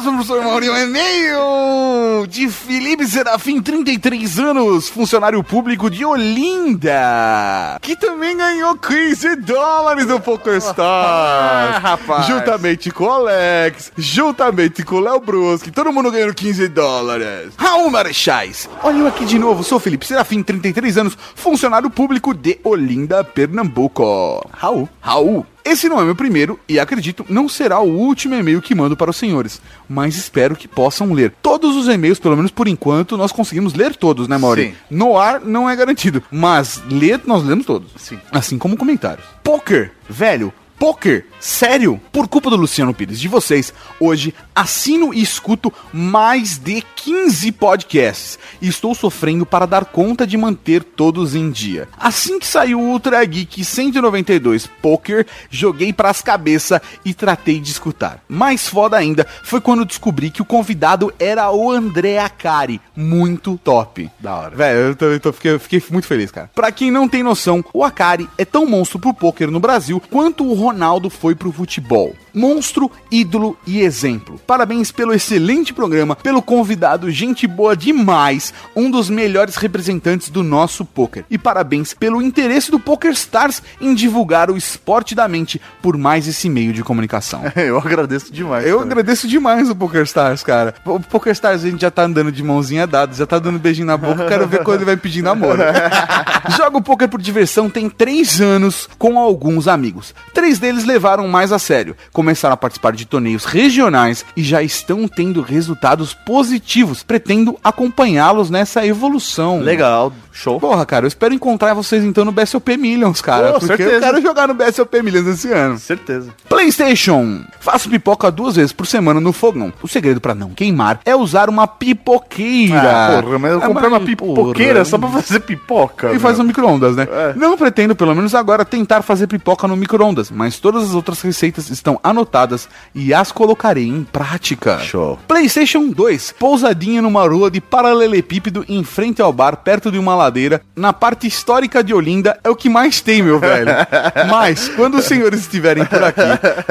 Próximo, 0.05 0.23
professor 0.23 0.43
Maurinho, 0.43 0.75
é 0.75 0.83
e-mail 0.83 2.27
de 2.27 2.47
Felipe 2.47 3.07
Serafim, 3.07 3.59
33 3.59 4.37
anos, 4.37 4.87
funcionário 4.87 5.43
público 5.43 5.89
de 5.89 6.05
Olinda, 6.05 7.79
que 7.81 7.95
também 7.95 8.37
ganhou 8.37 8.77
15 8.77 9.37
dólares 9.37 10.05
do 10.05 10.19
PokerStars. 10.19 10.77
Ah, 10.79 11.79
rapaz. 11.81 12.27
Juntamente 12.27 12.91
com 12.91 13.05
o 13.05 13.09
Alex, 13.09 13.91
juntamente 13.97 14.83
com 14.83 14.97
o 14.97 14.99
Léo 14.99 15.19
Bruschi, 15.19 15.71
todo 15.71 15.91
mundo 15.91 16.11
ganhou 16.11 16.33
15 16.33 16.67
dólares. 16.67 17.53
Raul 17.57 17.89
Marechais, 17.89 18.69
olha 18.83 18.97
eu 18.97 19.07
aqui 19.07 19.25
de 19.25 19.39
novo, 19.39 19.63
sou 19.63 19.79
Felipe 19.79 20.05
Serafim, 20.05 20.43
33 20.43 20.99
anos, 20.99 21.17
funcionário 21.33 21.89
público 21.89 22.31
de 22.31 22.59
Olinda, 22.63 23.23
Pernambuco. 23.23 24.47
Raul. 24.53 24.87
Raul. 25.01 25.54
Esse 25.65 25.89
não 25.89 25.99
é 25.99 26.05
meu 26.05 26.15
primeiro 26.15 26.59
e 26.69 26.79
acredito 26.79 27.25
não 27.27 27.49
será 27.49 27.79
o 27.79 27.89
último 27.89 28.35
e-mail 28.35 28.61
que 28.61 28.75
mando 28.75 28.95
para 28.95 29.09
os 29.09 29.17
senhores, 29.17 29.59
mas 29.89 30.15
espero 30.15 30.55
que 30.55 30.67
possam 30.67 31.11
ler 31.11 31.33
todos 31.41 31.75
os 31.75 31.87
e-mails, 31.87 32.19
pelo 32.19 32.35
menos 32.35 32.51
por 32.51 32.67
enquanto 32.67 33.17
nós 33.17 33.31
conseguimos 33.31 33.73
ler 33.73 33.95
todos, 33.95 34.27
né, 34.27 34.37
Mauri? 34.37 34.67
Sim. 34.67 34.73
No 34.91 35.17
ar 35.17 35.41
não 35.41 35.67
é 35.67 35.75
garantido, 35.75 36.21
mas 36.31 36.79
ler 36.87 37.19
nós 37.25 37.43
lemos 37.43 37.65
todos. 37.65 37.89
Sim. 37.97 38.19
Assim 38.31 38.59
como 38.59 38.77
comentários. 38.77 39.25
Poker, 39.43 39.91
velho, 40.07 40.53
poker, 40.79 41.25
sério, 41.39 41.99
por 42.11 42.27
culpa 42.27 42.49
do 42.49 42.55
Luciano 42.55 42.93
Pires, 42.93 43.19
de 43.19 43.27
vocês, 43.27 43.73
hoje 43.99 44.33
assino 44.53 45.13
e 45.13 45.21
escuto 45.21 45.71
mais 45.91 46.57
de 46.57 46.81
15 46.95 47.51
podcasts 47.53 48.37
e 48.61 48.67
estou 48.67 48.93
sofrendo 48.93 49.45
para 49.45 49.65
dar 49.65 49.85
conta 49.85 50.25
de 50.27 50.37
manter 50.37 50.83
todos 50.83 51.33
em 51.35 51.49
dia. 51.49 51.87
Assim 51.97 52.39
que 52.39 52.47
saiu 52.47 52.79
o 52.79 52.89
Ultra 52.89 53.23
Geek 53.25 53.63
192 53.63 54.67
Poker, 54.81 55.25
joguei 55.49 55.91
pras 55.93 56.21
cabeça 56.21 56.81
e 57.03 57.13
tratei 57.13 57.59
de 57.59 57.71
escutar. 57.71 58.23
Mais 58.27 58.67
foda 58.67 58.97
ainda 58.97 59.25
foi 59.43 59.61
quando 59.61 59.85
descobri 59.85 60.29
que 60.29 60.41
o 60.41 60.45
convidado 60.45 61.13
era 61.19 61.51
o 61.51 61.71
André 61.71 62.19
Akari, 62.19 62.81
muito 62.95 63.59
top. 63.63 64.09
Da 64.19 64.35
hora. 64.35 64.55
Velho, 64.55 64.79
eu, 64.79 64.95
tô- 64.95 65.05
eu 65.05 65.19
tô- 65.19 65.33
fiquei, 65.33 65.59
fiquei 65.59 65.83
muito 65.89 66.07
feliz, 66.07 66.31
cara. 66.31 66.49
Pra 66.53 66.71
quem 66.71 66.91
não 66.91 67.07
tem 67.07 67.23
noção, 67.23 67.63
o 67.73 67.83
Akari 67.83 68.29
é 68.37 68.45
tão 68.45 68.65
monstro 68.65 68.99
pro 68.99 69.13
poker 69.13 69.49
no 69.51 69.59
Brasil 69.59 70.01
quanto 70.09 70.43
o 70.45 70.53
Ronaldo 70.65 71.11
foi 71.11 71.35
pro 71.35 71.51
futebol. 71.51 72.15
Monstro, 72.35 72.91
ídolo 73.09 73.57
e 73.65 73.81
exemplo. 73.81 74.39
Parabéns 74.45 74.91
pelo 74.91 75.13
excelente 75.13 75.73
programa, 75.73 76.15
pelo 76.15 76.41
convidado, 76.41 77.09
gente 77.09 77.47
boa 77.47 77.75
demais, 77.75 78.53
um 78.75 78.91
dos 78.91 79.09
melhores 79.09 79.55
representantes 79.55 80.29
do 80.29 80.43
nosso 80.43 80.83
poker. 80.83 81.25
E 81.29 81.37
parabéns 81.37 81.93
pelo 81.93 82.21
interesse 82.21 82.69
do 82.69 82.79
PokerStars 82.79 83.63
em 83.79 83.93
divulgar 83.93 84.51
o 84.51 84.57
esporte 84.57 85.15
da 85.15 85.27
mente 85.27 85.61
por 85.81 85.97
mais 85.97 86.27
esse 86.27 86.49
meio 86.49 86.73
de 86.73 86.83
comunicação. 86.83 87.41
Eu 87.55 87.77
agradeço 87.77 88.31
demais. 88.31 88.65
Eu 88.65 88.79
cara. 88.79 88.91
agradeço 88.91 89.27
demais 89.27 89.69
o 89.69 89.75
PokerStars, 89.75 90.43
cara. 90.43 90.75
O 90.85 90.99
PokerStars 90.99 91.63
a 91.63 91.69
gente 91.69 91.81
já 91.81 91.91
tá 91.91 92.03
andando 92.03 92.31
de 92.31 92.43
mãozinha 92.43 92.85
dada, 92.85 93.13
já 93.13 93.25
tá 93.25 93.39
dando 93.39 93.57
beijinho 93.59 93.87
na 93.87 93.97
boca, 93.97 94.27
quero 94.27 94.47
ver 94.47 94.63
quando 94.63 94.77
ele 94.77 94.85
vai 94.85 94.97
pedir 94.97 95.21
namoro. 95.21 95.59
Jogo 96.57 96.81
poker 96.81 97.09
por 97.09 97.21
diversão 97.21 97.69
tem 97.69 97.89
três 97.89 98.39
anos 98.39 98.87
com 98.97 99.19
alguns 99.19 99.67
amigos. 99.67 100.13
Três 100.33 100.59
deles 100.59 100.85
levaram 100.85 101.27
mais 101.27 101.51
a 101.51 101.59
sério, 101.59 101.95
começaram 102.25 102.55
a 102.55 102.57
participar 102.57 102.93
de 102.93 103.05
torneios 103.05 103.45
regionais 103.45 104.25
e 104.35 104.41
já 104.41 104.63
estão 104.63 105.07
tendo 105.07 105.43
resultados 105.43 106.15
positivos. 106.15 107.03
Pretendo 107.03 107.55
acompanhá-los 107.63 108.49
nessa 108.49 108.83
evolução. 108.83 109.59
Legal, 109.59 110.11
show. 110.35 110.59
Porra, 110.59 110.85
cara, 110.85 111.05
eu 111.05 111.07
espero 111.07 111.33
encontrar 111.33 111.73
vocês 111.73 112.03
então 112.03 112.25
no 112.25 112.31
BSOP 112.31 112.77
Millions, 112.77 113.21
cara. 113.21 113.53
Pô, 113.53 113.59
porque 113.59 113.73
eu 113.73 113.77
certeza. 113.77 113.99
quero 114.01 114.21
jogar 114.21 114.47
no 114.47 114.53
BSOP 114.53 115.01
Millions 115.01 115.27
esse 115.27 115.51
ano. 115.51 115.79
Certeza. 115.79 116.29
PlayStation. 116.49 117.43
Faço 117.59 117.89
pipoca 117.89 118.29
duas 118.29 118.55
vezes 118.55 118.71
por 118.73 118.85
semana 118.85 119.19
no 119.19 119.31
fogão. 119.31 119.71
O 119.81 119.87
segredo 119.87 120.19
pra 120.21 120.35
não 120.35 120.49
queimar 120.49 120.99
é 121.05 121.15
usar 121.15 121.49
uma 121.49 121.65
pipoqueira. 121.67 123.17
Ah, 123.17 123.21
porra, 123.23 123.39
mas 123.39 123.51
eu 123.53 123.61
É, 123.61 123.67
comprei 123.67 123.89
uma 123.89 123.99
pipoqueira 123.99 124.73
porra. 124.73 124.85
só 124.85 124.97
pra 124.97 125.09
fazer 125.09 125.39
pipoca. 125.39 126.13
E 126.13 126.19
faz 126.19 126.37
no 126.37 126.43
micro-ondas, 126.43 126.95
né? 126.95 127.07
É. 127.09 127.33
Não 127.35 127.57
pretendo, 127.57 127.95
pelo 127.95 128.13
menos 128.15 128.35
agora, 128.35 128.65
tentar 128.65 129.01
fazer 129.01 129.27
pipoca 129.27 129.67
no 129.67 129.75
micro-ondas, 129.75 130.29
mas 130.31 130.59
todas 130.59 130.83
as 130.83 130.93
outras 130.93 131.21
receitas 131.21 131.69
estão 131.69 131.99
anotadas 132.03 132.67
e 132.93 133.13
as 133.13 133.31
colocarei 133.31 133.87
em 133.87 134.03
prática. 134.03 134.79
Show. 134.79 135.17
PlayStation 135.27 135.89
2, 135.89 136.35
pousadinha 136.37 137.01
numa 137.01 137.27
rua 137.27 137.49
de 137.49 137.61
paralelepípedo 137.61 138.65
em 138.67 138.83
frente 138.83 139.21
ao 139.21 139.31
bar, 139.31 139.57
perto 139.57 139.91
de 139.91 139.97
uma 139.97 140.15
ladeira, 140.25 140.61
na 140.75 140.91
parte 140.91 141.27
histórica 141.27 141.83
de 141.83 141.93
Olinda, 141.93 142.37
é 142.43 142.49
o 142.49 142.55
que 142.55 142.69
mais 142.69 143.01
tem, 143.01 143.21
meu 143.21 143.39
velho. 143.39 143.71
mas, 144.29 144.69
quando 144.69 144.95
os 144.95 145.05
senhores 145.05 145.41
estiverem 145.41 145.85
por 145.85 146.03
aqui, 146.03 146.21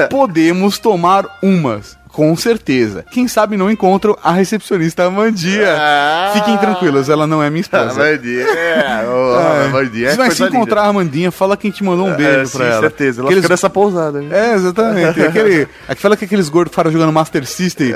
podemos 0.09 0.77
tomar 0.77 1.25
umas. 1.41 1.97
Com 2.15 2.33
certeza. 2.37 3.03
Quem 3.11 3.27
sabe 3.27 3.57
não 3.57 3.69
encontro 3.69 4.17
a 4.23 4.31
recepcionista 4.31 5.03
Amandia. 5.03 5.75
Ah. 5.77 6.31
Fiquem 6.33 6.57
tranquilos, 6.57 7.09
ela 7.09 7.27
não 7.27 7.43
é 7.43 7.49
minha 7.49 7.59
esposa. 7.59 7.91
Amandinha, 7.91 8.41
é, 8.45 9.05
ô, 9.05 9.35
É. 9.37 9.65
Amandinha 9.65 10.07
é 10.07 10.11
Se 10.11 10.17
vai 10.17 10.31
se 10.31 10.37
coisa 10.37 10.45
linda. 10.45 10.57
encontrar 10.57 10.81
a 10.83 10.87
Amandinha, 10.87 11.29
fala 11.29 11.57
que 11.57 11.67
a 11.67 11.69
gente 11.69 11.83
mandou 11.83 12.07
um 12.07 12.13
É, 12.13 12.15
beijo 12.15 12.51
sim, 12.51 12.57
pra 12.57 12.67
ela. 12.67 12.79
certeza. 12.79 13.19
Ela 13.19 13.27
Aqueles- 13.27 13.43
fica 13.43 13.53
nessa 13.53 13.69
pousada. 13.69 14.21
né? 14.21 14.27
É, 14.31 14.53
exatamente. 14.55 15.21
Aquele, 15.21 15.67
fala 15.97 16.15
que 16.15 16.23
aqueles 16.23 16.47
gordos 16.47 16.71
ficaram 16.71 16.89
jogando 16.89 17.11
Master 17.11 17.45
System 17.45 17.91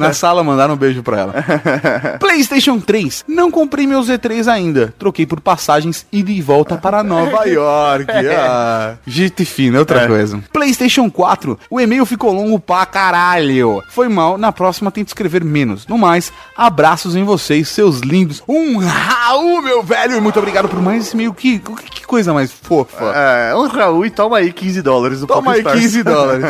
na 0.00 0.12
sala 0.14 0.42
mandaram 0.42 0.74
um 0.74 0.76
beijo 0.76 1.00
pra 1.04 1.20
ela. 1.20 1.34
PlayStation 2.18 2.80
3. 2.80 3.24
Não 3.28 3.52
comprei 3.52 3.86
meu 3.86 4.00
Z3 4.00 4.48
ainda. 4.48 4.92
Troquei 4.98 5.26
por 5.26 5.40
passagens 5.40 6.04
e 6.12 6.42
volta 6.42 6.76
para 6.76 7.04
Nova 7.04 7.44
York. 7.46 8.06
Ah, 8.36 8.94
gente 9.06 9.44
fina, 9.44 9.76
é 9.76 9.80
outra 9.80 10.02
É. 10.02 10.06
coisa. 10.08 10.40
PlayStation 10.52 11.08
4. 11.08 11.56
O 11.70 11.80
e-mail 11.80 12.04
ficou 12.04 12.32
longo 12.32 12.58
pra 12.58 12.84
caralho. 12.84 13.59
Foi 13.88 14.08
mal, 14.08 14.38
na 14.38 14.52
próxima 14.52 14.90
tento 14.90 15.08
escrever 15.08 15.44
menos. 15.44 15.86
No 15.86 15.98
mais, 15.98 16.32
abraços 16.56 17.16
em 17.16 17.24
vocês, 17.24 17.68
seus 17.68 18.00
lindos. 18.00 18.42
Um 18.48 18.78
Raul, 18.78 19.62
meu 19.62 19.82
velho. 19.82 20.20
Muito 20.20 20.38
obrigado 20.38 20.68
por 20.68 20.80
mais 20.80 21.06
esse 21.06 21.14
e-mail. 21.14 21.34
Que, 21.34 21.58
que 21.58 21.99
coisa 22.10 22.34
mais 22.34 22.50
fofa. 22.50 23.12
É, 23.14 23.54
um 23.54 23.68
Raul 23.68 24.04
e 24.04 24.10
toma 24.10 24.38
aí 24.38 24.52
15 24.52 24.82
dólares 24.82 25.20
do 25.20 25.28
Toma 25.28 25.52
aí 25.52 25.62
PokerStars. 25.62 25.92
15 25.92 26.02
dólares. 26.02 26.44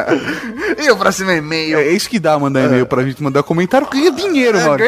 e 0.82 0.90
o 0.90 0.96
próximo 0.96 1.30
e-mail? 1.32 1.78
É 1.80 1.88
isso 1.88 2.08
que 2.08 2.18
dá 2.18 2.38
mandar 2.38 2.64
e-mail 2.64 2.86
pra 2.86 3.02
gente 3.04 3.22
mandar 3.22 3.42
comentário. 3.42 3.86
Ganha 3.92 4.10
dinheiro, 4.10 4.58
mano. 4.58 4.78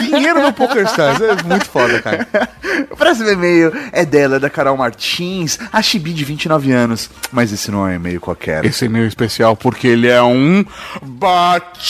dinheiro 0.00 0.42
no 0.42 0.52
PokerStars. 0.52 1.20
É 1.20 1.42
muito 1.42 1.68
foda, 1.68 2.00
cara. 2.00 2.28
O 2.90 2.96
próximo 2.96 3.28
e-mail 3.28 3.72
é 3.90 4.04
dela, 4.04 4.38
da 4.38 4.48
Carol 4.48 4.76
Martins, 4.76 5.58
a 5.72 5.82
Chibi 5.82 6.12
de 6.12 6.24
29 6.24 6.70
anos. 6.70 7.10
Mas 7.32 7.52
esse 7.52 7.72
não 7.72 7.84
é 7.84 7.92
um 7.92 7.94
e-mail 7.94 8.20
qualquer. 8.20 8.64
Esse 8.64 8.84
e-mail 8.84 9.06
é 9.06 9.08
especial 9.08 9.56
porque 9.56 9.88
ele 9.88 10.06
é 10.06 10.22
um 10.22 10.64
batismo. 11.02 11.88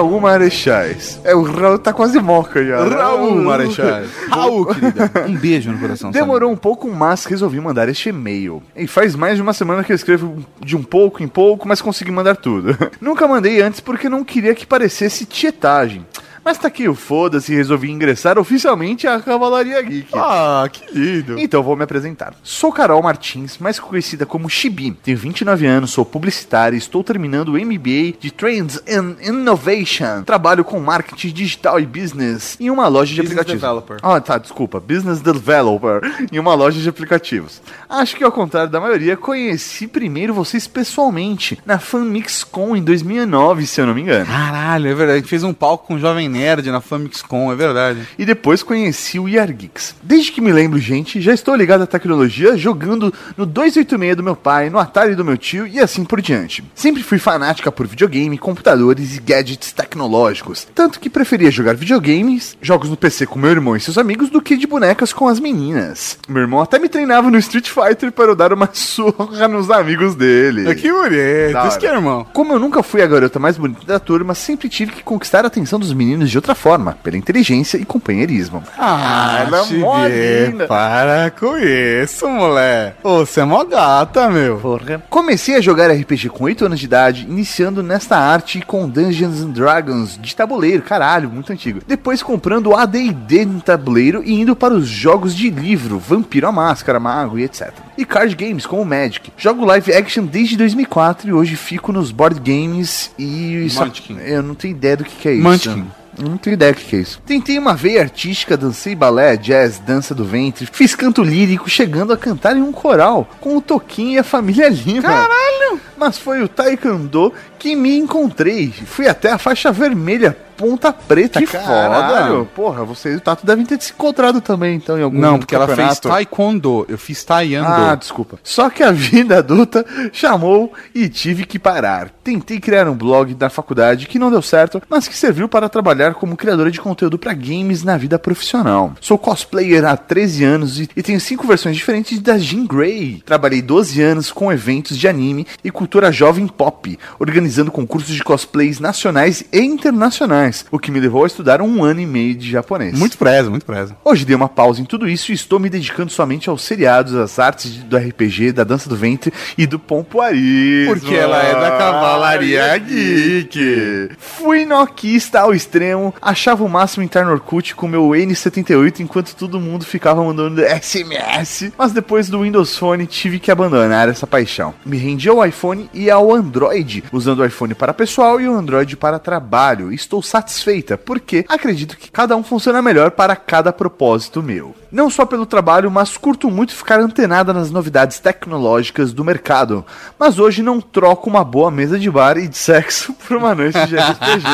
Raul 0.00 0.18
Marechais. 0.18 1.20
É, 1.22 1.34
o 1.34 1.42
Raul 1.42 1.78
tá 1.78 1.92
quase 1.92 2.18
moca 2.20 2.64
já. 2.64 2.84
né? 2.84 2.96
Raul 2.96 3.34
Marechais. 3.36 4.08
Raul, 4.30 4.66
querida. 4.66 5.10
Um 5.28 5.36
beijo 5.36 5.70
no 5.70 5.78
coração. 5.78 6.10
Demorou 6.10 6.50
um 6.50 6.56
pouco, 6.56 6.90
mas 6.90 7.26
resolvi 7.26 7.60
mandar 7.60 7.86
este 7.88 8.08
e-mail. 8.08 8.62
E 8.74 8.86
faz 8.86 9.14
mais 9.14 9.36
de 9.36 9.42
uma 9.42 9.52
semana 9.52 9.84
que 9.84 9.92
eu 9.92 9.96
escrevo 9.96 10.38
de 10.64 10.74
um 10.74 10.82
pouco 10.82 11.22
em 11.22 11.28
pouco, 11.28 11.68
mas 11.68 11.82
consegui 11.82 12.10
mandar 12.10 12.36
tudo. 12.36 12.76
Nunca 13.00 13.28
mandei 13.28 13.60
antes 13.60 13.80
porque 13.80 14.08
não 14.08 14.24
queria 14.24 14.54
que 14.54 14.66
parecesse 14.66 15.26
tietagem. 15.26 16.04
Mas 16.44 16.58
tá 16.58 16.68
aqui 16.68 16.88
o 16.88 16.94
foda-se 16.94 17.54
resolvi 17.54 17.90
ingressar 17.90 18.38
oficialmente 18.38 19.06
à 19.06 19.20
Cavalaria 19.20 19.80
Geek. 19.82 20.08
Ah, 20.14 20.68
que 20.70 20.82
lindo. 20.92 21.38
Então 21.38 21.62
vou 21.62 21.76
me 21.76 21.84
apresentar. 21.84 22.34
Sou 22.42 22.72
Carol 22.72 23.02
Martins, 23.02 23.58
mais 23.58 23.78
conhecida 23.78 24.24
como 24.24 24.48
Chibi. 24.48 24.92
Tenho 24.92 25.18
29 25.18 25.66
anos, 25.66 25.90
sou 25.90 26.04
publicitária 26.04 26.74
e 26.74 26.78
estou 26.78 27.04
terminando 27.04 27.48
o 27.50 27.52
MBA 27.52 28.14
de 28.18 28.30
Trends 28.30 28.82
and 28.88 29.16
Innovation. 29.22 30.22
Trabalho 30.24 30.64
com 30.64 30.80
marketing 30.80 31.28
digital 31.28 31.78
e 31.78 31.86
business 31.86 32.56
em 32.58 32.70
uma 32.70 32.88
loja 32.88 33.14
de 33.14 33.20
Business 33.20 33.38
aplicativos. 33.38 33.60
developer. 33.60 33.96
Ah, 34.02 34.20
tá, 34.20 34.38
desculpa. 34.38 34.80
Business 34.80 35.20
Developer 35.20 36.00
em 36.32 36.38
uma 36.38 36.54
loja 36.54 36.80
de 36.80 36.88
aplicativos. 36.88 37.60
Acho 37.88 38.16
que 38.16 38.24
ao 38.24 38.32
contrário 38.32 38.70
da 38.70 38.80
maioria, 38.80 39.16
conheci 39.16 39.86
primeiro 39.86 40.32
vocês 40.32 40.66
pessoalmente 40.66 41.58
na 41.66 41.78
FanMixCon 41.78 42.76
em 42.76 42.82
2009, 42.82 43.66
se 43.66 43.80
eu 43.80 43.86
não 43.86 43.94
me 43.94 44.00
engano. 44.02 44.26
Caralho, 44.26 44.88
é 44.88 44.94
verdade. 44.94 45.18
A 45.18 45.20
gente 45.20 45.28
fez 45.28 45.42
um 45.42 45.52
palco 45.52 45.86
com 45.86 45.94
o 45.94 45.98
Jovem 45.98 46.29
Nerd 46.30 46.70
na 46.70 46.80
FamixCon, 46.80 47.52
é 47.52 47.56
verdade. 47.56 48.08
E 48.18 48.24
depois 48.24 48.62
conheci 48.62 49.18
o 49.18 49.28
Yar 49.28 49.52
Geeks. 49.52 49.96
Desde 50.02 50.32
que 50.32 50.40
me 50.40 50.52
lembro, 50.52 50.78
gente, 50.78 51.20
já 51.20 51.34
estou 51.34 51.54
ligado 51.54 51.82
à 51.82 51.86
tecnologia, 51.86 52.56
jogando 52.56 53.12
no 53.36 53.44
286 53.44 54.16
do 54.16 54.22
meu 54.22 54.36
pai, 54.36 54.70
no 54.70 54.78
Atari 54.78 55.14
do 55.14 55.24
meu 55.24 55.36
tio 55.36 55.66
e 55.66 55.78
assim 55.78 56.04
por 56.04 56.20
diante. 56.20 56.64
Sempre 56.74 57.02
fui 57.02 57.18
fanática 57.18 57.70
por 57.70 57.86
videogame, 57.86 58.38
computadores 58.38 59.16
e 59.16 59.20
gadgets 59.20 59.72
tecnológicos. 59.72 60.66
Tanto 60.74 61.00
que 61.00 61.10
preferia 61.10 61.50
jogar 61.50 61.74
videogames, 61.74 62.56
jogos 62.60 62.88
no 62.88 62.96
PC 62.96 63.26
com 63.26 63.38
meu 63.38 63.50
irmão 63.50 63.76
e 63.76 63.80
seus 63.80 63.98
amigos, 63.98 64.30
do 64.30 64.40
que 64.40 64.56
de 64.56 64.66
bonecas 64.66 65.12
com 65.12 65.28
as 65.28 65.40
meninas. 65.40 66.18
Meu 66.28 66.42
irmão 66.42 66.60
até 66.60 66.78
me 66.78 66.88
treinava 66.88 67.30
no 67.30 67.38
Street 67.38 67.68
Fighter 67.68 68.12
para 68.12 68.26
eu 68.26 68.36
dar 68.36 68.52
uma 68.52 68.68
surra 68.72 69.48
nos 69.48 69.70
amigos 69.70 70.14
dele. 70.14 70.74
Que 70.74 70.90
bonito. 70.90 71.68
Isso 71.68 71.78
que 71.78 71.86
é 71.86 71.94
irmão. 71.94 72.26
Como 72.32 72.52
eu 72.52 72.58
nunca 72.58 72.82
fui 72.82 73.02
a 73.02 73.06
garota 73.06 73.38
mais 73.38 73.56
bonita 73.56 73.84
da 73.86 73.98
turma, 73.98 74.34
sempre 74.34 74.68
tive 74.68 74.92
que 74.92 75.02
conquistar 75.02 75.44
a 75.44 75.48
atenção 75.48 75.78
dos 75.78 75.92
meninos 75.92 76.19
de 76.28 76.36
outra 76.36 76.54
forma, 76.54 76.98
pela 77.02 77.16
inteligência 77.16 77.78
e 77.78 77.84
companheirismo. 77.84 78.62
Ah, 78.76 79.44
ela 79.46 79.58
é 79.58 79.78
mó 79.78 80.04
Chibi, 80.04 80.50
linda. 80.50 80.66
Para 80.66 81.30
com 81.30 81.56
isso, 81.56 82.28
moleque. 82.28 82.96
Ô, 83.02 83.24
você 83.24 83.40
é 83.40 83.44
mó 83.44 83.64
gata, 83.64 84.28
meu. 84.28 84.58
Porra. 84.58 85.02
Comecei 85.08 85.56
a 85.56 85.60
jogar 85.60 85.90
RPG 85.90 86.28
com 86.30 86.44
8 86.44 86.66
anos 86.66 86.80
de 86.80 86.86
idade, 86.86 87.26
iniciando 87.28 87.82
nesta 87.82 88.16
arte 88.16 88.60
com 88.60 88.88
Dungeons 88.88 89.40
and 89.40 89.50
Dragons 89.50 90.18
de 90.20 90.34
tabuleiro, 90.34 90.82
caralho, 90.82 91.30
muito 91.30 91.52
antigo. 91.52 91.80
Depois 91.86 92.22
comprando 92.22 92.74
AD&D 92.74 93.44
no 93.44 93.60
tabuleiro 93.60 94.22
e 94.24 94.40
indo 94.40 94.56
para 94.56 94.74
os 94.74 94.88
jogos 94.88 95.34
de 95.34 95.50
livro, 95.50 95.98
Vampiro 95.98 96.46
a 96.46 96.52
Máscara, 96.52 97.00
Mago 97.00 97.38
e 97.38 97.44
etc. 97.44 97.72
E 97.96 98.04
card 98.04 98.34
games 98.34 98.66
como 98.66 98.84
Magic. 98.84 99.32
Jogo 99.36 99.64
live 99.64 99.92
action 99.92 100.24
desde 100.24 100.56
2004 100.56 101.28
e 101.28 101.32
hoje 101.32 101.56
fico 101.56 101.92
nos 101.92 102.10
board 102.10 102.40
games 102.40 103.10
e... 103.18 103.68
Munchkin. 103.74 104.18
Eu 104.18 104.42
não 104.42 104.54
tenho 104.54 104.72
ideia 104.72 104.96
do 104.96 105.04
que, 105.04 105.16
que 105.16 105.28
é 105.28 105.32
isso. 105.34 105.42
Munchkin. 105.42 105.86
Eu 106.18 106.28
não 106.28 106.36
tenho 106.36 106.54
ideia 106.54 106.72
do 106.72 106.76
que 106.78 106.84
que 106.84 106.96
é 106.96 106.98
isso. 107.00 107.20
Tentei 107.24 107.58
uma 107.58 107.74
veia 107.74 108.02
artística, 108.02 108.56
dancei 108.56 108.94
balé, 108.94 109.36
jazz, 109.36 109.78
dança 109.78 110.14
do 110.14 110.24
ventre, 110.24 110.68
fiz 110.70 110.94
canto 110.94 111.22
lírico, 111.22 111.70
chegando 111.70 112.12
a 112.12 112.16
cantar 112.16 112.56
em 112.56 112.62
um 112.62 112.72
coral 112.72 113.28
com 113.40 113.56
o 113.56 113.60
Toquinho 113.60 114.12
e 114.12 114.18
a 114.18 114.24
família 114.24 114.68
Lima. 114.68 115.02
Caralho! 115.02 115.80
mas 116.00 116.16
foi 116.16 116.42
o 116.42 116.48
Taekwondo 116.48 117.30
que 117.60 117.76
me 117.76 117.94
encontrei. 117.96 118.72
Fui 118.72 119.06
até 119.06 119.30
a 119.30 119.36
faixa 119.38 119.70
vermelha, 119.70 120.34
ponta 120.56 120.90
preta. 120.92 121.38
Que 121.38 121.46
Caralho. 121.46 122.34
foda. 122.34 122.44
Porra, 122.54 122.84
você 122.84 123.12
e 123.12 123.16
o 123.16 123.20
Tato 123.20 123.44
devem 123.44 123.66
ter 123.66 123.80
se 123.80 123.92
encontrado 123.92 124.40
também, 124.40 124.76
então, 124.76 124.98
em 124.98 125.02
algum 125.02 125.18
Não, 125.18 125.38
porque 125.38 125.54
ela 125.54 125.66
fez 125.66 125.76
campeonato. 125.76 126.08
taekwondo, 126.08 126.86
eu 126.88 126.96
fiz 126.96 127.22
taiando. 127.22 127.68
Ah, 127.68 127.94
desculpa. 127.94 128.38
Só 128.42 128.70
que 128.70 128.82
a 128.82 128.90
vida 128.90 129.38
adulta 129.38 129.84
chamou 130.10 130.72
e 130.94 131.06
tive 131.08 131.44
que 131.44 131.58
parar. 131.58 132.08
Tentei 132.24 132.58
criar 132.58 132.88
um 132.88 132.94
blog 132.94 133.34
da 133.34 133.50
faculdade 133.50 134.06
que 134.06 134.18
não 134.18 134.30
deu 134.30 134.40
certo, 134.40 134.82
mas 134.88 135.06
que 135.06 135.16
serviu 135.16 135.46
para 135.46 135.68
trabalhar 135.68 136.14
como 136.14 136.36
criadora 136.36 136.70
de 136.70 136.80
conteúdo 136.80 137.18
para 137.18 137.34
games 137.34 137.82
na 137.82 137.98
vida 137.98 138.18
profissional. 138.18 138.94
Sou 139.02 139.18
cosplayer 139.18 139.84
há 139.84 139.96
13 139.98 140.44
anos 140.44 140.80
e, 140.80 140.88
e 140.96 141.02
tenho 141.02 141.20
cinco 141.20 141.46
versões 141.46 141.76
diferentes 141.76 142.18
da 142.20 142.38
Jean 142.38 142.66
Grey. 142.66 143.22
Trabalhei 143.26 143.60
12 143.60 144.00
anos 144.00 144.32
com 144.32 144.50
eventos 144.50 144.96
de 144.96 145.06
anime 145.06 145.46
e 145.62 145.70
cultura 145.70 146.10
jovem 146.10 146.46
pop, 146.46 146.98
organizando 147.18 147.49
concursos 147.70 148.14
de 148.14 148.22
cosplays 148.22 148.78
nacionais 148.78 149.44
e 149.52 149.60
internacionais, 149.60 150.64
o 150.70 150.78
que 150.78 150.90
me 150.90 151.00
levou 151.00 151.24
a 151.24 151.26
estudar 151.26 151.60
um 151.60 151.82
ano 151.82 152.00
e 152.00 152.06
meio 152.06 152.34
de 152.34 152.50
japonês. 152.50 152.98
Muito 152.98 153.16
preza, 153.16 153.50
muito 153.50 153.66
preza. 153.66 153.96
Hoje 154.04 154.24
dei 154.24 154.36
uma 154.36 154.48
pausa 154.48 154.80
em 154.80 154.84
tudo 154.84 155.08
isso 155.08 155.32
e 155.32 155.34
estou 155.34 155.58
me 155.58 155.68
dedicando 155.68 156.10
somente 156.10 156.48
aos 156.48 156.62
seriados, 156.62 157.14
às 157.14 157.38
artes 157.38 157.72
do 157.76 157.96
RPG, 157.96 158.52
da 158.52 158.64
dança 158.64 158.88
do 158.88 158.96
ventre 158.96 159.32
e 159.56 159.66
do 159.66 159.78
pompoarismo. 159.78 160.94
Porque 160.94 161.14
ela 161.14 161.42
é 161.42 161.52
da 161.52 161.70
Cavalaria 161.76 162.76
Geek. 162.78 164.10
Fui 164.18 164.64
noquista 164.64 165.40
ao 165.40 165.54
extremo, 165.54 166.14
achava 166.20 166.64
o 166.64 166.68
máximo 166.68 167.02
entrar 167.02 167.24
no 167.24 167.32
Orkut 167.32 167.74
com 167.74 167.88
meu 167.88 168.08
N78 168.10 169.00
enquanto 169.00 169.34
todo 169.34 169.60
mundo 169.60 169.84
ficava 169.84 170.22
mandando 170.22 170.62
SMS. 170.62 171.72
Mas 171.76 171.92
depois 171.92 172.28
do 172.28 172.42
Windows 172.42 172.76
Phone 172.76 173.06
tive 173.06 173.38
que 173.38 173.50
abandonar 173.50 174.08
essa 174.08 174.26
paixão. 174.26 174.74
Me 174.84 174.96
rendi 174.96 175.28
ao 175.28 175.44
iPhone 175.44 175.88
e 175.92 176.10
ao 176.10 176.34
Android, 176.34 177.04
usando 177.12 177.39
o 177.40 177.44
iPhone 177.44 177.74
para 177.74 177.94
pessoal 177.94 178.40
e 178.40 178.48
o 178.48 178.54
Android 178.54 178.96
para 178.96 179.18
trabalho. 179.18 179.92
Estou 179.92 180.22
satisfeita, 180.22 180.96
porque 180.96 181.44
acredito 181.48 181.96
que 181.96 182.10
cada 182.10 182.36
um 182.36 182.42
funciona 182.42 182.82
melhor 182.82 183.10
para 183.10 183.34
cada 183.36 183.72
propósito 183.72 184.42
meu. 184.42 184.74
Não 184.90 185.08
só 185.08 185.24
pelo 185.24 185.46
trabalho, 185.46 185.90
mas 185.90 186.16
curto 186.16 186.50
muito 186.50 186.74
ficar 186.74 187.00
antenada 187.00 187.52
nas 187.52 187.70
novidades 187.70 188.18
tecnológicas 188.18 189.12
do 189.12 189.24
mercado. 189.24 189.84
Mas 190.18 190.38
hoje 190.38 190.62
não 190.62 190.80
troco 190.80 191.30
uma 191.30 191.44
boa 191.44 191.70
mesa 191.70 191.98
de 191.98 192.10
bar 192.10 192.36
e 192.36 192.48
de 192.48 192.58
sexo 192.58 193.12
por 193.14 193.36
uma 193.36 193.54
noite 193.54 193.78
de 193.86 193.96
RPG. 193.96 194.46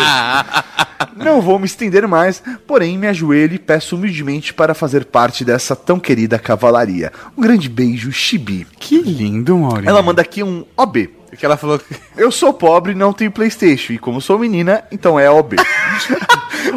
Não 1.17 1.41
vou 1.41 1.59
me 1.59 1.67
estender 1.67 2.07
mais, 2.07 2.43
porém 2.67 2.99
me 2.99 3.07
ajoelho 3.07 3.55
e 3.55 3.59
peço 3.59 3.97
humildemente 3.97 4.53
para 4.53 4.75
fazer 4.75 5.07
parte 5.07 5.45
dessa 5.45 5.75
tão 5.75 5.99
querida 5.99 6.39
cavalaria. 6.39 7.13
Um 7.37 7.43
grande 7.43 7.69
beijo, 7.69 8.13
Chibi. 8.13 8.67
Que 8.79 9.01
lindo, 9.01 9.57
Maurício. 9.57 9.89
Ela 9.89 10.03
manda 10.03 10.21
aqui 10.21 10.43
um 10.43 10.65
OB. 10.77 11.11
Que 11.37 11.47
ela 11.47 11.57
falou 11.57 11.79
que. 11.79 11.95
Eu 12.17 12.31
sou 12.31 12.53
pobre 12.53 12.93
e 12.93 12.95
não 12.95 13.13
tenho 13.13 13.31
Playstation. 13.31 13.93
E 13.93 13.99
como 13.99 14.21
sou 14.21 14.39
menina, 14.39 14.85
então 14.91 15.19
é 15.19 15.31
OB. 15.31 15.57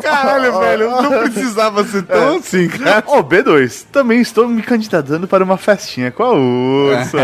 Caralho, 0.04 0.60
velho, 0.60 0.92
não 0.92 1.10
precisava 1.24 1.84
ser 1.84 2.04
tão 2.04 2.38
assim, 2.38 2.68
cara. 2.68 3.02
OB2. 3.04 3.86
Também 3.92 4.22
estou 4.22 4.48
me 4.48 4.62
candidatando 4.62 5.28
para 5.28 5.44
uma 5.44 5.58
festinha 5.58 6.12
com 6.12 6.24
a 6.24 6.32
Ursa. 6.32 7.18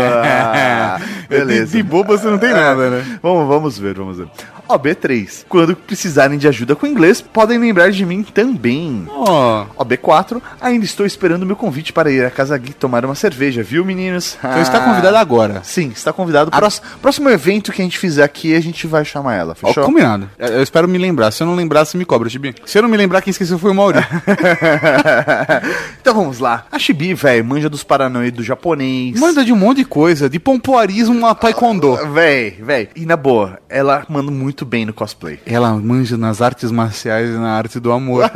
Beleza. 1.28 1.66
De, 1.66 1.72
de 1.72 1.82
boba 1.82 2.16
você 2.16 2.26
não 2.26 2.38
tem 2.38 2.52
nada, 2.52 2.90
né? 2.90 3.18
Vamos, 3.22 3.48
vamos 3.48 3.78
ver, 3.78 3.94
vamos 3.94 4.18
ver. 4.18 4.28
OB3. 4.68 5.44
Quando 5.48 5.76
precisarem 5.76 6.38
de 6.38 6.48
ajuda 6.48 6.74
com 6.74 6.86
inglês, 6.86 7.20
podem 7.20 7.58
lembrar 7.58 7.90
de 7.90 8.04
mim 8.04 8.22
também. 8.22 9.06
Ó. 9.08 9.66
OB4. 9.78 10.40
Ainda 10.60 10.84
estou 10.84 11.06
esperando 11.06 11.46
meu 11.46 11.56
convite 11.56 11.92
para 11.92 12.10
ir 12.10 12.24
à 12.24 12.30
Casa 12.30 12.56
Gui 12.58 12.72
tomar 12.72 13.04
uma 13.04 13.14
cerveja, 13.14 13.62
viu, 13.62 13.84
meninos? 13.84 14.36
Então 14.38 14.60
está 14.60 14.80
convidado 14.80 15.16
agora. 15.16 15.60
Sim, 15.62 15.88
está 15.88 16.12
convidado. 16.12 16.50
Próximo, 16.50 16.86
próximo 17.00 17.30
evento 17.30 17.72
que 17.72 17.80
a 17.80 17.84
gente 17.84 17.98
fizer 17.98 18.24
aqui, 18.24 18.54
a 18.54 18.60
gente 18.60 18.86
vai 18.86 19.04
chamar 19.04 19.34
ela, 19.34 19.54
fechou? 19.54 19.84
combinado. 19.84 20.28
Eu 20.38 20.56
eu 20.56 20.62
espero 20.62 20.88
me 20.88 20.96
lembrar. 20.96 21.30
Se 21.30 21.42
eu 21.42 21.46
não 21.46 21.54
lembrar, 21.54 21.84
você 21.84 21.98
me 21.98 22.04
cobra, 22.04 22.30
Chibi. 22.30 22.54
Se 22.64 22.78
eu 22.78 22.82
não 22.82 22.88
me 22.88 22.96
lembrar, 22.96 23.20
quem 23.20 23.30
esqueceu 23.30 23.58
foi 23.58 23.70
o 23.70 23.74
Mauri. 23.74 23.98
então 26.00 26.14
vamos 26.14 26.38
lá. 26.38 26.64
A 26.72 26.78
Chibi, 26.78 27.12
velho, 27.12 27.44
manja 27.44 27.68
dos 27.68 27.84
paranoia 27.84 28.32
do 28.32 28.42
japonês. 28.42 29.20
Manda 29.20 29.44
de 29.44 29.52
um 29.52 29.56
monte 29.56 29.78
de 29.78 29.84
coisa, 29.84 30.30
de 30.30 30.40
pompoarismo 30.40 31.26
a 31.26 31.34
taekwondo. 31.34 31.96
Véi, 32.12 32.58
véi. 32.62 32.88
E 32.96 33.04
na 33.04 33.16
boa, 33.16 33.58
ela 33.68 34.04
manda 34.08 34.30
muito 34.30 34.55
bem 34.64 34.86
no 34.86 34.92
cosplay. 34.92 35.38
Ela 35.44 35.72
manja 35.74 36.16
nas 36.16 36.40
artes 36.40 36.70
marciais 36.70 37.28
e 37.28 37.34
na 37.34 37.50
arte 37.50 37.78
do 37.78 37.92
amor. 37.92 38.30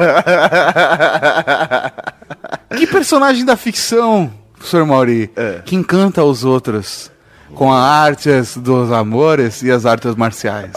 que 2.77 2.87
personagem 2.87 3.45
da 3.45 3.57
ficção, 3.57 4.31
professor 4.53 4.85
Mauri, 4.87 5.31
que 5.65 5.77
encanta 5.77 6.23
os 6.25 6.45
outros 6.45 7.11
com 7.55 7.73
as 7.73 7.83
artes 7.83 8.57
dos 8.57 8.93
amores 8.93 9.63
e 9.63 9.71
as 9.71 9.87
artes 9.87 10.15
marciais? 10.15 10.73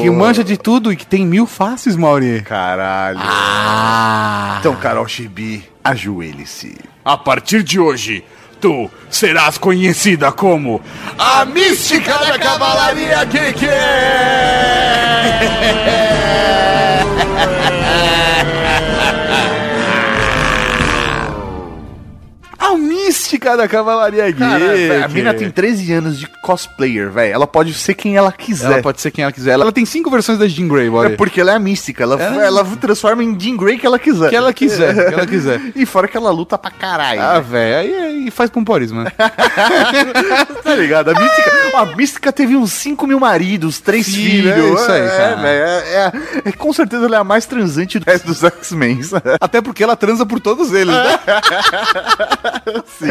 Que 0.00 0.10
manja 0.10 0.42
de 0.42 0.56
tudo 0.56 0.92
e 0.92 0.96
que 0.96 1.06
tem 1.06 1.26
mil 1.26 1.46
faces, 1.46 1.96
Mauri. 1.96 2.42
Caralho. 2.42 3.18
Ah. 3.20 4.56
Então, 4.60 4.74
Carol 4.76 5.06
Chibi, 5.06 5.64
ajoelhe-se. 5.82 6.76
A 7.04 7.16
partir 7.16 7.62
de 7.62 7.78
hoje, 7.80 8.24
tu 8.60 8.90
serás 9.08 9.58
conhecida 9.58 10.30
como 10.32 10.80
a 11.18 11.44
mística 11.44 12.18
da 12.18 12.38
Cavalaria 12.38 13.24
Geek! 13.24 13.60
mística 23.30 23.56
da 23.56 23.68
Cavalaria. 23.68 24.32
Cara, 24.32 24.58
véi, 24.58 25.02
a 25.02 25.08
mina 25.08 25.32
tem 25.32 25.50
13 25.50 25.92
anos 25.92 26.18
de 26.18 26.26
cosplayer, 26.42 27.10
velho. 27.10 27.32
Ela 27.32 27.46
pode 27.46 27.72
ser 27.74 27.94
quem 27.94 28.16
ela 28.16 28.32
quiser. 28.32 28.66
Ela 28.66 28.82
pode 28.82 29.00
ser 29.00 29.10
quem 29.10 29.22
ela 29.22 29.32
quiser. 29.32 29.52
Ela 29.52 29.70
tem 29.72 29.84
cinco 29.84 30.10
versões 30.10 30.38
da 30.38 30.48
Jean 30.48 30.66
Grey, 30.66 30.86
É 30.88 30.90
Mauri. 30.90 31.16
porque 31.16 31.40
ela 31.40 31.52
é 31.52 31.54
a 31.54 31.58
mística. 31.58 32.02
Ela, 32.02 32.20
É. 32.20 32.46
ela 32.46 32.64
transforma 32.80 33.22
em 33.22 33.38
Jean 33.38 33.56
Grey 33.56 33.78
que 33.78 33.86
ela 33.86 33.98
quiser. 33.98 34.30
Que 34.30 34.36
ela 34.36 34.52
quiser, 34.52 34.94
que 34.94 35.14
ela 35.14 35.26
quiser. 35.26 35.60
E 35.80 35.86
fora 35.86 36.08
que 36.08 36.16
ela 36.16 36.30
luta 36.30 36.58
pra 36.58 36.70
caralho. 36.70 37.20
Ah, 37.22 37.40
velho, 37.40 37.76
aí, 37.78 37.94
aí 38.24 38.30
faz 38.30 38.50
pomporismo, 38.50 39.02
né? 39.02 39.12
tá 40.62 40.74
ligado? 40.74 41.10
A 41.10 41.14
mística, 41.20 41.52
a 41.74 41.86
mística 41.96 42.32
teve 42.32 42.56
uns 42.56 42.72
5 42.72 43.06
mil 43.06 43.20
maridos, 43.20 43.80
três 43.80 44.06
Sim, 44.06 44.12
filhos. 44.12 44.52
é 44.56 44.74
isso 44.74 44.90
aí, 44.92 45.00
é, 45.02 45.08
cara. 45.08 45.48
é, 45.48 45.52
é- 45.54 46.12
é- 46.48 46.52
com 46.52 46.72
certeza 46.72 47.06
ela 47.06 47.16
é 47.16 47.20
a 47.20 47.24
mais 47.24 47.46
transante 47.46 47.98
do 47.98 48.04
resto 48.04 48.26
dos 48.26 48.42
X-Men. 48.42 49.00
Até 49.40 49.60
porque 49.60 49.82
ela 49.82 49.96
transa 49.96 50.26
por 50.26 50.40
todos 50.40 50.72
eles, 50.72 50.92
né? 50.94 51.18
Sim. 52.98 53.06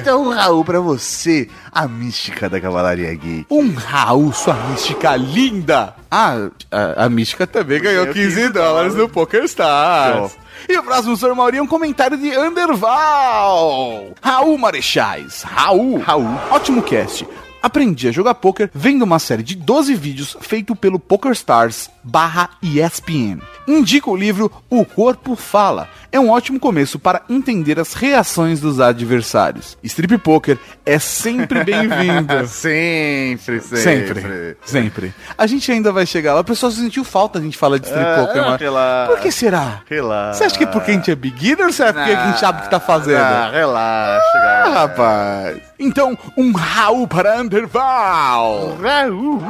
Então, 0.00 0.30
Raul, 0.30 0.64
pra 0.64 0.80
você, 0.80 1.48
a 1.72 1.86
mística 1.86 2.48
da 2.48 2.60
Cavalaria 2.60 3.14
Gay. 3.14 3.46
Um 3.50 3.74
Raul, 3.74 4.32
sua 4.32 4.54
mística 4.54 5.16
linda! 5.16 5.94
Ah, 6.10 6.48
a, 6.70 7.04
a 7.04 7.08
mística 7.08 7.46
também 7.46 7.80
ganhou 7.80 8.06
Ganhou 8.06 8.14
15 8.14 8.36
15 8.36 8.48
dólares 8.52 8.94
no 8.94 9.08
PokerStars. 9.08 10.36
E 10.68 10.76
o 10.78 10.82
próximo, 10.82 11.16
senhor 11.16 11.34
Mauri, 11.34 11.58
é 11.58 11.62
um 11.62 11.66
comentário 11.66 12.16
de 12.16 12.32
Anderval. 12.32 14.06
Raul 14.22 14.58
Marechais. 14.58 15.42
Raul. 15.42 15.98
Raul. 15.98 16.26
Ótimo 16.50 16.82
cast. 16.82 17.26
Aprendi 17.62 18.08
a 18.08 18.12
jogar 18.12 18.34
poker 18.34 18.70
vendo 18.74 19.02
uma 19.02 19.18
série 19.18 19.42
de 19.42 19.54
12 19.56 19.94
vídeos 19.94 20.36
feito 20.40 20.74
pelo 20.76 20.98
PokerStars 20.98 21.90
barra 22.04 22.50
ESPN. 22.62 23.40
Indico 23.66 24.12
o 24.12 24.16
livro 24.16 24.50
O 24.70 24.84
Corpo 24.84 25.34
Fala. 25.34 25.88
É 26.12 26.20
um 26.20 26.30
ótimo 26.30 26.58
começo 26.60 26.98
para 26.98 27.22
entender 27.28 27.78
as 27.80 27.92
reações 27.92 28.60
dos 28.60 28.80
adversários. 28.80 29.76
Strip 29.82 30.16
Poker 30.18 30.56
é 30.86 30.98
sempre 31.00 31.64
bem-vindo. 31.64 32.46
sempre, 32.46 33.60
Sempre, 33.60 34.56
sempre. 34.64 35.14
A 35.36 35.46
gente 35.46 35.70
ainda 35.70 35.92
vai 35.92 36.06
chegar 36.06 36.34
lá. 36.34 36.40
O 36.40 36.44
pessoal 36.44 36.70
sentiu 36.70 37.04
falta 37.04 37.38
a 37.38 37.42
gente 37.42 37.58
falar 37.58 37.78
de 37.78 37.86
strip 37.86 38.04
Ah, 38.06 38.24
poker, 38.26 38.42
mas... 38.42 38.60
relaxa. 38.60 39.12
Por 39.12 39.20
que 39.20 39.32
será? 39.32 39.82
Relaxa. 39.90 40.38
Você 40.38 40.44
acha 40.44 40.58
que 40.58 40.64
é 40.64 40.66
porque 40.68 40.90
a 40.92 40.94
gente 40.94 41.10
é 41.10 41.14
beginner 41.16 41.66
ou 41.66 41.72
será 41.72 41.92
porque 41.92 42.10
a 42.12 42.26
gente 42.28 42.38
sabe 42.40 42.60
o 42.60 42.62
que 42.62 42.70
tá 42.70 42.80
fazendo? 42.80 43.18
Ah, 43.18 43.50
relaxa, 43.52 44.22
Ah, 44.36 44.55
rapaz. 44.70 45.58
Então, 45.78 46.16
um 46.36 46.52
Raul 46.52 47.06
para 47.06 47.38
Anderval. 47.38 48.76
Raul. 48.80 49.40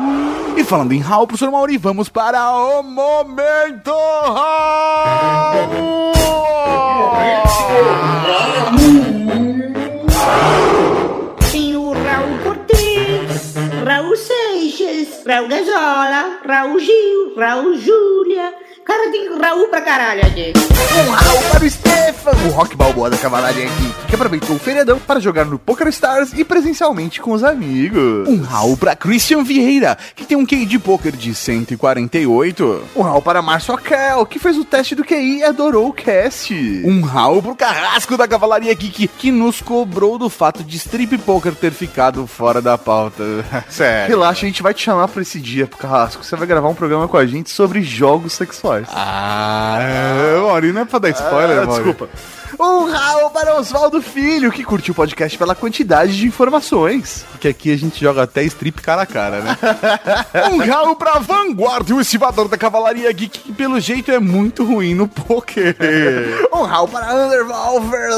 E 0.56 0.64
falando 0.64 0.92
em 0.92 1.00
Raul, 1.00 1.26
professor 1.26 1.50
Mauri, 1.50 1.76
vamos 1.76 2.08
para 2.08 2.50
o 2.50 2.82
Momento 2.82 3.92
Tem 11.50 11.76
o 11.76 11.92
Raul 11.92 12.38
Cortez, 12.42 13.54
Raul 13.84 14.16
Seixas, 14.16 15.24
Raul 15.26 15.48
Gazola, 15.48 16.38
Raul 16.46 16.78
Gil, 16.78 17.34
Raul 17.36 17.76
Júlia, 17.78 18.54
Agora 18.88 19.10
tem 19.10 19.26
Raul 19.38 19.68
pra 19.68 19.80
caralho 19.80 20.24
aqui. 20.26 20.52
Um 20.96 21.10
Raul 21.10 21.42
para 21.50 21.64
o 21.64 21.70
Stefan, 21.70 22.30
o 22.46 22.50
Rock 22.50 22.74
Balboa 22.76 23.10
da 23.10 23.18
Cavalaria 23.18 23.66
aqui, 23.66 23.94
que 24.08 24.14
aproveitou 24.14 24.56
o 24.56 24.58
feriadão 24.58 24.98
para 24.98 25.20
jogar 25.20 25.44
no 25.44 25.58
Poker 25.58 25.88
Stars 25.88 26.32
e 26.32 26.44
presencialmente 26.44 27.20
com 27.20 27.32
os 27.32 27.44
amigos. 27.44 28.28
Um 28.28 28.42
Raul 28.42 28.76
pra 28.76 28.96
Christian 28.96 29.42
Vieira, 29.42 29.98
que 30.14 30.24
tem 30.24 30.36
um 30.36 30.46
QI 30.46 30.64
de 30.64 30.78
poker 30.78 31.12
de 31.12 31.34
148. 31.34 32.84
Um 32.96 33.02
Raul 33.02 33.20
para 33.20 33.42
Márcio 33.42 33.74
Akel, 33.74 34.24
que 34.24 34.38
fez 34.38 34.56
o 34.56 34.64
teste 34.64 34.94
do 34.94 35.04
QI 35.04 35.38
e 35.38 35.44
adorou 35.44 35.88
o 35.88 35.92
cast. 35.92 36.54
Um 36.84 37.02
Raul 37.02 37.42
pro 37.42 37.56
Carrasco 37.56 38.16
da 38.16 38.26
Cavalaria 38.26 38.72
Geek, 38.72 39.08
que 39.08 39.30
nos 39.30 39.60
cobrou 39.60 40.16
do 40.16 40.30
fato 40.30 40.62
de 40.62 40.76
strip 40.76 41.18
poker 41.18 41.54
ter 41.54 41.72
ficado 41.72 42.26
fora 42.26 42.62
da 42.62 42.78
pauta. 42.78 43.22
Sério. 43.68 44.16
Relaxa, 44.16 44.46
a 44.46 44.48
gente 44.48 44.62
vai 44.62 44.72
te 44.72 44.82
chamar 44.82 45.08
pra 45.08 45.22
esse 45.22 45.40
dia, 45.40 45.66
pro 45.66 45.78
Carrasco. 45.78 46.24
Você 46.24 46.36
vai 46.36 46.46
gravar 46.46 46.68
um 46.68 46.74
programa 46.74 47.08
com 47.08 47.16
a 47.16 47.26
gente 47.26 47.50
sobre 47.50 47.82
jogos 47.82 48.32
sexuais. 48.32 48.75
Ah, 48.92 49.78
é, 49.80 50.36
Mauri, 50.40 50.72
não 50.72 50.82
é 50.82 50.84
pra 50.84 50.98
dar 50.98 51.08
spoiler, 51.10 51.58
Ah, 51.62 51.66
desculpa. 51.66 52.08
Um 52.58 52.90
Raul 52.90 53.30
para 53.30 53.56
Oswaldo 53.56 54.00
Filho, 54.00 54.52
que 54.52 54.64
curtiu 54.64 54.92
o 54.92 54.94
podcast 54.94 55.36
pela 55.36 55.54
quantidade 55.54 56.16
de 56.16 56.26
informações. 56.26 57.24
Porque 57.30 57.48
aqui 57.48 57.72
a 57.72 57.76
gente 57.76 58.00
joga 58.00 58.22
até 58.22 58.42
strip 58.44 58.80
cara 58.80 59.02
a 59.02 59.06
cara, 59.06 59.40
né? 59.40 59.56
um 60.52 60.58
Raul 60.58 60.96
pra 60.96 61.18
Vanguard, 61.18 61.90
o 61.90 62.00
estivador 62.00 62.48
da 62.48 62.56
Cavalaria 62.56 63.12
Geek, 63.12 63.40
que 63.40 63.52
pelo 63.52 63.78
jeito 63.80 64.10
é 64.10 64.18
muito 64.18 64.64
ruim 64.64 64.94
no 64.94 65.08
poker. 65.08 65.76
Um 66.52 66.62
Raul 66.62 66.88
para 66.88 67.14
Undervalver 67.14 68.10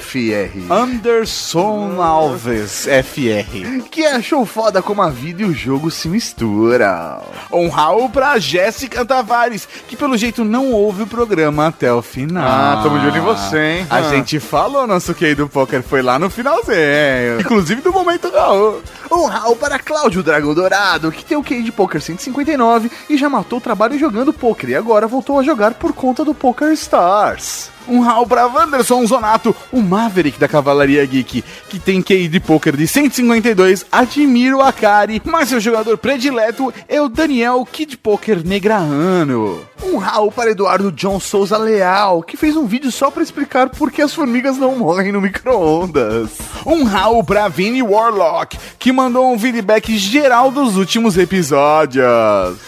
FR. 0.00 0.72
Anderson 0.72 2.00
Alves, 2.00 2.86
FR. 2.86 3.82
Que 3.90 4.06
achou 4.06 4.44
foda 4.44 4.82
como 4.82 5.02
a 5.02 5.10
vida 5.10 5.42
e 5.42 5.44
o 5.44 5.54
jogo 5.54 5.90
se 5.90 6.08
misturam. 6.08 7.22
Um 7.52 7.68
Raul 7.68 8.08
pra 8.10 8.38
Jéssica 8.38 9.04
Tavares, 9.04 9.68
que 9.86 9.96
pelo 9.96 10.16
jeito 10.16 10.44
não 10.44 10.72
ouve 10.72 11.02
o 11.02 11.06
programa 11.06 11.66
até 11.66 11.92
o 11.92 12.02
final. 12.02 12.44
Ah, 12.46 12.80
tamo 12.82 12.98
de 12.98 13.06
olho 13.06 13.17
em 13.18 13.20
você, 13.20 13.58
hein? 13.58 13.86
A 13.90 13.96
Ah. 13.98 14.02
gente 14.10 14.38
falou, 14.40 14.86
nosso 14.86 15.14
QI 15.14 15.34
do 15.34 15.48
poker 15.48 15.82
foi 15.82 16.02
lá 16.02 16.18
no 16.18 16.30
finalzinho. 16.30 17.40
Inclusive 17.40 17.80
do 17.82 17.92
momento 17.92 18.30
Raul. 18.30 18.80
Um 19.10 19.24
Raul 19.26 19.56
para 19.56 19.78
Cláudio 19.78 20.22
Dragão 20.22 20.54
Dourado, 20.54 21.10
que 21.12 21.24
tem 21.24 21.36
o 21.36 21.42
QI 21.42 21.62
de 21.62 21.72
Poker 21.72 22.00
159 22.00 22.90
e 23.08 23.16
já 23.16 23.28
matou 23.28 23.58
o 23.58 23.62
trabalho 23.62 23.98
jogando 23.98 24.32
poker 24.32 24.70
e 24.70 24.74
agora 24.74 25.06
voltou 25.06 25.38
a 25.38 25.42
jogar 25.42 25.74
por 25.74 25.92
conta 25.92 26.24
do 26.24 26.34
Poker 26.34 26.70
Stars. 26.72 27.70
Um 27.88 28.00
Raul 28.00 28.26
pra 28.26 28.46
Wanderson 28.46 29.06
Zonato, 29.06 29.56
o 29.72 29.80
Maverick 29.80 30.38
da 30.38 30.46
Cavalaria 30.46 31.04
Geek, 31.06 31.42
que 31.70 31.78
tem 31.78 32.02
QI 32.02 32.28
de 32.28 32.38
poker 32.38 32.76
de 32.76 32.86
152, 32.86 33.86
admiro 33.90 34.60
a 34.60 34.70
Kari, 34.72 35.22
mas 35.24 35.48
seu 35.48 35.58
jogador 35.58 35.96
predileto 35.96 36.72
é 36.86 37.00
o 37.00 37.08
Daniel 37.08 37.66
Kid 37.70 37.96
Poker 37.96 38.46
Negraano. 38.46 39.62
Um 39.82 39.96
Raul 39.96 40.30
para 40.30 40.50
Eduardo 40.50 40.92
John 40.92 41.18
Souza 41.18 41.56
Leal, 41.56 42.22
que 42.22 42.36
fez 42.36 42.56
um 42.56 42.66
vídeo 42.66 42.92
só 42.92 43.10
para 43.10 43.22
explicar 43.22 43.70
por 43.70 43.90
que 43.90 44.02
as 44.02 44.12
formigas 44.12 44.58
não 44.58 44.76
morrem 44.76 45.10
no 45.10 45.20
micro-ondas. 45.20 46.30
Um 46.66 46.84
Raul 46.84 47.24
pra 47.24 47.48
Vini 47.48 47.82
Warlock, 47.82 48.58
que 48.78 48.92
mandou 48.92 49.32
um 49.32 49.38
feedback 49.38 49.96
geral 49.96 50.50
dos 50.50 50.76
últimos 50.76 51.16
episódios. 51.16 52.04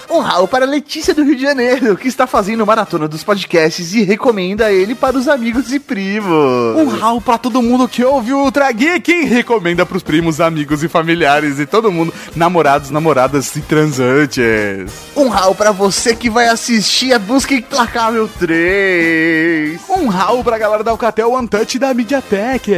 Um 0.09 0.21
Raul 0.21 0.49
para 0.49 0.65
Letícia 0.65 1.13
do 1.13 1.25
Rio 1.25 1.37
de 1.37 1.43
Janeiro, 1.43 1.97
que 1.97 2.09
está 2.09 2.27
fazendo 2.27 2.65
maratona 2.65 3.07
dos 3.07 3.23
podcasts 3.23 3.93
e 3.93 4.03
recomenda 4.03 4.73
ele 4.73 4.95
para 4.95 5.10
os 5.17 5.29
amigos 5.29 5.73
e 5.73 5.79
primos. 5.79 6.77
Um 6.77 6.89
Raul 6.89 7.21
pra 7.21 7.39
todo 7.39 7.63
mundo 7.63 7.89
que 7.89 8.05
ouve 8.05 8.33
o 8.33 8.39
Ultra 8.45 8.71
Geek 8.73 9.11
e 9.11 9.25
recomenda 9.25 9.85
pros 9.85 10.03
primos, 10.03 10.41
amigos 10.41 10.83
e 10.83 10.89
familiares 10.89 11.59
e 11.59 11.67
todo 11.67 11.91
mundo, 11.93 12.13
namorados, 12.35 12.91
namoradas 12.91 13.55
e 13.57 13.61
transantes. 13.61 14.93
Um 15.17 15.29
Raul 15.29 15.55
para 15.55 15.73
você 15.73 16.15
que 16.15 16.31
vai 16.31 16.49
assistir 16.49 17.13
a 17.13 17.19
Busca 17.19 17.55
Implacável 17.55 18.29
3. 18.39 19.81
Um 19.89 20.09
Raul 20.09 20.43
pra 20.43 20.59
galera 20.59 20.83
da 20.83 20.91
Alcatel 20.91 21.35
Untouch 21.35 21.79
da 21.79 21.93
Mediatek. 21.95 22.73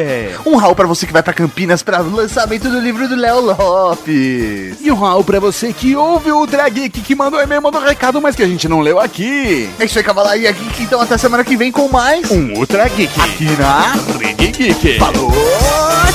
Um 0.44 0.56
Raul 0.56 0.74
para 0.74 0.86
você 0.86 1.06
que 1.06 1.12
vai 1.12 1.22
para 1.22 1.32
Campinas 1.32 1.82
para 1.82 2.02
o 2.02 2.14
lançamento 2.14 2.68
do 2.68 2.80
livro 2.80 3.08
do 3.08 3.16
Léo 3.16 3.40
Lopes. 3.40 4.76
E 4.80 4.90
um 4.90 4.96
Raul 4.96 5.24
pra 5.24 5.40
você 5.40 5.72
que 5.72 5.94
ouve 5.96 6.30
o 6.30 6.38
Ultra 6.38 6.68
Geek, 6.68 7.00
que 7.00 7.14
mandou 7.14 7.40
e-mail, 7.40 7.62
mandou 7.62 7.80
recado, 7.80 8.20
mas 8.20 8.36
que 8.36 8.42
a 8.42 8.48
gente 8.48 8.68
não 8.68 8.80
leu 8.80 8.98
aqui. 9.00 9.68
É 9.78 9.84
isso 9.84 9.98
aí, 9.98 10.04
Cavalaria 10.04 10.52
Geek. 10.52 10.82
Então 10.82 11.00
até 11.00 11.16
semana 11.16 11.44
que 11.44 11.56
vem 11.56 11.70
com 11.70 11.88
mais 11.88 12.21
um 12.30 12.58
Ultra 12.58 12.88
Geek. 12.88 13.20
Aqui 13.20 13.44
na 13.58 13.92
Rede 14.18 14.48
Geek. 14.52 14.98
Falou, 14.98 15.32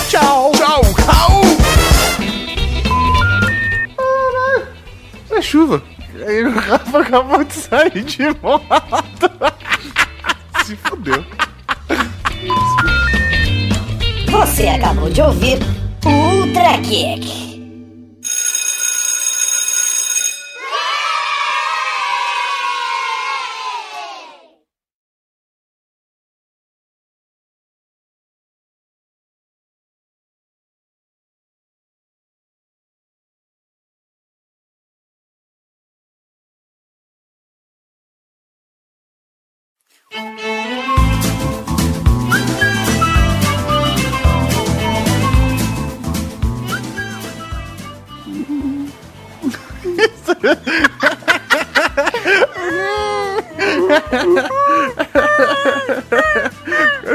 tchau. 0.10 0.52
Tchau, 0.52 0.82
Raul. 1.06 1.58
É 5.32 5.42
chuva. 5.42 5.84
Aí 6.26 6.44
o 6.46 6.52
Rafa 6.52 7.00
acabou 7.00 7.44
de 7.44 7.54
sair 7.54 8.04
de 8.04 8.24
moto. 8.42 9.32
Se 10.66 10.76
fudeu. 10.76 11.24
Você 14.30 14.68
acabou 14.68 15.10
de 15.10 15.22
ouvir 15.22 15.60
o 16.06 16.10
Ultra 16.10 16.78
Kick. 16.80 17.57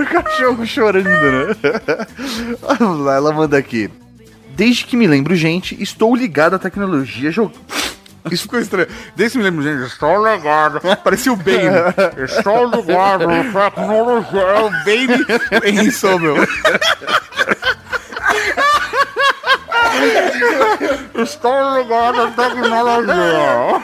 O 0.00 0.06
cachorro 0.06 0.66
chorando, 0.66 1.08
né? 1.08 1.56
Vamos 2.78 3.04
lá, 3.04 3.16
ela 3.16 3.32
manda 3.32 3.56
aqui. 3.56 3.90
Desde 4.54 4.84
que 4.84 4.96
me 4.96 5.06
lembro, 5.06 5.34
gente, 5.34 5.80
estou 5.82 6.14
ligado 6.14 6.54
à 6.54 6.58
tecnologia 6.58 7.30
jog... 7.30 7.52
Isso 8.30 8.44
ficou 8.44 8.60
estranho. 8.60 8.86
Desde 9.16 9.32
que 9.32 9.38
me 9.38 9.50
lembro, 9.50 9.64
gente, 9.64 9.84
estou 9.90 10.24
ligado. 10.24 10.80
Parecia 11.02 11.32
o 11.32 11.36
Bane. 11.36 12.24
estou 12.24 12.70
ligado 12.70 13.24
à 13.28 13.70
tecnologia. 13.70 14.40
É 14.40 14.60
o 14.60 14.70
Bane 14.84 15.24
meu. 16.20 16.36
Estou 21.22 21.78
ligado 21.78 22.22
à 22.22 22.30
tecnologia. 22.30 23.82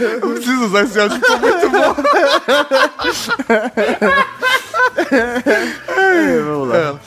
Eu 0.00 0.34
preciso 0.34 0.64
usar 0.66 0.82
esse 0.82 1.00
áudio, 1.00 1.20
ficou 1.20 1.38
muito 1.38 1.70
bom. 1.70 1.94
É, 5.96 6.38
vamos 6.40 6.68
lá. 6.68 7.00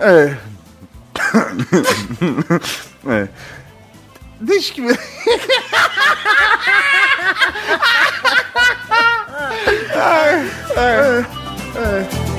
É. 0.00 0.36
é. 3.08 3.28
Desde 4.40 4.72
que 4.72 4.80
me... 10.00 10.06
Ai, 10.06 10.50
ai, 10.76 11.24
ai. 11.76 12.29